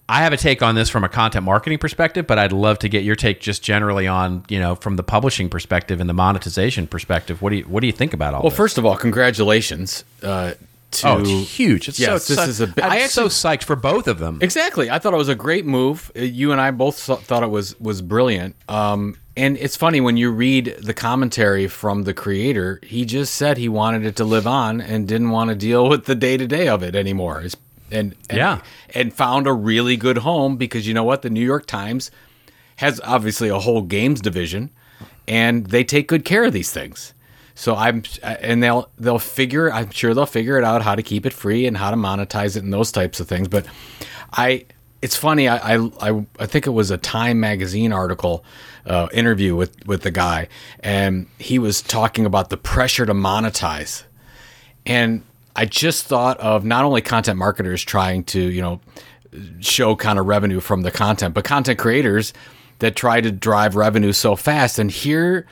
I 0.07 0.19
have 0.21 0.33
a 0.33 0.37
take 0.37 0.61
on 0.61 0.75
this 0.75 0.87
from 0.89 1.03
a 1.03 1.09
content 1.09 1.45
marketing 1.45 1.79
perspective, 1.79 2.27
but 2.27 2.37
I'd 2.37 2.51
love 2.51 2.77
to 2.79 2.89
get 2.89 3.03
your 3.03 3.15
take 3.15 3.39
just 3.41 3.63
generally 3.63 4.05
on, 4.07 4.45
you 4.49 4.59
know, 4.59 4.75
from 4.75 4.97
the 4.97 5.03
publishing 5.03 5.49
perspective 5.49 5.99
and 5.99 6.07
the 6.07 6.13
monetization 6.13 6.85
perspective. 6.85 7.41
What 7.41 7.49
do 7.49 7.55
you 7.55 7.63
what 7.63 7.81
do 7.81 7.87
you 7.87 7.93
think 7.93 8.13
about 8.13 8.33
all 8.35 8.41
Well, 8.43 8.49
this? 8.51 8.57
first 8.57 8.77
of 8.77 8.85
all, 8.85 8.95
congratulations 8.97 10.03
uh, 10.21 10.53
to. 10.91 11.07
oh, 11.07 11.19
it's 11.21 11.29
huge. 11.57 11.87
It's 11.89 11.99
Yes, 11.99 12.25
so, 12.25 12.35
this 12.35 12.43
so- 12.43 12.49
is 12.49 12.61
a 12.61 12.67
bi- 12.67 12.83
I 12.87 13.07
so 13.07 13.23
actually- 13.25 13.29
psyched 13.29 13.63
for 13.63 13.75
both 13.75 14.07
of 14.07 14.19
them. 14.19 14.37
Exactly. 14.41 14.91
I 14.91 14.99
thought 14.99 15.13
it 15.13 15.17
was 15.17 15.29
a 15.29 15.35
great 15.35 15.65
move. 15.65 16.11
Uh, 16.15 16.21
You 16.21 16.51
and 16.51 16.61
I 16.61 16.69
both 16.69 16.99
thought 16.99 17.23
thought 17.23 17.41
it 17.43 17.49
was 17.49 17.77
was 17.79 18.01
brilliant. 18.03 18.55
Um, 18.69 19.17
and 19.35 19.57
it's 19.57 19.75
funny 19.75 19.99
when 20.01 20.15
you 20.17 20.29
read 20.31 20.75
the 20.81 20.93
commentary 20.93 21.67
from 21.67 22.03
the 22.03 22.13
creator. 22.13 22.79
He 22.83 23.03
just 23.05 23.33
said 23.33 23.57
he 23.57 23.67
wanted 23.67 24.05
it 24.05 24.15
to 24.17 24.23
live 24.23 24.45
on 24.47 24.79
and 24.81 25.07
didn't 25.07 25.31
want 25.31 25.49
to 25.49 25.55
deal 25.55 25.89
with 25.89 26.05
the 26.05 26.15
day 26.15 26.37
to 26.37 26.47
day 26.47 26.67
of 26.69 26.83
it 26.83 26.95
anymore. 26.95 27.41
It's, 27.41 27.57
and, 27.91 28.15
and 28.29 28.37
Yeah. 28.37 28.61
and 28.93 29.13
found 29.13 29.47
a 29.47 29.53
really 29.53 29.97
good 29.97 30.19
home 30.19 30.57
because 30.57 30.87
you 30.87 30.93
know 30.93 31.03
what, 31.03 31.21
the 31.21 31.29
New 31.29 31.45
York 31.45 31.65
Times 31.65 32.11
has 32.77 32.99
obviously 33.03 33.49
a 33.49 33.59
whole 33.59 33.81
games 33.81 34.19
division, 34.21 34.69
and 35.27 35.67
they 35.67 35.83
take 35.83 36.07
good 36.07 36.25
care 36.25 36.43
of 36.43 36.53
these 36.53 36.71
things. 36.71 37.13
So 37.57 37.73
I'm, 37.75 38.03
and 38.21 38.61
they'll 38.61 38.89
they'll 38.97 39.17
figure. 39.19 39.71
I'm 39.71 39.89
sure 39.91 40.13
they'll 40.13 40.25
figure 40.25 40.57
it 40.57 40.65
out 40.65 40.81
how 40.81 40.93
to 40.95 41.01
keep 41.01 41.25
it 41.25 41.31
free 41.31 41.65
and 41.67 41.77
how 41.77 41.89
to 41.91 41.95
monetize 41.95 42.57
it 42.57 42.63
and 42.63 42.73
those 42.73 42.91
types 42.91 43.21
of 43.21 43.29
things. 43.29 43.47
But 43.47 43.65
I, 44.33 44.65
it's 45.01 45.15
funny. 45.15 45.47
I 45.47 45.75
I 45.75 45.89
I, 46.01 46.25
I 46.37 46.45
think 46.47 46.67
it 46.67 46.71
was 46.71 46.91
a 46.91 46.97
Time 46.97 47.39
magazine 47.39 47.93
article, 47.93 48.43
uh, 48.85 49.07
interview 49.13 49.55
with 49.55 49.87
with 49.87 50.01
the 50.01 50.11
guy, 50.11 50.49
and 50.81 51.27
he 51.39 51.57
was 51.57 51.81
talking 51.81 52.25
about 52.25 52.49
the 52.49 52.57
pressure 52.57 53.05
to 53.05 53.13
monetize, 53.13 54.03
and 54.85 55.23
I 55.55 55.65
just 55.65 56.05
thought 56.05 56.39
of 56.39 56.65
not 56.65 56.85
only 56.85 57.01
content 57.01 57.37
marketers 57.37 57.83
trying 57.83 58.23
to 58.25 58.39
you 58.39 58.61
know 58.61 58.81
show 59.59 59.95
kind 59.95 60.19
of 60.19 60.25
revenue 60.25 60.59
from 60.59 60.81
the 60.81 60.91
content, 60.91 61.33
but 61.33 61.43
content 61.43 61.79
creators 61.79 62.33
that 62.79 62.95
try 62.95 63.21
to 63.21 63.31
drive 63.31 63.75
revenue 63.75 64.11
so 64.11 64.35
fast. 64.35 64.79
And 64.79 64.91
here 64.91 65.45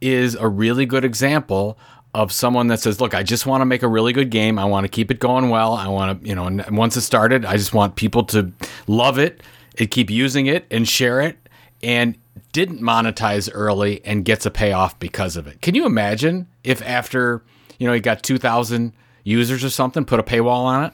is 0.00 0.34
a 0.34 0.48
really 0.48 0.86
good 0.86 1.04
example 1.04 1.78
of 2.14 2.32
someone 2.32 2.68
that 2.68 2.80
says, 2.80 3.00
"Look, 3.00 3.14
I 3.14 3.22
just 3.22 3.46
want 3.46 3.60
to 3.60 3.66
make 3.66 3.82
a 3.82 3.88
really 3.88 4.12
good 4.12 4.30
game. 4.30 4.58
I 4.58 4.64
want 4.64 4.84
to 4.84 4.88
keep 4.88 5.10
it 5.10 5.20
going 5.20 5.50
well. 5.50 5.74
I 5.74 5.88
want 5.88 6.22
to, 6.22 6.28
you 6.28 6.34
know, 6.34 6.46
and 6.46 6.64
once 6.76 6.96
it 6.96 7.02
started, 7.02 7.44
I 7.44 7.56
just 7.56 7.74
want 7.74 7.96
people 7.96 8.24
to 8.24 8.52
love 8.86 9.18
it 9.18 9.42
and 9.78 9.90
keep 9.90 10.10
using 10.10 10.46
it 10.46 10.66
and 10.70 10.88
share 10.88 11.20
it." 11.20 11.38
And 11.82 12.16
didn't 12.52 12.80
monetize 12.80 13.50
early 13.52 14.00
and 14.04 14.24
gets 14.24 14.46
a 14.46 14.50
payoff 14.50 14.98
because 14.98 15.36
of 15.36 15.46
it. 15.46 15.60
Can 15.60 15.74
you 15.74 15.84
imagine 15.84 16.46
if 16.64 16.80
after, 16.80 17.42
you 17.78 17.86
know, 17.86 17.92
he 17.92 18.00
got 18.00 18.22
2,000 18.22 18.94
users 19.26 19.64
or 19.64 19.70
something, 19.70 20.04
put 20.04 20.20
a 20.20 20.22
paywall 20.22 20.64
on 20.64 20.84
it? 20.84 20.92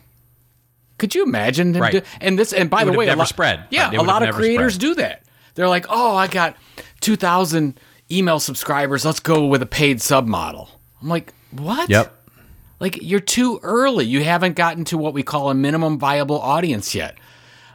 Could 0.99 1.15
you 1.15 1.23
imagine? 1.25 1.75
Him 1.75 1.83
Right. 1.83 1.93
do- 1.93 2.03
and 2.21 2.39
this, 2.39 2.53
and 2.53 2.71
by 2.71 2.85
the 2.85 2.93
way, 2.93 3.09
a 3.09 3.15
lot, 3.17 3.29
spread. 3.29 3.65
Yeah. 3.71 3.91
A 3.93 4.03
lot 4.03 4.23
of 4.23 4.35
creators 4.35 4.75
spread. 4.75 4.81
do 4.89 4.95
that. 4.97 5.23
They're 5.55 5.69
like, 5.69 5.87
oh, 5.91 6.17
I 6.17 6.27
got 6.29 6.57
2,000 7.01 7.79
email 8.11 8.41
subscribers. 8.41 9.05
Let's 9.05 9.21
go 9.21 9.47
with 9.47 9.63
a 9.63 9.67
paid 9.67 10.01
sub 10.01 10.27
model. 10.27 10.69
I'm 11.03 11.09
like, 11.09 11.33
what? 11.51 11.91
Yep. 11.91 12.19
Like 12.81 12.99
you're 13.03 13.21
too 13.21 13.61
early. 13.63 14.05
You 14.07 14.25
haven't 14.25 14.57
gotten 14.57 14.85
to 14.87 14.99
what 14.99 15.13
we 15.15 15.23
call 15.23 15.51
a 15.51 15.55
minimum 15.55 15.99
viable 15.99 16.41
audience 16.41 16.95
yet. 16.95 17.17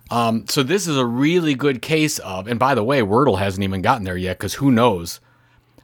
Um, 0.09 0.45
so 0.47 0.63
this 0.63 0.87
is 0.87 0.97
a 0.97 1.05
really 1.05 1.53
good 1.53 1.81
case 1.81 2.17
of, 2.19 2.47
and 2.47 2.57
by 2.59 2.73
the 2.75 2.83
way, 2.83 3.01
Wordle 3.01 3.37
hasn't 3.39 3.63
even 3.63 3.81
gotten 3.81 4.05
there 4.05 4.17
yet 4.17 4.37
because 4.37 4.55
who 4.55 4.71
knows 4.71 5.19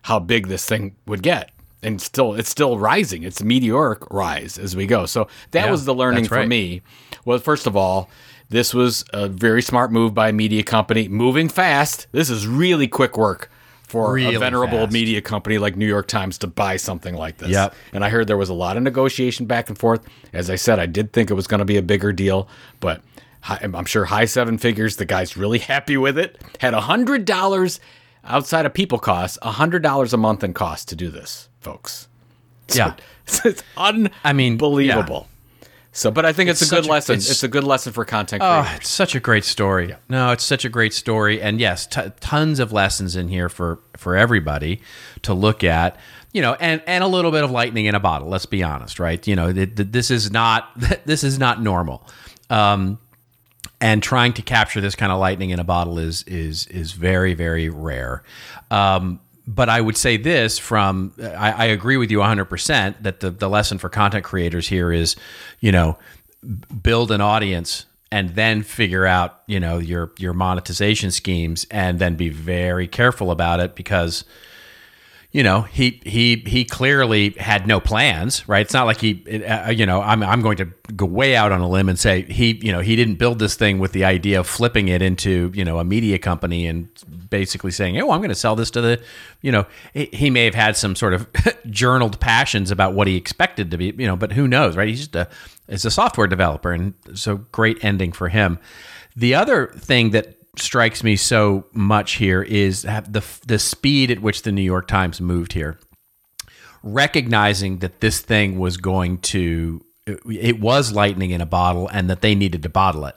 how 0.04 0.20
big 0.20 0.48
this 0.48 0.66
thing 0.66 0.96
would 1.06 1.22
get. 1.24 1.52
And 1.84 2.02
still, 2.02 2.34
it's 2.36 2.50
still 2.50 2.78
rising. 2.80 3.24
It's 3.24 3.41
a 3.41 3.46
meteoric 3.46 4.10
rise 4.12 4.58
as 4.58 4.76
we 4.76 4.86
go. 4.86 5.06
So 5.06 5.28
that 5.52 5.65
Yeah, 5.65 5.72
was 5.72 5.86
the 5.86 5.93
learning 5.93 6.24
that's 6.24 6.30
for 6.30 6.36
right. 6.39 6.48
me. 6.48 6.82
Well, 7.26 7.39
first 7.39 7.67
of 7.67 7.76
all, 7.76 8.10
this 8.50 8.74
was 8.74 9.04
a 9.13 9.28
very 9.28 9.62
smart 9.62 9.91
move 9.91 10.13
by 10.13 10.30
a 10.30 10.34
media 10.34 10.63
company, 10.63 11.08
moving 11.08 11.50
fast. 11.50 12.08
This 12.12 12.30
is 12.30 12.48
really 12.48 12.88
quick 12.88 13.17
work 13.17 13.50
for 13.88 14.13
Really 14.13 14.36
a 14.36 14.39
venerable 14.39 14.80
fast. 14.80 14.91
media 14.93 15.22
company 15.22 15.58
like 15.60 15.76
New 15.76 15.86
York 15.88 16.08
Times 16.08 16.38
to 16.39 16.48
buy 16.48 16.78
something 16.78 17.13
like 17.15 17.38
this. 17.38 17.50
Yep. 17.50 17.76
And 17.93 18.04
I 18.04 18.10
heard 18.10 18.28
there 18.28 18.38
was 18.38 18.50
a 18.50 18.54
lot 18.54 18.76
of 18.78 18.84
negotiation 18.84 19.46
back 19.46 19.69
and 19.69 19.78
forth. 19.78 20.02
As 20.34 20.50
I 20.50 20.56
said, 20.56 20.80
I 20.80 20.86
did 20.88 21.13
think 21.13 21.30
it 21.30 21.36
was 21.36 21.46
going 21.48 21.60
to 21.60 21.65
be 21.65 21.78
a 21.78 21.82
bigger 21.84 22.12
deal, 22.12 22.48
but 22.80 23.02
I'm 23.48 23.86
sure 23.86 24.06
high 24.06 24.26
seven 24.26 24.58
figures. 24.58 24.96
The 24.96 25.06
guy's 25.06 25.36
really 25.38 25.60
happy 25.60 25.98
with 25.98 26.17
it. 26.17 26.41
Had 26.60 26.74
a 26.74 26.82
hundred 26.82 27.26
dollars 27.26 27.80
outside 28.24 28.65
of 28.65 28.74
people 28.74 29.00
costs, 29.00 29.38
a 29.41 29.52
hundred 29.52 29.84
dollars 29.84 30.13
a 30.13 30.17
month 30.17 30.43
in 30.43 30.54
cost 30.54 30.88
to 30.89 30.96
do 30.96 31.10
this, 31.10 31.50
folks. 31.64 32.08
Yeah. 32.74 32.96
it's 33.46 33.64
un. 33.78 34.10
I 34.24 34.34
mean, 34.34 34.54
unbelievable. 34.54 35.28
So, 35.96 36.10
but 36.10 36.26
I 36.26 36.34
think 36.34 36.50
it's, 36.50 36.62
It's 36.62 36.72
a 36.72 36.76
good 36.76 36.86
a- 36.86 36.90
lesson. 36.90 37.14
it's- 37.18 37.30
It's, 37.30 37.44
a 37.44 37.48
good 37.48 37.64
lesson 37.64 37.94
for 37.94 38.04
content 38.04 38.42
Oh, 38.44 38.62
creators. 38.64 38.80
it's 38.82 38.90
such 38.90 39.14
a 39.16 39.20
great 39.20 39.46
story. 39.46 39.96
No, 40.10 40.32
it's 40.32 40.44
such 40.44 40.66
a 40.66 40.70
great 40.70 40.92
story, 40.94 41.40
and 41.40 41.60
yes, 41.60 41.86
t- 41.86 42.02
tons 42.20 42.60
of 42.60 42.72
lessons 42.72 43.16
in 43.16 43.28
here 43.28 43.48
for 43.48 43.80
for 43.98 44.16
everybody 44.18 44.82
to 45.22 45.34
look 45.36 45.64
at. 45.64 45.98
You 46.32 46.42
know, 46.42 46.56
and 46.60 46.82
and 46.88 47.04
a 47.04 47.08
little 47.08 47.30
bit 47.30 47.44
of 47.44 47.52
lightning 47.52 47.86
in 47.86 47.94
a 47.94 48.00
bottle. 48.00 48.28
Let's 48.28 48.48
be 48.48 48.64
honest, 48.64 49.00
right? 49.00 49.26
You 49.28 49.36
know, 49.36 49.54
th- 49.54 49.76
th- 49.76 49.90
this 49.92 50.10
is 50.10 50.32
not 50.32 50.70
this 51.06 51.24
is 51.24 51.38
not 51.38 51.62
normal. 51.62 52.08
Um, 52.50 52.98
and 53.80 54.02
trying 54.02 54.34
to 54.34 54.42
capture 54.42 54.82
this 54.82 54.96
kind 54.96 55.12
of 55.12 55.20
lightning 55.20 55.52
in 55.52 55.60
a 55.60 55.64
bottle 55.64 56.00
is 56.00 56.24
is 56.24 56.66
is 56.68 56.94
very 56.94 57.36
very 57.36 57.70
rare. 57.70 58.24
Um, 58.72 59.20
but 59.46 59.69
I 59.69 59.81
would 59.81 59.98
say 59.98 60.17
this 60.17 60.58
from 60.58 61.13
I, 61.19 61.52
I 61.52 61.65
agree 61.65 61.98
with 61.98 62.12
you 62.12 62.19
100% 62.19 63.04
that 63.04 63.19
the, 63.19 63.29
the 63.29 63.50
lesson 63.50 63.77
for 63.77 63.89
content 63.89 64.23
creators 64.23 64.67
here 64.67 64.91
is, 64.91 65.15
you 65.60 65.71
know, 65.71 65.98
build 66.81 67.12
an 67.12 67.21
audience 67.21 67.85
and 68.12 68.35
then 68.35 68.63
figure 68.63 69.06
out, 69.06 69.41
you 69.48 69.60
know, 69.60 69.79
your 69.79 70.12
your 70.17 70.33
monetization 70.33 71.12
schemes 71.12 71.65
and 71.71 72.00
then 72.00 72.15
be 72.15 72.29
very 72.29 72.87
careful 72.87 73.31
about 73.31 73.60
it 73.60 73.75
because 73.75 74.23
you 75.34 75.42
know, 75.42 75.63
he 75.63 76.00
he 76.06 76.44
he 76.46 76.63
clearly 76.63 77.31
had 77.31 77.65
no 77.65 77.79
plans, 77.79 78.48
right? 78.48 78.62
It's 78.62 78.73
not 78.73 78.86
like 78.86 79.02
he, 79.02 79.44
uh, 79.44 79.71
you 79.71 79.84
know, 79.84 80.00
I'm 80.00 80.21
I'm 80.21 80.44
going 80.44 80.58
to 80.58 80.65
go 80.96 81.08
way 81.08 81.36
out 81.36 81.52
on 81.52 81.60
a 81.60 81.67
limb 81.67 81.90
and 81.90 81.98
say 81.98 82.21
he, 82.21 82.54
you 82.63 82.71
know, 82.71 82.81
he 82.81 82.96
didn't 82.96 83.15
build 83.15 83.40
this 83.40 83.56
thing 83.56 83.79
with 83.79 83.94
the 83.94 84.06
idea 84.06 84.40
of 84.40 84.46
flipping 84.46 84.90
it 84.90 85.02
into, 85.02 85.52
you 85.56 85.65
know, 85.65 85.79
a 85.79 85.84
media 85.84 86.19
company 86.19 86.67
and 86.67 86.88
basically 87.31 87.71
saying, 87.71 88.00
oh, 88.00 88.12
I'm 88.12 88.19
going 88.19 88.29
to 88.29 88.36
sell 88.36 88.56
this 88.56 88.69
to 88.71 88.81
the, 88.81 89.02
you 89.42 89.52
know, 89.52 89.65
he, 89.96 90.06
he 90.13 90.29
may 90.29 90.46
have 90.46 90.54
had 90.54 90.77
some 90.77 90.96
sort 90.96 91.15
of 91.15 91.27
journaled 91.71 92.19
passions 92.19 92.69
about 92.69 92.94
what 92.94 93.08
he 93.08 93.15
expected 93.15 93.71
to 93.71 93.77
be, 93.77 93.86
you 93.98 94.06
know, 94.06 94.15
but 94.15 94.34
who 94.34 94.48
knows, 94.48 94.77
right? 94.77 94.88
He's 94.88 95.00
just 95.00 95.15
a, 95.15 95.27
is 95.67 95.84
a 95.84 95.92
software 95.92 96.27
developer, 96.27 96.71
and 96.71 96.94
so 97.15 97.38
great 97.38 97.84
ending 97.84 98.12
for 98.12 98.29
him. 98.29 98.60
The 99.15 99.34
other 99.34 99.67
thing 99.67 100.12
that 100.12 100.38
strikes 100.58 101.04
me 101.04 101.15
so 101.15 101.65
much 101.73 102.13
here 102.13 102.41
is 102.41 102.83
the 102.83 103.23
the 103.45 103.60
speed 103.60 104.12
at 104.12 104.21
which 104.21 104.43
the 104.43 104.51
New 104.51 104.62
York 104.62 104.87
Times 104.87 105.19
moved 105.19 105.54
here, 105.54 105.79
recognizing 106.83 107.79
that 107.79 108.01
this 108.01 108.19
thing 108.21 108.60
was 108.60 108.77
going 108.77 109.17
to 109.19 109.83
it 110.06 110.60
was 110.60 110.91
lightning 110.91 111.31
in 111.31 111.41
a 111.41 111.45
bottle 111.45 111.87
and 111.87 112.10
that 112.10 112.21
they 112.21 112.35
needed 112.35 112.63
to 112.63 112.69
bottle 112.69 113.06
it, 113.06 113.15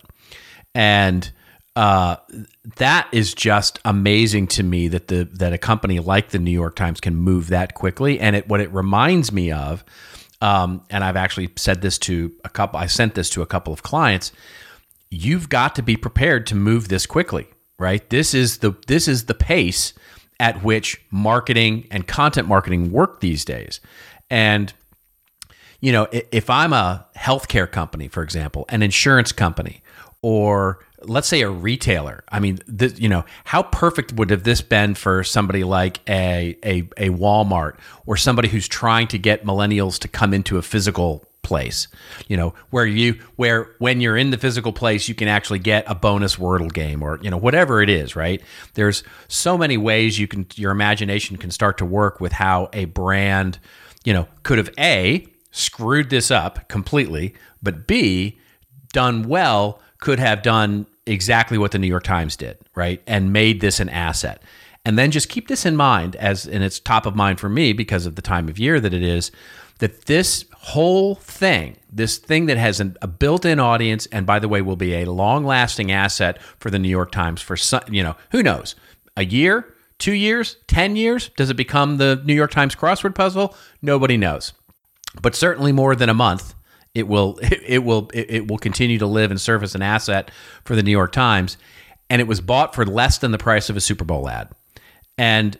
and 0.75 1.31
uh, 1.75 2.17
that 2.77 3.07
is 3.13 3.35
just 3.35 3.79
amazing 3.85 4.47
to 4.47 4.63
me 4.63 4.89
that 4.89 5.09
the 5.09 5.29
that 5.35 5.53
a 5.53 5.59
company 5.59 6.01
like 6.01 6.31
the 6.31 6.39
New 6.39 6.51
York 6.51 6.75
Times 6.75 7.01
can 7.01 7.15
move 7.15 7.49
that 7.49 7.75
quickly. 7.75 8.19
And 8.19 8.35
it 8.35 8.49
what 8.49 8.61
it 8.61 8.73
reminds 8.73 9.31
me 9.31 9.53
of, 9.53 9.85
um, 10.41 10.83
and 10.89 11.05
I've 11.05 11.17
actually 11.17 11.51
said 11.57 11.83
this 11.83 11.99
to 11.99 12.33
a 12.45 12.49
couple. 12.49 12.81
I 12.81 12.87
sent 12.87 13.15
this 13.15 13.29
to 13.31 13.43
a 13.43 13.47
couple 13.47 13.75
of 13.75 13.83
clients 13.83 14.33
you've 15.11 15.49
got 15.49 15.75
to 15.77 15.83
be 15.83 15.97
prepared 15.97 16.47
to 16.49 16.55
move 16.55 16.89
this 16.89 17.07
quickly, 17.07 17.47
right? 17.79 18.09
This 18.11 18.35
is 18.35 18.59
the 18.59 18.75
this 18.87 19.09
is 19.09 19.27
the 19.27 19.35
pace 19.35 19.95
at 20.39 20.63
which 20.63 21.01
marketing 21.11 21.87
and 21.91 22.07
content 22.07 22.49
marketing 22.49 22.93
work 22.93 23.21
these 23.21 23.45
days. 23.45 23.81
And 24.31 24.73
you 25.81 25.93
know, 25.93 26.09
if 26.11 26.49
I'm 26.49 26.73
a 26.73 27.07
healthcare 27.17 27.71
company, 27.71 28.09
for 28.09 28.23
example, 28.23 28.65
an 28.71 28.83
insurance 28.83 29.31
company, 29.31 29.83
or 30.23 30.85
let's 31.03 31.29
say 31.29 31.43
a 31.43 31.51
retailer, 31.51 32.25
I 32.31 32.41
mean, 32.41 32.59
this, 32.67 32.99
you 32.99 33.09
know, 33.09 33.25
how 33.45 33.63
perfect 33.63 34.15
would 34.15 34.31
have 34.31 34.43
this 34.43 34.63
been 34.63 34.95
for 34.95 35.23
somebody 35.23 35.65
like 35.65 36.01
a, 36.09 36.57
a 36.65 36.79
a 36.97 37.11
Walmart 37.11 37.79
or 38.07 38.17
somebody 38.17 38.49
who's 38.49 38.67
trying 38.67 39.07
to 39.09 39.19
get 39.19 39.45
millennials 39.45 39.99
to 40.01 40.09
come 40.09 40.33
into 40.33 40.59
a 40.59 40.63
physical 40.63 41.25
place 41.47 41.87
you 42.27 42.37
know 42.37 42.53
where 42.71 42.85
you 42.85 43.15
where 43.37 43.71
when 43.79 44.01
you're 44.01 44.17
in 44.17 44.31
the 44.31 44.37
physical 44.37 44.73
place 44.73 45.09
you 45.09 45.15
can 45.15 45.29
actually 45.29 45.61
get 45.61 45.85
a 45.87 45.95
bonus 45.95 46.37
wordle 46.37 46.73
game 46.73 47.03
or 47.03 47.21
you 47.23 47.31
know 47.31 47.37
whatever 47.37 47.81
it 47.81 47.89
is 47.89 48.17
right? 48.17 48.43
There's 48.75 49.05
so 49.29 49.57
many 49.57 49.77
ways 49.77 50.19
you 50.19 50.27
can 50.27 50.47
your 50.57 50.73
imagination 50.73 51.37
can 51.37 51.53
start 51.53 51.79
to 51.79 51.85
work 51.85 52.21
with 52.21 52.33
how 52.33 52.69
a 52.73 52.87
brand 52.87 53.61
you 54.05 54.13
know 54.13 54.27
could 54.43 54.59
have 54.59 54.71
a 54.79 55.27
screwed 55.53 56.11
this 56.11 56.31
up 56.31 56.69
completely 56.69 57.33
but 57.63 57.87
b 57.87 58.39
done 58.93 59.29
well 59.29 59.81
could 60.01 60.19
have 60.19 60.43
done 60.43 60.87
exactly 61.07 61.57
what 61.57 61.71
the 61.71 61.79
New 61.79 61.87
York 61.87 62.03
Times 62.03 62.37
did 62.37 62.59
right? 62.75 63.03
And 63.07 63.33
made 63.33 63.61
this 63.61 63.81
an 63.81 63.89
asset. 63.89 64.43
And 64.85 64.97
then 64.97 65.11
just 65.11 65.29
keep 65.29 65.49
this 65.49 65.67
in 65.67 65.75
mind 65.75 66.15
as 66.17 66.47
and 66.47 66.63
it's 66.63 66.79
top 66.79 67.07
of 67.07 67.17
mind 67.17 67.41
for 67.41 67.49
me 67.49 67.73
because 67.73 68.07
of 68.07 68.15
the 68.15 68.23
time 68.23 68.49
of 68.49 68.59
year 68.59 68.79
that 68.79 68.95
it 68.95 69.03
is 69.03 69.33
that 69.79 70.07
this 70.07 70.45
whole 70.55 71.15
thing, 71.17 71.77
this 71.93 72.19
thing 72.19 72.47
that 72.47 72.57
has 72.57 72.81
an, 72.81 72.97
a 73.03 73.07
built-in 73.07 73.61
audience, 73.61 74.07
and 74.07 74.27
by 74.27 74.39
the 74.39 74.49
way, 74.49 74.63
will 74.63 74.77
be 74.77 74.95
a 74.95 75.05
long-lasting 75.05 75.93
asset 75.93 76.41
for 76.59 76.71
the 76.71 76.79
New 76.79 76.89
York 76.89 77.13
Times 77.13 77.43
for 77.43 77.57
some, 77.57 77.83
you 77.91 78.03
know, 78.03 78.17
who 78.33 78.43
knows, 78.43 78.75
a 79.17 79.25
year, 79.25 79.75
two 79.99 80.13
years, 80.13 80.57
ten 80.67 80.97
years? 80.97 81.31
Does 81.37 81.51
it 81.51 81.57
become 81.57 81.99
the 81.99 82.23
New 82.25 82.35
York 82.35 82.51
Times 82.51 82.75
crossword 82.75 83.15
puzzle? 83.15 83.55
Nobody 83.83 84.17
knows, 84.17 84.55
but 85.21 85.35
certainly 85.35 85.73
more 85.73 85.95
than 85.95 86.09
a 86.09 86.15
month. 86.15 86.55
It 86.95 87.07
will, 87.07 87.39
it, 87.43 87.85
will, 87.85 88.11
it, 88.15 88.27
it 88.31 88.49
will 88.49 88.59
continue 88.59 88.99
to 88.99 89.07
live 89.07 89.31
and 89.31 89.41
serve 89.41 89.63
as 89.63 89.75
an 89.75 89.83
asset 89.83 90.31
for 90.65 90.75
the 90.75 90.83
New 90.83 90.91
York 90.91 91.13
Times, 91.13 91.59
and 92.09 92.21
it 92.21 92.27
was 92.27 92.41
bought 92.41 92.75
for 92.75 92.87
less 92.87 93.19
than 93.19 93.31
the 93.31 93.39
price 93.39 93.69
of 93.69 93.77
a 93.77 93.81
Super 93.81 94.05
Bowl 94.05 94.29
ad. 94.29 94.49
And 95.19 95.59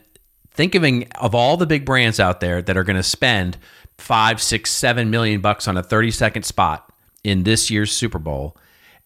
thinking 0.51 1.07
of 1.21 1.35
all 1.35 1.55
the 1.55 1.67
big 1.67 1.85
brands 1.85 2.19
out 2.19 2.39
there 2.39 2.61
that 2.63 2.75
are 2.75 2.83
going 2.83 2.95
to 2.95 3.03
spend 3.03 3.57
five, 3.97 4.41
six, 4.41 4.71
seven 4.71 5.09
million 5.09 5.41
bucks 5.41 5.67
on 5.67 5.77
a 5.77 5.83
30 5.83 6.11
second 6.11 6.43
spot 6.43 6.91
in 7.23 7.43
this 7.43 7.69
year's 7.69 7.91
Super 7.91 8.19
Bowl. 8.19 8.55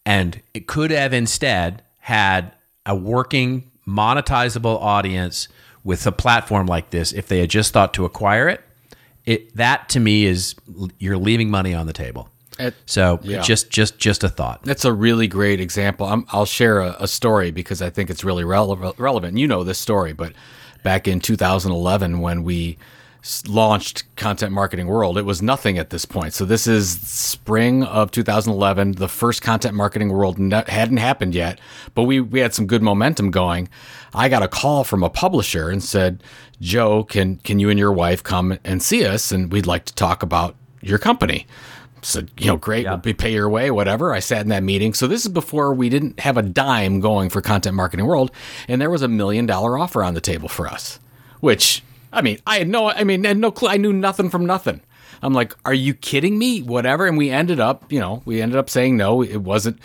And 0.06 0.42
it 0.54 0.68
could 0.68 0.92
have 0.92 1.14
instead 1.14 1.84
had 2.00 2.54
a 2.86 2.96
working, 2.96 3.72
monetizable 3.88 4.82
audience 4.82 5.48
with 5.84 6.06
a 6.06 6.12
platform 6.12 6.68
like 6.68 6.90
this 6.90 7.12
if 7.12 7.28
they 7.28 7.40
had 7.40 7.50
just 7.50 7.74
thought 7.74 7.94
to 7.96 8.06
acquire 8.06 8.48
it. 8.48 8.62
It 9.26 9.56
that 9.56 9.90
to 9.90 10.00
me 10.00 10.26
is 10.26 10.56
you're 10.98 11.18
leaving 11.18 11.50
money 11.52 11.74
on 11.74 11.86
the 11.86 11.94
table. 11.94 12.30
It, 12.60 12.74
so 12.86 13.20
yeah. 13.24 13.42
just 13.42 13.70
just 13.70 13.98
just 14.00 14.24
a 14.24 14.30
thought. 14.30 14.64
That's 14.64 14.86
a 14.86 14.92
really 14.92 15.28
great 15.28 15.60
example. 15.60 16.06
i 16.08 16.38
will 16.38 16.46
share 16.46 16.80
a, 16.80 16.96
a, 17.00 17.08
story 17.08 17.52
because 17.52 17.82
I 17.82 17.90
think 17.90 18.10
it's 18.10 18.24
really 18.24 18.44
rele- 18.44 18.94
relevant. 18.98 19.38
You 19.38 19.48
know 19.48 19.64
this 19.64 19.80
story, 19.80 20.14
but 20.14 20.34
back 20.84 21.08
in 21.08 21.20
2011 21.20 22.20
when 22.20 22.44
we 22.44 22.78
launched 23.48 24.04
Content 24.16 24.52
Marketing 24.52 24.88
World. 24.88 25.18
It 25.18 25.26
was 25.26 25.42
nothing 25.42 25.78
at 25.78 25.92
this 25.92 26.06
point. 26.06 26.34
So 26.34 26.44
this 26.44 26.66
is 26.66 27.00
spring 27.02 27.84
of 27.84 28.10
2011. 28.12 28.94
The 28.94 29.08
first 29.08 29.42
Content 29.42 29.76
Marketing 29.76 30.12
World 30.12 30.40
hadn't 30.40 30.98
happened 30.98 31.36
yet, 31.36 31.60
but 31.94 32.04
we 32.04 32.20
we 32.20 32.40
had 32.40 32.54
some 32.54 32.66
good 32.66 32.82
momentum 32.82 33.30
going. 33.30 33.70
I 34.14 34.28
got 34.28 34.44
a 34.44 34.48
call 34.48 34.84
from 34.84 35.04
a 35.04 35.10
publisher 35.10 35.70
and 35.70 35.84
said, 35.84 36.24
"Joe, 36.60 37.04
can 37.04 37.38
can 37.38 37.60
you 37.60 37.70
and 37.70 37.78
your 37.78 37.94
wife 37.94 38.24
come 38.24 38.58
and 38.64 38.82
see 38.82 39.06
us 39.06 39.32
and 39.32 39.52
we'd 39.52 39.68
like 39.68 39.86
to 39.86 39.96
talk 39.96 40.24
about 40.24 40.56
your 40.82 40.98
company." 40.98 41.46
said, 42.04 42.32
you 42.40 42.48
know, 42.48 42.58
great, 42.58 42.86
yeah. 42.86 43.00
we'll 43.04 43.14
pay 43.14 43.32
your 43.32 43.48
way, 43.48 43.70
whatever. 43.70 44.12
I 44.12 44.18
sat 44.18 44.42
in 44.42 44.48
that 44.50 44.64
meeting. 44.64 44.96
So 44.96 45.06
this 45.06 45.24
is 45.24 45.32
before 45.32 45.72
we 45.72 45.88
didn't 45.88 46.20
have 46.22 46.36
a 46.36 46.42
dime 46.42 47.00
going 47.00 47.30
for 47.30 47.42
Content 47.42 47.76
Marketing 47.76 48.08
World, 48.08 48.32
and 48.68 48.82
there 48.82 48.90
was 48.90 49.04
a 49.04 49.08
million 49.08 49.46
dollar 49.46 49.78
offer 49.78 50.04
on 50.04 50.16
the 50.16 50.22
table 50.22 50.50
for 50.50 50.68
us, 50.68 51.00
which 51.42 51.84
I 52.12 52.22
mean, 52.22 52.40
I 52.46 52.58
had 52.60 52.68
no, 52.68 52.90
I 52.90 53.04
mean, 53.04 53.24
had 53.24 53.38
no 53.38 53.52
clue. 53.52 53.70
I 53.70 53.78
knew 53.78 53.94
nothing 53.94 54.30
from 54.30 54.46
nothing. 54.46 54.82
I'm 55.22 55.34
like, 55.34 55.56
are 55.66 55.74
you 55.74 55.94
kidding 55.94 56.38
me? 56.38 56.62
Whatever. 56.62 57.08
And 57.08 57.18
we 57.18 57.30
ended 57.30 57.60
up, 57.60 57.92
you 57.92 58.00
know, 58.00 58.22
we 58.26 58.42
ended 58.42 58.58
up 58.58 58.70
saying 58.70 58.98
no. 58.98 59.22
It 59.22 59.38
wasn't. 59.38 59.80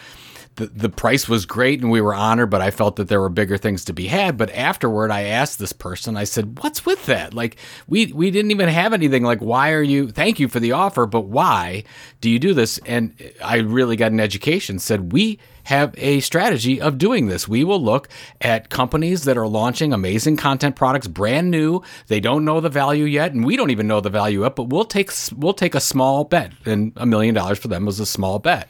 The, 0.57 0.67
the 0.69 0.89
price 0.89 1.29
was 1.29 1.45
great 1.45 1.83
and 1.83 1.91
we 1.91 2.01
were 2.01 2.15
honored, 2.15 2.49
but 2.49 2.63
I 2.63 2.71
felt 2.71 2.97
that 2.97 3.09
there 3.09 3.21
were 3.21 3.29
bigger 3.29 3.59
things 3.59 3.85
to 3.85 3.93
be 3.93 4.07
had. 4.07 4.39
But 4.39 4.51
afterward, 4.53 5.11
I 5.11 5.25
asked 5.25 5.59
this 5.59 5.75
person, 5.75 6.17
I 6.17 6.25
said, 6.25 6.63
What's 6.63 6.87
with 6.87 7.05
that? 7.07 7.35
Like, 7.35 7.57
we, 7.87 8.07
we 8.15 8.31
didn't 8.31 8.53
even 8.53 8.71
have 8.71 8.95
anything. 8.95 9.23
Like, 9.23 9.41
why 9.41 9.73
are 9.73 9.83
you, 9.83 10.11
thank 10.11 10.41
you 10.41 10.49
for 10.49 10.59
the 10.59 10.73
offer, 10.73 11.05
but 11.05 11.27
why 11.27 11.85
do 12.23 12.31
you 12.31 12.39
do 12.39 12.55
this? 12.55 12.81
And 12.87 13.15
I 13.45 13.57
really 13.59 13.97
got 13.97 14.13
an 14.13 14.21
education, 14.21 14.79
said, 14.79 15.13
We 15.13 15.39
have 15.67 15.93
a 15.99 16.21
strategy 16.21 16.81
of 16.81 16.97
doing 16.97 17.27
this. 17.27 17.49
We 17.49 17.65
will 17.65 17.83
look 17.83 18.09
at 18.41 18.71
companies 18.71 19.25
that 19.25 19.37
are 19.37 19.49
launching 19.49 19.93
amazing 19.93 20.37
content 20.37 20.77
products, 20.77 21.09
brand 21.09 21.51
new. 21.51 21.83
They 22.07 22.21
don't 22.21 22.45
know 22.45 22.61
the 22.61 22.69
value 22.69 23.05
yet, 23.05 23.33
and 23.33 23.45
we 23.45 23.57
don't 23.57 23.71
even 23.71 23.89
know 23.89 24.01
the 24.01 24.09
value 24.09 24.43
yet. 24.43 24.55
But 24.55 24.69
we'll 24.69 24.85
take 24.85 25.11
we'll 25.37 25.55
take 25.55 25.75
a 25.75 25.81
small 25.81 26.23
bet, 26.23 26.53
and 26.65 26.93
a 26.97 27.05
million 27.05 27.35
dollars 27.35 27.59
for 27.59 27.67
them 27.67 27.85
was 27.85 27.99
a 27.99 28.07
small 28.07 28.39
bet. 28.39 28.69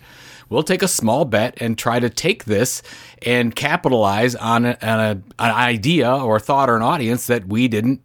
We'll 0.48 0.62
take 0.62 0.82
a 0.82 0.88
small 0.88 1.26
bet 1.26 1.54
and 1.60 1.76
try 1.76 2.00
to 2.00 2.08
take 2.08 2.44
this 2.44 2.82
and 3.20 3.54
capitalize 3.54 4.34
on, 4.34 4.64
a, 4.64 4.78
a, 4.80 5.10
an 5.10 5.22
idea 5.38 6.10
or 6.10 6.40
thought 6.40 6.70
or 6.70 6.76
an 6.76 6.82
audience 6.82 7.26
that 7.26 7.46
we 7.46 7.68
didn't 7.68 8.00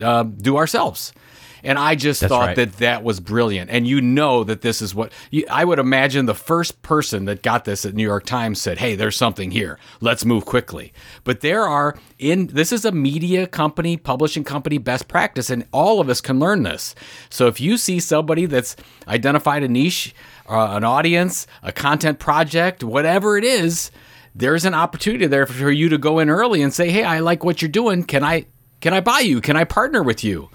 uh, 0.00 0.22
do 0.22 0.56
ourselves. 0.56 1.12
And 1.66 1.78
I 1.78 1.96
just 1.96 2.20
That's 2.20 2.28
thought 2.30 2.46
right. 2.46 2.56
that 2.56 2.74
that 2.74 3.02
was 3.02 3.18
brilliant. 3.18 3.70
And 3.70 3.86
you 3.86 4.00
know 4.00 4.44
that 4.44 4.60
this 4.62 4.80
is 4.80 4.94
what 4.94 5.12
you, 5.30 5.44
I 5.50 5.64
would 5.64 5.78
imagine 5.78 6.26
the 6.26 6.34
first 6.34 6.80
person 6.82 7.24
that 7.24 7.42
got 7.42 7.64
this 7.64 7.84
at 7.84 7.94
New 7.94 8.04
York 8.04 8.24
Times 8.24 8.60
said, 8.60 8.78
"Hey, 8.78 8.94
there's 8.94 9.16
something 9.16 9.50
here. 9.50 9.78
Let's 10.00 10.24
move 10.24 10.44
quickly." 10.44 10.92
But 11.24 11.40
there 11.40 11.62
are 11.62 11.96
in 12.18 12.46
this 12.46 12.72
is 12.72 12.84
a 12.84 12.92
media 12.92 13.46
company, 13.46 13.96
publishing 13.96 14.44
company 14.44 14.78
best 14.78 15.08
practice 15.08 15.50
and 15.50 15.66
all 15.72 16.00
of 16.00 16.08
us 16.08 16.20
can 16.20 16.38
learn 16.38 16.62
this. 16.62 16.94
So 17.30 17.48
if 17.48 17.60
you 17.60 17.76
see 17.76 17.98
somebody 18.00 18.46
that's 18.46 18.76
identified 19.08 19.62
a 19.62 19.68
niche, 19.68 20.14
uh, 20.48 20.68
an 20.70 20.84
audience, 20.84 21.46
a 21.62 21.72
content 21.72 22.18
project, 22.18 22.84
whatever 22.84 23.36
it 23.36 23.44
is, 23.44 23.90
there's 24.34 24.64
an 24.64 24.74
opportunity 24.74 25.26
there 25.26 25.46
for 25.46 25.70
you 25.70 25.88
to 25.88 25.98
go 25.98 26.18
in 26.20 26.30
early 26.30 26.62
and 26.62 26.72
say, 26.72 26.90
"Hey, 26.90 27.02
I 27.02 27.20
like 27.20 27.42
what 27.42 27.60
you're 27.60 27.68
doing. 27.68 28.04
Can 28.04 28.22
I 28.22 28.46
can 28.80 28.94
I 28.94 29.00
buy 29.00 29.20
you? 29.20 29.40
Can 29.40 29.56
I 29.56 29.64
partner 29.64 30.02
with 30.02 30.22
you?" 30.22 30.50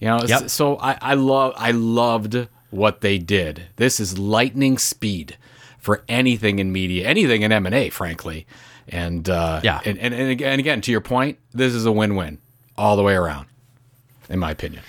You 0.00 0.08
know, 0.08 0.20
yep. 0.26 0.50
so 0.50 0.76
I, 0.78 0.98
I 1.00 1.14
love 1.14 1.54
I 1.56 1.70
loved 1.70 2.48
what 2.70 3.00
they 3.00 3.18
did. 3.18 3.62
This 3.76 3.98
is 4.00 4.18
lightning 4.18 4.76
speed 4.78 5.36
for 5.78 6.04
anything 6.08 6.58
in 6.58 6.72
media, 6.72 7.06
anything 7.06 7.42
in 7.42 7.52
M 7.52 7.64
and 7.66 7.74
A, 7.74 7.88
frankly. 7.90 8.46
And 8.88 9.28
uh, 9.28 9.60
Yeah. 9.64 9.80
and, 9.84 9.98
and 9.98 10.12
and 10.14 10.30
again, 10.30 10.52
and 10.52 10.60
again, 10.60 10.80
to 10.82 10.90
your 10.90 11.00
point, 11.00 11.38
this 11.52 11.72
is 11.74 11.86
a 11.86 11.92
win-win 11.92 12.38
all 12.76 12.96
the 12.96 13.02
way 13.02 13.14
around, 13.14 13.46
in 14.28 14.38
my 14.38 14.50
opinion. 14.50 14.82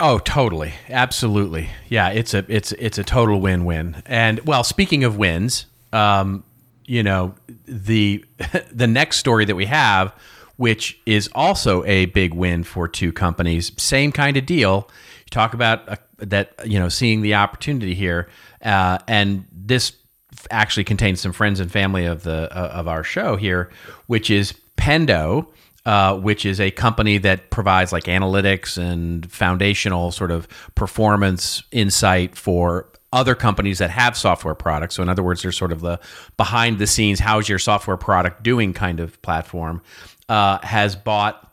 Oh, 0.00 0.18
totally, 0.18 0.74
absolutely. 0.88 1.70
Yeah, 1.88 2.08
it's 2.10 2.34
a 2.34 2.44
it's 2.48 2.72
it's 2.72 2.98
a 2.98 3.04
total 3.04 3.40
win-win. 3.40 4.02
And 4.06 4.40
well, 4.40 4.64
speaking 4.64 5.04
of 5.04 5.16
wins, 5.16 5.66
um, 5.92 6.44
you 6.86 7.02
know 7.02 7.34
the 7.66 8.24
the 8.72 8.86
next 8.86 9.18
story 9.18 9.44
that 9.44 9.56
we 9.56 9.66
have, 9.66 10.12
which 10.58 11.00
is 11.06 11.28
also 11.34 11.82
a 11.84 12.06
big 12.06 12.34
win 12.34 12.62
for 12.62 12.86
two 12.86 13.12
companies, 13.12 13.72
same 13.80 14.12
kind 14.12 14.36
of 14.36 14.44
deal. 14.44 14.88
You 15.20 15.30
talk 15.30 15.54
about 15.54 15.88
uh, 15.88 15.96
that, 16.18 16.52
you 16.64 16.78
know, 16.78 16.88
seeing 16.88 17.22
the 17.22 17.34
opportunity 17.34 17.94
here, 17.94 18.28
uh, 18.62 18.98
and 19.08 19.46
this 19.50 19.92
actually 20.50 20.84
contains 20.84 21.20
some 21.20 21.32
friends 21.32 21.58
and 21.58 21.72
family 21.72 22.04
of 22.04 22.22
the 22.22 22.54
uh, 22.54 22.68
of 22.68 22.86
our 22.86 23.02
show 23.02 23.36
here, 23.36 23.70
which 24.06 24.30
is 24.30 24.54
Pendo 24.76 25.48
uh, 25.88 26.14
which 26.18 26.44
is 26.44 26.60
a 26.60 26.70
company 26.70 27.16
that 27.16 27.48
provides 27.48 27.92
like 27.92 28.04
analytics 28.04 28.76
and 28.76 29.32
foundational 29.32 30.12
sort 30.12 30.30
of 30.30 30.46
performance 30.74 31.62
insight 31.72 32.36
for 32.36 32.90
other 33.10 33.34
companies 33.34 33.78
that 33.78 33.88
have 33.88 34.14
software 34.14 34.54
products. 34.54 34.96
So, 34.96 35.02
in 35.02 35.08
other 35.08 35.22
words, 35.22 35.40
they're 35.40 35.50
sort 35.50 35.72
of 35.72 35.80
the 35.80 35.98
behind 36.36 36.78
the 36.78 36.86
scenes, 36.86 37.20
how's 37.20 37.48
your 37.48 37.58
software 37.58 37.96
product 37.96 38.42
doing 38.42 38.74
kind 38.74 39.00
of 39.00 39.22
platform, 39.22 39.80
uh, 40.28 40.58
has 40.62 40.96
bought 40.96 41.44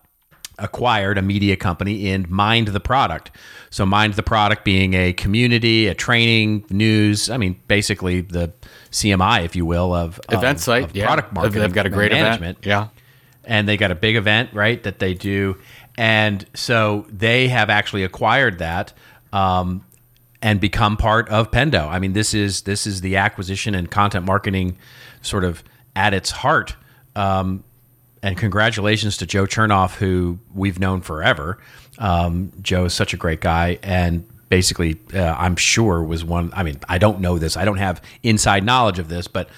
acquired 0.58 1.18
a 1.18 1.22
media 1.22 1.56
company 1.56 2.08
in 2.08 2.26
Mind 2.30 2.70
the 2.70 2.80
Product. 2.80 3.32
So 3.70 3.86
Mind 3.86 4.14
the 4.14 4.24
Product 4.24 4.64
being 4.64 4.94
a 4.94 5.14
community, 5.14 5.88
a 5.88 5.94
training, 5.94 6.66
news, 6.70 7.30
I 7.30 7.38
mean 7.38 7.60
basically 7.68 8.22
the 8.22 8.54
CMI 8.92 9.44
if 9.46 9.56
you 9.56 9.66
will 9.66 9.94
of 9.94 10.20
Event 10.30 10.60
site, 10.60 10.84
of 10.84 10.96
yeah. 10.96 11.06
product 11.06 11.34
marketing. 11.34 11.62
They've 11.62 11.74
got 11.74 11.86
a 11.86 11.90
great 11.90 12.12
management 12.12 12.60
event. 12.60 12.66
Yeah. 12.66 12.88
and 13.44 13.68
they 13.68 13.78
got 13.78 13.92
a 13.92 13.96
big 13.96 14.16
event 14.16 14.52
right 14.54 14.82
that 14.84 15.00
they 15.00 15.14
do 15.14 15.58
and 15.98 16.46
so 16.54 17.06
they 17.10 17.48
have 17.48 17.70
actually 17.70 18.04
acquired 18.04 18.60
that 18.60 18.94
um, 19.34 19.86
and 20.42 20.60
become 20.60 20.96
part 20.98 21.28
of 21.30 21.52
pendo 21.52 21.88
i 21.90 22.00
mean 22.00 22.14
this 22.14 22.34
is 22.34 22.62
this 22.62 22.88
is 22.88 23.02
the 23.02 23.18
acquisition 23.18 23.76
and 23.76 23.92
content 23.92 24.26
marketing 24.26 24.78
sort 25.22 25.44
of 25.44 25.64
at 25.96 26.14
its 26.14 26.32
heart 26.32 26.76
um, 27.16 27.64
and 28.26 28.38
congratulations 28.38 29.16
to 29.18 29.26
joe 29.26 29.46
chernov 29.46 29.96
who 29.96 30.38
we've 30.54 30.80
known 30.80 31.00
forever 31.02 31.58
um, 32.00 32.52
joe 32.62 32.86
is 32.86 32.94
such 32.94 33.14
a 33.14 33.18
great 33.18 33.40
guy 33.40 33.80
and 33.84 34.28
basically 34.50 34.98
uh, 35.14 35.36
i'm 35.38 35.56
sure 35.56 36.04
was 36.04 36.26
one 36.26 36.52
i 36.54 36.64
mean 36.64 36.78
i 36.90 36.98
don't 36.98 37.20
know 37.22 37.38
this 37.38 37.56
i 37.56 37.64
don't 37.64 37.78
have 37.78 38.02
inside 38.24 38.64
knowledge 38.64 39.00
of 39.00 39.08
this 39.08 39.28
but 39.28 39.50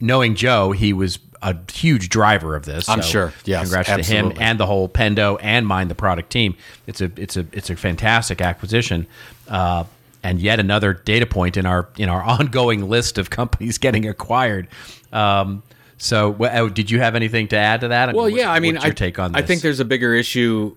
knowing 0.00 0.34
joe 0.34 0.72
he 0.72 0.92
was 0.92 1.18
a 1.42 1.56
huge 1.72 2.08
driver 2.08 2.54
of 2.54 2.64
this 2.64 2.88
I'm 2.88 3.02
So 3.02 3.08
sure. 3.08 3.32
Yes, 3.44 3.62
congrats 3.64 3.88
to 3.88 4.14
him 4.14 4.32
and 4.38 4.60
the 4.60 4.66
whole 4.66 4.88
Pendo 4.88 5.38
and 5.42 5.66
Mind 5.66 5.90
the 5.90 5.94
Product 5.96 6.30
team. 6.30 6.54
It's 6.86 7.00
a 7.00 7.10
it's 7.16 7.36
a 7.36 7.44
it's 7.52 7.68
a 7.68 7.74
fantastic 7.74 8.40
acquisition, 8.40 9.08
uh, 9.48 9.84
and 10.22 10.40
yet 10.40 10.60
another 10.60 10.92
data 10.92 11.26
point 11.26 11.56
in 11.56 11.66
our 11.66 11.88
in 11.96 12.08
our 12.08 12.22
ongoing 12.38 12.88
list 12.88 13.18
of 13.18 13.30
companies 13.30 13.78
getting 13.78 14.06
acquired. 14.06 14.68
Um, 15.12 15.64
so, 16.02 16.36
oh, 16.40 16.68
did 16.68 16.90
you 16.90 16.98
have 16.98 17.14
anything 17.14 17.46
to 17.48 17.56
add 17.56 17.82
to 17.82 17.88
that? 17.88 18.12
Well, 18.12 18.28
yeah, 18.28 18.50
I 18.50 18.58
mean, 18.58 18.76
I, 18.76 18.90
take 18.90 19.20
on 19.20 19.30
this? 19.30 19.40
I 19.40 19.46
think 19.46 19.62
there's 19.62 19.78
a 19.78 19.84
bigger 19.84 20.12
issue, 20.12 20.76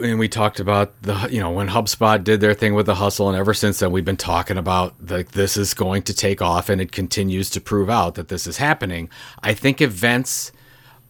and 0.00 0.16
we 0.16 0.28
talked 0.28 0.60
about 0.60 1.02
the 1.02 1.28
you 1.28 1.40
know 1.40 1.50
when 1.50 1.66
HubSpot 1.66 2.22
did 2.22 2.40
their 2.40 2.54
thing 2.54 2.74
with 2.74 2.86
the 2.86 2.94
hustle, 2.94 3.28
and 3.28 3.36
ever 3.36 3.52
since 3.52 3.80
then 3.80 3.90
we've 3.90 4.04
been 4.04 4.16
talking 4.16 4.56
about 4.56 4.94
like 5.10 5.32
this 5.32 5.56
is 5.56 5.74
going 5.74 6.02
to 6.04 6.14
take 6.14 6.40
off, 6.40 6.68
and 6.68 6.80
it 6.80 6.92
continues 6.92 7.50
to 7.50 7.60
prove 7.60 7.90
out 7.90 8.14
that 8.14 8.28
this 8.28 8.46
is 8.46 8.58
happening. 8.58 9.10
I 9.42 9.54
think 9.54 9.80
events 9.80 10.52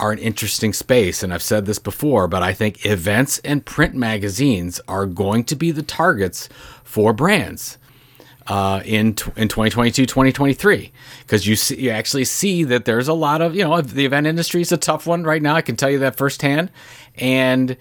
are 0.01 0.11
an 0.11 0.19
interesting 0.19 0.73
space, 0.73 1.23
and 1.23 1.31
I've 1.31 1.43
said 1.43 1.67
this 1.67 1.79
before, 1.79 2.29
but 2.29 2.43
I 2.43 2.55
think 2.55 2.87
events 2.87 3.41
and 3.41 3.67
print 3.67 3.95
magazines 3.95 4.81
are 4.89 5.05
going 5.05 5.45
to 5.45 5.55
be 5.55 5.71
the 5.71 5.83
targets 5.83 6.49
for 6.83 7.13
brands 7.13 7.77
uh, 8.47 8.83
in 8.85 9.09
in 9.37 9.49
2022 9.49 10.07
2023 10.07 10.93
because 11.21 11.47
you 11.47 11.57
see 11.57 11.81
you 11.81 11.91
actually 11.91 12.25
see 12.25 12.65
that 12.65 12.85
there's 12.85 13.09
a 13.09 13.15
lot 13.15 13.41
of 13.41 13.55
you 13.55 13.65
know 13.65 13.81
the 13.81 14.05
event 14.05 14.27
industry 14.27 14.61
is 14.61 14.73
a 14.73 14.77
tough 14.77 15.07
one 15.07 15.25
right 15.25 15.43
now. 15.43 15.55
I 15.55 15.63
can 15.63 15.77
tell 15.77 15.91
you 15.91 15.99
that 16.01 16.17
firsthand. 16.17 16.71
And 17.17 17.77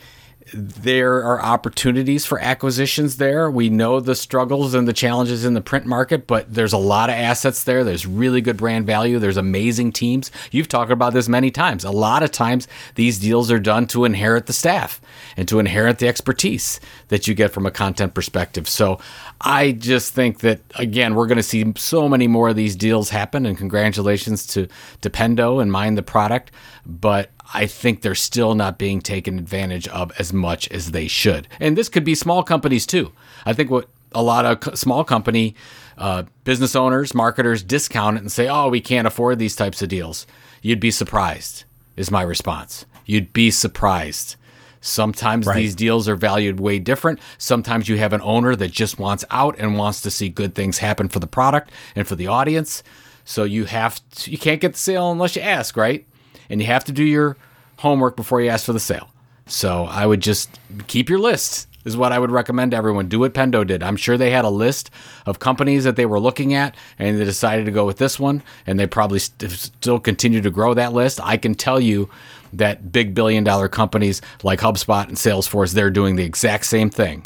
there 0.53 1.23
are 1.23 1.41
opportunities 1.41 2.25
for 2.25 2.39
acquisitions 2.39 3.17
there. 3.17 3.49
We 3.49 3.69
know 3.69 3.99
the 3.99 4.15
struggles 4.15 4.73
and 4.73 4.87
the 4.87 4.93
challenges 4.93 5.45
in 5.45 5.53
the 5.53 5.61
print 5.61 5.85
market, 5.85 6.27
but 6.27 6.53
there's 6.53 6.73
a 6.73 6.77
lot 6.77 7.09
of 7.09 7.15
assets 7.15 7.63
there. 7.63 7.83
There's 7.83 8.05
really 8.05 8.41
good 8.41 8.57
brand 8.57 8.85
value. 8.85 9.19
There's 9.19 9.37
amazing 9.37 9.91
teams. 9.91 10.31
You've 10.51 10.67
talked 10.67 10.91
about 10.91 11.13
this 11.13 11.27
many 11.27 11.51
times. 11.51 11.83
A 11.83 11.91
lot 11.91 12.23
of 12.23 12.31
times 12.31 12.67
these 12.95 13.19
deals 13.19 13.51
are 13.51 13.59
done 13.59 13.87
to 13.87 14.05
inherit 14.05 14.45
the 14.45 14.53
staff 14.53 15.01
and 15.37 15.47
to 15.47 15.59
inherit 15.59 15.99
the 15.99 16.07
expertise 16.07 16.79
that 17.09 17.27
you 17.27 17.33
get 17.33 17.51
from 17.51 17.65
a 17.65 17.71
content 17.71 18.13
perspective. 18.13 18.67
So 18.67 18.99
I 19.41 19.71
just 19.71 20.13
think 20.13 20.39
that 20.39 20.59
again, 20.75 21.15
we're 21.15 21.27
going 21.27 21.37
to 21.37 21.43
see 21.43 21.73
so 21.77 22.09
many 22.09 22.27
more 22.27 22.49
of 22.49 22.55
these 22.55 22.75
deals 22.75 23.09
happen 23.09 23.45
and 23.45 23.57
congratulations 23.57 24.45
to 24.47 24.67
Dependo 25.01 25.61
and 25.61 25.71
Mind 25.71 25.97
the 25.97 26.03
Product, 26.03 26.51
but 26.85 27.29
I 27.53 27.65
think 27.65 28.01
they're 28.01 28.15
still 28.15 28.53
not 28.55 28.77
being 28.77 29.01
taken 29.01 29.39
advantage 29.39 29.87
of 29.87 30.11
as 30.19 30.31
much 30.31 30.67
as 30.69 30.91
they 30.91 31.07
should. 31.07 31.47
And 31.59 31.77
this 31.77 31.89
could 31.89 32.03
be 32.03 32.15
small 32.15 32.43
companies 32.43 32.85
too. 32.85 33.11
I 33.45 33.53
think 33.53 33.69
what 33.69 33.89
a 34.11 34.23
lot 34.23 34.45
of 34.45 34.77
small 34.77 35.03
company 35.03 35.55
uh, 35.97 36.23
business 36.43 36.75
owners, 36.75 37.13
marketers 37.13 37.63
discount 37.63 38.17
it 38.17 38.21
and 38.21 38.31
say, 38.31 38.47
oh, 38.47 38.69
we 38.69 38.81
can't 38.81 39.07
afford 39.07 39.39
these 39.39 39.55
types 39.55 39.81
of 39.81 39.89
deals. 39.89 40.25
You'd 40.61 40.79
be 40.79 40.91
surprised, 40.91 41.63
is 41.95 42.11
my 42.11 42.21
response. 42.21 42.85
You'd 43.05 43.33
be 43.33 43.51
surprised. 43.51 44.35
Sometimes 44.81 45.45
these 45.53 45.75
deals 45.75 46.07
are 46.07 46.15
valued 46.15 46.59
way 46.59 46.79
different. 46.79 47.19
Sometimes 47.37 47.89
you 47.89 47.97
have 47.97 48.13
an 48.13 48.21
owner 48.21 48.55
that 48.55 48.71
just 48.71 48.97
wants 48.97 49.25
out 49.29 49.57
and 49.59 49.77
wants 49.77 50.01
to 50.01 50.11
see 50.11 50.29
good 50.29 50.55
things 50.55 50.77
happen 50.77 51.09
for 51.09 51.19
the 51.19 51.27
product 51.27 51.71
and 51.95 52.07
for 52.07 52.15
the 52.15 52.27
audience. 52.27 52.81
So 53.25 53.43
you 53.43 53.65
have 53.65 54.01
to, 54.11 54.31
you 54.31 54.37
can't 54.37 54.61
get 54.61 54.73
the 54.73 54.79
sale 54.79 55.11
unless 55.11 55.35
you 55.35 55.41
ask, 55.41 55.75
right? 55.75 56.05
And 56.49 56.59
you 56.61 56.67
have 56.67 56.83
to 56.85 56.91
do 56.91 57.03
your 57.03 57.37
homework 57.77 58.15
before 58.15 58.41
you 58.41 58.49
ask 58.49 58.65
for 58.65 58.73
the 58.73 58.79
sale. 58.79 59.09
So 59.45 59.85
I 59.85 60.05
would 60.05 60.21
just 60.21 60.59
keep 60.87 61.09
your 61.09 61.19
list 61.19 61.67
is 61.85 61.95
what 61.95 62.11
I 62.11 62.19
would 62.19 62.31
recommend 62.31 62.71
to 62.71 62.77
everyone. 62.77 63.07
Do 63.07 63.19
what 63.19 63.33
Pendo 63.33 63.65
did. 63.65 63.81
I'm 63.83 63.95
sure 63.95 64.17
they 64.17 64.31
had 64.31 64.45
a 64.45 64.49
list 64.49 64.91
of 65.25 65.39
companies 65.39 65.83
that 65.85 65.95
they 65.95 66.05
were 66.05 66.19
looking 66.19 66.53
at 66.53 66.75
and 66.97 67.19
they 67.19 67.25
decided 67.25 67.65
to 67.65 67.71
go 67.71 67.85
with 67.85 67.97
this 67.97 68.19
one 68.19 68.43
and 68.67 68.79
they 68.79 68.85
probably 68.85 69.19
st- 69.19 69.51
still 69.51 69.99
continue 69.99 70.41
to 70.41 70.51
grow 70.51 70.73
that 70.73 70.93
list. 70.93 71.19
I 71.23 71.37
can 71.37 71.55
tell 71.55 71.79
you 71.79 72.09
that 72.53 72.91
big 72.91 73.13
billion 73.13 73.43
dollar 73.43 73.67
companies 73.67 74.21
like 74.43 74.59
HubSpot 74.59 75.07
and 75.07 75.17
Salesforce, 75.17 75.73
they're 75.73 75.89
doing 75.89 76.15
the 76.15 76.23
exact 76.23 76.65
same 76.65 76.89
thing. 76.89 77.25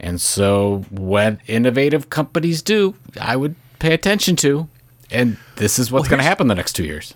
And 0.00 0.20
so, 0.20 0.84
what 0.90 1.38
innovative 1.46 2.10
companies 2.10 2.62
do, 2.62 2.94
I 3.20 3.36
would 3.36 3.54
pay 3.78 3.94
attention 3.94 4.36
to. 4.36 4.68
And 5.10 5.38
this 5.56 5.78
is 5.78 5.92
what's 5.92 6.08
going 6.08 6.18
to 6.18 6.24
happen 6.24 6.48
the 6.48 6.54
next 6.54 6.72
two 6.72 6.84
years. 6.84 7.14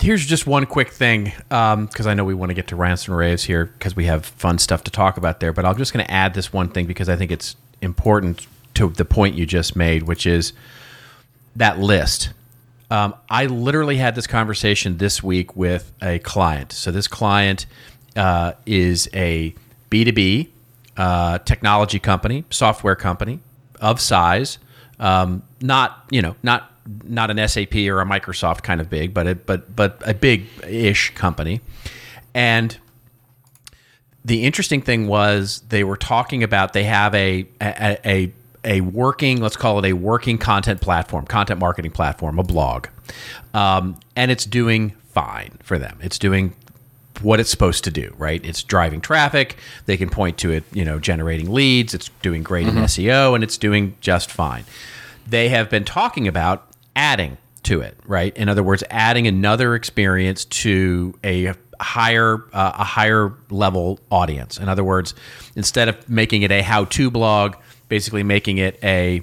Here's 0.00 0.24
just 0.26 0.46
one 0.46 0.66
quick 0.66 0.90
thing, 0.90 1.32
because 1.48 2.06
I 2.06 2.14
know 2.14 2.24
we 2.24 2.34
want 2.34 2.50
to 2.50 2.54
get 2.54 2.68
to 2.68 2.76
rants 2.76 3.06
and 3.06 3.16
raves 3.16 3.44
here 3.44 3.66
because 3.66 3.94
we 3.94 4.06
have 4.06 4.26
fun 4.26 4.58
stuff 4.58 4.82
to 4.84 4.90
talk 4.90 5.16
about 5.16 5.40
there. 5.40 5.52
But 5.52 5.64
I'm 5.64 5.76
just 5.76 5.92
going 5.92 6.04
to 6.04 6.10
add 6.10 6.34
this 6.34 6.52
one 6.52 6.68
thing 6.68 6.86
because 6.86 7.08
I 7.08 7.16
think 7.16 7.30
it's 7.30 7.56
important 7.80 8.46
to 8.74 8.88
the 8.88 9.04
point 9.04 9.36
you 9.36 9.46
just 9.46 9.76
made, 9.76 10.04
which 10.04 10.26
is 10.26 10.52
that 11.54 11.78
list. 11.78 12.32
Um, 12.90 13.14
I 13.30 13.46
literally 13.46 13.96
had 13.96 14.14
this 14.14 14.26
conversation 14.26 14.98
this 14.98 15.22
week 15.22 15.56
with 15.56 15.92
a 16.02 16.18
client. 16.18 16.72
So 16.72 16.90
this 16.90 17.06
client 17.06 17.66
uh, 18.16 18.52
is 18.66 19.08
a 19.14 19.54
B2B 19.90 20.48
uh, 20.96 21.38
technology 21.38 21.98
company, 21.98 22.44
software 22.50 22.96
company 22.96 23.40
of 23.80 24.00
size, 24.00 24.58
um, 24.98 25.42
not 25.60 26.04
you 26.10 26.22
know 26.22 26.36
not 26.42 26.71
not 27.04 27.30
an 27.30 27.48
SAP 27.48 27.74
or 27.74 28.00
a 28.00 28.04
Microsoft 28.04 28.62
kind 28.62 28.80
of 28.80 28.90
big, 28.90 29.14
but 29.14 29.26
a, 29.26 29.34
but 29.34 29.74
but 29.74 30.02
a 30.06 30.14
big 30.14 30.46
ish 30.66 31.14
company, 31.14 31.60
and 32.34 32.78
the 34.24 34.44
interesting 34.44 34.82
thing 34.82 35.06
was 35.06 35.62
they 35.68 35.84
were 35.84 35.96
talking 35.96 36.42
about 36.42 36.72
they 36.72 36.84
have 36.84 37.14
a 37.14 37.46
a, 37.60 37.98
a 38.04 38.32
a 38.64 38.80
working 38.80 39.40
let's 39.40 39.56
call 39.56 39.78
it 39.80 39.84
a 39.84 39.92
working 39.92 40.38
content 40.38 40.80
platform 40.80 41.26
content 41.26 41.60
marketing 41.60 41.90
platform 41.90 42.38
a 42.38 42.42
blog. 42.42 42.86
Um, 43.54 43.98
and 44.16 44.30
it's 44.30 44.44
doing 44.44 44.90
fine 45.10 45.58
for 45.62 45.78
them. 45.78 45.98
It's 46.00 46.18
doing 46.18 46.54
what 47.20 47.40
it's 47.40 47.50
supposed 47.50 47.84
to 47.84 47.90
do 47.90 48.14
right? 48.18 48.44
It's 48.44 48.62
driving 48.62 49.00
traffic. 49.00 49.56
They 49.86 49.96
can 49.96 50.10
point 50.10 50.38
to 50.38 50.52
it 50.52 50.64
you 50.72 50.84
know 50.84 50.98
generating 50.98 51.52
leads. 51.52 51.94
It's 51.94 52.10
doing 52.22 52.42
great 52.42 52.68
in 52.68 52.74
seo 52.74 53.34
and 53.34 53.42
it's 53.42 53.58
doing 53.58 53.96
just 54.00 54.30
fine. 54.30 54.64
They 55.26 55.48
have 55.48 55.70
been 55.70 55.84
talking 55.84 56.28
about 56.28 56.68
adding 56.96 57.36
to 57.62 57.80
it 57.80 57.96
right 58.06 58.36
in 58.36 58.48
other 58.48 58.62
words 58.62 58.82
adding 58.90 59.26
another 59.26 59.74
experience 59.74 60.44
to 60.46 61.16
a 61.24 61.54
higher 61.80 62.44
uh, 62.52 62.72
a 62.74 62.84
higher 62.84 63.32
level 63.50 63.98
audience 64.10 64.58
in 64.58 64.68
other 64.68 64.84
words 64.84 65.14
instead 65.56 65.88
of 65.88 66.08
making 66.08 66.42
it 66.42 66.50
a 66.50 66.60
how 66.62 66.84
to 66.86 67.10
blog 67.10 67.56
basically 67.88 68.22
making 68.22 68.58
it 68.58 68.78
a 68.82 69.22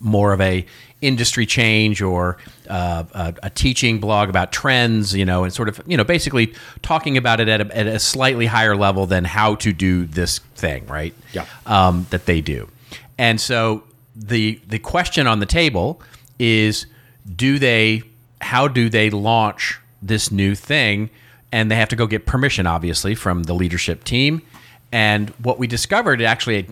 more 0.00 0.32
of 0.32 0.40
a 0.40 0.66
industry 1.02 1.44
change 1.44 2.00
or 2.00 2.38
uh, 2.70 3.04
a, 3.12 3.34
a 3.42 3.50
teaching 3.50 3.98
blog 3.98 4.28
about 4.28 4.52
trends, 4.52 5.14
you 5.14 5.24
know, 5.24 5.44
and 5.44 5.52
sort 5.52 5.68
of, 5.68 5.80
you 5.86 5.96
know, 5.96 6.04
basically 6.04 6.54
talking 6.80 7.16
about 7.16 7.40
it 7.40 7.48
at 7.48 7.60
a, 7.60 7.76
at 7.76 7.86
a 7.86 7.98
slightly 7.98 8.46
higher 8.46 8.76
level 8.76 9.04
than 9.06 9.24
how 9.24 9.56
to 9.56 9.72
do 9.72 10.06
this 10.06 10.38
thing, 10.54 10.86
right? 10.86 11.14
Yeah. 11.32 11.44
Um, 11.66 12.06
that 12.10 12.26
they 12.26 12.40
do. 12.40 12.68
And 13.18 13.40
so 13.40 13.82
the 14.14 14.60
the 14.66 14.78
question 14.78 15.26
on 15.26 15.40
the 15.40 15.46
table 15.46 16.00
is 16.38 16.86
do 17.36 17.58
they 17.58 18.02
how 18.40 18.68
do 18.68 18.88
they 18.88 19.10
launch 19.10 19.78
this 20.00 20.32
new 20.32 20.54
thing? 20.54 21.10
And 21.52 21.70
they 21.70 21.76
have 21.76 21.88
to 21.90 21.96
go 21.96 22.06
get 22.06 22.26
permission 22.26 22.66
obviously 22.66 23.14
from 23.14 23.44
the 23.44 23.54
leadership 23.54 24.04
team. 24.04 24.42
And 24.90 25.30
what 25.30 25.58
we 25.58 25.66
discovered 25.66 26.20
actually 26.20 26.66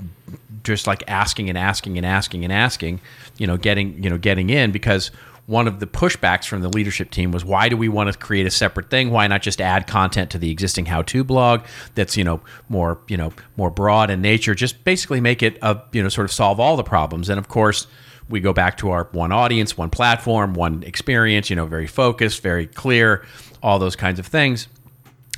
just 0.62 0.86
like 0.86 1.02
asking 1.08 1.48
and 1.48 1.56
asking 1.56 1.96
and 1.96 2.04
asking 2.04 2.44
and 2.44 2.52
asking 2.52 3.00
you 3.38 3.46
know 3.46 3.56
getting 3.56 4.02
you 4.02 4.10
know 4.10 4.18
getting 4.18 4.50
in 4.50 4.70
because 4.70 5.10
one 5.46 5.66
of 5.66 5.80
the 5.80 5.86
pushbacks 5.86 6.46
from 6.46 6.60
the 6.60 6.68
leadership 6.68 7.10
team 7.10 7.32
was 7.32 7.44
why 7.44 7.68
do 7.68 7.76
we 7.76 7.88
want 7.88 8.12
to 8.12 8.16
create 8.16 8.46
a 8.46 8.50
separate 8.50 8.88
thing? 8.88 9.10
Why 9.10 9.26
not 9.26 9.42
just 9.42 9.60
add 9.60 9.88
content 9.88 10.30
to 10.30 10.38
the 10.38 10.48
existing 10.50 10.86
how-to 10.86 11.24
blog 11.24 11.62
that's 11.96 12.16
you 12.16 12.22
know 12.22 12.40
more 12.68 12.98
you 13.08 13.16
know 13.16 13.32
more 13.56 13.70
broad 13.70 14.10
in 14.10 14.20
nature? 14.20 14.54
Just 14.54 14.84
basically 14.84 15.20
make 15.20 15.42
it 15.42 15.58
a 15.62 15.80
you 15.92 16.02
know 16.02 16.08
sort 16.08 16.26
of 16.26 16.32
solve 16.32 16.60
all 16.60 16.76
the 16.76 16.84
problems. 16.84 17.28
And 17.28 17.38
of 17.38 17.48
course 17.48 17.86
we 18.30 18.40
go 18.40 18.52
back 18.52 18.78
to 18.78 18.90
our 18.90 19.08
one 19.12 19.32
audience 19.32 19.76
one 19.76 19.90
platform 19.90 20.54
one 20.54 20.82
experience 20.84 21.50
you 21.50 21.56
know 21.56 21.66
very 21.66 21.86
focused 21.86 22.42
very 22.42 22.66
clear 22.66 23.24
all 23.62 23.78
those 23.78 23.96
kinds 23.96 24.18
of 24.18 24.26
things. 24.26 24.68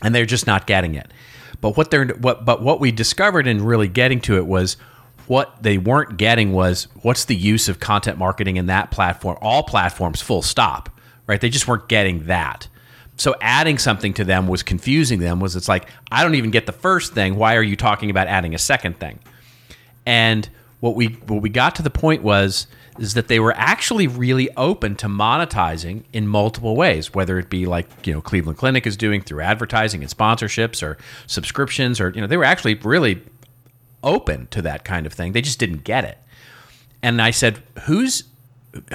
And 0.03 0.15
they're 0.15 0.27
just 0.27 0.47
not 0.47 0.67
getting 0.67 0.95
it. 0.95 1.11
But 1.61 1.77
what 1.77 1.91
they're 1.91 2.09
what 2.09 2.45
but 2.45 2.63
what 2.63 2.81
we 2.81 2.91
discovered 2.91 3.47
in 3.47 3.65
really 3.65 3.89
getting 3.89 4.21
to 4.23 4.37
it 4.37 4.47
was 4.47 4.77
what 5.29 5.63
they 5.63 5.79
weren't 5.79 6.17
getting 6.17 6.53
was 6.53 6.89
what's 7.03 7.25
the 7.27 7.37
use 7.37 7.69
of 7.69 7.79
content 7.79 8.19
marketing 8.19 8.57
in 8.57 8.67
that 8.67 8.91
platform? 8.91 9.39
All 9.41 9.63
platforms 9.63 10.21
full 10.21 10.43
stop 10.43 10.89
right? 11.29 11.41
They 11.41 11.51
just 11.51 11.69
weren't 11.69 11.89
getting 11.89 12.27
that. 12.27 12.67
So 13.17 13.37
adding 13.41 13.79
something 13.79 14.13
to 14.15 14.25
them 14.25 14.49
was 14.49 14.65
confusing 14.65 15.21
them 15.21 15.39
was 15.39 15.55
it's 15.55 15.69
like 15.69 15.89
i 16.11 16.25
don't 16.25 16.35
even 16.35 16.51
get 16.51 16.67
the 16.67 16.73
first 16.73 17.15
thing. 17.15 17.37
Why 17.37 17.55
are 17.55 17.63
you 17.63 17.77
talking 17.77 18.11
about 18.11 18.27
adding 18.27 18.55
a 18.55 18.59
second 18.59 18.99
thing? 18.99 19.21
And 20.05 20.49
what 20.81 20.97
we 20.97 21.07
what 21.29 21.41
we 21.41 21.49
got 21.49 21.77
to 21.77 21.83
the 21.83 21.91
point 21.91 22.23
was 22.23 22.67
is 22.99 23.15
that 23.15 23.29
they 23.29 23.41
were 23.41 23.55
actually 23.57 24.07
really 24.07 24.51
open 24.57 24.97
to 24.97 25.07
monetizing 25.07 26.03
in 26.13 26.27
multiple 26.29 26.77
ways, 26.77 27.15
whether 27.15 27.39
it 27.39 27.49
be 27.49 27.67
like 27.67 28.07
you 28.07 28.13
know 28.13 28.21
Cleveland 28.21 28.59
Clinic 28.59 28.87
is 28.87 28.97
doing 28.97 29.23
through 29.23 29.41
advertising 29.41 30.03
and 30.03 30.11
sponsorships 30.11 30.83
or 30.83 30.99
subscriptions, 31.27 32.01
or 32.01 32.11
you 32.11 32.21
know 32.21 32.27
they 32.27 32.37
were 32.37 32.45
actually 32.45 32.75
really 32.75 33.23
open 34.03 34.47
to 34.49 34.63
that 34.63 34.85
kind 34.85 35.07
of 35.07 35.13
thing. 35.13 35.33
They 35.33 35.43
just 35.43 35.59
didn't 35.59 35.85
get 35.85 36.05
it. 36.05 36.19
And 37.03 37.21
I 37.21 37.31
said, 37.31 37.63
"Who's 37.85 38.25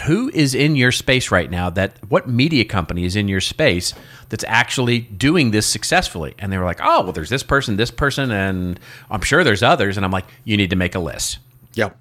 who 0.06 0.32
is 0.34 0.56
in 0.56 0.76
your 0.76 0.92
space 0.92 1.30
right 1.30 1.50
now? 1.52 1.70
That 1.70 1.94
what 2.10 2.28
media 2.28 2.66
company 2.66 3.04
is 3.04 3.16
in 3.16 3.28
your 3.28 3.42
space 3.42 3.94
that's 4.30 4.44
actually 4.48 5.00
doing 5.00 5.52
this 5.52 5.66
successfully?" 5.66 6.36
And 6.40 6.52
they 6.52 6.58
were 6.58 6.66
like, 6.66 6.80
"Oh, 6.82 7.04
well, 7.04 7.14
there's 7.14 7.30
this 7.30 7.44
person, 7.44 7.78
this 7.78 7.92
person, 7.92 8.32
and 8.32 8.80
I'm 9.10 9.22
sure 9.22 9.44
there's 9.44 9.64
others." 9.64 9.98
And 9.98 10.06
I'm 10.06 10.12
like, 10.12 10.26
"You 10.44 10.56
need 10.56 10.70
to 10.70 10.76
make 10.76 10.96
a 10.96 11.00
list." 11.00 11.40
Yep. 11.74 11.98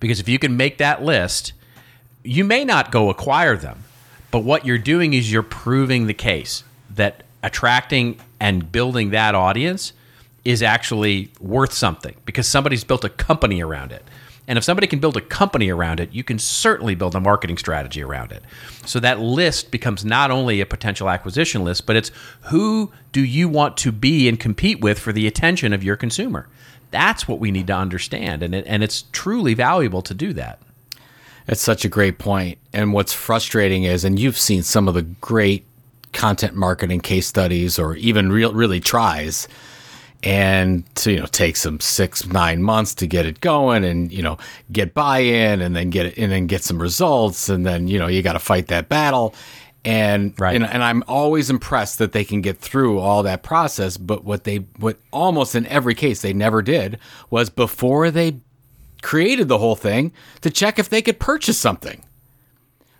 Because 0.00 0.20
if 0.20 0.28
you 0.28 0.38
can 0.38 0.56
make 0.56 0.78
that 0.78 1.02
list, 1.02 1.52
you 2.22 2.44
may 2.44 2.64
not 2.64 2.90
go 2.90 3.10
acquire 3.10 3.56
them, 3.56 3.84
but 4.30 4.40
what 4.40 4.64
you're 4.64 4.78
doing 4.78 5.14
is 5.14 5.30
you're 5.30 5.42
proving 5.42 6.06
the 6.06 6.14
case 6.14 6.64
that 6.90 7.22
attracting 7.42 8.18
and 8.40 8.72
building 8.72 9.10
that 9.10 9.34
audience 9.34 9.92
is 10.44 10.62
actually 10.62 11.30
worth 11.40 11.72
something 11.72 12.14
because 12.24 12.46
somebody's 12.46 12.84
built 12.84 13.04
a 13.04 13.08
company 13.08 13.62
around 13.62 13.92
it. 13.92 14.04
And 14.46 14.58
if 14.58 14.64
somebody 14.64 14.86
can 14.86 14.98
build 14.98 15.16
a 15.16 15.22
company 15.22 15.70
around 15.70 16.00
it, 16.00 16.12
you 16.12 16.22
can 16.22 16.38
certainly 16.38 16.94
build 16.94 17.14
a 17.14 17.20
marketing 17.20 17.56
strategy 17.56 18.02
around 18.02 18.30
it. 18.30 18.42
So 18.84 19.00
that 19.00 19.18
list 19.20 19.70
becomes 19.70 20.04
not 20.04 20.30
only 20.30 20.60
a 20.60 20.66
potential 20.66 21.08
acquisition 21.08 21.64
list, 21.64 21.86
but 21.86 21.96
it's 21.96 22.10
who 22.42 22.92
do 23.12 23.24
you 23.24 23.48
want 23.48 23.78
to 23.78 23.92
be 23.92 24.28
and 24.28 24.38
compete 24.38 24.80
with 24.80 24.98
for 24.98 25.12
the 25.12 25.26
attention 25.26 25.72
of 25.72 25.82
your 25.82 25.96
consumer? 25.96 26.46
That's 26.94 27.26
what 27.26 27.40
we 27.40 27.50
need 27.50 27.66
to 27.66 27.74
understand. 27.74 28.44
And, 28.44 28.54
it, 28.54 28.64
and 28.68 28.84
it's 28.84 29.02
truly 29.10 29.54
valuable 29.54 30.00
to 30.02 30.14
do 30.14 30.32
that. 30.34 30.60
It's 31.48 31.60
such 31.60 31.84
a 31.84 31.88
great 31.88 32.18
point. 32.18 32.58
And 32.72 32.92
what's 32.92 33.12
frustrating 33.12 33.82
is, 33.82 34.04
and 34.04 34.18
you've 34.18 34.38
seen 34.38 34.62
some 34.62 34.86
of 34.86 34.94
the 34.94 35.02
great 35.02 35.66
content 36.12 36.54
marketing 36.54 37.00
case 37.00 37.26
studies 37.26 37.80
or 37.80 37.96
even 37.96 38.30
real, 38.30 38.54
really 38.54 38.78
tries 38.78 39.48
and 40.22 40.82
to 40.94 41.12
you 41.12 41.20
know 41.20 41.26
take 41.26 41.54
some 41.56 41.78
six 41.80 42.26
nine 42.26 42.62
months 42.62 42.94
to 42.94 43.06
get 43.06 43.26
it 43.26 43.40
going 43.40 43.84
and 43.84 44.10
you 44.10 44.22
know 44.22 44.38
get 44.72 44.94
buy-in 44.94 45.60
and 45.60 45.76
then 45.76 45.90
get 45.90 46.06
it 46.06 46.16
and 46.16 46.32
then 46.32 46.46
get 46.46 46.64
some 46.64 46.80
results 46.80 47.50
and 47.50 47.66
then 47.66 47.88
you 47.88 47.98
know 47.98 48.06
you 48.06 48.22
got 48.22 48.32
to 48.32 48.38
fight 48.38 48.68
that 48.68 48.88
battle 48.88 49.34
and, 49.84 50.32
Right. 50.38 50.56
and 50.56 50.64
and 50.64 50.82
I'm 50.82 51.02
always 51.06 51.50
impressed 51.50 51.98
that 51.98 52.12
they 52.12 52.24
can 52.24 52.40
get 52.40 52.58
through 52.58 52.98
all 52.98 53.22
that 53.24 53.42
process 53.42 53.96
but 53.96 54.24
what 54.24 54.44
they 54.44 54.58
what 54.78 54.96
almost 55.12 55.54
in 55.54 55.66
every 55.66 55.94
case 55.94 56.22
they 56.22 56.32
never 56.32 56.62
did 56.62 56.98
was 57.30 57.50
before 57.50 58.10
they 58.10 58.36
created 59.02 59.48
the 59.48 59.58
whole 59.58 59.76
thing 59.76 60.12
to 60.40 60.50
check 60.50 60.78
if 60.78 60.88
they 60.88 61.02
could 61.02 61.18
purchase 61.18 61.58
something 61.58 62.02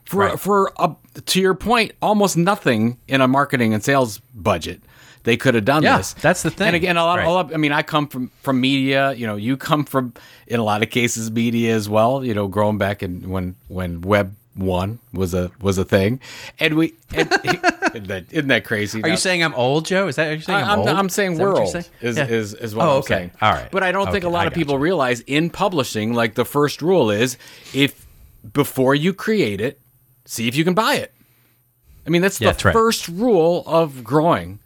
for 0.04 0.20
Right. 0.20 0.38
for 0.38 0.72
a, 0.78 0.94
to 1.24 1.40
your 1.40 1.54
point, 1.54 1.92
almost 2.02 2.36
nothing 2.36 2.98
in 3.08 3.20
a 3.22 3.28
marketing 3.28 3.72
and 3.72 3.82
sales 3.82 4.18
budget. 4.34 4.82
They 5.22 5.38
could 5.38 5.54
have 5.54 5.64
done 5.64 5.82
Yeah, 5.82 5.96
this. 5.96 6.12
that's 6.20 6.42
the 6.42 6.50
thing. 6.50 6.66
And 6.66 6.76
again, 6.76 6.98
a 6.98 7.02
lot, 7.04 7.16
Right. 7.20 7.26
a 7.26 7.30
lot. 7.30 7.54
I 7.54 7.56
mean, 7.56 7.72
I 7.72 7.80
come 7.82 8.06
from 8.08 8.30
from 8.42 8.60
media. 8.60 9.14
You 9.14 9.26
know, 9.26 9.36
you 9.36 9.56
come 9.56 9.86
from 9.86 10.12
in 10.46 10.60
a 10.60 10.62
lot 10.62 10.82
of 10.82 10.90
cases 10.90 11.30
media 11.30 11.74
as 11.74 11.88
well. 11.88 12.22
You 12.22 12.34
know, 12.34 12.46
growing 12.48 12.76
back 12.76 13.02
in 13.02 13.30
when 13.30 13.54
when 13.68 14.02
web 14.02 14.34
one 14.54 14.98
was 15.12 15.34
a 15.34 15.50
was 15.60 15.78
a 15.78 15.84
thing, 15.84 16.20
and 16.60 16.74
we 16.74 16.94
and, 17.12 17.28
isn't, 17.44 18.06
that, 18.08 18.24
isn't 18.30 18.48
that 18.48 18.64
crazy? 18.64 19.02
Are 19.02 19.08
you 19.08 19.16
saying 19.16 19.42
I'm 19.42 19.54
old, 19.54 19.84
Joe? 19.86 20.06
Is 20.08 20.16
that 20.16 20.26
what 20.28 20.30
you're 20.32 20.40
saying? 20.42 20.58
I- 20.62 20.62
I'm, 20.62 20.70
I'm, 20.70 20.78
old? 20.80 20.88
I'm 20.88 21.08
saying 21.08 21.32
Is 21.32 21.38
that 21.38 21.44
what 21.44 21.54
we're 21.54 21.60
old 21.60 21.70
saying? 21.72 21.84
is, 22.00 22.16
Yeah. 22.16 22.26
is 22.26 22.54
is 22.54 22.74
what 22.74 22.86
Oh, 22.86 22.90
I'm 22.90 22.96
okay. 22.98 23.14
saying. 23.14 23.30
All 23.42 23.52
right. 23.52 23.70
But 23.70 23.82
I 23.82 23.92
don't 23.92 24.10
think 24.12 24.24
a 24.24 24.28
lot 24.28 24.46
of 24.46 24.52
people 24.54 24.74
you. 24.74 24.80
realize 24.80 25.20
in 25.22 25.50
publishing, 25.50 26.12
like 26.14 26.34
the 26.34 26.44
first 26.44 26.82
rule 26.82 27.10
is 27.10 27.36
if 27.72 28.06
before 28.52 28.94
you 28.94 29.12
create 29.12 29.60
it, 29.60 29.80
see 30.24 30.46
if 30.48 30.54
you 30.56 30.64
can 30.64 30.74
buy 30.74 30.94
it. 30.96 31.12
I 32.06 32.10
mean, 32.10 32.22
that's 32.22 32.40
Yeah, 32.40 32.48
the 32.48 32.52
that's 32.52 32.64
right. 32.66 32.72
first 32.72 33.08
rule 33.08 33.64
of 33.66 34.04
growing. 34.04 34.60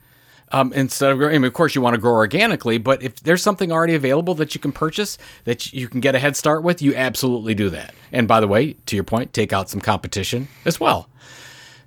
Um, 0.50 0.72
instead 0.72 1.12
of 1.12 1.18
growing, 1.18 1.34
I 1.34 1.38
mean, 1.38 1.46
of 1.46 1.52
course, 1.52 1.74
you 1.74 1.82
want 1.82 1.94
to 1.94 2.00
grow 2.00 2.12
organically, 2.12 2.78
but 2.78 3.02
if 3.02 3.16
there's 3.20 3.42
something 3.42 3.70
already 3.70 3.94
available 3.94 4.34
that 4.36 4.54
you 4.54 4.60
can 4.60 4.72
purchase 4.72 5.18
that 5.44 5.72
you 5.74 5.88
can 5.88 6.00
get 6.00 6.14
a 6.14 6.18
head 6.18 6.36
start 6.36 6.62
with, 6.62 6.80
you 6.80 6.94
absolutely 6.94 7.54
do 7.54 7.68
that. 7.70 7.94
And 8.12 8.26
by 8.26 8.40
the 8.40 8.48
way, 8.48 8.72
to 8.86 8.96
your 8.96 9.04
point, 9.04 9.34
take 9.34 9.52
out 9.52 9.68
some 9.68 9.80
competition 9.80 10.48
as 10.64 10.80
well. 10.80 11.08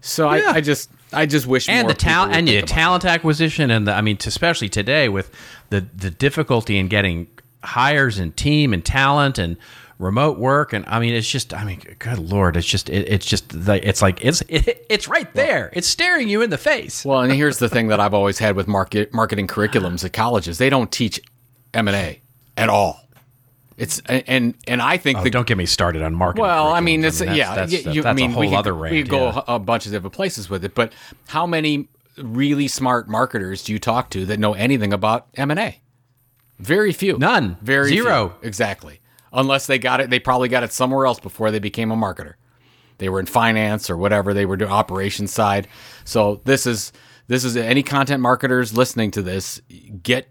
So 0.02 0.28
I, 0.28 0.54
I 0.54 0.62
just, 0.62 0.90
I 1.14 1.26
just 1.26 1.48
wish 1.48 1.70
and 1.70 1.90
the 1.90 1.94
talent 1.94 2.36
and 2.36 2.48
the 2.48 2.62
talent 2.62 3.06
acquisition 3.06 3.72
and 3.72 3.88
the, 3.88 3.94
I 3.94 4.02
mean, 4.02 4.18
especially 4.26 4.70
today 4.70 5.10
with 5.10 5.32
the 5.70 5.82
the 5.96 6.10
difficulty 6.10 6.78
in 6.78 6.88
getting 6.88 7.28
hires 7.64 8.18
and 8.18 8.36
team 8.36 8.74
and 8.74 8.84
talent 8.84 9.38
and 9.38 9.58
remote 10.02 10.38
work 10.40 10.74
and 10.74 10.84
I 10.88 11.00
mean 11.00 11.14
it's 11.14 11.30
just 11.30 11.54
I 11.54 11.64
mean 11.64 11.82
good 12.00 12.18
lord 12.18 12.58
it's 12.58 12.66
just 12.66 12.90
it, 12.90 13.08
it's 13.08 13.26
just 13.26 13.54
like 13.54 13.84
it's 13.84 14.02
like 14.02 14.26
it's 14.26 14.42
it, 14.50 14.86
it's 14.90 15.08
right 15.08 15.32
there 15.36 15.70
it's 15.74 15.88
staring 15.88 16.28
you 16.28 16.42
in 16.42 16.50
the 16.50 16.58
face 16.58 17.06
Well, 17.06 17.22
and 17.22 17.32
here's 17.32 17.60
the 17.60 17.70
thing 17.70 17.88
that 17.90 18.00
I've 18.00 18.14
always 18.14 18.40
had 18.40 18.56
with 18.56 18.68
market 18.68 19.14
marketing 19.14 19.48
curriculums 19.48 20.04
at 20.04 20.14
colleges: 20.14 20.58
they 20.58 20.70
don't 20.70 20.92
teach 20.92 21.22
M 21.74 21.88
and 21.88 21.96
A 21.96 22.22
at 22.58 22.70
all. 22.70 23.00
It's 23.78 24.00
and 24.08 24.56
and 24.68 24.82
I 24.82 24.98
think 24.98 25.20
oh, 25.20 25.24
the 25.24 25.30
don't 25.30 25.48
get 25.48 25.58
me 25.58 25.66
started 25.66 26.02
on 26.02 26.14
marketing 26.14 26.44
well, 26.44 26.72
I 26.72 26.82
mean, 26.82 27.04
it's 27.04 27.20
that's- 27.20 27.38
yeah, 27.38 27.56
that's, 27.56 27.84
that's, 27.84 27.96
you, 27.96 28.04
I 28.04 28.14
mean, 28.14 28.32
whole 28.32 28.42
we 28.42 28.50
could, 28.50 28.58
other 28.58 28.76
we 28.76 29.02
could 29.02 29.10
go 29.10 29.30
yeah. 29.30 29.42
a 29.48 29.56
a 29.56 29.60
bunch 29.60 29.86
of 29.86 29.92
different 29.92 30.14
places 30.14 30.50
with 30.50 30.64
it, 30.66 30.76
but 30.76 30.94
how 31.28 31.48
many 31.48 31.88
really 32.18 32.68
smart 32.68 33.08
marketers 33.08 33.64
do 33.64 33.74
you 33.74 33.80
talk 33.80 34.10
to 34.12 34.26
that 34.26 34.40
know 34.40 34.54
anything 34.54 34.94
about 34.94 35.28
M 35.36 35.52
and 35.52 35.60
A? 35.60 35.80
Very 36.60 36.94
few. 36.94 37.18
None. 37.18 37.58
Very 37.62 37.90
Zero. 37.90 38.36
few. 38.40 38.48
Exactly. 38.48 39.01
Unless 39.34 39.68
they 39.68 39.80
got 39.80 40.02
it, 40.02 40.10
they 40.10 40.20
probably 40.20 40.50
got 40.50 40.64
it 40.64 40.72
somewhere 40.74 41.06
else 41.06 41.20
before 41.20 41.52
they 41.52 41.60
became 41.60 41.92
a 41.92 41.96
marketer. 41.96 42.34
They 42.98 43.10
were 43.10 43.20
in 43.20 43.26
finance 43.26 43.90
or 43.90 43.98
whatever. 43.98 44.34
They 44.34 44.46
were 44.46 44.58
doing 44.58 44.72
operations 44.72 45.32
side. 45.34 45.68
So 46.04 46.42
this 46.46 46.66
is 46.68 46.92
this 47.28 47.44
is 47.46 47.56
any 47.58 47.82
content 47.84 48.22
marketers 48.22 48.76
listening 48.76 49.12
to 49.12 49.22
this 49.22 49.62
get 50.04 50.30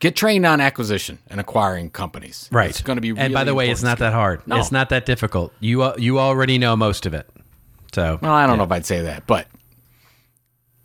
get 0.00 0.14
trained 0.14 0.44
on 0.44 0.60
acquisition 0.60 1.18
and 1.28 1.40
acquiring 1.40 1.88
companies. 1.90 2.48
right 2.52 2.68
It's 2.70 2.82
going 2.82 2.96
to 2.96 3.00
be. 3.00 3.18
and 3.18 3.32
by 3.32 3.44
the 3.44 3.54
way 3.54 3.70
it's 3.70 3.82
not 3.82 3.98
that 3.98 4.12
hard 4.12 4.46
No. 4.46 4.58
it's 4.58 4.70
not 4.72 4.90
that 4.90 5.06
difficult 5.06 5.52
you 5.60 5.82
uh, 5.82 5.94
you 5.96 6.18
already 6.18 6.58
know 6.58 6.76
most 6.76 7.06
of 7.06 7.14
it 7.14 7.30
so 7.92 8.18
Well, 8.20 8.32
I 8.32 8.46
don't 8.46 8.58
know 8.58 8.64
if 8.64 8.72
I'd 8.72 8.84
say 8.84 9.02
that, 9.02 9.26
but 9.26 9.46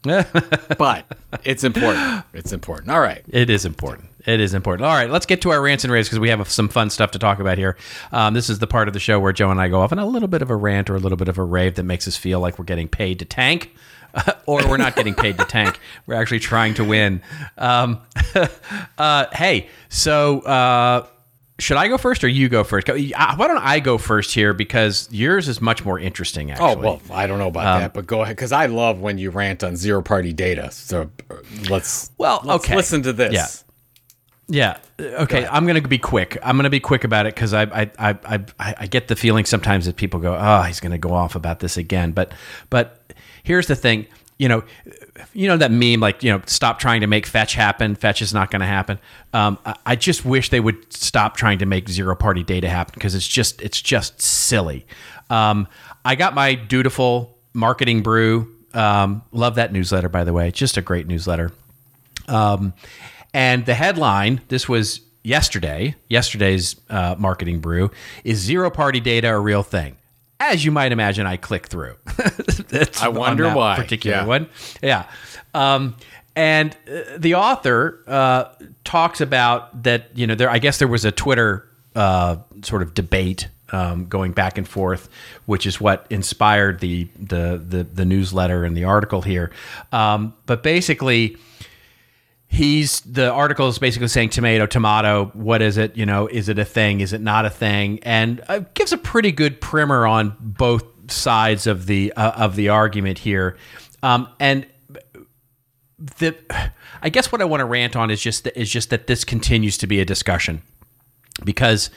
but 0.77 1.05
it's 1.43 1.63
important. 1.63 2.23
It's 2.33 2.53
important. 2.53 2.91
All 2.91 3.01
right. 3.01 3.23
It 3.27 3.49
is 3.49 3.65
important. 3.65 4.09
It 4.25 4.39
is 4.39 4.53
important. 4.53 4.85
All 4.85 4.93
right, 4.93 5.09
let's 5.09 5.25
get 5.25 5.41
to 5.41 5.51
our 5.51 5.61
rants 5.61 5.83
and 5.83 5.93
raves 5.93 6.07
because 6.07 6.19
we 6.19 6.29
have 6.29 6.49
some 6.49 6.67
fun 6.67 6.89
stuff 6.89 7.11
to 7.11 7.19
talk 7.19 7.39
about 7.39 7.57
here. 7.57 7.77
Um, 8.11 8.33
this 8.33 8.49
is 8.49 8.59
the 8.59 8.67
part 8.67 8.87
of 8.87 8.93
the 8.93 8.99
show 8.99 9.19
where 9.19 9.31
Joe 9.31 9.49
and 9.49 9.59
I 9.61 9.69
go 9.69 9.79
off 9.79 9.91
on 9.91 9.99
a 9.99 10.05
little 10.05 10.27
bit 10.27 10.41
of 10.41 10.49
a 10.49 10.55
rant 10.55 10.89
or 10.89 10.95
a 10.95 10.99
little 10.99 11.17
bit 11.17 11.29
of 11.29 11.37
a 11.37 11.43
rave 11.43 11.75
that 11.75 11.83
makes 11.83 12.07
us 12.07 12.17
feel 12.17 12.39
like 12.39 12.59
we're 12.59 12.65
getting 12.65 12.87
paid 12.87 13.19
to 13.19 13.25
tank. 13.25 13.73
or 14.45 14.67
we're 14.67 14.77
not 14.77 14.95
getting 14.95 15.13
paid 15.13 15.37
to 15.37 15.45
tank. 15.45 15.79
We're 16.07 16.15
actually 16.15 16.39
trying 16.39 16.73
to 16.75 16.83
win. 16.83 17.21
Um, 17.57 18.01
uh, 18.97 19.27
hey, 19.33 19.69
so 19.89 20.39
uh, 20.41 21.05
should 21.59 21.77
I 21.77 21.87
go 21.87 21.97
first 21.97 22.23
or 22.23 22.27
you 22.27 22.49
go 22.49 22.63
first? 22.63 22.89
Uh, 22.89 22.95
Why 23.35 23.47
don't 23.47 23.57
I 23.57 23.79
go 23.79 23.97
first 23.97 24.33
here 24.33 24.53
because 24.53 25.07
yours 25.11 25.47
is 25.47 25.61
much 25.61 25.85
more 25.85 25.99
interesting. 25.99 26.51
Actually, 26.51 26.75
Oh 26.75 26.77
well, 26.77 27.01
I 27.11 27.27
don't 27.27 27.37
know 27.39 27.47
about 27.49 27.79
that, 27.79 27.93
but 27.93 28.07
go 28.07 28.21
ahead 28.21 28.35
because 28.35 28.51
I 28.51 28.65
love 28.67 28.99
when 28.99 29.17
you 29.17 29.29
rant 29.29 29.63
on 29.63 29.75
zero 29.75 30.01
party 30.01 30.33
data. 30.33 30.71
So 30.71 31.09
uh, 31.29 31.35
let's 31.69 32.11
Well, 32.17 32.41
let's 32.43 32.63
okay. 32.65 32.75
listen 32.75 33.03
to 33.03 33.13
this. 33.13 33.33
Yeah. 33.33 33.47
Yeah. 34.51 34.77
Uh, 34.99 35.23
Okay. 35.23 35.45
I'm 35.45 35.65
going 35.65 35.81
to 35.81 35.87
be 35.87 35.97
quick. 35.99 36.37
I'm 36.41 36.55
going 36.55 36.63
to 36.63 36.69
be 36.69 36.79
quick 36.79 37.03
about 37.03 37.25
it 37.27 37.35
because 37.35 37.53
I, 37.53 37.63
I, 37.63 37.91
I, 37.99 38.17
I, 38.59 38.75
I 38.79 38.87
get 38.87 39.07
the 39.07 39.15
feeling 39.15 39.45
sometimes 39.45 39.85
that 39.85 39.95
people 39.95 40.19
go, 40.19 40.35
"Oh, 40.39 40.61
he's 40.63 40.79
going 40.79 40.91
to 40.91 40.97
go 40.97 41.13
off 41.13 41.35
about 41.35 41.59
this 41.59 41.77
again." 41.77 42.11
But, 42.13 42.31
but 42.69 43.13
here's 43.43 43.67
the 43.67 43.75
thing. 43.75 44.07
You 44.39 44.47
know, 44.47 44.63
you 45.33 45.47
know 45.47 45.57
that 45.57 45.69
meme 45.69 45.99
like 45.99 46.23
you 46.23 46.31
know, 46.31 46.41
stop 46.47 46.79
trying 46.79 47.01
to 47.01 47.07
make 47.07 47.27
fetch 47.27 47.53
happen. 47.53 47.93
Fetch 47.93 48.21
is 48.21 48.33
not 48.33 48.49
going 48.49 48.61
to 48.61 48.65
happen. 48.65 48.97
Um, 49.33 49.59
I, 49.85 49.95
just 49.95 50.25
wish 50.25 50.49
they 50.49 50.61
would 50.61 50.91
stop 50.91 51.35
trying 51.35 51.59
to 51.59 51.65
make 51.65 51.89
zero 51.89 52.15
party 52.15 52.43
data 52.43 52.69
happen 52.69 52.93
because 52.95 53.15
it's 53.15 53.27
just 53.27 53.61
it's 53.61 53.81
just 53.81 54.21
silly. 54.21 54.87
Um, 55.29 55.67
I 56.05 56.15
got 56.15 56.33
my 56.33 56.55
dutiful 56.55 57.37
marketing 57.53 58.01
brew. 58.01 58.55
Um, 58.73 59.23
love 59.31 59.55
that 59.55 59.73
newsletter, 59.73 60.09
by 60.09 60.23
the 60.23 60.33
way. 60.33 60.51
Just 60.51 60.77
a 60.77 60.81
great 60.81 61.05
newsletter. 61.05 61.51
Um, 62.27 62.73
and 63.33 63.65
the 63.65 63.73
headline, 63.73 64.41
this 64.47 64.69
was 64.69 65.01
yesterday, 65.23 65.95
yesterday's 66.07 66.75
uh, 66.89 67.15
marketing 67.17 67.59
brew, 67.59 67.91
is 68.23 68.39
zero 68.39 68.69
party 68.69 68.99
data 68.99 69.29
a 69.29 69.39
real 69.39 69.63
thing? 69.63 69.97
As 70.39 70.63
you 70.63 70.71
might 70.71 70.91
imagine, 70.91 71.25
I 71.25 71.37
click 71.37 71.67
through. 71.67 71.95
I 73.01 73.07
on 73.07 73.13
wonder 73.15 73.53
why. 73.53 73.75
Particular 73.75 74.17
Yeah. 74.17 74.25
one. 74.25 74.47
Yeah. 74.81 75.05
Um, 75.53 75.95
and 76.35 76.75
uh, 76.87 77.17
the 77.17 77.35
author 77.35 77.99
uh, 78.07 78.45
talks 78.85 79.19
about 79.19 79.83
that, 79.83 80.11
you 80.15 80.25
know, 80.27 80.35
there, 80.35 80.49
I 80.49 80.59
guess 80.59 80.77
there 80.79 80.87
was 80.87 81.03
a 81.03 81.11
Twitter 81.11 81.67
uh, 81.95 82.37
sort 82.63 82.81
of 82.81 82.93
debate 82.93 83.49
um, 83.71 84.05
going 84.07 84.31
back 84.31 84.57
and 84.57 84.67
forth, 84.67 85.09
which 85.45 85.65
is 85.65 85.81
what 85.81 86.07
inspired 86.09 86.79
the, 86.79 87.07
the, 87.19 87.61
the, 87.63 87.83
the 87.83 88.05
newsletter 88.05 88.63
and 88.63 88.77
the 88.77 88.85
article 88.85 89.21
here. 89.21 89.51
Um, 89.91 90.33
but 90.45 90.63
basically, 90.63 91.35
he's 92.51 93.01
the 93.01 93.31
article 93.31 93.67
is 93.67 93.77
basically 93.77 94.07
saying 94.07 94.29
tomato 94.29 94.65
tomato 94.65 95.25
what 95.33 95.61
is 95.61 95.77
it? 95.77 95.95
You 95.95 96.05
know 96.05 96.27
is 96.27 96.49
it 96.49 96.57
a 96.59 96.65
thing? 96.65 96.99
Is 96.99 97.13
it 97.13 97.21
not 97.21 97.45
a 97.45 97.49
thing? 97.49 97.99
And 98.03 98.41
uh, 98.49 98.61
gives 98.73 98.91
a 98.91 98.97
pretty 98.97 99.31
good 99.31 99.61
primer 99.61 100.05
on 100.07 100.35
both 100.39 100.83
sides 101.11 101.67
of 101.67 101.85
the 101.85 102.11
uh, 102.13 102.31
of 102.31 102.55
the 102.55 102.69
argument 102.69 103.19
here. 103.19 103.55
Um, 104.03 104.27
and 104.39 104.65
the 106.19 106.33
i 107.01 107.09
guess 107.09 107.29
what 107.29 107.41
i 107.41 107.45
want 107.45 107.59
to 107.59 107.65
rant 107.65 107.93
on 107.95 108.09
is 108.09 108.21
just 108.21 108.47
is 108.55 108.69
just 108.69 108.89
that 108.89 109.07
this 109.07 109.25
continues 109.25 109.77
to 109.77 109.87
be 109.87 109.99
a 109.99 110.05
discussion. 110.05 110.61
Because 111.45 111.89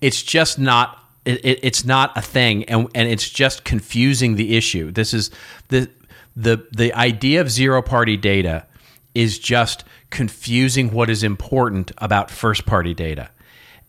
it's 0.00 0.22
just 0.22 0.58
not 0.58 0.98
it, 1.24 1.44
it- 1.44 1.60
it's 1.62 1.84
not 1.84 2.16
a 2.16 2.22
thing 2.22 2.64
and 2.64 2.88
and 2.94 3.08
it's 3.08 3.28
just 3.28 3.64
confusing 3.64 4.36
the 4.36 4.56
issue. 4.56 4.90
This 4.90 5.14
is 5.14 5.30
the 5.68 5.88
the 6.36 6.66
the 6.72 6.92
idea 6.94 7.40
of 7.40 7.50
zero 7.50 7.82
party 7.82 8.16
data 8.16 8.66
is 9.14 9.38
just 9.38 9.84
confusing 10.10 10.90
what 10.90 11.08
is 11.08 11.22
important 11.22 11.92
about 11.98 12.30
first 12.30 12.66
party 12.66 12.94
data. 12.94 13.30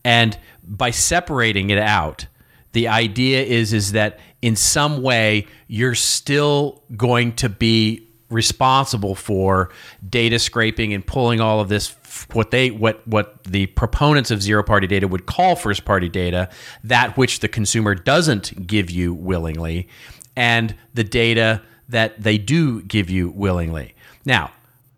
And 0.04 0.38
by 0.64 0.90
separating 0.90 1.70
it 1.70 1.78
out 1.78 2.26
the 2.72 2.88
idea 2.88 3.42
is 3.42 3.72
is 3.72 3.92
that 3.92 4.18
in 4.40 4.56
some 4.56 5.02
way 5.02 5.46
you're 5.68 5.94
still 5.94 6.82
going 6.96 7.34
to 7.34 7.48
be 7.48 8.08
responsible 8.30 9.14
for 9.14 9.70
data 10.08 10.38
scraping 10.38 10.94
and 10.94 11.06
pulling 11.06 11.38
all 11.38 11.60
of 11.60 11.68
this 11.68 11.94
what 12.32 12.50
they 12.50 12.70
what 12.70 13.06
what 13.06 13.44
the 13.44 13.66
proponents 13.66 14.30
of 14.30 14.42
zero 14.42 14.62
party 14.62 14.86
data 14.86 15.06
would 15.06 15.26
call 15.26 15.54
first 15.54 15.84
party 15.84 16.08
data 16.08 16.48
that 16.82 17.16
which 17.16 17.40
the 17.40 17.48
consumer 17.48 17.94
doesn't 17.94 18.66
give 18.66 18.90
you 18.90 19.12
willingly 19.12 19.86
and 20.34 20.74
the 20.94 21.04
data 21.04 21.60
that 21.88 22.22
they 22.22 22.38
do 22.38 22.80
give 22.82 23.10
you 23.10 23.30
willingly. 23.30 23.94
Now 24.24 24.50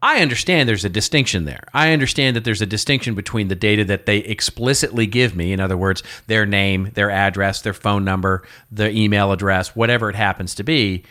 I 0.05 0.21
understand 0.21 0.69
there's 0.69 0.85
a 0.85 0.91
distinction 0.91 1.47
there. 1.47 1.67
I 1.73 1.95
understand 1.95 2.37
that 2.37 2.45
there's 2.45 2.61
a 2.61 2.67
distinction 2.67 3.15
between 3.15 3.49
the 3.49 3.55
data 3.55 3.87
that 3.87 4.05
they 4.05 4.19
explicitly 4.19 5.07
give 5.07 5.35
me, 5.35 5.51
in 5.51 5.61
other 5.61 5.79
words, 5.79 6.03
their 6.27 6.45
name, 6.45 6.91
their 6.93 7.11
address, 7.11 7.63
their 7.63 7.73
phone 7.73 8.05
number, 8.05 8.47
their 8.71 8.91
email 8.91 9.33
address, 9.33 9.75
whatever 9.75 10.11
it 10.11 10.15
happens 10.15 10.55
to 10.57 10.63
be, 10.63 11.05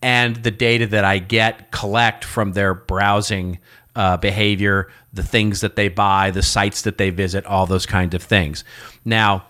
and 0.00 0.36
the 0.36 0.50
data 0.50 0.86
that 0.86 1.04
I 1.04 1.18
get, 1.18 1.70
collect 1.72 2.24
from 2.24 2.52
their 2.52 2.72
browsing 2.72 3.58
uh, 3.94 4.16
behavior, 4.16 4.90
the 5.12 5.22
things 5.22 5.60
that 5.60 5.76
they 5.76 5.88
buy, 5.88 6.30
the 6.30 6.42
sites 6.42 6.80
that 6.82 6.96
they 6.96 7.10
visit, 7.10 7.44
all 7.44 7.66
those 7.66 7.84
kinds 7.84 8.14
of 8.14 8.22
things. 8.22 8.64
Now, 9.04 9.44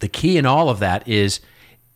the 0.00 0.08
key 0.08 0.36
in 0.36 0.46
all 0.46 0.68
of 0.68 0.80
that 0.80 1.06
is 1.06 1.38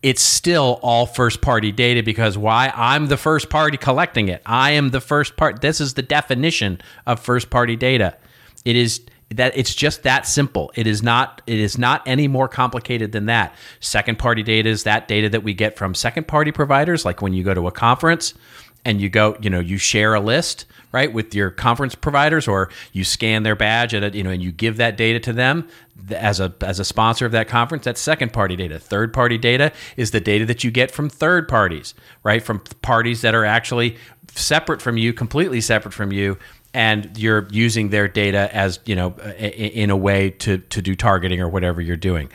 it's 0.05 0.21
still 0.21 0.79
all 0.83 1.07
first 1.07 1.41
party 1.41 1.71
data 1.71 2.03
because 2.03 2.37
why? 2.37 2.71
I'm 2.75 3.07
the 3.07 3.17
first 3.17 3.49
party 3.49 3.75
collecting 3.75 4.27
it. 4.27 4.39
I 4.45 4.69
am 4.69 4.91
the 4.91 5.01
first 5.01 5.35
part 5.35 5.61
this 5.61 5.81
is 5.81 5.95
the 5.95 6.03
definition 6.03 6.79
of 7.07 7.19
first 7.19 7.49
party 7.49 7.75
data. 7.75 8.15
It 8.65 8.75
is 8.75 9.01
that 9.33 9.57
it's 9.57 9.73
just 9.73 10.03
that 10.03 10.27
simple. 10.27 10.71
It 10.75 10.85
is 10.85 11.01
not 11.01 11.41
it 11.47 11.57
is 11.57 11.79
not 11.79 12.03
any 12.05 12.27
more 12.27 12.47
complicated 12.47 13.13
than 13.13 13.25
that. 13.25 13.55
Second 13.79 14.19
party 14.19 14.43
data 14.43 14.69
is 14.69 14.83
that 14.83 15.07
data 15.07 15.27
that 15.29 15.41
we 15.41 15.55
get 15.55 15.75
from 15.75 15.95
second 15.95 16.27
party 16.27 16.51
providers 16.51 17.03
like 17.03 17.23
when 17.23 17.33
you 17.33 17.43
go 17.43 17.55
to 17.55 17.65
a 17.65 17.71
conference 17.71 18.35
and 18.85 19.01
you 19.01 19.09
go, 19.09 19.35
you 19.41 19.49
know, 19.49 19.59
you 19.59 19.79
share 19.79 20.13
a 20.13 20.19
list, 20.19 20.65
right, 20.95 21.11
with 21.11 21.35
your 21.35 21.51
conference 21.51 21.93
providers, 21.93 22.47
or 22.47 22.69
you 22.93 23.03
scan 23.03 23.43
their 23.43 23.55
badge 23.55 23.93
at 23.93 24.01
a, 24.01 24.17
you 24.17 24.23
know, 24.23 24.29
and 24.29 24.41
you 24.41 24.53
give 24.53 24.77
that 24.77 24.95
data 24.95 25.19
to 25.19 25.33
them 25.33 25.67
as 26.09 26.39
a 26.39 26.53
as 26.61 26.79
a 26.79 26.85
sponsor 26.85 27.25
of 27.25 27.33
that 27.33 27.49
conference. 27.49 27.83
That's 27.83 27.99
second 27.99 28.31
party 28.31 28.55
data. 28.55 28.79
Third 28.79 29.13
party 29.13 29.37
data 29.37 29.73
is 29.97 30.11
the 30.11 30.21
data 30.21 30.45
that 30.45 30.63
you 30.63 30.71
get 30.71 30.91
from 30.91 31.09
third 31.09 31.49
parties, 31.49 31.93
right, 32.23 32.41
from 32.41 32.61
parties 32.81 33.21
that 33.21 33.35
are 33.35 33.43
actually 33.43 33.97
separate 34.33 34.81
from 34.81 34.95
you, 34.95 35.11
completely 35.11 35.59
separate 35.59 35.93
from 35.93 36.13
you. 36.13 36.37
And 36.73 37.17
you're 37.17 37.47
using 37.51 37.89
their 37.89 38.07
data 38.07 38.49
as 38.55 38.79
you 38.85 38.95
know, 38.95 39.15
in 39.37 39.89
a 39.89 39.97
way 39.97 40.29
to 40.29 40.59
to 40.59 40.81
do 40.81 40.95
targeting 40.95 41.41
or 41.41 41.49
whatever 41.49 41.81
you're 41.81 41.97
doing 41.97 42.29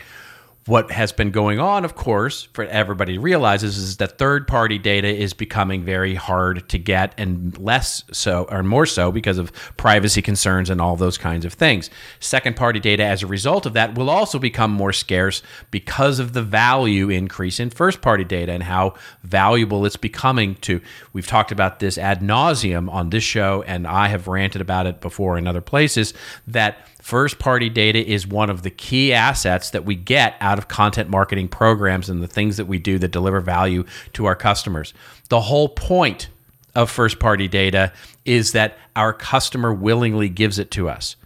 what 0.71 0.89
has 0.89 1.11
been 1.11 1.31
going 1.31 1.59
on, 1.59 1.83
of 1.83 1.95
course, 1.95 2.47
for 2.53 2.63
everybody 2.63 3.17
realizes 3.17 3.77
is 3.77 3.97
that 3.97 4.17
third 4.17 4.47
party 4.47 4.77
data 4.77 5.09
is 5.09 5.33
becoming 5.33 5.83
very 5.83 6.15
hard 6.15 6.69
to 6.69 6.77
get 6.77 7.13
and 7.17 7.57
less 7.57 8.05
so 8.13 8.47
or 8.49 8.63
more 8.63 8.85
so 8.85 9.11
because 9.11 9.37
of 9.37 9.51
privacy 9.75 10.21
concerns 10.21 10.69
and 10.69 10.79
all 10.79 10.95
those 10.95 11.17
kinds 11.17 11.43
of 11.43 11.51
things. 11.51 11.89
Second 12.21 12.55
party 12.55 12.79
data, 12.79 13.03
as 13.03 13.21
a 13.21 13.27
result 13.27 13.65
of 13.65 13.73
that, 13.73 13.95
will 13.95 14.09
also 14.09 14.39
become 14.39 14.71
more 14.71 14.93
scarce 14.93 15.43
because 15.71 16.19
of 16.19 16.31
the 16.31 16.41
value 16.41 17.09
increase 17.09 17.59
in 17.59 17.69
first 17.69 18.01
party 18.01 18.23
data 18.23 18.53
and 18.53 18.63
how 18.63 18.93
valuable 19.23 19.85
it's 19.85 19.97
becoming 19.97 20.55
to. 20.55 20.79
We've 21.11 21.27
talked 21.27 21.51
about 21.51 21.79
this 21.79 21.97
ad 21.97 22.21
nauseum 22.21 22.89
on 22.89 23.09
this 23.09 23.25
show, 23.25 23.61
and 23.63 23.85
I 23.85 24.07
have 24.07 24.29
ranted 24.29 24.61
about 24.61 24.85
it 24.85 25.01
before 25.01 25.37
in 25.37 25.47
other 25.47 25.59
places 25.59 26.13
that 26.47 26.87
First 27.11 27.39
party 27.39 27.67
data 27.67 27.99
is 27.99 28.25
one 28.25 28.49
of 28.49 28.61
the 28.61 28.69
key 28.69 29.11
assets 29.11 29.71
that 29.71 29.83
we 29.83 29.95
get 29.95 30.35
out 30.39 30.57
of 30.57 30.69
content 30.69 31.09
marketing 31.09 31.49
programs 31.49 32.09
and 32.09 32.23
the 32.23 32.27
things 32.27 32.55
that 32.55 32.67
we 32.67 32.79
do 32.79 32.97
that 32.99 33.11
deliver 33.11 33.41
value 33.41 33.83
to 34.13 34.27
our 34.27 34.35
customers. 34.37 34.93
The 35.27 35.41
whole 35.41 35.67
point 35.67 36.29
of 36.73 36.89
first 36.89 37.19
party 37.19 37.49
data 37.49 37.91
is 38.23 38.53
that 38.53 38.77
our 38.95 39.11
customer 39.11 39.73
willingly 39.73 40.29
gives 40.29 40.57
it 40.57 40.71
to 40.71 40.87
us. 40.87 41.17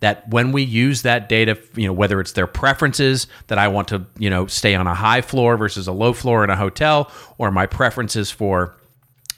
That 0.00 0.26
when 0.30 0.50
we 0.50 0.62
use 0.62 1.02
that 1.02 1.28
data, 1.28 1.58
you 1.76 1.86
know, 1.88 1.92
whether 1.92 2.22
it's 2.22 2.32
their 2.32 2.46
preferences 2.46 3.26
that 3.48 3.58
I 3.58 3.68
want 3.68 3.88
to, 3.88 4.06
you 4.18 4.30
know, 4.30 4.46
stay 4.46 4.74
on 4.74 4.86
a 4.86 4.94
high 4.94 5.20
floor 5.20 5.58
versus 5.58 5.86
a 5.86 5.92
low 5.92 6.14
floor 6.14 6.42
in 6.42 6.48
a 6.48 6.56
hotel, 6.56 7.12
or 7.36 7.50
my 7.50 7.66
preferences 7.66 8.30
for 8.30 8.74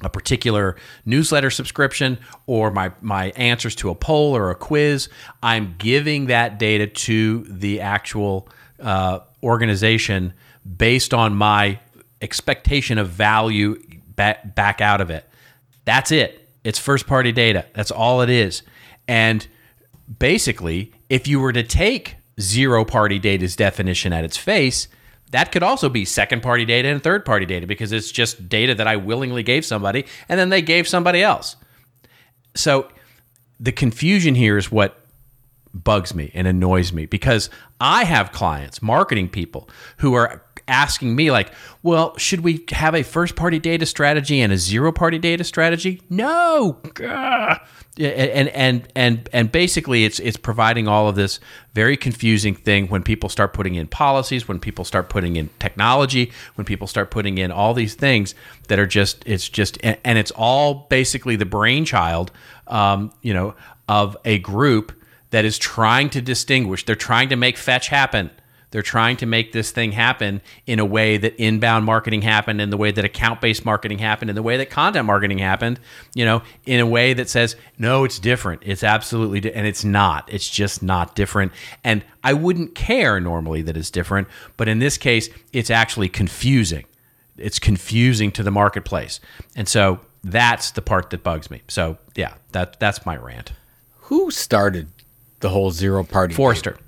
a 0.02 0.10
particular 0.10 0.76
newsletter 1.04 1.50
subscription 1.50 2.18
or 2.46 2.70
my 2.70 2.92
my 3.00 3.30
answers 3.30 3.74
to 3.74 3.88
a 3.88 3.94
poll 3.94 4.36
or 4.36 4.50
a 4.50 4.54
quiz 4.54 5.08
i'm 5.42 5.74
giving 5.78 6.26
that 6.26 6.58
data 6.58 6.86
to 6.86 7.44
the 7.44 7.80
actual 7.80 8.46
uh, 8.80 9.20
organization 9.42 10.34
based 10.76 11.14
on 11.14 11.34
my 11.34 11.78
expectation 12.20 12.98
of 12.98 13.08
value 13.08 13.80
back, 14.16 14.54
back 14.54 14.80
out 14.80 15.00
of 15.00 15.10
it. 15.10 15.28
That's 15.84 16.10
it. 16.10 16.48
It's 16.64 16.78
first 16.78 17.06
party 17.06 17.32
data. 17.32 17.66
That's 17.74 17.90
all 17.90 18.22
it 18.22 18.30
is. 18.30 18.62
And 19.06 19.46
basically 20.18 20.92
if 21.08 21.28
you 21.28 21.40
were 21.40 21.52
to 21.52 21.62
take 21.62 22.16
zero 22.40 22.84
party 22.84 23.18
data's 23.18 23.56
definition 23.56 24.12
at 24.12 24.24
its 24.24 24.36
face 24.36 24.88
that 25.32 25.52
could 25.52 25.62
also 25.62 25.88
be 25.88 26.04
second 26.04 26.42
party 26.42 26.64
data 26.64 26.88
and 26.88 27.02
third 27.02 27.24
party 27.24 27.46
data 27.46 27.66
because 27.66 27.92
it's 27.92 28.12
just 28.12 28.48
data 28.48 28.74
that 28.74 28.86
I 28.86 28.96
willingly 28.96 29.42
gave 29.42 29.64
somebody 29.64 30.06
and 30.28 30.38
then 30.38 30.50
they 30.50 30.62
gave 30.62 30.86
somebody 30.86 31.22
else. 31.22 31.56
So 32.54 32.88
the 33.58 33.72
confusion 33.72 34.34
here 34.34 34.56
is 34.56 34.70
what 34.70 35.04
bugs 35.74 36.14
me 36.14 36.30
and 36.32 36.46
annoys 36.46 36.92
me 36.92 37.06
because 37.06 37.50
I 37.80 38.04
have 38.04 38.32
clients, 38.32 38.80
marketing 38.80 39.28
people 39.28 39.68
who 39.98 40.14
are 40.14 40.45
asking 40.68 41.14
me 41.14 41.30
like, 41.30 41.52
well, 41.82 42.16
should 42.16 42.40
we 42.40 42.64
have 42.70 42.94
a 42.94 43.02
first 43.02 43.36
party 43.36 43.58
data 43.58 43.86
strategy 43.86 44.40
and 44.40 44.52
a 44.52 44.56
zero 44.56 44.92
party 44.92 45.18
data 45.18 45.44
strategy? 45.44 46.02
No. 46.10 46.78
Gah. 46.94 47.58
And 47.98 48.48
and 48.48 48.86
and 48.94 49.28
and 49.32 49.50
basically 49.50 50.04
it's 50.04 50.18
it's 50.18 50.36
providing 50.36 50.86
all 50.86 51.08
of 51.08 51.14
this 51.14 51.40
very 51.72 51.96
confusing 51.96 52.54
thing 52.54 52.88
when 52.88 53.02
people 53.02 53.30
start 53.30 53.54
putting 53.54 53.74
in 53.74 53.86
policies 53.86 54.46
when 54.46 54.58
people 54.58 54.84
start 54.84 55.08
putting 55.08 55.36
in 55.36 55.48
technology 55.58 56.30
when 56.56 56.66
people 56.66 56.86
start 56.86 57.10
putting 57.10 57.38
in 57.38 57.50
all 57.50 57.72
these 57.72 57.94
things 57.94 58.34
that 58.68 58.78
are 58.78 58.86
just 58.86 59.22
it's 59.24 59.48
just 59.48 59.78
and, 59.82 60.18
it's 60.18 60.30
all 60.32 60.86
basically 60.90 61.36
the 61.36 61.46
brainchild 61.46 62.32
um, 62.66 63.12
you 63.22 63.32
know 63.32 63.54
of 63.88 64.14
a 64.26 64.40
group 64.40 64.92
that 65.30 65.46
is 65.46 65.56
trying 65.56 66.10
to 66.10 66.20
distinguish 66.20 66.84
they're 66.84 66.96
trying 66.96 67.30
to 67.30 67.36
make 67.36 67.56
fetch 67.56 67.88
happen 67.88 68.30
they're 68.76 68.82
trying 68.82 69.16
to 69.16 69.24
make 69.24 69.52
this 69.52 69.70
thing 69.70 69.92
happen 69.92 70.42
in 70.66 70.78
a 70.78 70.84
way 70.84 71.16
that 71.16 71.34
inbound 71.42 71.86
marketing 71.86 72.20
happened, 72.20 72.60
in 72.60 72.68
the 72.68 72.76
way 72.76 72.90
that 72.90 73.06
account 73.06 73.40
based 73.40 73.64
marketing 73.64 73.96
happened, 73.96 74.28
in 74.28 74.36
the 74.36 74.42
way 74.42 74.58
that 74.58 74.68
content 74.68 75.06
marketing 75.06 75.38
happened, 75.38 75.80
you 76.14 76.26
know, 76.26 76.42
in 76.66 76.78
a 76.78 76.84
way 76.84 77.14
that 77.14 77.30
says, 77.30 77.56
no, 77.78 78.04
it's 78.04 78.18
different. 78.18 78.60
It's 78.66 78.84
absolutely, 78.84 79.40
di-. 79.40 79.52
and 79.54 79.66
it's 79.66 79.82
not. 79.82 80.30
It's 80.30 80.46
just 80.46 80.82
not 80.82 81.14
different. 81.14 81.52
And 81.84 82.04
I 82.22 82.34
wouldn't 82.34 82.74
care 82.74 83.18
normally 83.18 83.62
that 83.62 83.78
it's 83.78 83.90
different, 83.90 84.28
but 84.58 84.68
in 84.68 84.78
this 84.78 84.98
case, 84.98 85.30
it's 85.54 85.70
actually 85.70 86.10
confusing. 86.10 86.84
It's 87.38 87.58
confusing 87.58 88.30
to 88.32 88.42
the 88.42 88.50
marketplace. 88.50 89.20
And 89.56 89.66
so 89.66 90.00
that's 90.22 90.72
the 90.72 90.82
part 90.82 91.08
that 91.08 91.22
bugs 91.22 91.50
me. 91.50 91.62
So 91.68 91.96
yeah, 92.14 92.34
that 92.52 92.78
that's 92.78 93.06
my 93.06 93.16
rant. 93.16 93.52
Who 94.00 94.30
started 94.30 94.90
the 95.40 95.48
whole 95.48 95.70
zero 95.70 96.04
party? 96.04 96.34
Forrester. 96.34 96.72
data? 96.72 96.82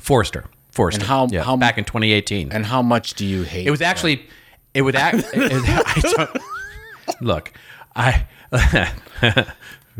Forrester. 0.00 0.50
Forrester. 0.76 1.00
Forrester. 1.00 1.00
And 1.00 1.08
how- 1.08 1.28
yeah, 1.36 1.42
how- 1.44 1.56
back 1.56 1.78
in 1.78 1.84
2018. 1.84 2.52
And 2.52 2.64
how 2.66 2.82
much 2.82 3.14
do 3.14 3.24
you 3.26 3.42
hate? 3.42 3.66
It 3.66 3.70
was 3.70 3.80
actually, 3.82 4.26
it 4.74 4.82
would 4.82 4.94
act. 4.94 5.24
I 5.34 6.00
don't, 6.16 7.22
look, 7.22 7.52
I. 7.96 8.26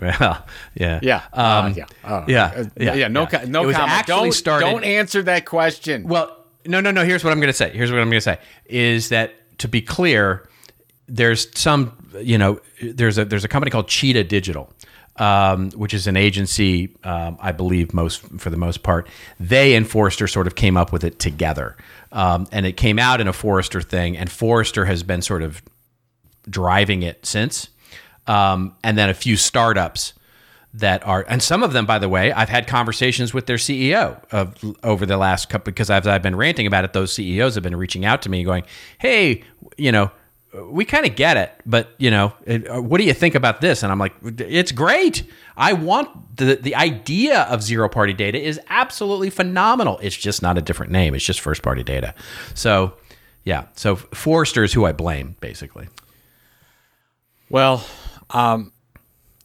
well, 0.01 0.47
yeah, 0.75 1.01
Yeah. 1.03 1.23
um, 1.33 1.67
Uh, 1.67 1.69
yeah. 1.77 1.85
Uh, 2.05 2.25
yeah, 2.29 2.45
uh, 2.45 2.65
yeah, 2.79 2.95
yeah. 2.95 3.09
No, 3.09 3.27
yeah. 3.33 3.45
no 3.47 3.63
It 3.63 3.67
was 3.67 3.77
comment. 3.77 3.93
actually 3.99 4.15
Don't, 4.15 4.33
started- 4.33 4.67
don't 4.67 4.85
answer 4.85 5.23
that 5.23 5.47
question. 5.47 6.07
Well, 6.07 6.37
no, 6.67 6.81
no, 6.81 6.91
no. 6.91 7.05
Here's 7.05 7.25
what 7.25 7.33
I'm 7.33 7.39
going 7.41 7.49
to 7.49 7.53
say. 7.53 7.71
Here's 7.71 7.91
what 7.91 8.01
I'm 8.01 8.09
going 8.09 8.19
to 8.19 8.21
say 8.21 8.39
is 8.67 9.09
that 9.11 9.35
to 9.59 9.69
be 9.69 9.81
clear, 9.81 10.49
there's 11.09 11.49
some, 11.59 11.93
you 12.21 12.37
know, 12.37 12.61
there's 12.83 13.19
a 13.19 13.25
there's 13.25 13.45
a 13.45 13.49
company 13.49 13.71
called 13.71 13.89
Cheetah 13.89 14.25
Digital, 14.25 14.73
um, 15.19 15.71
which 15.73 15.95
is 15.95 16.07
an 16.07 16.17
agency, 16.17 16.97
um, 17.05 17.39
I 17.41 17.53
believe 17.53 17.95
most 17.95 18.23
for 18.39 18.51
the 18.51 18.57
most 18.57 18.83
part. 18.83 19.09
They 19.41 19.75
and 19.75 19.89
Forrester 19.89 20.27
sort 20.27 20.47
of 20.47 20.55
came 20.55 20.77
up 20.77 20.93
with 20.93 21.05
it 21.05 21.19
together, 21.19 21.77
um, 22.13 22.47
and 22.53 22.67
it 22.67 22.77
came 22.77 22.99
out 22.99 23.21
in 23.21 23.29
a 23.29 23.33
Forrester 23.33 23.81
thing, 23.81 24.17
and 24.17 24.31
Forrester 24.31 24.85
has 24.85 25.03
been 25.03 25.23
sort 25.23 25.43
of 25.43 25.63
driving 26.49 27.03
it 27.03 27.25
since, 27.25 27.69
um, 28.27 28.75
and 28.85 28.97
then 28.97 29.09
a 29.09 29.15
few 29.15 29.37
startups 29.37 30.13
that 30.75 31.07
are, 31.07 31.25
and 31.29 31.43
some 31.43 31.63
of 31.63 31.73
them, 31.73 31.87
by 31.87 31.99
the 31.99 32.09
way, 32.09 32.33
I've 32.33 32.51
had 32.51 32.67
conversations 32.67 33.33
with 33.33 33.47
their 33.47 33.57
CEO 33.57 34.23
of 34.31 34.55
over 34.83 35.07
the 35.07 35.17
last 35.17 35.49
couple 35.49 35.73
because 35.73 35.89
I've, 35.89 36.07
I've 36.07 36.23
been 36.23 36.37
ranting 36.37 36.67
about 36.67 36.85
it. 36.85 36.93
Those 36.93 37.13
CEOs 37.15 37.55
have 37.55 37.65
been 37.65 37.77
reaching 37.77 38.05
out 38.05 38.21
to 38.23 38.29
me, 38.29 38.45
going, 38.45 38.65
"Hey, 38.99 39.43
you 39.77 39.91
know." 39.93 40.11
We 40.71 40.85
kind 40.85 41.07
of 41.07 41.17
get 41.17 41.37
it, 41.37 41.53
but 41.67 41.91
you 41.99 42.11
know, 42.11 42.33
uh, 42.49 42.81
what 42.81 42.99
do 42.99 43.05
you 43.05 43.13
think 43.13 43.35
about 43.35 43.61
this? 43.61 43.83
And 43.83 43.93
I'm 43.93 43.99
like, 43.99 44.15
it's 44.23 44.73
great. 44.73 45.25
I 45.57 45.73
want 45.73 46.37
the 46.37 46.57
the 46.57 46.75
idea 46.75 47.43
of 47.43 47.63
zero 47.63 47.89
party 47.89 48.13
data 48.13 48.41
is 48.41 48.61
absolutely 48.69 49.31
phenomenal. 49.31 49.99
It's 50.03 50.17
just 50.17 50.43
not 50.43 50.57
a 50.59 50.63
different 50.63 50.93
name. 50.93 51.15
It's 51.15 51.25
just 51.25 51.41
first 51.41 51.63
party 51.63 51.83
data. 51.83 52.15
So, 52.55 52.95
yeah. 53.45 53.67
So 53.75 53.97
Forrester 53.97 54.65
is 54.65 54.73
who 54.73 54.85
I 54.85 54.93
blame, 54.93 55.37
basically. 55.41 55.89
Well, 57.49 57.85
um, 58.31 58.73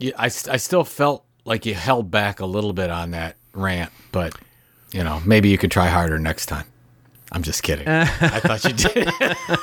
I, 0.01 0.25
I 0.25 0.57
still 0.57 0.83
felt 0.83 1.25
like 1.45 1.65
you 1.65 1.75
held 1.75 2.09
back 2.11 2.39
a 2.39 2.45
little 2.45 2.73
bit 2.73 2.89
on 2.89 3.11
that 3.11 3.35
rant, 3.53 3.91
but 4.11 4.35
you 4.91 5.03
know, 5.03 5.21
maybe 5.25 5.49
you 5.49 5.57
could 5.57 5.71
try 5.71 5.87
harder 5.87 6.19
next 6.19 6.47
time. 6.47 6.65
I'm 7.31 7.43
just 7.43 7.63
kidding. 7.63 7.87
I 7.87 8.05
thought 8.39 8.63
you 8.65 8.73
did. 8.73 9.09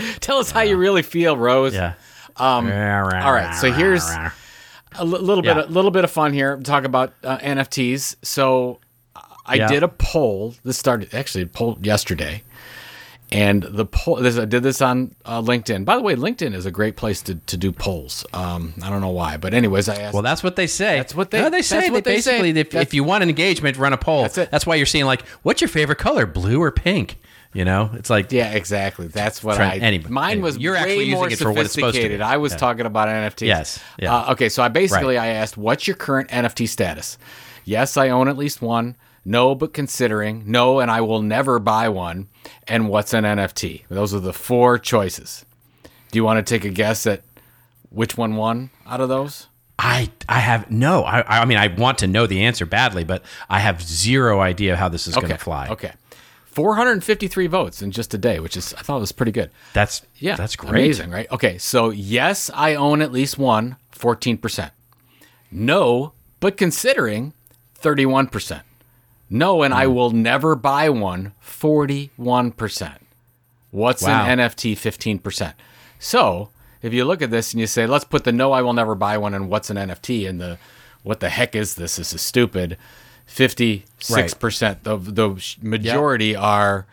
Tell 0.20 0.38
us 0.38 0.50
how 0.50 0.60
you 0.62 0.76
really 0.76 1.02
feel, 1.02 1.36
Rose. 1.36 1.74
Yeah. 1.74 1.94
Um, 2.36 2.66
all 2.66 3.32
right. 3.32 3.54
So 3.60 3.72
here's 3.72 4.04
a 4.98 5.04
little 5.04 5.42
bit, 5.42 5.56
Yeah. 5.56 5.64
a 5.64 5.66
little 5.66 5.90
bit 5.90 6.04
of 6.04 6.10
fun 6.10 6.32
here. 6.32 6.56
Talk 6.58 6.84
about 6.84 7.12
uh, 7.24 7.38
NFTs. 7.38 8.16
So 8.22 8.80
I 9.46 9.54
Yeah. 9.56 9.68
did 9.68 9.82
a 9.82 9.88
poll. 9.88 10.54
This 10.64 10.76
started 10.78 11.14
actually 11.14 11.42
a 11.42 11.46
poll 11.46 11.78
yesterday, 11.80 12.42
and 13.32 13.62
the 13.62 13.86
poll. 13.86 14.16
This, 14.16 14.38
I 14.38 14.44
did 14.44 14.62
this 14.62 14.80
on 14.82 15.14
uh, 15.24 15.40
LinkedIn. 15.42 15.84
By 15.84 15.96
the 15.96 16.02
way, 16.02 16.14
LinkedIn 16.14 16.54
is 16.54 16.66
a 16.66 16.70
great 16.70 16.96
place 16.96 17.22
to, 17.22 17.34
to 17.36 17.56
do 17.56 17.72
polls. 17.72 18.24
Um, 18.32 18.74
I 18.82 18.88
don't 18.90 19.00
know 19.00 19.10
why, 19.10 19.36
but 19.36 19.52
anyways, 19.54 19.88
I 19.88 19.96
asked. 19.96 20.14
Well, 20.14 20.22
that's 20.22 20.42
what 20.42 20.56
they 20.56 20.66
say. 20.66 20.96
That's 20.98 21.14
what 21.14 21.30
they- 21.30 21.38
No, 21.40 21.44
they 21.50 21.58
that's 21.58 21.68
say. 21.68 21.90
what 21.90 22.04
they 22.04 22.16
they 22.16 22.20
say. 22.20 22.42
basically, 22.42 22.60
if, 22.60 22.74
if 22.74 22.94
you 22.94 23.02
want 23.04 23.22
an 23.22 23.28
engagement, 23.28 23.76
run 23.78 23.92
a 23.92 23.96
poll. 23.98 24.22
That's 24.22 24.38
it. 24.38 24.50
That's 24.50 24.66
why 24.66 24.74
you're 24.76 24.86
seeing 24.86 25.06
like, 25.06 25.26
what's 25.42 25.60
your 25.60 25.68
favorite 25.68 25.98
color, 25.98 26.26
blue 26.26 26.62
or 26.62 26.70
pink? 26.70 27.18
You 27.56 27.64
know, 27.64 27.90
it's 27.94 28.10
like 28.10 28.32
yeah, 28.32 28.52
exactly. 28.52 29.06
That's 29.06 29.42
what 29.42 29.56
Trent, 29.56 29.82
I. 29.82 29.86
anyway, 29.86 30.10
mine 30.10 30.32
anyway, 30.32 30.44
was 30.44 30.58
you're 30.58 30.74
way 30.74 30.80
actually 30.80 31.04
using 31.04 31.14
more 31.14 31.28
it 31.30 31.38
for 31.38 31.52
what 31.52 31.64
it's 31.64 31.72
supposed 31.72 31.94
to 31.94 32.00
be. 32.00 32.02
sophisticated. 32.02 32.20
I 32.20 32.36
was 32.36 32.52
Yeah. 32.52 32.58
talking 32.58 32.84
about 32.84 33.08
NFTs. 33.08 33.46
Yes, 33.46 33.80
yeah. 33.98 34.14
Uh, 34.14 34.32
okay, 34.32 34.50
so 34.50 34.62
I 34.62 34.68
basically 34.68 35.16
Right. 35.16 35.22
I 35.22 35.28
asked, 35.28 35.56
"What's 35.56 35.86
your 35.86 35.96
current 35.96 36.28
NFT 36.30 36.66
status?" 36.66 37.16
Yes, 37.64 37.96
I 37.96 38.10
own 38.10 38.28
at 38.28 38.36
least 38.36 38.60
one. 38.60 38.96
No, 39.24 39.54
but 39.54 39.72
considering. 39.72 40.42
No, 40.46 40.80
and 40.80 40.90
I 40.90 41.00
will 41.00 41.22
never 41.22 41.58
buy 41.58 41.88
one. 41.88 42.28
And 42.68 42.88
what's 42.90 43.14
an 43.14 43.24
NFT? 43.24 43.84
Those 43.88 44.12
are 44.14 44.20
the 44.20 44.34
four 44.34 44.78
choices. 44.78 45.46
Do 46.12 46.18
you 46.18 46.24
want 46.24 46.46
to 46.46 46.54
take 46.54 46.64
a 46.66 46.70
guess 46.70 47.06
at 47.06 47.22
which 47.88 48.18
one 48.18 48.36
won 48.36 48.68
out 48.86 49.00
of 49.00 49.08
those? 49.08 49.46
I 49.78 50.10
I 50.28 50.40
have 50.40 50.70
no. 50.70 51.04
I 51.04 51.40
I 51.40 51.44
mean, 51.46 51.56
I 51.58 51.68
want 51.68 51.96
to 51.98 52.06
know 52.06 52.26
the 52.26 52.44
answer 52.44 52.66
badly, 52.66 53.02
but 53.04 53.22
I 53.48 53.60
have 53.60 53.82
zero 53.82 54.40
idea 54.40 54.76
how 54.76 54.88
this 54.90 55.06
is 55.06 55.14
going 55.14 55.28
to 55.28 55.38
fly. 55.38 55.68
Okay. 55.68 55.92
453 56.56 57.46
votes 57.48 57.82
in 57.82 57.90
just 57.90 58.14
a 58.14 58.18
day, 58.18 58.40
which 58.40 58.56
is 58.56 58.72
I 58.72 58.80
thought 58.80 58.98
was 58.98 59.12
pretty 59.12 59.30
good. 59.30 59.50
That's 59.74 60.00
Yeah. 60.16 60.36
that's 60.36 60.56
great. 60.56 60.70
Amazing, 60.70 61.10
right? 61.10 61.30
Okay, 61.30 61.58
so 61.58 61.90
yes, 61.90 62.50
I 62.54 62.74
own 62.74 63.02
at 63.02 63.12
least 63.12 63.36
one, 63.36 63.76
14%. 63.94 64.70
No, 65.50 66.12
but 66.40 66.56
considering 66.56 67.34
31%. 67.78 68.62
No, 69.28 69.62
and 69.62 69.74
Hmm. 69.74 69.80
I 69.80 69.86
will 69.86 70.10
never 70.10 70.54
buy 70.56 70.88
one, 70.88 71.32
41%. 71.42 73.00
What's 73.70 74.02
Wow. 74.02 74.24
an 74.24 74.38
NFT, 74.38 74.74
15%. 74.74 75.52
So 75.98 76.48
if 76.80 76.94
you 76.94 77.04
look 77.04 77.20
at 77.20 77.30
this 77.30 77.52
and 77.52 77.60
you 77.60 77.66
say, 77.66 77.86
let's 77.86 78.04
put 78.06 78.24
the 78.24 78.32
no, 78.32 78.52
I 78.52 78.62
will 78.62 78.72
never 78.72 78.94
buy 78.94 79.18
one, 79.18 79.34
and 79.34 79.50
what's 79.50 79.68
an 79.68 79.76
NFT, 79.76 80.26
and 80.26 80.40
the 80.40 80.56
what 81.02 81.20
the 81.20 81.28
heck 81.28 81.54
is 81.54 81.74
this? 81.74 81.96
This 81.96 82.14
is 82.14 82.22
stupid. 82.22 82.78
56% 83.28 84.86
of 84.86 85.14
the 85.14 85.56
majority 85.60 86.34
are 86.36 86.86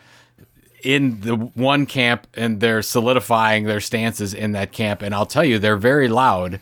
in 0.82 1.20
the 1.22 1.34
one 1.34 1.86
camp 1.86 2.26
and 2.34 2.60
they're 2.60 2.82
solidifying 2.82 3.64
their 3.64 3.80
stances 3.80 4.34
in 4.34 4.52
that 4.52 4.70
camp. 4.72 5.02
And 5.02 5.14
I'll 5.14 5.26
tell 5.26 5.44
you, 5.44 5.58
they're 5.58 5.76
very 5.76 6.08
loud 6.08 6.60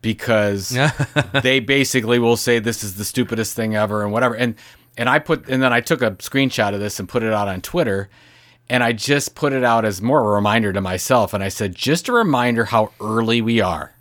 because 0.00 0.76
they 1.42 1.58
basically 1.60 2.18
will 2.18 2.36
say 2.36 2.58
this 2.58 2.84
is 2.84 2.94
the 2.94 3.04
stupidest 3.04 3.56
thing 3.56 3.74
ever 3.74 4.04
and 4.04 4.12
whatever. 4.12 4.34
And 4.34 4.54
and 4.96 5.08
I 5.08 5.18
put 5.18 5.48
and 5.48 5.62
then 5.62 5.72
I 5.72 5.80
took 5.80 6.00
a 6.00 6.12
screenshot 6.12 6.72
of 6.74 6.80
this 6.80 7.00
and 7.00 7.08
put 7.08 7.22
it 7.22 7.32
out 7.32 7.48
on 7.48 7.60
Twitter. 7.60 8.08
And 8.68 8.82
I 8.82 8.92
just 8.92 9.36
put 9.36 9.52
it 9.52 9.62
out 9.62 9.84
as 9.84 10.02
more 10.02 10.32
a 10.32 10.34
reminder 10.34 10.72
to 10.72 10.80
myself. 10.80 11.32
And 11.32 11.42
I 11.42 11.48
said, 11.48 11.74
just 11.74 12.08
a 12.08 12.12
reminder 12.12 12.64
how 12.64 12.90
early 13.00 13.40
we 13.40 13.60
are. 13.60 13.92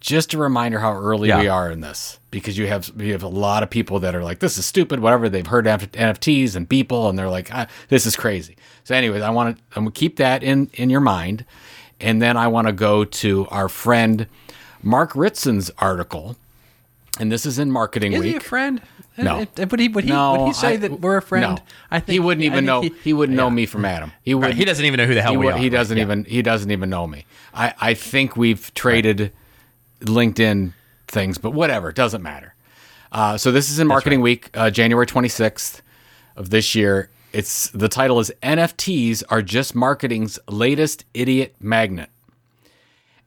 Just 0.00 0.32
a 0.32 0.38
reminder 0.38 0.78
how 0.78 0.92
early 0.94 1.28
Yeah. 1.28 1.40
we 1.40 1.48
are 1.48 1.70
in 1.70 1.80
this, 1.80 2.20
because 2.30 2.56
you 2.56 2.68
have 2.68 2.90
you 2.98 3.12
have 3.12 3.22
a 3.24 3.28
lot 3.28 3.62
of 3.64 3.70
people 3.70 3.98
that 4.00 4.14
are 4.14 4.22
like, 4.22 4.38
"This 4.38 4.56
is 4.56 4.64
stupid," 4.64 5.00
whatever. 5.00 5.28
They've 5.28 5.46
heard 5.46 5.66
F- 5.66 5.90
NFTs 5.90 6.54
and 6.54 6.68
people, 6.68 7.08
and 7.08 7.18
they're 7.18 7.28
like, 7.28 7.50
ah, 7.52 7.66
"This 7.88 8.06
is 8.06 8.14
crazy." 8.14 8.56
So, 8.84 8.94
anyways, 8.94 9.22
I 9.22 9.30
want 9.30 9.56
to 9.56 9.62
I'm 9.74 9.84
gonna 9.84 9.90
keep 9.92 10.16
that 10.16 10.42
in 10.44 10.70
in 10.74 10.88
your 10.88 11.00
mind, 11.00 11.44
and 12.00 12.22
then 12.22 12.36
I 12.36 12.46
want 12.46 12.68
to 12.68 12.72
go 12.72 13.04
to 13.04 13.48
our 13.50 13.68
friend 13.68 14.26
Mark 14.84 15.14
Ritson's 15.14 15.68
article, 15.78 16.36
and 17.18 17.32
this 17.32 17.44
is 17.44 17.58
in 17.58 17.72
Marketing 17.72 18.12
Is 18.12 18.20
Week. 18.20 18.30
he 18.30 18.36
a 18.36 18.40
friend? 18.40 18.80
No. 19.16 19.40
Uh, 19.58 19.66
Would 19.68 19.80
he 19.80 19.88
would 19.88 20.04
he 20.04 20.10
no, 20.10 20.36
would 20.42 20.46
he 20.46 20.52
say 20.52 20.74
I- 20.74 20.76
that 20.76 21.00
we're 21.00 21.16
a 21.16 21.22
friend? 21.22 21.56
No. 21.56 21.62
I 21.90 21.98
think 21.98 22.12
he 22.12 22.20
wouldn't 22.20 22.44
even 22.44 22.64
know. 22.64 22.82
think 22.82 23.00
He, 23.02 23.12
wouldn't 23.12 23.34
know 23.36 23.48
yeah. 23.48 23.52
me 23.54 23.66
from 23.66 23.84
Adam. 23.84 24.12
He 24.22 24.32
would. 24.32 24.44
Right, 24.44 24.54
He 24.54 24.64
doesn't 24.64 24.84
even 24.84 24.98
know 24.98 25.06
who 25.06 25.14
the 25.14 25.22
hell 25.22 25.32
he, 25.32 25.36
we 25.38 25.46
would- 25.46 25.54
are. 25.56 25.58
he 25.58 25.68
doesn't 25.70 25.96
right? 25.96 26.02
even 26.02 26.24
he 26.24 26.40
doesn't 26.40 26.70
even 26.70 26.88
know 26.88 27.08
me. 27.08 27.24
I, 27.52 27.74
I 27.80 27.94
think 27.94 28.36
we've 28.36 28.72
traded 28.74 29.32
LinkedIn 30.00 30.72
things, 31.06 31.38
but 31.38 31.52
whatever, 31.52 31.90
it 31.90 31.96
doesn't 31.96 32.22
matter. 32.22 32.54
Uh, 33.10 33.36
so 33.36 33.50
this 33.50 33.70
is 33.70 33.78
in 33.78 33.86
Marketing 33.86 34.20
Week, 34.20 34.50
uh, 34.54 34.70
January 34.70 35.06
26th 35.06 35.80
of 36.36 36.50
this 36.50 36.74
year. 36.74 37.10
It's 37.32 37.70
the 37.70 37.88
title 37.88 38.20
is 38.20 38.32
NFTs 38.42 39.22
are 39.28 39.42
just 39.42 39.74
marketing's 39.74 40.38
latest 40.48 41.04
idiot 41.14 41.54
magnet. 41.60 42.10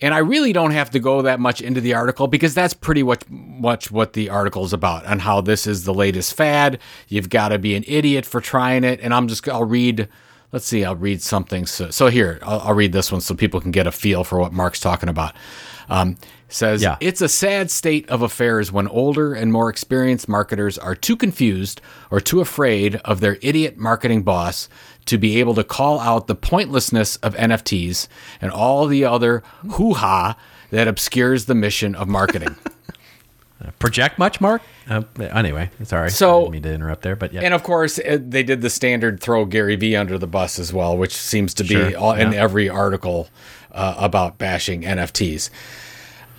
And 0.04 0.16
I 0.16 0.18
really 0.18 0.52
don't 0.52 0.72
have 0.72 0.90
to 0.92 1.00
go 1.00 1.22
that 1.22 1.40
much 1.40 1.62
into 1.62 1.80
the 1.80 1.94
article 1.94 2.28
because 2.28 2.56
that's 2.56 2.74
pretty 2.74 3.04
much, 3.04 3.22
much 3.30 3.92
what 3.92 4.14
the 4.14 4.30
article 4.30 4.66
is 4.66 4.74
about 4.74 5.06
and 5.06 5.22
how 5.22 5.42
this 5.42 5.68
is 5.68 5.84
the 5.84 5.94
latest 5.94 6.34
fad. 6.34 6.80
You've 7.08 7.30
got 7.30 7.50
to 7.50 7.60
be 7.60 7.76
an 7.76 7.84
idiot 7.88 8.26
for 8.26 8.42
trying 8.42 8.84
it. 8.84 9.00
And 9.02 9.14
I'm 9.14 9.28
just, 9.28 9.48
I'll 9.48 9.64
read, 9.64 10.10
let's 10.52 10.66
see, 10.66 10.84
I'll 10.84 10.96
read 10.96 11.22
something. 11.22 11.68
So, 11.68 11.92
so 11.92 12.08
here, 12.08 12.40
I'll, 12.42 12.62
I'll 12.62 12.74
read 12.74 12.94
this 12.94 13.12
one 13.12 13.22
so 13.22 13.36
people 13.36 13.62
can 13.62 13.70
get 13.70 13.86
a 13.86 13.92
feel 13.92 14.24
for 14.24 14.40
what 14.40 14.52
Mark's 14.52 14.80
talking 14.80 15.08
about. 15.08 15.36
Um, 15.88 16.18
says, 16.52 16.82
Yeah. 16.82 16.98
It's 17.00 17.22
a 17.22 17.30
sad 17.30 17.72
state 17.72 18.10
of 18.10 18.22
affairs 18.22 18.72
when 18.72 18.88
older 18.88 19.34
and 19.34 19.52
more 19.52 19.70
experienced 19.70 20.28
marketers 20.28 20.78
are 20.78 20.96
too 20.96 21.16
confused 21.16 21.82
or 22.10 22.20
too 22.20 22.42
afraid 22.42 22.96
of 22.98 23.20
their 23.20 23.38
idiot 23.42 23.78
marketing 23.78 24.24
boss 24.24 24.70
to 25.06 25.18
be 25.18 25.40
able 25.40 25.56
to 25.56 25.64
call 25.64 26.00
out 26.00 26.28
the 26.28 26.36
pointlessness 26.36 27.16
of 27.18 27.36
NFTs 27.36 28.08
and 28.42 28.52
all 28.52 28.86
the 28.88 29.04
other 29.06 29.44
hoo 29.72 29.94
ha 29.96 30.38
that 30.70 30.88
obscures 30.88 31.46
the 31.46 31.56
mission 31.56 31.96
of 31.96 32.08
marketing. 32.08 32.56
Project 33.80 34.18
much, 34.18 34.42
Mark? 34.42 34.62
Uh, 34.90 35.04
anyway, 35.20 35.70
sorry. 35.84 36.10
So- 36.10 36.38
I 36.38 36.42
didn't 36.42 36.52
mean 36.54 36.62
to 36.64 36.74
interrupt 36.74 37.02
there, 37.04 37.16
but 37.16 37.32
yeah. 37.32 37.42
and 37.42 37.54
of 37.54 37.62
course, 37.64 38.00
uh, 38.00 38.18
they 38.20 38.42
did 38.42 38.62
the 38.62 38.70
standard 38.70 39.20
throw 39.20 39.46
Gary 39.46 39.76
Vee 39.76 39.96
under 39.96 40.18
the 40.18 40.28
bus 40.28 40.58
as 40.58 40.74
well, 40.74 40.98
which 40.98 41.16
seems 41.16 41.54
to 41.56 41.64
be 41.64 41.76
Sure, 41.76 41.98
all, 41.98 42.14
in 42.14 42.34
every 42.34 42.68
article 42.70 43.30
uh, 43.72 43.96
about 43.98 44.38
bashing 44.40 44.82
NFTs. 44.82 45.50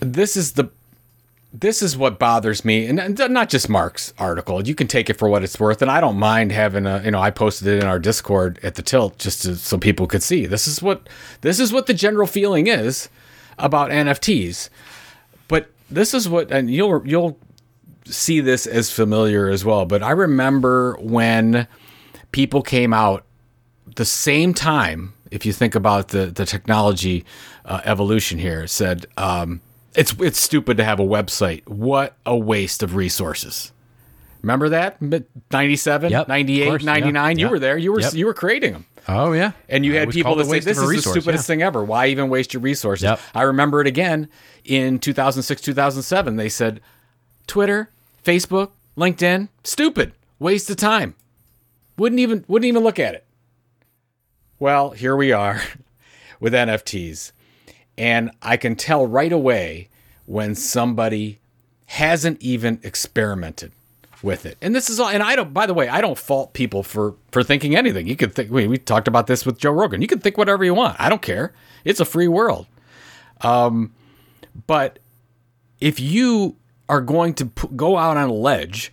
This 0.03 0.37
is 0.37 0.53
the 0.53 0.69
this 1.55 1.83
is 1.83 1.97
what 1.99 2.19
bothers 2.19 2.65
me, 2.65 2.87
and 2.87 3.19
not 3.31 3.51
just 3.51 3.69
Mark's 3.69 4.15
article. 4.19 4.67
You 4.67 4.75
can 4.75 4.87
take 4.89 5.11
it 5.11 5.19
for 5.19 5.29
what 5.29 5.45
it's 5.45 5.61
worth, 5.61 5.83
and 5.83 5.91
I 5.91 6.01
don't 6.01 6.19
mind 6.19 6.51
having 6.51 6.87
a. 6.87 7.03
You 7.05 7.11
know, 7.11 7.21
I 7.21 7.31
posted 7.31 7.69
it 7.69 7.83
in 7.83 7.87
our 7.87 7.99
Discord 7.99 8.59
at 8.63 8.75
the 8.75 8.83
tilt 8.83 9.19
just 9.19 9.43
to, 9.43 9.55
so 9.57 9.77
people 9.79 10.07
could 10.07 10.23
see. 10.23 10.47
This 10.47 10.67
is 10.67 10.83
what 10.83 11.09
this 11.43 11.61
is 11.61 11.73
what 11.73 11.87
the 11.87 11.95
general 11.95 12.27
feeling 12.27 12.67
is 12.67 13.11
about 13.59 13.91
NFTs. 13.91 14.71
But 15.47 15.71
this 15.91 16.15
is 16.15 16.29
what, 16.29 16.51
and 16.51 16.71
you'll 16.71 17.07
you'll 17.07 17.39
see 18.07 18.41
this 18.41 18.67
as 18.67 18.91
familiar 18.91 19.49
as 19.51 19.65
well. 19.65 19.85
But 19.85 20.03
I 20.03 20.11
remember 20.13 20.97
when 21.01 21.69
people 22.33 22.63
came 22.63 22.93
out 22.95 23.25
the 23.95 24.07
same 24.07 24.53
time. 24.55 25.13
If 25.31 25.47
you 25.47 25.53
think 25.53 25.75
about 25.75 26.09
the 26.09 26.27
the 26.27 26.47
technology 26.47 27.25
uh, 27.67 27.83
evolution 27.85 28.39
here, 28.39 28.67
said 28.67 29.07
um, 29.17 29.61
it's 29.95 30.13
it's 30.21 30.41
stupid 30.41 30.77
to 30.79 30.85
have 30.85 31.01
a 31.01 31.05
website. 31.05 31.67
What 31.69 32.17
a 32.27 32.37
waste 32.37 32.83
of 32.83 32.95
resources. 32.95 33.73
Remember 34.43 34.71
that? 34.71 35.01
97, 35.53 36.11
Yep, 36.11 36.27
98, 36.27 36.67
course, 36.67 36.83
yeah, 36.83 36.93
99. 36.93 37.39
You 37.39 37.47
yeah. 37.47 37.51
were 37.51 37.59
there. 37.61 37.79
You 37.79 37.93
were 37.93 38.01
Yep. 38.01 38.15
you 38.15 38.27
were 38.27 38.35
creating 38.35 38.73
them. 38.73 38.87
oh, 39.07 39.33
yeah. 39.33 39.53
And 39.69 39.85
you 39.85 39.95
It 39.95 39.99
had 40.01 40.11
people 40.11 40.35
that 40.35 40.47
say 40.47 40.59
this 40.59 40.79
is 40.79 40.83
a 40.83 40.87
the 40.97 41.01
stupidest 41.01 41.45
yeah. 41.45 41.53
thing 41.55 41.63
ever. 41.63 41.85
Why 41.85 42.09
even 42.09 42.29
waste 42.29 42.53
your 42.53 42.61
resources? 42.61 43.05
Yep. 43.05 43.21
I 43.35 43.43
remember 43.43 43.81
it 43.81 43.87
again 43.87 44.29
in 44.65 44.99
2006, 44.99 45.61
2007. 45.63 46.37
They 46.37 46.49
said 46.49 46.81
Twitter, 47.47 47.91
Facebook, 48.25 48.71
LinkedIn, 48.97 49.49
stupid, 49.63 50.13
waste 50.41 50.69
of 50.71 50.77
time. 50.77 51.15
Wouldn't 51.97 52.19
even 52.19 52.45
wouldn't 52.49 52.67
even 52.67 52.83
look 52.83 52.99
at 52.99 53.15
it. 53.15 53.25
Well, 54.59 54.91
here 54.91 55.15
we 55.17 55.31
are 55.31 55.63
with 56.41 56.53
NFTs. 56.53 57.31
And 57.99 58.31
I 58.41 58.57
can 58.57 58.77
tell 58.77 59.07
right 59.07 59.33
away 59.33 59.89
when 60.27 60.55
somebody 60.55 61.41
hasn't 61.87 62.41
even 62.41 62.81
experimented 62.83 63.73
with 64.23 64.47
it. 64.47 64.57
And 64.63 64.75
this 64.75 64.89
is 64.89 65.01
all 65.01 65.09
and 65.09 65.23
I 65.23 65.37
don't 65.37 65.53
by 65.53 65.67
the 65.67 65.75
way, 65.75 65.89
I 65.89 66.01
don't 66.01 66.17
fault 66.17 66.53
people 66.53 66.83
for 66.83 67.15
for 67.31 67.43
thinking 67.43 67.77
anything. 67.77 68.07
You 68.07 68.17
could 68.17 68.35
think 68.35 68.51
we, 68.51 68.67
we 68.67 68.79
talked 68.79 69.09
about 69.09 69.27
this 69.27 69.45
with 69.45 69.59
Joe 69.59 69.73
Rogan. 69.73 70.01
You 70.01 70.09
can 70.09 70.21
think 70.21 70.39
whatever 70.39 70.65
you 70.65 70.75
want. 70.75 70.97
I 71.01 71.09
don't 71.09 71.23
care. 71.23 71.53
It's 71.85 72.01
a 72.01 72.05
free 72.05 72.29
world. 72.29 72.67
Um 73.41 73.93
but 74.67 75.01
if 75.81 75.99
you 75.99 76.57
are 76.89 77.01
going 77.01 77.35
to 77.35 77.45
go 77.75 77.97
out 77.97 78.17
on 78.17 78.29
a 78.29 78.33
ledge, 78.33 78.93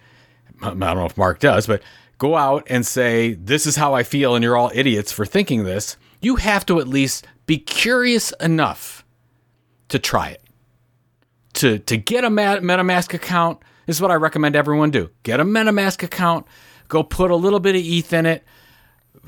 I 0.62 0.70
don't 0.70 0.80
know 0.80 1.06
if 1.06 1.18
Mark 1.18 1.40
does, 1.40 1.68
but 1.68 1.84
go 2.18 2.36
out 2.36 2.64
and 2.68 2.86
say, 2.86 3.34
This 3.34 3.66
is 3.66 3.76
how 3.76 3.94
I 3.94 4.04
feel, 4.04 4.36
and 4.36 4.44
you're 4.44 4.58
all 4.58 4.72
idiots 4.74 5.12
for 5.12 5.26
thinking 5.26 5.64
this, 5.64 5.98
you 6.22 6.38
have 6.38 6.66
to 6.68 6.80
at 6.80 6.88
least 6.88 7.28
be 7.50 7.58
curious 7.58 8.32
enough 8.40 9.04
to 9.88 9.98
try 9.98 10.30
it. 10.30 10.44
To, 11.54 11.80
to 11.80 11.98
get 11.98 12.24
a 12.24 12.30
MetaMask 12.30 13.12
account, 13.16 13.64
this 13.88 13.96
is 13.96 14.02
what 14.04 14.12
I 14.12 14.16
recommend 14.16 14.56
everyone 14.56 14.92
do. 14.92 15.10
Get 15.24 15.40
a 15.40 15.44
MetaMask 15.44 16.04
account, 16.04 16.46
go 16.90 17.02
put 17.02 17.32
a 17.32 17.36
little 17.36 17.60
bit 17.60 17.76
of 17.76 17.82
ETH 17.84 18.14
in 18.14 18.28
it, 18.28 18.44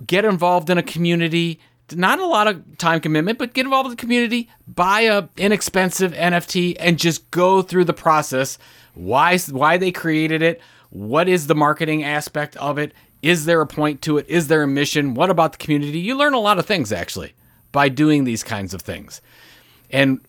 get 0.06 0.24
involved 0.24 0.70
in 0.70 0.78
a 0.78 0.84
community. 0.84 1.60
Not 1.94 2.20
a 2.20 2.26
lot 2.28 2.48
of 2.48 2.78
time 2.78 3.00
commitment, 3.00 3.40
but 3.40 3.56
get 3.56 3.66
involved 3.66 3.88
in 3.88 3.96
the 3.96 3.98
community, 4.00 4.52
buy 4.68 5.02
a 5.02 5.28
inexpensive 5.36 6.14
NFT, 6.14 6.78
and 6.80 7.00
just 7.00 7.32
go 7.32 7.64
through 7.64 7.86
the 7.86 7.94
process. 7.94 8.60
Why 8.94 9.40
why 9.40 9.78
they 9.78 9.92
created 9.92 10.44
it? 10.44 10.62
What 10.92 11.28
is 11.28 11.48
the 11.48 11.56
marketing 11.56 12.04
aspect 12.04 12.56
of 12.58 12.78
it? 12.78 12.94
Is 13.24 13.46
there 13.46 13.62
a 13.62 13.68
point 13.68 14.04
to 14.04 14.20
it? 14.20 14.28
Is 14.30 14.48
there 14.48 14.62
a 14.62 14.68
mission? 14.68 15.16
What 15.16 15.32
about 15.32 15.54
the 15.54 15.58
community? 15.58 15.98
You 15.98 16.16
learn 16.16 16.36
a 16.36 16.40
lot 16.40 16.60
of 16.60 16.68
things 16.68 16.92
actually 16.92 17.34
by 17.72 17.90
doing 17.90 18.24
these 18.24 18.44
kinds 18.44 18.74
of 18.74 18.82
things. 18.82 19.22
And 19.90 20.22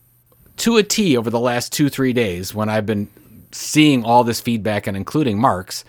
to 0.59 0.77
a 0.77 0.83
T 0.83 1.17
over 1.17 1.31
the 1.31 1.41
last 1.41 1.73
two, 1.73 1.89
three 1.89 2.13
days, 2.13 2.55
when 2.55 2.69
I've 2.69 2.87
been 2.87 3.09
seeing 3.53 4.05
all 4.05 4.25
this 4.25 4.41
feedback 4.41 4.87
and 4.87 4.97
including 4.97 5.39
Mark's, 5.39 5.85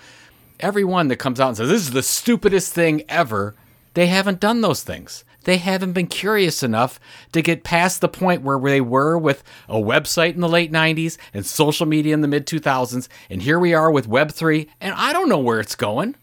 everyone 0.60 1.08
that 1.10 1.18
comes 1.18 1.40
out 1.40 1.50
and 1.50 1.58
says, 1.58 1.70
This 1.70 1.82
is 1.82 1.92
the 1.92 2.04
stupidest 2.04 2.74
thing 2.74 3.04
ever, 3.10 3.56
they 3.94 4.08
haven't 4.08 4.40
done 4.40 4.62
those 4.62 4.84
things. 4.84 5.24
They 5.44 5.58
haven't 5.58 5.92
been 5.92 6.08
curious 6.08 6.64
enough 6.64 7.00
to 7.34 7.42
get 7.42 7.64
past 7.64 8.00
the 8.00 8.08
point 8.08 8.44
where 8.44 8.60
they 8.60 8.80
were 8.80 9.18
with 9.18 9.44
a 9.68 9.76
website 9.76 10.36
in 10.36 10.40
the 10.40 10.48
late 10.48 10.72
90s 10.72 11.18
and 11.34 11.46
social 11.46 11.86
media 11.86 12.14
in 12.14 12.22
the 12.22 12.28
mid 12.28 12.48
2000s. 12.48 13.08
And 13.30 13.42
here 13.42 13.60
we 13.60 13.74
are 13.74 13.92
with 13.92 14.08
Web3, 14.08 14.68
and 14.80 14.94
I 14.96 15.12
don't 15.12 15.30
know 15.30 15.40
where 15.40 15.60
it's 15.60 15.76
going. 15.76 16.16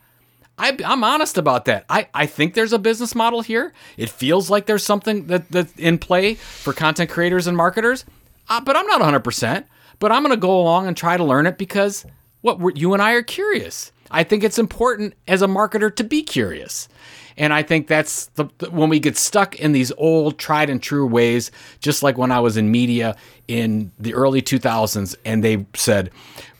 I, 0.60 0.76
I'm 0.84 1.02
honest 1.02 1.38
about 1.38 1.64
that. 1.64 1.86
I, 1.88 2.08
I 2.12 2.26
think 2.26 2.54
there's 2.54 2.72
a 2.74 2.78
business 2.78 3.14
model 3.14 3.40
here. 3.40 3.72
It 3.96 4.10
feels 4.10 4.50
like 4.50 4.66
there's 4.66 4.84
something 4.84 5.26
that, 5.28 5.48
that's 5.50 5.72
in 5.76 5.98
play 5.98 6.34
for 6.34 6.72
content 6.72 7.08
creators 7.10 7.46
and 7.46 7.56
marketers, 7.56 8.04
uh, 8.48 8.60
but 8.60 8.76
I'm 8.76 8.86
not 8.86 9.00
100%. 9.00 9.64
But 9.98 10.12
I'm 10.12 10.22
going 10.22 10.34
to 10.34 10.40
go 10.40 10.58
along 10.60 10.86
and 10.86 10.96
try 10.96 11.16
to 11.16 11.24
learn 11.24 11.46
it 11.46 11.58
because 11.58 12.06
what 12.40 12.76
you 12.76 12.94
and 12.94 13.02
I 13.02 13.12
are 13.12 13.22
curious. 13.22 13.92
I 14.10 14.24
think 14.24 14.42
it's 14.42 14.58
important 14.58 15.14
as 15.28 15.42
a 15.42 15.46
marketer 15.46 15.94
to 15.96 16.04
be 16.04 16.22
curious. 16.22 16.88
And 17.36 17.52
I 17.52 17.62
think 17.62 17.86
that's 17.86 18.26
the- 18.34 18.46
when 18.70 18.88
we 18.88 18.98
get 18.98 19.16
stuck 19.16 19.56
in 19.56 19.72
these 19.72 19.92
old, 19.98 20.38
tried 20.38 20.68
and 20.68 20.82
true 20.82 21.06
ways, 21.06 21.50
just 21.80 22.02
like 22.02 22.18
when 22.18 22.32
I 22.32 22.40
was 22.40 22.56
in 22.56 22.70
media 22.70 23.14
in 23.46 23.92
the 23.98 24.14
early 24.14 24.42
2000s, 24.42 25.14
and 25.24 25.44
they 25.44 25.66
said, 25.74 26.10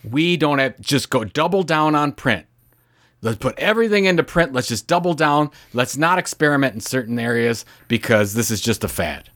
we 0.09 0.37
don't 0.37 0.59
have, 0.59 0.79
just 0.79 1.09
go 1.09 1.23
double 1.23 1.63
down 1.63 1.93
on 1.95 2.11
print. 2.13 2.45
Let's 3.21 3.37
put 3.37 3.57
everything 3.59 4.05
into 4.05 4.23
print. 4.23 4.51
Let's 4.53 4.67
just 4.67 4.87
double 4.87 5.13
down. 5.13 5.51
Let's 5.73 5.95
not 5.97 6.17
experiment 6.17 6.73
in 6.73 6.81
certain 6.81 7.19
areas 7.19 7.65
because 7.87 8.33
this 8.33 8.49
is 8.49 8.61
just 8.61 8.83
a 8.83 8.87
fad. 8.87 9.29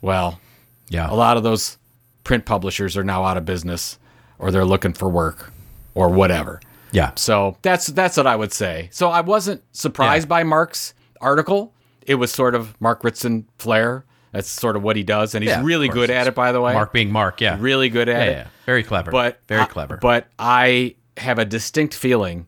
Well, 0.00 0.40
Yeah. 0.88 1.08
a 1.10 1.14
lot 1.14 1.36
of 1.36 1.42
those 1.42 1.78
print 2.24 2.44
publishers 2.44 2.96
are 2.96 3.04
now 3.04 3.24
out 3.24 3.36
of 3.36 3.44
business 3.44 3.98
or 4.38 4.50
they're 4.50 4.64
looking 4.64 4.92
for 4.94 5.08
work 5.08 5.52
or 5.94 6.08
whatever. 6.08 6.60
Yeah. 6.92 7.12
So 7.14 7.56
that's 7.62 7.86
that's 7.86 8.16
what 8.16 8.26
I 8.26 8.34
would 8.34 8.52
say. 8.52 8.88
So 8.92 9.10
I 9.10 9.20
wasn't 9.20 9.62
surprised 9.72 10.24
Yeah. 10.26 10.28
by 10.30 10.42
Mark's 10.42 10.92
article. 11.20 11.72
It 12.06 12.16
was 12.16 12.32
sort 12.32 12.56
of 12.56 12.74
Mark 12.80 13.04
Ritson 13.04 13.46
flair. 13.58 14.04
That's 14.32 14.48
sort 14.48 14.74
of 14.76 14.82
what 14.82 14.96
he 14.96 15.02
does, 15.02 15.34
and 15.34 15.42
he's 15.44 15.50
Yeah, 15.50 15.62
really 15.62 15.88
good 15.88 16.08
at 16.10 16.26
it. 16.26 16.34
By 16.34 16.50
the 16.52 16.60
way, 16.60 16.72
Mark 16.72 16.92
being 16.92 17.10
Mark, 17.12 17.40
yeah. 17.40 17.56
really 17.60 17.88
good 17.88 18.08
at 18.08 18.16
Yeah, 18.16 18.24
it. 18.24 18.30
yeah. 18.32 18.46
Very 18.66 18.82
clever. 18.82 19.10
But 19.10 19.40
very 19.48 19.62
I- 19.62 19.66
clever. 19.66 19.96
But 19.98 20.26
I 20.38 20.94
have 21.16 21.38
a 21.38 21.44
distinct 21.44 21.94
feeling 21.94 22.46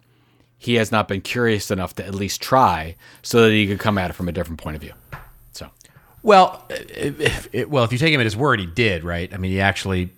he 0.64 0.74
has 0.74 0.92
not 0.92 1.08
been 1.08 1.20
curious 1.20 1.70
enough 1.70 1.94
to 1.96 2.06
at 2.06 2.14
least 2.14 2.40
try, 2.40 2.96
so 3.22 3.42
that 3.42 3.50
he 3.52 3.66
could 3.66 3.78
come 3.80 3.98
at 3.98 4.10
it 4.10 4.12
from 4.14 4.28
a 4.28 4.32
different 4.32 4.60
point 4.60 4.76
of 4.76 4.82
view. 4.82 4.92
So 5.52 5.68
Well, 6.22 6.64
if, 6.70 7.48
if, 7.54 7.68
well, 7.68 7.84
if 7.84 7.92
you 7.92 7.98
take 7.98 8.12
him 8.14 8.20
at 8.20 8.26
his 8.26 8.36
word, 8.36 8.60
he 8.60 8.66
did, 8.66 9.04
right? 9.04 9.32
I 9.32 9.36
mean, 9.38 9.50
he 9.50 9.60
actually 9.60 10.10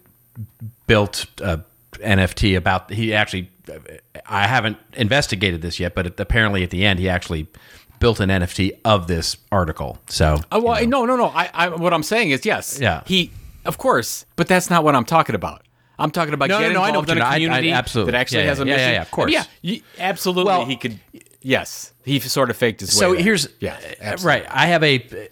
built 0.86 1.26
a 1.40 1.60
NFT 1.94 2.56
about. 2.56 2.90
He 2.90 3.14
actually, 3.14 3.50
I 4.26 4.46
haven't 4.46 4.76
investigated 4.94 5.62
this 5.62 5.80
yet, 5.80 5.94
but 5.94 6.18
apparently 6.20 6.62
at 6.62 6.70
the 6.70 6.84
end, 6.84 6.98
he 6.98 7.08
actually 7.08 7.46
built 8.00 8.20
an 8.20 8.28
NFT 8.28 8.72
of 8.84 9.06
this 9.06 9.36
article. 9.50 9.98
So, 10.08 10.40
Uh, 10.52 10.60
well, 10.62 10.86
no, 10.86 11.06
no, 11.06 11.16
no. 11.16 11.26
I, 11.28 11.48
I, 11.54 11.68
what 11.68 11.94
I'm 11.94 12.02
saying 12.02 12.30
is, 12.30 12.44
yes, 12.44 12.78
Yeah. 12.80 13.02
he, 13.06 13.30
of 13.64 13.78
course, 13.78 14.26
but 14.36 14.46
that's 14.48 14.68
not 14.68 14.84
what 14.84 14.94
I'm 14.94 15.04
talking 15.06 15.34
about. 15.34 15.62
I'm 15.98 16.10
talking 16.10 16.34
about 16.34 16.48
No, 16.48 16.56
no, 16.56 16.60
getting 16.60 16.74
no, 16.74 16.80
I 16.82 16.86
know 16.90 17.00
involved 17.00 17.08
what 17.08 17.16
in 17.18 17.22
a 17.22 17.24
you're- 17.24 17.28
I- 17.28 17.30
I- 17.30 17.38
community 17.58 17.72
absolutely. 17.72 18.12
that 18.12 18.18
actually 18.18 18.42
Yeah, 18.42 18.48
has 18.48 18.60
a 18.60 18.64
yeah, 18.64 18.70
yeah, 18.70 18.76
mission. 18.76 18.92
yeah, 18.94 19.02
of 19.02 19.10
course. 19.10 19.32
Yeah, 19.62 19.78
absolutely. 19.98 20.44
Well- 20.44 20.64
he 20.66 20.76
could. 20.76 20.98
Yes, 21.42 21.92
he 22.04 22.18
sort 22.20 22.48
of 22.50 22.56
faked 22.56 22.80
his 22.80 22.94
way. 22.94 23.00
so 23.00 23.12
here's 23.12 23.48
yeah, 23.60 23.74
uh, 23.74 23.94
absolutely. 24.00 24.26
right. 24.42 24.46
I 24.50 24.66
have 24.66 24.82
a. 24.82 25.28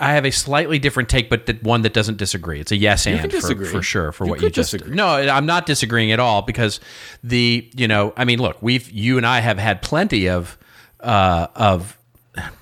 I 0.00 0.12
have 0.12 0.24
a 0.24 0.30
slightly 0.30 0.78
different 0.78 1.08
take, 1.08 1.28
but 1.28 1.46
that 1.46 1.60
one 1.64 1.82
that 1.82 1.92
doesn't 1.92 2.16
disagree. 2.16 2.60
It's 2.60 2.70
a 2.70 2.76
yes 2.76 3.04
and 3.04 3.32
for, 3.32 3.64
for 3.64 3.82
sure 3.82 4.12
for 4.12 4.24
You 4.26 4.30
what 4.30 4.40
you 4.40 4.48
just. 4.50 4.70
disagree. 4.70 4.94
No, 4.94 5.08
I'm 5.08 5.44
not 5.46 5.66
disagreeing 5.66 6.12
at 6.12 6.20
all 6.20 6.42
because 6.42 6.78
the 7.24 7.68
you 7.74 7.88
know 7.88 8.12
I 8.16 8.24
mean 8.24 8.38
look 8.40 8.58
we've 8.60 8.88
you 8.90 9.16
and 9.16 9.26
I 9.26 9.40
have 9.40 9.58
had 9.58 9.82
plenty 9.82 10.28
of 10.28 10.56
uh, 11.00 11.48
of 11.56 11.98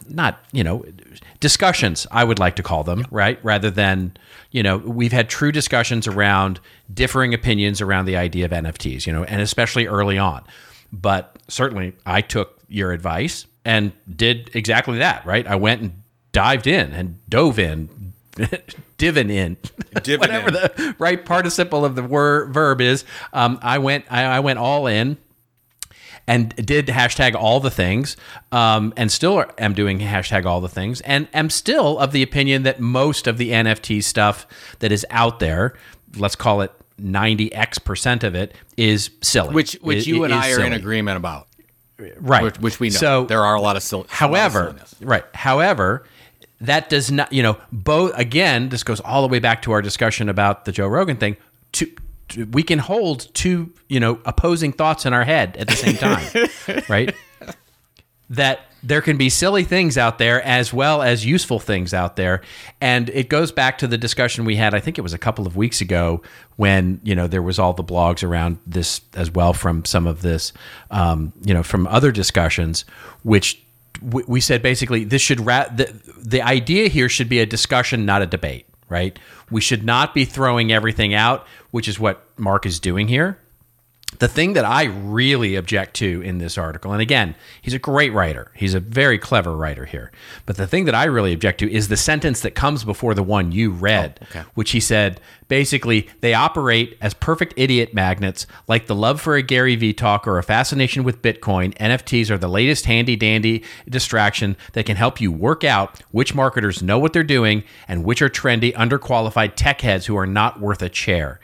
not 0.09 0.39
you 0.53 0.65
know 0.65 0.85
discussions 1.41 2.07
i 2.11 2.25
would 2.25 2.39
like 2.39 2.57
to 2.57 2.63
call 2.63 2.83
them 2.85 3.07
right 3.11 3.39
rather 3.45 3.71
than 3.71 4.13
you 4.51 4.63
know 4.63 4.79
we've 4.79 5.13
had 5.13 5.29
true 5.29 5.53
discussions 5.53 6.07
around 6.07 6.61
differing 6.93 7.35
opinions 7.35 7.81
around 7.81 8.05
the 8.07 8.17
idea 8.17 8.45
of 8.45 8.51
nfts 8.51 9.07
you 9.07 9.13
know 9.13 9.25
and 9.25 9.41
especially 9.41 9.87
early 9.87 10.19
on. 10.19 10.45
But 10.93 11.37
certainly 11.49 11.95
i 12.07 12.21
took 12.21 12.59
your 12.69 12.93
advice 12.93 13.47
and 13.65 13.93
did 14.15 14.51
exactly 14.55 14.99
that 14.99 15.25
right? 15.27 15.47
I 15.47 15.57
went 15.57 15.83
and 15.83 16.03
dived 16.33 16.67
in 16.67 16.93
and 16.93 17.19
dove 17.29 17.59
in 17.59 18.13
divin 18.99 19.31
in 19.31 19.57
Divin 20.03 20.21
whatever 20.21 20.49
in. 20.49 20.55
the 20.55 20.95
right 20.99 21.25
participle 21.25 21.85
of 21.85 21.95
the 21.97 22.03
word 22.03 22.55
verb 22.55 22.81
is. 22.81 23.05
Um, 23.33 23.59
i 23.63 23.79
went 23.79 24.05
I, 24.11 24.25
I 24.25 24.41
went 24.41 24.59
all 24.59 24.87
in 24.87 25.17
and 26.27 26.55
did 26.57 26.87
hashtag 26.87 27.35
all 27.35 27.61
the 27.61 27.71
things 27.71 28.17
um, 28.53 28.93
and 28.97 29.11
still 29.11 29.45
am 29.59 29.75
doing 29.75 29.99
hashtag 29.99 30.45
all 30.45 30.61
the 30.61 30.69
things 30.69 31.01
and 31.03 31.29
am 31.35 31.51
still 31.51 31.99
of 31.99 32.13
the 32.13 32.23
opinion 32.23 32.63
that 32.63 32.81
most 32.81 33.27
of 33.27 33.39
the 33.39 33.51
nft 33.51 34.03
stuff 34.03 34.47
that 34.81 34.93
is 34.93 35.05
out 35.11 35.41
there 35.41 35.75
let's 36.17 36.37
call 36.37 36.61
it 36.61 36.73
90x 37.01 37.83
percent 37.83 38.25
of 38.25 38.35
it 38.35 38.55
is 38.77 39.11
silly 39.23 39.55
which 39.55 39.73
which 39.83 40.07
you 40.07 40.25
it 40.25 40.31
and 40.31 40.35
I 40.35 40.53
are 40.53 40.61
in 40.61 40.73
agreement 40.73 41.17
about, 41.17 41.49
right 42.19 42.43
which, 42.43 42.59
which 42.61 42.81
we 42.81 42.89
know. 42.89 42.97
so 42.97 43.25
there 43.25 43.43
are 43.43 43.55
a 43.55 43.61
lot 43.61 43.77
of 43.77 43.83
silly. 43.83 44.05
However, 44.09 44.69
of 44.69 44.95
right. 45.01 45.25
However, 45.35 46.05
that 46.61 46.89
does 46.91 47.11
not, 47.11 47.33
you 47.33 47.43
know, 47.43 47.57
both 47.73 48.13
again, 48.17 48.69
this 48.69 48.83
goes 48.83 49.01
all 49.01 49.23
the 49.23 49.29
way 49.29 49.39
back 49.39 49.63
to 49.63 49.73
our 49.73 49.81
discussion 49.83 50.29
about 50.29 50.65
the 50.67 50.73
Joe 50.73 50.87
Rogan 50.89 51.17
thing. 51.17 51.37
To- 51.73 51.91
we 52.37 52.63
can 52.63 52.79
hold 52.79 53.33
two, 53.35 53.73
you 53.89 54.01
know, 54.01 54.21
opposing 54.25 54.73
thoughts 54.73 55.07
in 55.07 55.13
our 55.13 55.25
head 55.25 55.57
at 55.57 55.69
the 55.69 55.77
same 55.77 55.97
time, 55.97 56.83
right? 56.89 57.15
That 58.31 58.61
there 58.83 59.03
can 59.03 59.17
be 59.17 59.29
silly 59.29 59.65
things 59.65 59.99
out 59.99 60.19
there 60.19 60.43
as 60.43 60.73
well 60.73 61.03
as 61.03 61.27
useful 61.27 61.59
things 61.59 61.93
out 61.93 62.17
there, 62.17 62.41
and 62.81 63.11
it 63.11 63.29
goes 63.29 63.53
back 63.53 63.79
to 63.79 63.87
the 63.87 63.99
discussion 63.99 64.45
we 64.45 64.57
had. 64.57 64.75
I 64.75 64.81
think 64.81 64.99
it 64.99 65.03
was 65.03 65.13
a 65.13 65.19
couple 65.19 65.47
of 65.47 65.57
weeks 65.57 65.81
ago 65.81 66.23
when 66.57 67.01
you 67.03 67.15
know 67.15 67.27
there 67.27 67.43
was 67.43 67.59
all 67.59 67.73
the 67.73 67.85
blogs 67.85 68.23
around 68.23 68.59
this 68.67 69.01
as 69.15 69.31
well 69.31 69.53
from 69.53 69.85
some 69.85 70.07
of 70.07 70.23
this, 70.23 70.53
um, 70.91 71.33
you 71.45 71.53
know, 71.53 71.63
from 71.63 71.87
other 71.89 72.13
discussions, 72.13 72.85
which 73.23 73.61
we 74.01 74.23
we 74.27 74.41
said 74.41 74.63
basically 74.63 75.05
this 75.05 75.23
should 75.23 75.45
ra- 75.45 75.69
the, 75.75 75.93
the 76.19 76.43
idea 76.43 76.89
here 76.89 77.09
should 77.09 77.29
be 77.29 77.41
a 77.41 77.47
discussion 77.47 78.07
not 78.07 78.23
a 78.23 78.27
debate 78.27 78.67
right? 78.91 79.19
We 79.51 79.63
should 79.63 79.85
not 79.85 80.13
be 80.13 80.27
throwing 80.27 80.71
everything 80.71 81.15
out 81.15 81.47
which 81.71 81.89
is 81.89 81.99
what 81.99 82.27
mark 82.39 82.67
is 82.67 82.81
doing 82.81 83.09
here 83.09 83.39
the 84.19 84.29
thing 84.29 84.55
that 84.55 84.65
I 84.65 84.85
really 84.85 85.55
object 85.55 85.95
to 85.97 86.21
in 86.23 86.39
this 86.39 86.59
article, 86.59 86.93
and 86.93 87.01
again, 87.01 87.37
he's 87.63 87.75
a 87.75 87.79
great 87.79 88.13
writer. 88.13 88.51
He's 88.55 88.75
a 88.75 88.81
very 88.81 89.19
clever 89.19 89.57
writer 89.57 89.85
here. 89.85 90.11
But 90.47 90.57
the 90.57 90.67
thing 90.67 90.85
that 90.87 90.95
I 90.95 91.05
really 91.05 91.33
object 91.33 91.61
to 91.61 91.73
is 91.73 91.89
the 91.89 91.97
sentence 91.97 92.41
that 92.41 92.55
comes 92.55 92.85
before 92.85 93.15
the 93.15 93.23
one 93.23 93.53
you 93.53 93.71
read, 93.71 94.19
oh, 94.21 94.27
okay. 94.29 94.49
which 94.55 94.73
he 94.73 94.81
said 94.81 95.21
basically 95.49 96.09
they 96.21 96.35
operate 96.35 96.99
as 97.01 97.15
perfect 97.15 97.55
idiot 97.57 97.95
magnets, 97.95 98.47
like 98.67 98.89
the 98.89 98.95
love 98.95 99.21
for 99.21 99.37
a 99.37 99.43
Gary 99.43 99.77
Vee 99.77 99.93
talk 99.93 100.27
or 100.27 100.39
a 100.39 100.43
fascination 100.43 101.05
with 101.05 101.23
Bitcoin. 101.23 101.77
NFTs 101.79 102.31
are 102.31 102.39
the 102.39 102.49
latest 102.49 102.87
handy 102.87 103.17
dandy 103.17 103.63
distraction 103.89 104.57
that 104.73 104.87
can 104.87 104.97
help 104.97 105.21
you 105.21 105.31
work 105.31 105.63
out 105.63 106.03
which 106.11 106.35
marketers 106.35 106.83
know 106.83 106.99
what 106.99 107.13
they're 107.13 107.23
doing 107.23 107.63
and 107.87 108.05
which 108.05 108.21
are 108.21 108.29
trendy, 108.29 108.75
underqualified 108.75 109.53
tech 109.55 109.81
heads 109.83 110.07
who 110.07 110.17
are 110.17 110.27
not 110.27 110.61
worth 110.61 110.83
a 110.83 110.89
chair. 110.89 111.41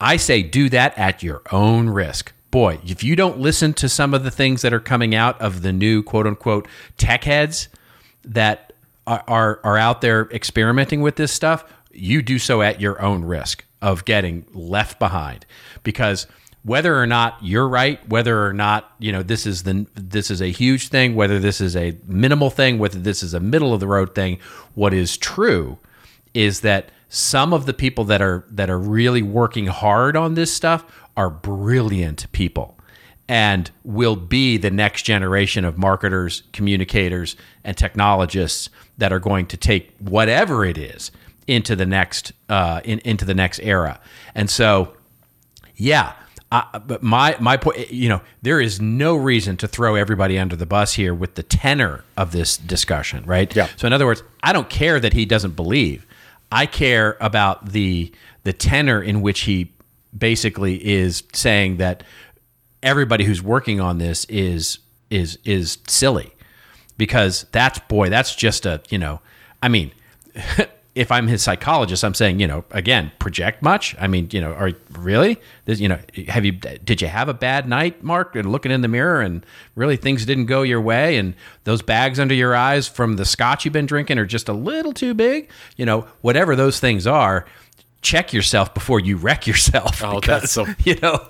I 0.00 0.16
say 0.16 0.42
do 0.42 0.68
that 0.70 0.96
at 0.98 1.22
your 1.22 1.42
own 1.52 1.88
risk. 1.90 2.32
Boy, 2.50 2.80
if 2.84 3.04
you 3.04 3.14
don't 3.14 3.38
listen 3.38 3.74
to 3.74 3.88
some 3.88 4.14
of 4.14 4.24
the 4.24 4.30
things 4.30 4.62
that 4.62 4.72
are 4.72 4.80
coming 4.80 5.14
out 5.14 5.40
of 5.40 5.62
the 5.62 5.72
new 5.72 6.02
quote 6.02 6.26
unquote 6.26 6.66
tech 6.96 7.24
heads 7.24 7.68
that 8.24 8.72
are, 9.06 9.22
are, 9.28 9.60
are 9.62 9.76
out 9.78 10.00
there 10.00 10.28
experimenting 10.32 11.00
with 11.00 11.16
this 11.16 11.32
stuff, 11.32 11.64
you 11.92 12.22
do 12.22 12.38
so 12.38 12.62
at 12.62 12.80
your 12.80 13.00
own 13.00 13.24
risk 13.24 13.64
of 13.80 14.04
getting 14.04 14.46
left 14.52 14.98
behind. 14.98 15.46
Because 15.82 16.26
whether 16.62 16.98
or 16.98 17.06
not 17.06 17.38
you're 17.40 17.68
right, 17.68 18.06
whether 18.08 18.44
or 18.44 18.52
not, 18.52 18.92
you 18.98 19.12
know, 19.12 19.22
this 19.22 19.46
is 19.46 19.62
the 19.62 19.86
this 19.94 20.30
is 20.30 20.42
a 20.42 20.50
huge 20.50 20.88
thing, 20.88 21.14
whether 21.14 21.38
this 21.38 21.60
is 21.60 21.76
a 21.76 21.96
minimal 22.06 22.50
thing, 22.50 22.78
whether 22.78 22.98
this 22.98 23.22
is 23.22 23.32
a 23.32 23.40
middle 23.40 23.72
of 23.72 23.80
the 23.80 23.86
road 23.86 24.14
thing, 24.14 24.38
what 24.74 24.92
is 24.92 25.16
true 25.16 25.78
is 26.34 26.60
that 26.60 26.90
some 27.10 27.52
of 27.52 27.66
the 27.66 27.74
people 27.74 28.04
that 28.04 28.22
are 28.22 28.46
that 28.50 28.70
are 28.70 28.78
really 28.78 29.20
working 29.20 29.66
hard 29.66 30.16
on 30.16 30.34
this 30.34 30.54
stuff 30.54 30.84
are 31.16 31.28
brilliant 31.28 32.30
people 32.32 32.78
and 33.28 33.70
will 33.84 34.16
be 34.16 34.56
the 34.56 34.70
next 34.70 35.02
generation 35.02 35.64
of 35.64 35.76
marketers, 35.76 36.44
communicators, 36.52 37.36
and 37.62 37.76
technologists 37.76 38.70
that 38.98 39.12
are 39.12 39.18
going 39.18 39.46
to 39.46 39.56
take 39.56 39.92
whatever 39.98 40.64
it 40.64 40.78
is 40.78 41.10
into 41.46 41.74
the 41.74 41.84
next 41.84 42.32
uh, 42.48 42.80
in, 42.84 43.00
into 43.00 43.24
the 43.24 43.34
next 43.34 43.58
era. 43.60 44.00
And 44.34 44.48
so, 44.48 44.94
yeah. 45.76 46.14
I, 46.52 46.80
but 46.84 47.02
my 47.02 47.36
my 47.38 47.56
point, 47.56 47.92
you 47.92 48.08
know, 48.08 48.20
there 48.42 48.60
is 48.60 48.80
no 48.80 49.14
reason 49.14 49.56
to 49.58 49.68
throw 49.68 49.94
everybody 49.94 50.36
under 50.36 50.56
the 50.56 50.66
bus 50.66 50.94
here 50.94 51.14
with 51.14 51.36
the 51.36 51.44
tenor 51.44 52.04
of 52.16 52.32
this 52.32 52.56
discussion, 52.56 53.24
right? 53.24 53.54
Yeah. 53.54 53.68
So 53.76 53.86
in 53.86 53.92
other 53.92 54.06
words, 54.06 54.24
I 54.42 54.52
don't 54.52 54.68
care 54.68 54.98
that 54.98 55.12
he 55.12 55.24
doesn't 55.24 55.54
believe. 55.54 56.06
I 56.52 56.66
care 56.66 57.16
about 57.20 57.72
the 57.72 58.12
the 58.44 58.52
tenor 58.52 59.02
in 59.02 59.20
which 59.20 59.40
he 59.40 59.72
basically 60.16 60.84
is 60.86 61.22
saying 61.32 61.76
that 61.76 62.02
everybody 62.82 63.24
who's 63.24 63.42
working 63.42 63.80
on 63.80 63.98
this 63.98 64.24
is 64.26 64.78
is 65.10 65.38
is 65.44 65.78
silly. 65.86 66.32
Because 66.96 67.46
that's 67.52 67.78
boy 67.88 68.10
that's 68.10 68.34
just 68.34 68.66
a 68.66 68.82
you 68.90 68.98
know 68.98 69.20
i 69.62 69.68
mean 69.68 69.90
if 71.00 71.10
i'm 71.10 71.26
his 71.26 71.42
psychologist 71.42 72.04
i'm 72.04 72.12
saying 72.12 72.38
you 72.38 72.46
know 72.46 72.62
again 72.72 73.10
project 73.18 73.62
much? 73.62 73.96
I 73.98 74.06
mean 74.06 74.28
you 74.30 74.40
know 74.40 74.52
are 74.52 74.72
really? 74.92 75.40
This 75.64 75.80
you 75.80 75.88
know 75.88 75.98
have 76.28 76.44
you 76.44 76.52
did 76.52 77.00
you 77.00 77.08
have 77.08 77.28
a 77.28 77.34
bad 77.34 77.66
night 77.66 78.04
mark 78.04 78.36
and 78.36 78.52
looking 78.52 78.70
in 78.70 78.82
the 78.82 78.88
mirror 78.88 79.20
and 79.22 79.44
really 79.74 79.96
things 79.96 80.26
didn't 80.26 80.46
go 80.46 80.62
your 80.62 80.80
way 80.80 81.16
and 81.16 81.34
those 81.64 81.80
bags 81.80 82.20
under 82.20 82.34
your 82.34 82.54
eyes 82.54 82.86
from 82.86 83.16
the 83.16 83.24
scotch 83.24 83.64
you've 83.64 83.72
been 83.72 83.86
drinking 83.86 84.18
are 84.18 84.26
just 84.26 84.48
a 84.48 84.52
little 84.52 84.92
too 84.92 85.14
big? 85.14 85.48
You 85.76 85.86
know 85.86 86.06
whatever 86.20 86.54
those 86.54 86.78
things 86.80 87.06
are 87.06 87.46
check 88.02 88.32
yourself 88.32 88.72
before 88.72 88.98
you 88.98 89.16
wreck 89.16 89.46
yourself. 89.46 90.02
Oh, 90.02 90.20
because, 90.20 90.42
that's 90.42 90.52
so- 90.52 90.66
you 90.84 90.96
know 91.02 91.26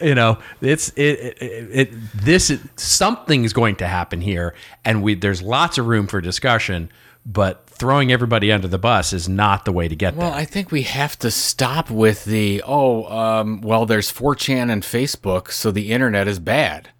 you 0.00 0.14
know 0.14 0.38
it's 0.60 0.90
it, 0.90 1.36
it, 1.40 1.68
it 1.72 1.88
this 2.14 2.50
is, 2.50 2.60
something's 2.76 3.52
going 3.52 3.76
to 3.76 3.86
happen 3.86 4.20
here 4.20 4.54
and 4.84 5.02
we 5.02 5.14
there's 5.14 5.42
lots 5.42 5.78
of 5.78 5.86
room 5.86 6.06
for 6.06 6.20
discussion 6.20 6.90
but 7.26 7.66
throwing 7.66 8.12
everybody 8.12 8.52
under 8.52 8.68
the 8.68 8.78
bus 8.78 9.12
is 9.12 9.28
not 9.28 9.64
the 9.64 9.72
way 9.72 9.88
to 9.88 9.96
get 9.96 10.14
Well, 10.14 10.26
there 10.26 10.30
Well, 10.30 10.38
I 10.38 10.44
think 10.44 10.70
we 10.70 10.82
have 10.82 11.18
to 11.20 11.30
stop 11.30 11.90
with 11.90 12.24
the 12.24 12.62
oh, 12.66 13.04
um, 13.06 13.60
well, 13.60 13.86
there's 13.86 14.12
4chan 14.12 14.70
and 14.70 14.82
Facebook, 14.82 15.50
so 15.50 15.70
the 15.70 15.90
internet 15.90 16.28
is 16.28 16.38
bad. 16.38 16.90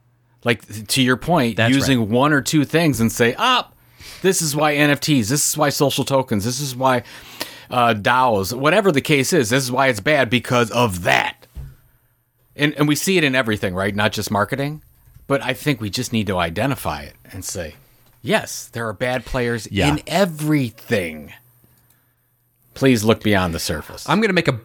Like 0.45 0.87
to 0.89 1.03
your 1.03 1.16
point, 1.16 1.57
That's 1.57 1.75
using 1.75 2.11
one 2.11 2.33
or 2.33 2.43
two 2.43 2.64
things 2.64 3.01
and 3.01 3.11
say, 3.11 3.35
ah, 3.39 3.70
this 4.22 4.43
is 4.43 4.55
why 4.55 4.75
NFTs, 4.75 5.29
this 5.29 5.49
is 5.49 5.57
why 5.57 5.70
social 5.70 6.05
tokens, 6.05 6.45
this 6.45 6.61
is 6.61 6.77
why 6.77 7.03
uh, 7.70 7.95
DAOs, 7.95 8.53
whatever 8.57 8.93
the 8.93 9.01
case 9.01 9.33
is, 9.33 9.51
this 9.51 9.62
is 9.62 9.72
why 9.72 9.89
it's 9.89 10.01
bad 10.01 10.29
because 10.29 10.70
of 10.70 11.05
that. 11.05 11.47
And 12.57 12.75
and 12.75 12.87
we 12.87 12.95
see 12.95 13.18
it 13.18 13.25
in 13.25 13.35
everything, 13.35 13.75
right? 13.75 13.95
Not 13.95 14.12
just 14.12 14.31
marketing, 14.31 14.83
but 15.27 15.43
I 15.43 15.55
think 15.55 15.81
we 15.81 15.91
just 15.91 16.12
need 16.12 16.27
to 16.29 16.39
identify 16.39 17.03
it 17.03 17.14
and 17.33 17.45
say, 17.45 17.75
yes, 18.25 18.66
there 18.72 18.89
are 18.89 18.93
bad 18.93 19.25
players 19.25 19.68
Yeah. 19.70 19.89
in 19.89 20.01
everything. 20.07 21.33
Please 22.75 23.05
look 23.05 23.22
beyond 23.22 23.55
the 23.55 23.61
surface. 23.61 24.09
i'm 24.09 24.18
going 24.20 24.31
to 24.31 24.35
make 24.35 24.49
a 24.49 24.59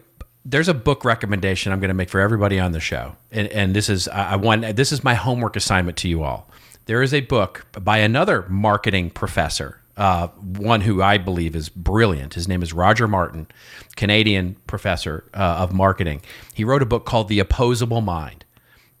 there's 0.44 0.68
a 0.68 0.74
book 0.74 1.04
recommendation 1.04 1.70
i'm 1.72 1.78
going 1.78 1.88
to 1.90 1.94
make 1.94 2.08
for 2.08 2.18
everybody 2.18 2.58
on 2.58 2.72
the 2.72 2.80
show 2.80 3.14
and 3.30 3.46
and 3.48 3.76
this 3.76 3.88
is 3.88 4.08
i 4.08 4.34
want 4.34 4.74
this 4.74 4.90
is 4.90 5.04
my 5.04 5.14
homework 5.14 5.54
assignment 5.54 5.96
to 5.98 6.08
you 6.08 6.22
all 6.24 6.48
there 6.86 7.02
is 7.02 7.14
a 7.14 7.20
book 7.20 7.66
by 7.80 7.98
another 7.98 8.44
marketing 8.48 9.10
professor 9.10 9.76
uh, 9.96 10.28
one 10.56 10.80
who 10.80 11.02
I 11.02 11.18
believe 11.18 11.54
is 11.54 11.68
brilliant. 11.68 12.32
His 12.32 12.48
name 12.48 12.62
is 12.62 12.72
Roger 12.72 13.06
Martin, 13.06 13.48
Canadian 13.96 14.56
professor 14.66 15.24
uh, 15.34 15.38
of 15.58 15.74
marketing. 15.74 16.22
He 16.54 16.64
wrote 16.64 16.80
a 16.80 16.86
book 16.86 17.04
called 17.04 17.28
The 17.28 17.38
Opposable 17.38 18.00
Mind. 18.00 18.46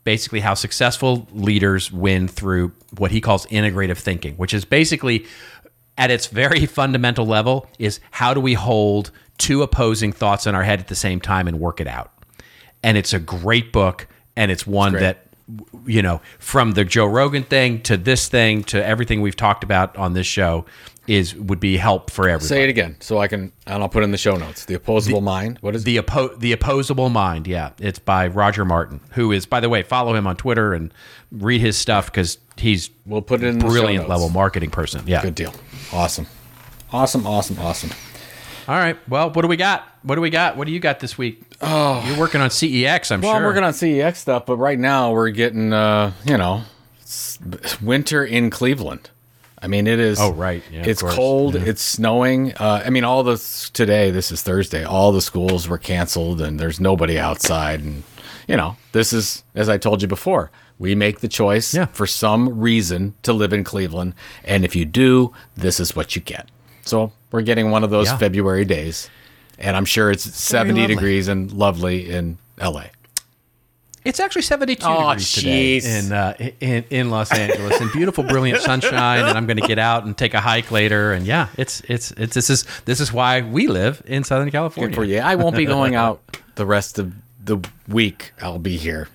Basically, 0.04 0.40
how 0.40 0.54
successful 0.54 1.28
leaders 1.32 1.92
win 1.92 2.26
through 2.26 2.72
what 2.96 3.10
he 3.10 3.20
calls 3.20 3.46
integrative 3.46 3.98
thinking, 3.98 4.34
which 4.36 4.54
is 4.54 4.64
basically 4.64 5.26
at 5.98 6.10
its 6.10 6.26
very 6.26 6.66
fundamental 6.66 7.26
level 7.26 7.68
is 7.78 8.00
how 8.12 8.32
do 8.32 8.40
we 8.40 8.54
hold 8.54 9.10
two 9.36 9.62
opposing 9.62 10.12
thoughts 10.12 10.46
in 10.46 10.54
our 10.54 10.62
head 10.62 10.80
at 10.80 10.88
the 10.88 10.94
same 10.94 11.20
time 11.20 11.46
and 11.46 11.60
work 11.60 11.80
it 11.80 11.86
out. 11.86 12.12
And 12.82 12.96
it's 12.96 13.12
a 13.12 13.18
great 13.18 13.72
book, 13.72 14.06
and 14.36 14.50
it's 14.50 14.66
one 14.66 14.92
great. 14.92 15.00
that 15.00 15.26
you 15.86 16.02
know, 16.02 16.20
from 16.38 16.72
the 16.72 16.84
Joe 16.84 17.06
Rogan 17.06 17.42
thing 17.42 17.82
to 17.82 17.96
this 17.96 18.28
thing 18.28 18.62
to 18.64 18.84
everything 18.84 19.20
we've 19.20 19.36
talked 19.36 19.64
about 19.64 19.96
on 19.96 20.12
this 20.12 20.26
show 20.26 20.64
is 21.10 21.34
would 21.34 21.58
be 21.58 21.76
help 21.76 22.08
for 22.10 22.28
everybody. 22.28 22.46
Say 22.46 22.62
it 22.62 22.70
again, 22.70 22.96
so 23.00 23.18
I 23.18 23.26
can, 23.26 23.52
and 23.66 23.82
I'll 23.82 23.88
put 23.88 24.04
in 24.04 24.12
the 24.12 24.16
show 24.16 24.36
notes. 24.36 24.64
The 24.64 24.74
opposable 24.74 25.20
mind. 25.20 25.58
What 25.60 25.74
is 25.74 25.82
The 25.82 25.96
oppo- 25.96 26.38
the 26.38 26.52
opposable 26.52 27.08
mind, 27.08 27.48
yeah, 27.48 27.70
it's 27.80 27.98
by 27.98 28.28
Roger 28.28 28.64
Martin, 28.64 29.00
who 29.12 29.32
is, 29.32 29.44
by 29.44 29.58
the 29.58 29.68
way, 29.68 29.82
follow 29.82 30.14
him 30.14 30.26
on 30.28 30.36
Twitter 30.36 30.72
and 30.72 30.94
read 31.32 31.60
his 31.60 31.76
stuff 31.76 32.06
because 32.06 32.38
he's 32.56 32.90
We'll 33.06 33.22
put 33.22 33.42
it 33.42 33.48
in 33.48 33.58
the 33.58 33.64
brilliant 33.66 34.08
level 34.08 34.28
marketing 34.28 34.70
person. 34.70 35.02
Yeah. 35.06 35.22
Good 35.22 35.34
deal. 35.34 35.52
Awesome. 35.92 36.26
Awesome. 36.92 37.26
Awesome. 37.26 37.58
Awesome. 37.58 37.90
All 38.68 38.76
right. 38.76 38.96
Well, 39.08 39.30
what 39.32 39.42
do 39.42 39.48
we 39.48 39.56
got? 39.56 39.84
What 40.04 40.14
do 40.14 40.20
we 40.20 40.30
got? 40.30 40.56
What 40.56 40.66
do 40.68 40.72
you 40.72 40.78
got 40.78 41.00
this 41.00 41.18
week? 41.18 41.42
Oh, 41.60 42.04
you're 42.06 42.18
working 42.18 42.40
on 42.40 42.50
CEX. 42.50 43.10
I'm 43.10 43.20
Well, 43.20 43.30
sure. 43.32 43.34
Well, 43.34 43.36
I'm 43.36 43.42
working 43.42 43.64
on 43.64 43.72
CEX 43.72 44.16
stuff, 44.16 44.46
but 44.46 44.56
right 44.58 44.78
now 44.78 45.12
we're 45.12 45.30
getting, 45.30 45.72
uh, 45.72 46.12
you 46.24 46.36
know, 46.38 46.62
winter 47.82 48.24
in 48.24 48.48
Cleveland. 48.50 49.10
I 49.62 49.66
mean, 49.66 49.86
it 49.86 49.98
is. 50.00 50.18
Oh, 50.20 50.32
right. 50.32 50.62
Yeah, 50.72 50.84
it's 50.86 51.02
course. 51.02 51.14
cold. 51.14 51.54
It's 51.56 51.82
snowing. 51.82 52.54
Uh, 52.54 52.82
I 52.84 52.90
mean, 52.90 53.04
all 53.04 53.22
the 53.22 53.36
today. 53.74 54.10
This 54.10 54.32
is 54.32 54.42
Thursday. 54.42 54.84
All 54.84 55.12
the 55.12 55.20
schools 55.20 55.68
were 55.68 55.78
canceled, 55.78 56.40
and 56.40 56.58
there's 56.58 56.80
nobody 56.80 57.18
outside. 57.18 57.80
And 57.80 58.02
you 58.48 58.56
know, 58.56 58.76
this 58.92 59.12
is 59.12 59.44
as 59.54 59.68
I 59.68 59.76
told 59.78 60.02
you 60.02 60.08
before. 60.08 60.50
We 60.78 60.94
make 60.94 61.20
the 61.20 61.28
choice 61.28 61.74
Yeah. 61.74 61.86
for 61.92 62.06
some 62.06 62.58
reason 62.58 63.12
to 63.24 63.34
live 63.34 63.52
in 63.52 63.64
Cleveland, 63.64 64.14
and 64.44 64.64
if 64.64 64.74
you 64.74 64.86
do, 64.86 65.34
this 65.54 65.78
is 65.78 65.94
what 65.94 66.16
you 66.16 66.22
get. 66.22 66.48
So 66.86 67.12
we're 67.30 67.42
getting 67.42 67.70
one 67.70 67.84
of 67.84 67.90
those 67.90 68.06
Yeah. 68.06 68.16
February 68.16 68.64
days, 68.64 69.10
and 69.58 69.76
I'm 69.76 69.84
sure 69.84 70.10
it's 70.10 70.24
70 70.34 70.80
lovely. 70.80 70.94
degrees 70.94 71.28
and 71.28 71.52
lovely 71.52 72.08
in 72.10 72.38
LA. 72.58 72.84
It's 74.04 74.18
actually 74.18 74.42
72 74.42 74.82
Oh, 74.86 75.10
degrees 75.10 75.32
today 75.34 75.76
in, 75.78 76.12
uh, 76.12 76.34
in 76.60 76.84
in 76.90 77.10
Los 77.10 77.30
Angeles, 77.32 77.80
and 77.80 77.92
beautiful, 77.92 78.24
brilliant 78.24 78.60
sunshine. 78.62 79.26
And 79.26 79.36
I'm 79.36 79.46
going 79.46 79.58
to 79.58 79.66
get 79.66 79.78
out 79.78 80.04
and 80.04 80.16
take 80.16 80.32
a 80.32 80.40
hike 80.40 80.70
later. 80.70 81.12
And 81.12 81.26
yeah, 81.26 81.48
it's 81.58 81.82
it's 81.88 82.10
it's 82.12 82.34
this 82.34 82.48
is 82.48 82.64
this 82.86 82.98
is 83.00 83.12
why 83.12 83.42
we 83.42 83.66
live 83.66 84.02
in 84.06 84.24
Southern 84.24 84.50
California. 84.50 84.94
for 84.94 85.04
you. 85.04 85.18
I 85.18 85.34
won't 85.34 85.54
be 85.56 85.64
going 85.76 85.94
out 85.94 86.20
the 86.54 86.64
rest 86.64 86.98
of 86.98 87.12
the 87.44 87.58
week. 87.88 88.32
I'll 88.40 88.58
be 88.58 88.78
here, 88.78 89.08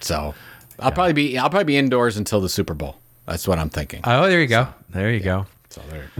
so 0.00 0.34
I'll 0.80 0.90
probably 0.92 1.12
be 1.12 1.38
I'll 1.38 1.50
probably 1.50 1.64
be 1.64 1.76
indoors 1.76 2.16
until 2.16 2.40
the 2.40 2.48
Super 2.48 2.74
Bowl. 2.74 2.96
That's 3.26 3.46
what 3.46 3.58
I'm 3.60 3.70
thinking. 3.70 4.00
Oh, 4.04 4.26
there 4.28 4.40
you 4.40 4.48
go. 4.48 4.66
There 4.90 5.12
you 5.12 5.20
go. 5.20 5.46
So 5.70 5.80
there. 5.90 6.10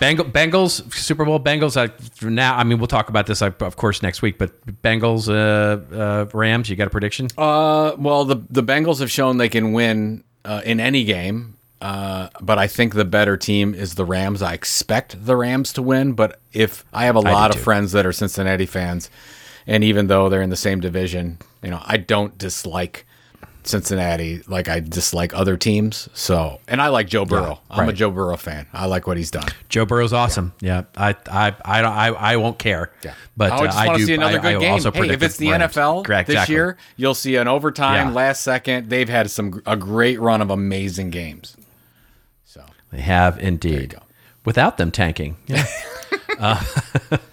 Bengal, 0.00 0.24
Bengals 0.24 0.92
Super 0.94 1.26
Bowl 1.26 1.38
Bengals. 1.38 1.76
I, 1.76 1.92
now, 2.26 2.56
I 2.56 2.64
mean, 2.64 2.78
we'll 2.78 2.88
talk 2.88 3.10
about 3.10 3.26
this, 3.26 3.42
of 3.42 3.76
course, 3.76 4.02
next 4.02 4.22
week. 4.22 4.38
But 4.38 4.66
Bengals 4.82 5.28
uh, 5.28 5.94
uh, 5.94 6.26
Rams. 6.32 6.70
You 6.70 6.76
got 6.76 6.86
a 6.86 6.90
prediction? 6.90 7.28
Uh, 7.36 7.94
well, 7.98 8.24
the 8.24 8.42
the 8.48 8.62
Bengals 8.62 9.00
have 9.00 9.10
shown 9.10 9.36
they 9.36 9.50
can 9.50 9.72
win 9.72 10.24
uh, 10.44 10.62
in 10.64 10.80
any 10.80 11.04
game. 11.04 11.58
Uh, 11.82 12.28
but 12.40 12.58
I 12.58 12.66
think 12.66 12.94
the 12.94 13.06
better 13.06 13.36
team 13.36 13.74
is 13.74 13.94
the 13.94 14.04
Rams. 14.04 14.42
I 14.42 14.52
expect 14.52 15.24
the 15.24 15.34
Rams 15.34 15.72
to 15.74 15.82
win, 15.82 16.12
but 16.12 16.38
if 16.52 16.84
I 16.92 17.06
have 17.06 17.16
a 17.16 17.20
lot 17.20 17.50
of 17.50 17.56
too. 17.56 17.62
friends 17.62 17.92
that 17.92 18.04
are 18.04 18.12
Cincinnati 18.12 18.66
fans, 18.66 19.08
and 19.66 19.82
even 19.82 20.06
though 20.06 20.28
they're 20.28 20.42
in 20.42 20.50
the 20.50 20.56
same 20.56 20.80
division, 20.80 21.38
you 21.62 21.70
know, 21.70 21.80
I 21.84 21.96
don't 21.96 22.36
dislike 22.36 23.06
Cincinnati 23.64 24.42
like 24.48 24.68
I 24.68 24.80
dislike 24.80 25.34
other 25.34 25.56
teams. 25.56 26.08
So, 26.14 26.60
and 26.68 26.80
I 26.80 26.88
like 26.88 27.08
Joe 27.08 27.24
Burrow. 27.24 27.60
I'm 27.70 27.88
a. 27.88 27.92
Joe 27.92 28.10
Burrow 28.10 28.36
fan. 28.36 28.66
I 28.72 28.86
like 28.86 29.06
what 29.06 29.16
he's 29.16 29.30
done. 29.30 29.48
Joe 29.68 29.84
Burrow's 29.84 30.12
awesome. 30.12 30.52
Yeah, 30.60 30.84
I, 30.96 31.14
I, 31.30 31.54
I 31.64 31.82
don't, 31.82 31.92
I, 31.92 32.06
I 32.08 32.36
won't 32.36 32.58
care. 32.58 32.90
Yeah, 33.04 33.14
but 33.36 33.52
I 33.52 33.56
uh, 33.56 33.64
just 33.66 33.78
I 33.78 33.86
want 33.86 33.98
do. 33.98 34.02
to 34.02 34.06
see 34.06 34.14
another 34.14 34.38
I, 34.38 34.42
good 34.42 34.56
I 34.56 34.58
game. 34.60 34.72
Also 34.72 34.90
hey, 34.92 35.10
if 35.10 35.22
it's 35.22 35.36
the 35.36 35.50
Rams. 35.50 35.74
NFL 35.74 36.04
Correct, 36.04 36.26
this 36.28 36.34
exactly. 36.34 36.54
year, 36.54 36.76
you'll 36.96 37.14
see 37.14 37.36
an 37.36 37.48
overtime, 37.48 38.08
Yeah. 38.08 38.14
last 38.14 38.42
second. 38.42 38.88
They've 38.90 39.08
had 39.08 39.30
some 39.30 39.62
a 39.66 39.76
great 39.76 40.20
run 40.20 40.40
of 40.40 40.50
amazing 40.50 41.10
games. 41.10 41.56
So 42.44 42.64
They 42.92 43.00
have 43.00 43.38
indeed. 43.38 43.90
go. 43.90 43.98
Without 44.44 44.78
them 44.78 44.90
tanking. 44.90 45.36
Yeah. 45.46 45.66
Uh, 46.38 46.64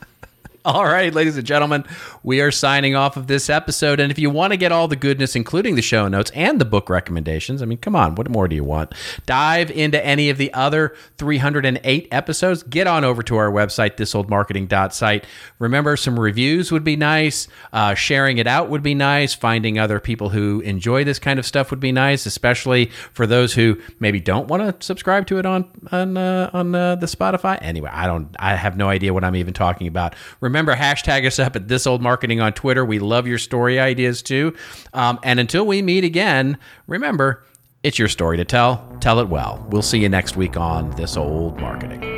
all 0.67 0.83
right, 0.83 1.13
ladies 1.13 1.37
and 1.37 1.47
gentlemen, 1.47 1.85
we 2.23 2.41
are 2.41 2.51
signing 2.51 2.93
off 2.93 3.15
of 3.15 3.27
this 3.27 3.49
episode. 3.49 4.01
And 4.01 4.11
if 4.11 4.19
you 4.19 4.29
want 4.29 4.51
to 4.51 4.57
get 4.57 4.73
all 4.73 4.89
the 4.89 4.97
goodness, 4.97 5.33
including 5.33 5.75
the 5.75 5.81
show 5.81 6.09
notes 6.09 6.29
and 6.31 6.59
the 6.59 6.65
book 6.65 6.89
recommendations, 6.89 7.61
I 7.61 7.65
mean, 7.65 7.77
come 7.77 7.95
on, 7.95 8.15
what 8.15 8.29
more 8.29 8.49
do 8.49 8.55
you 8.57 8.65
want? 8.65 8.93
Dive 9.25 9.71
into 9.71 10.05
any 10.05 10.29
of 10.29 10.37
the 10.37 10.53
other 10.53 10.93
308 11.19 12.09
episodes. 12.11 12.63
Get 12.63 12.85
on 12.85 13.05
over 13.05 13.23
to 13.23 13.37
our 13.37 13.49
website, 13.49 13.95
thisoldmarketing.site. 13.95 15.25
Remember, 15.59 15.95
some 15.95 16.19
reviews 16.19 16.69
would 16.69 16.83
be 16.83 16.97
nice. 16.97 17.47
Uh, 17.71 17.93
sharing 17.93 18.37
it 18.37 18.45
out 18.45 18.69
would 18.69 18.83
be 18.83 18.93
nice. 18.93 19.33
Finding 19.33 19.79
other 19.79 20.01
people 20.01 20.27
who 20.27 20.59
enjoy 20.61 21.05
this 21.05 21.17
kind 21.17 21.39
of 21.39 21.45
stuff 21.45 21.71
would 21.71 21.79
be 21.79 21.93
nice, 21.93 22.25
especially 22.25 22.87
for 23.13 23.25
those 23.25 23.53
who 23.53 23.81
maybe 24.01 24.19
don't 24.19 24.49
want 24.49 24.81
to 24.81 24.85
subscribe 24.85 25.27
to 25.27 25.39
it 25.39 25.45
on 25.45 25.71
on 25.93 26.17
uh, 26.17 26.49
on 26.51 26.75
uh, 26.75 26.95
the 26.95 27.05
Spotify. 27.05 27.57
Anyway, 27.61 27.89
I 27.93 28.05
don't. 28.05 28.35
I 28.37 28.55
have 28.55 28.75
no 28.75 28.89
idea 28.89 29.13
what 29.13 29.23
I'm 29.23 29.37
even 29.37 29.53
talking 29.53 29.87
about. 29.87 30.13
Remember, 30.57 30.75
hashtag 30.75 31.27
us 31.27 31.37
up 31.37 31.55
at 31.55 31.67
this 31.67 31.85
old 31.85 32.01
marketing 32.01 32.41
on 32.41 32.51
Twitter. 32.51 32.83
We 32.83 32.97
love 32.97 33.27
your 33.27 33.37
story 33.37 33.79
ideas 33.79 34.23
too. 34.23 34.55
Um, 34.91 35.19
and 35.21 35.39
until 35.39 35.67
we 35.67 35.83
meet 35.83 36.03
again, 36.03 36.57
remember, 36.87 37.43
it's 37.83 37.99
your 37.99 38.07
story 38.07 38.37
to 38.37 38.45
tell. 38.45 38.97
Tell 38.99 39.19
it 39.19 39.29
well. 39.29 39.63
We'll 39.69 39.83
see 39.83 39.99
you 39.99 40.09
next 40.09 40.35
week 40.35 40.57
on 40.57 40.89
this 40.95 41.15
old 41.15 41.59
marketing. 41.59 42.16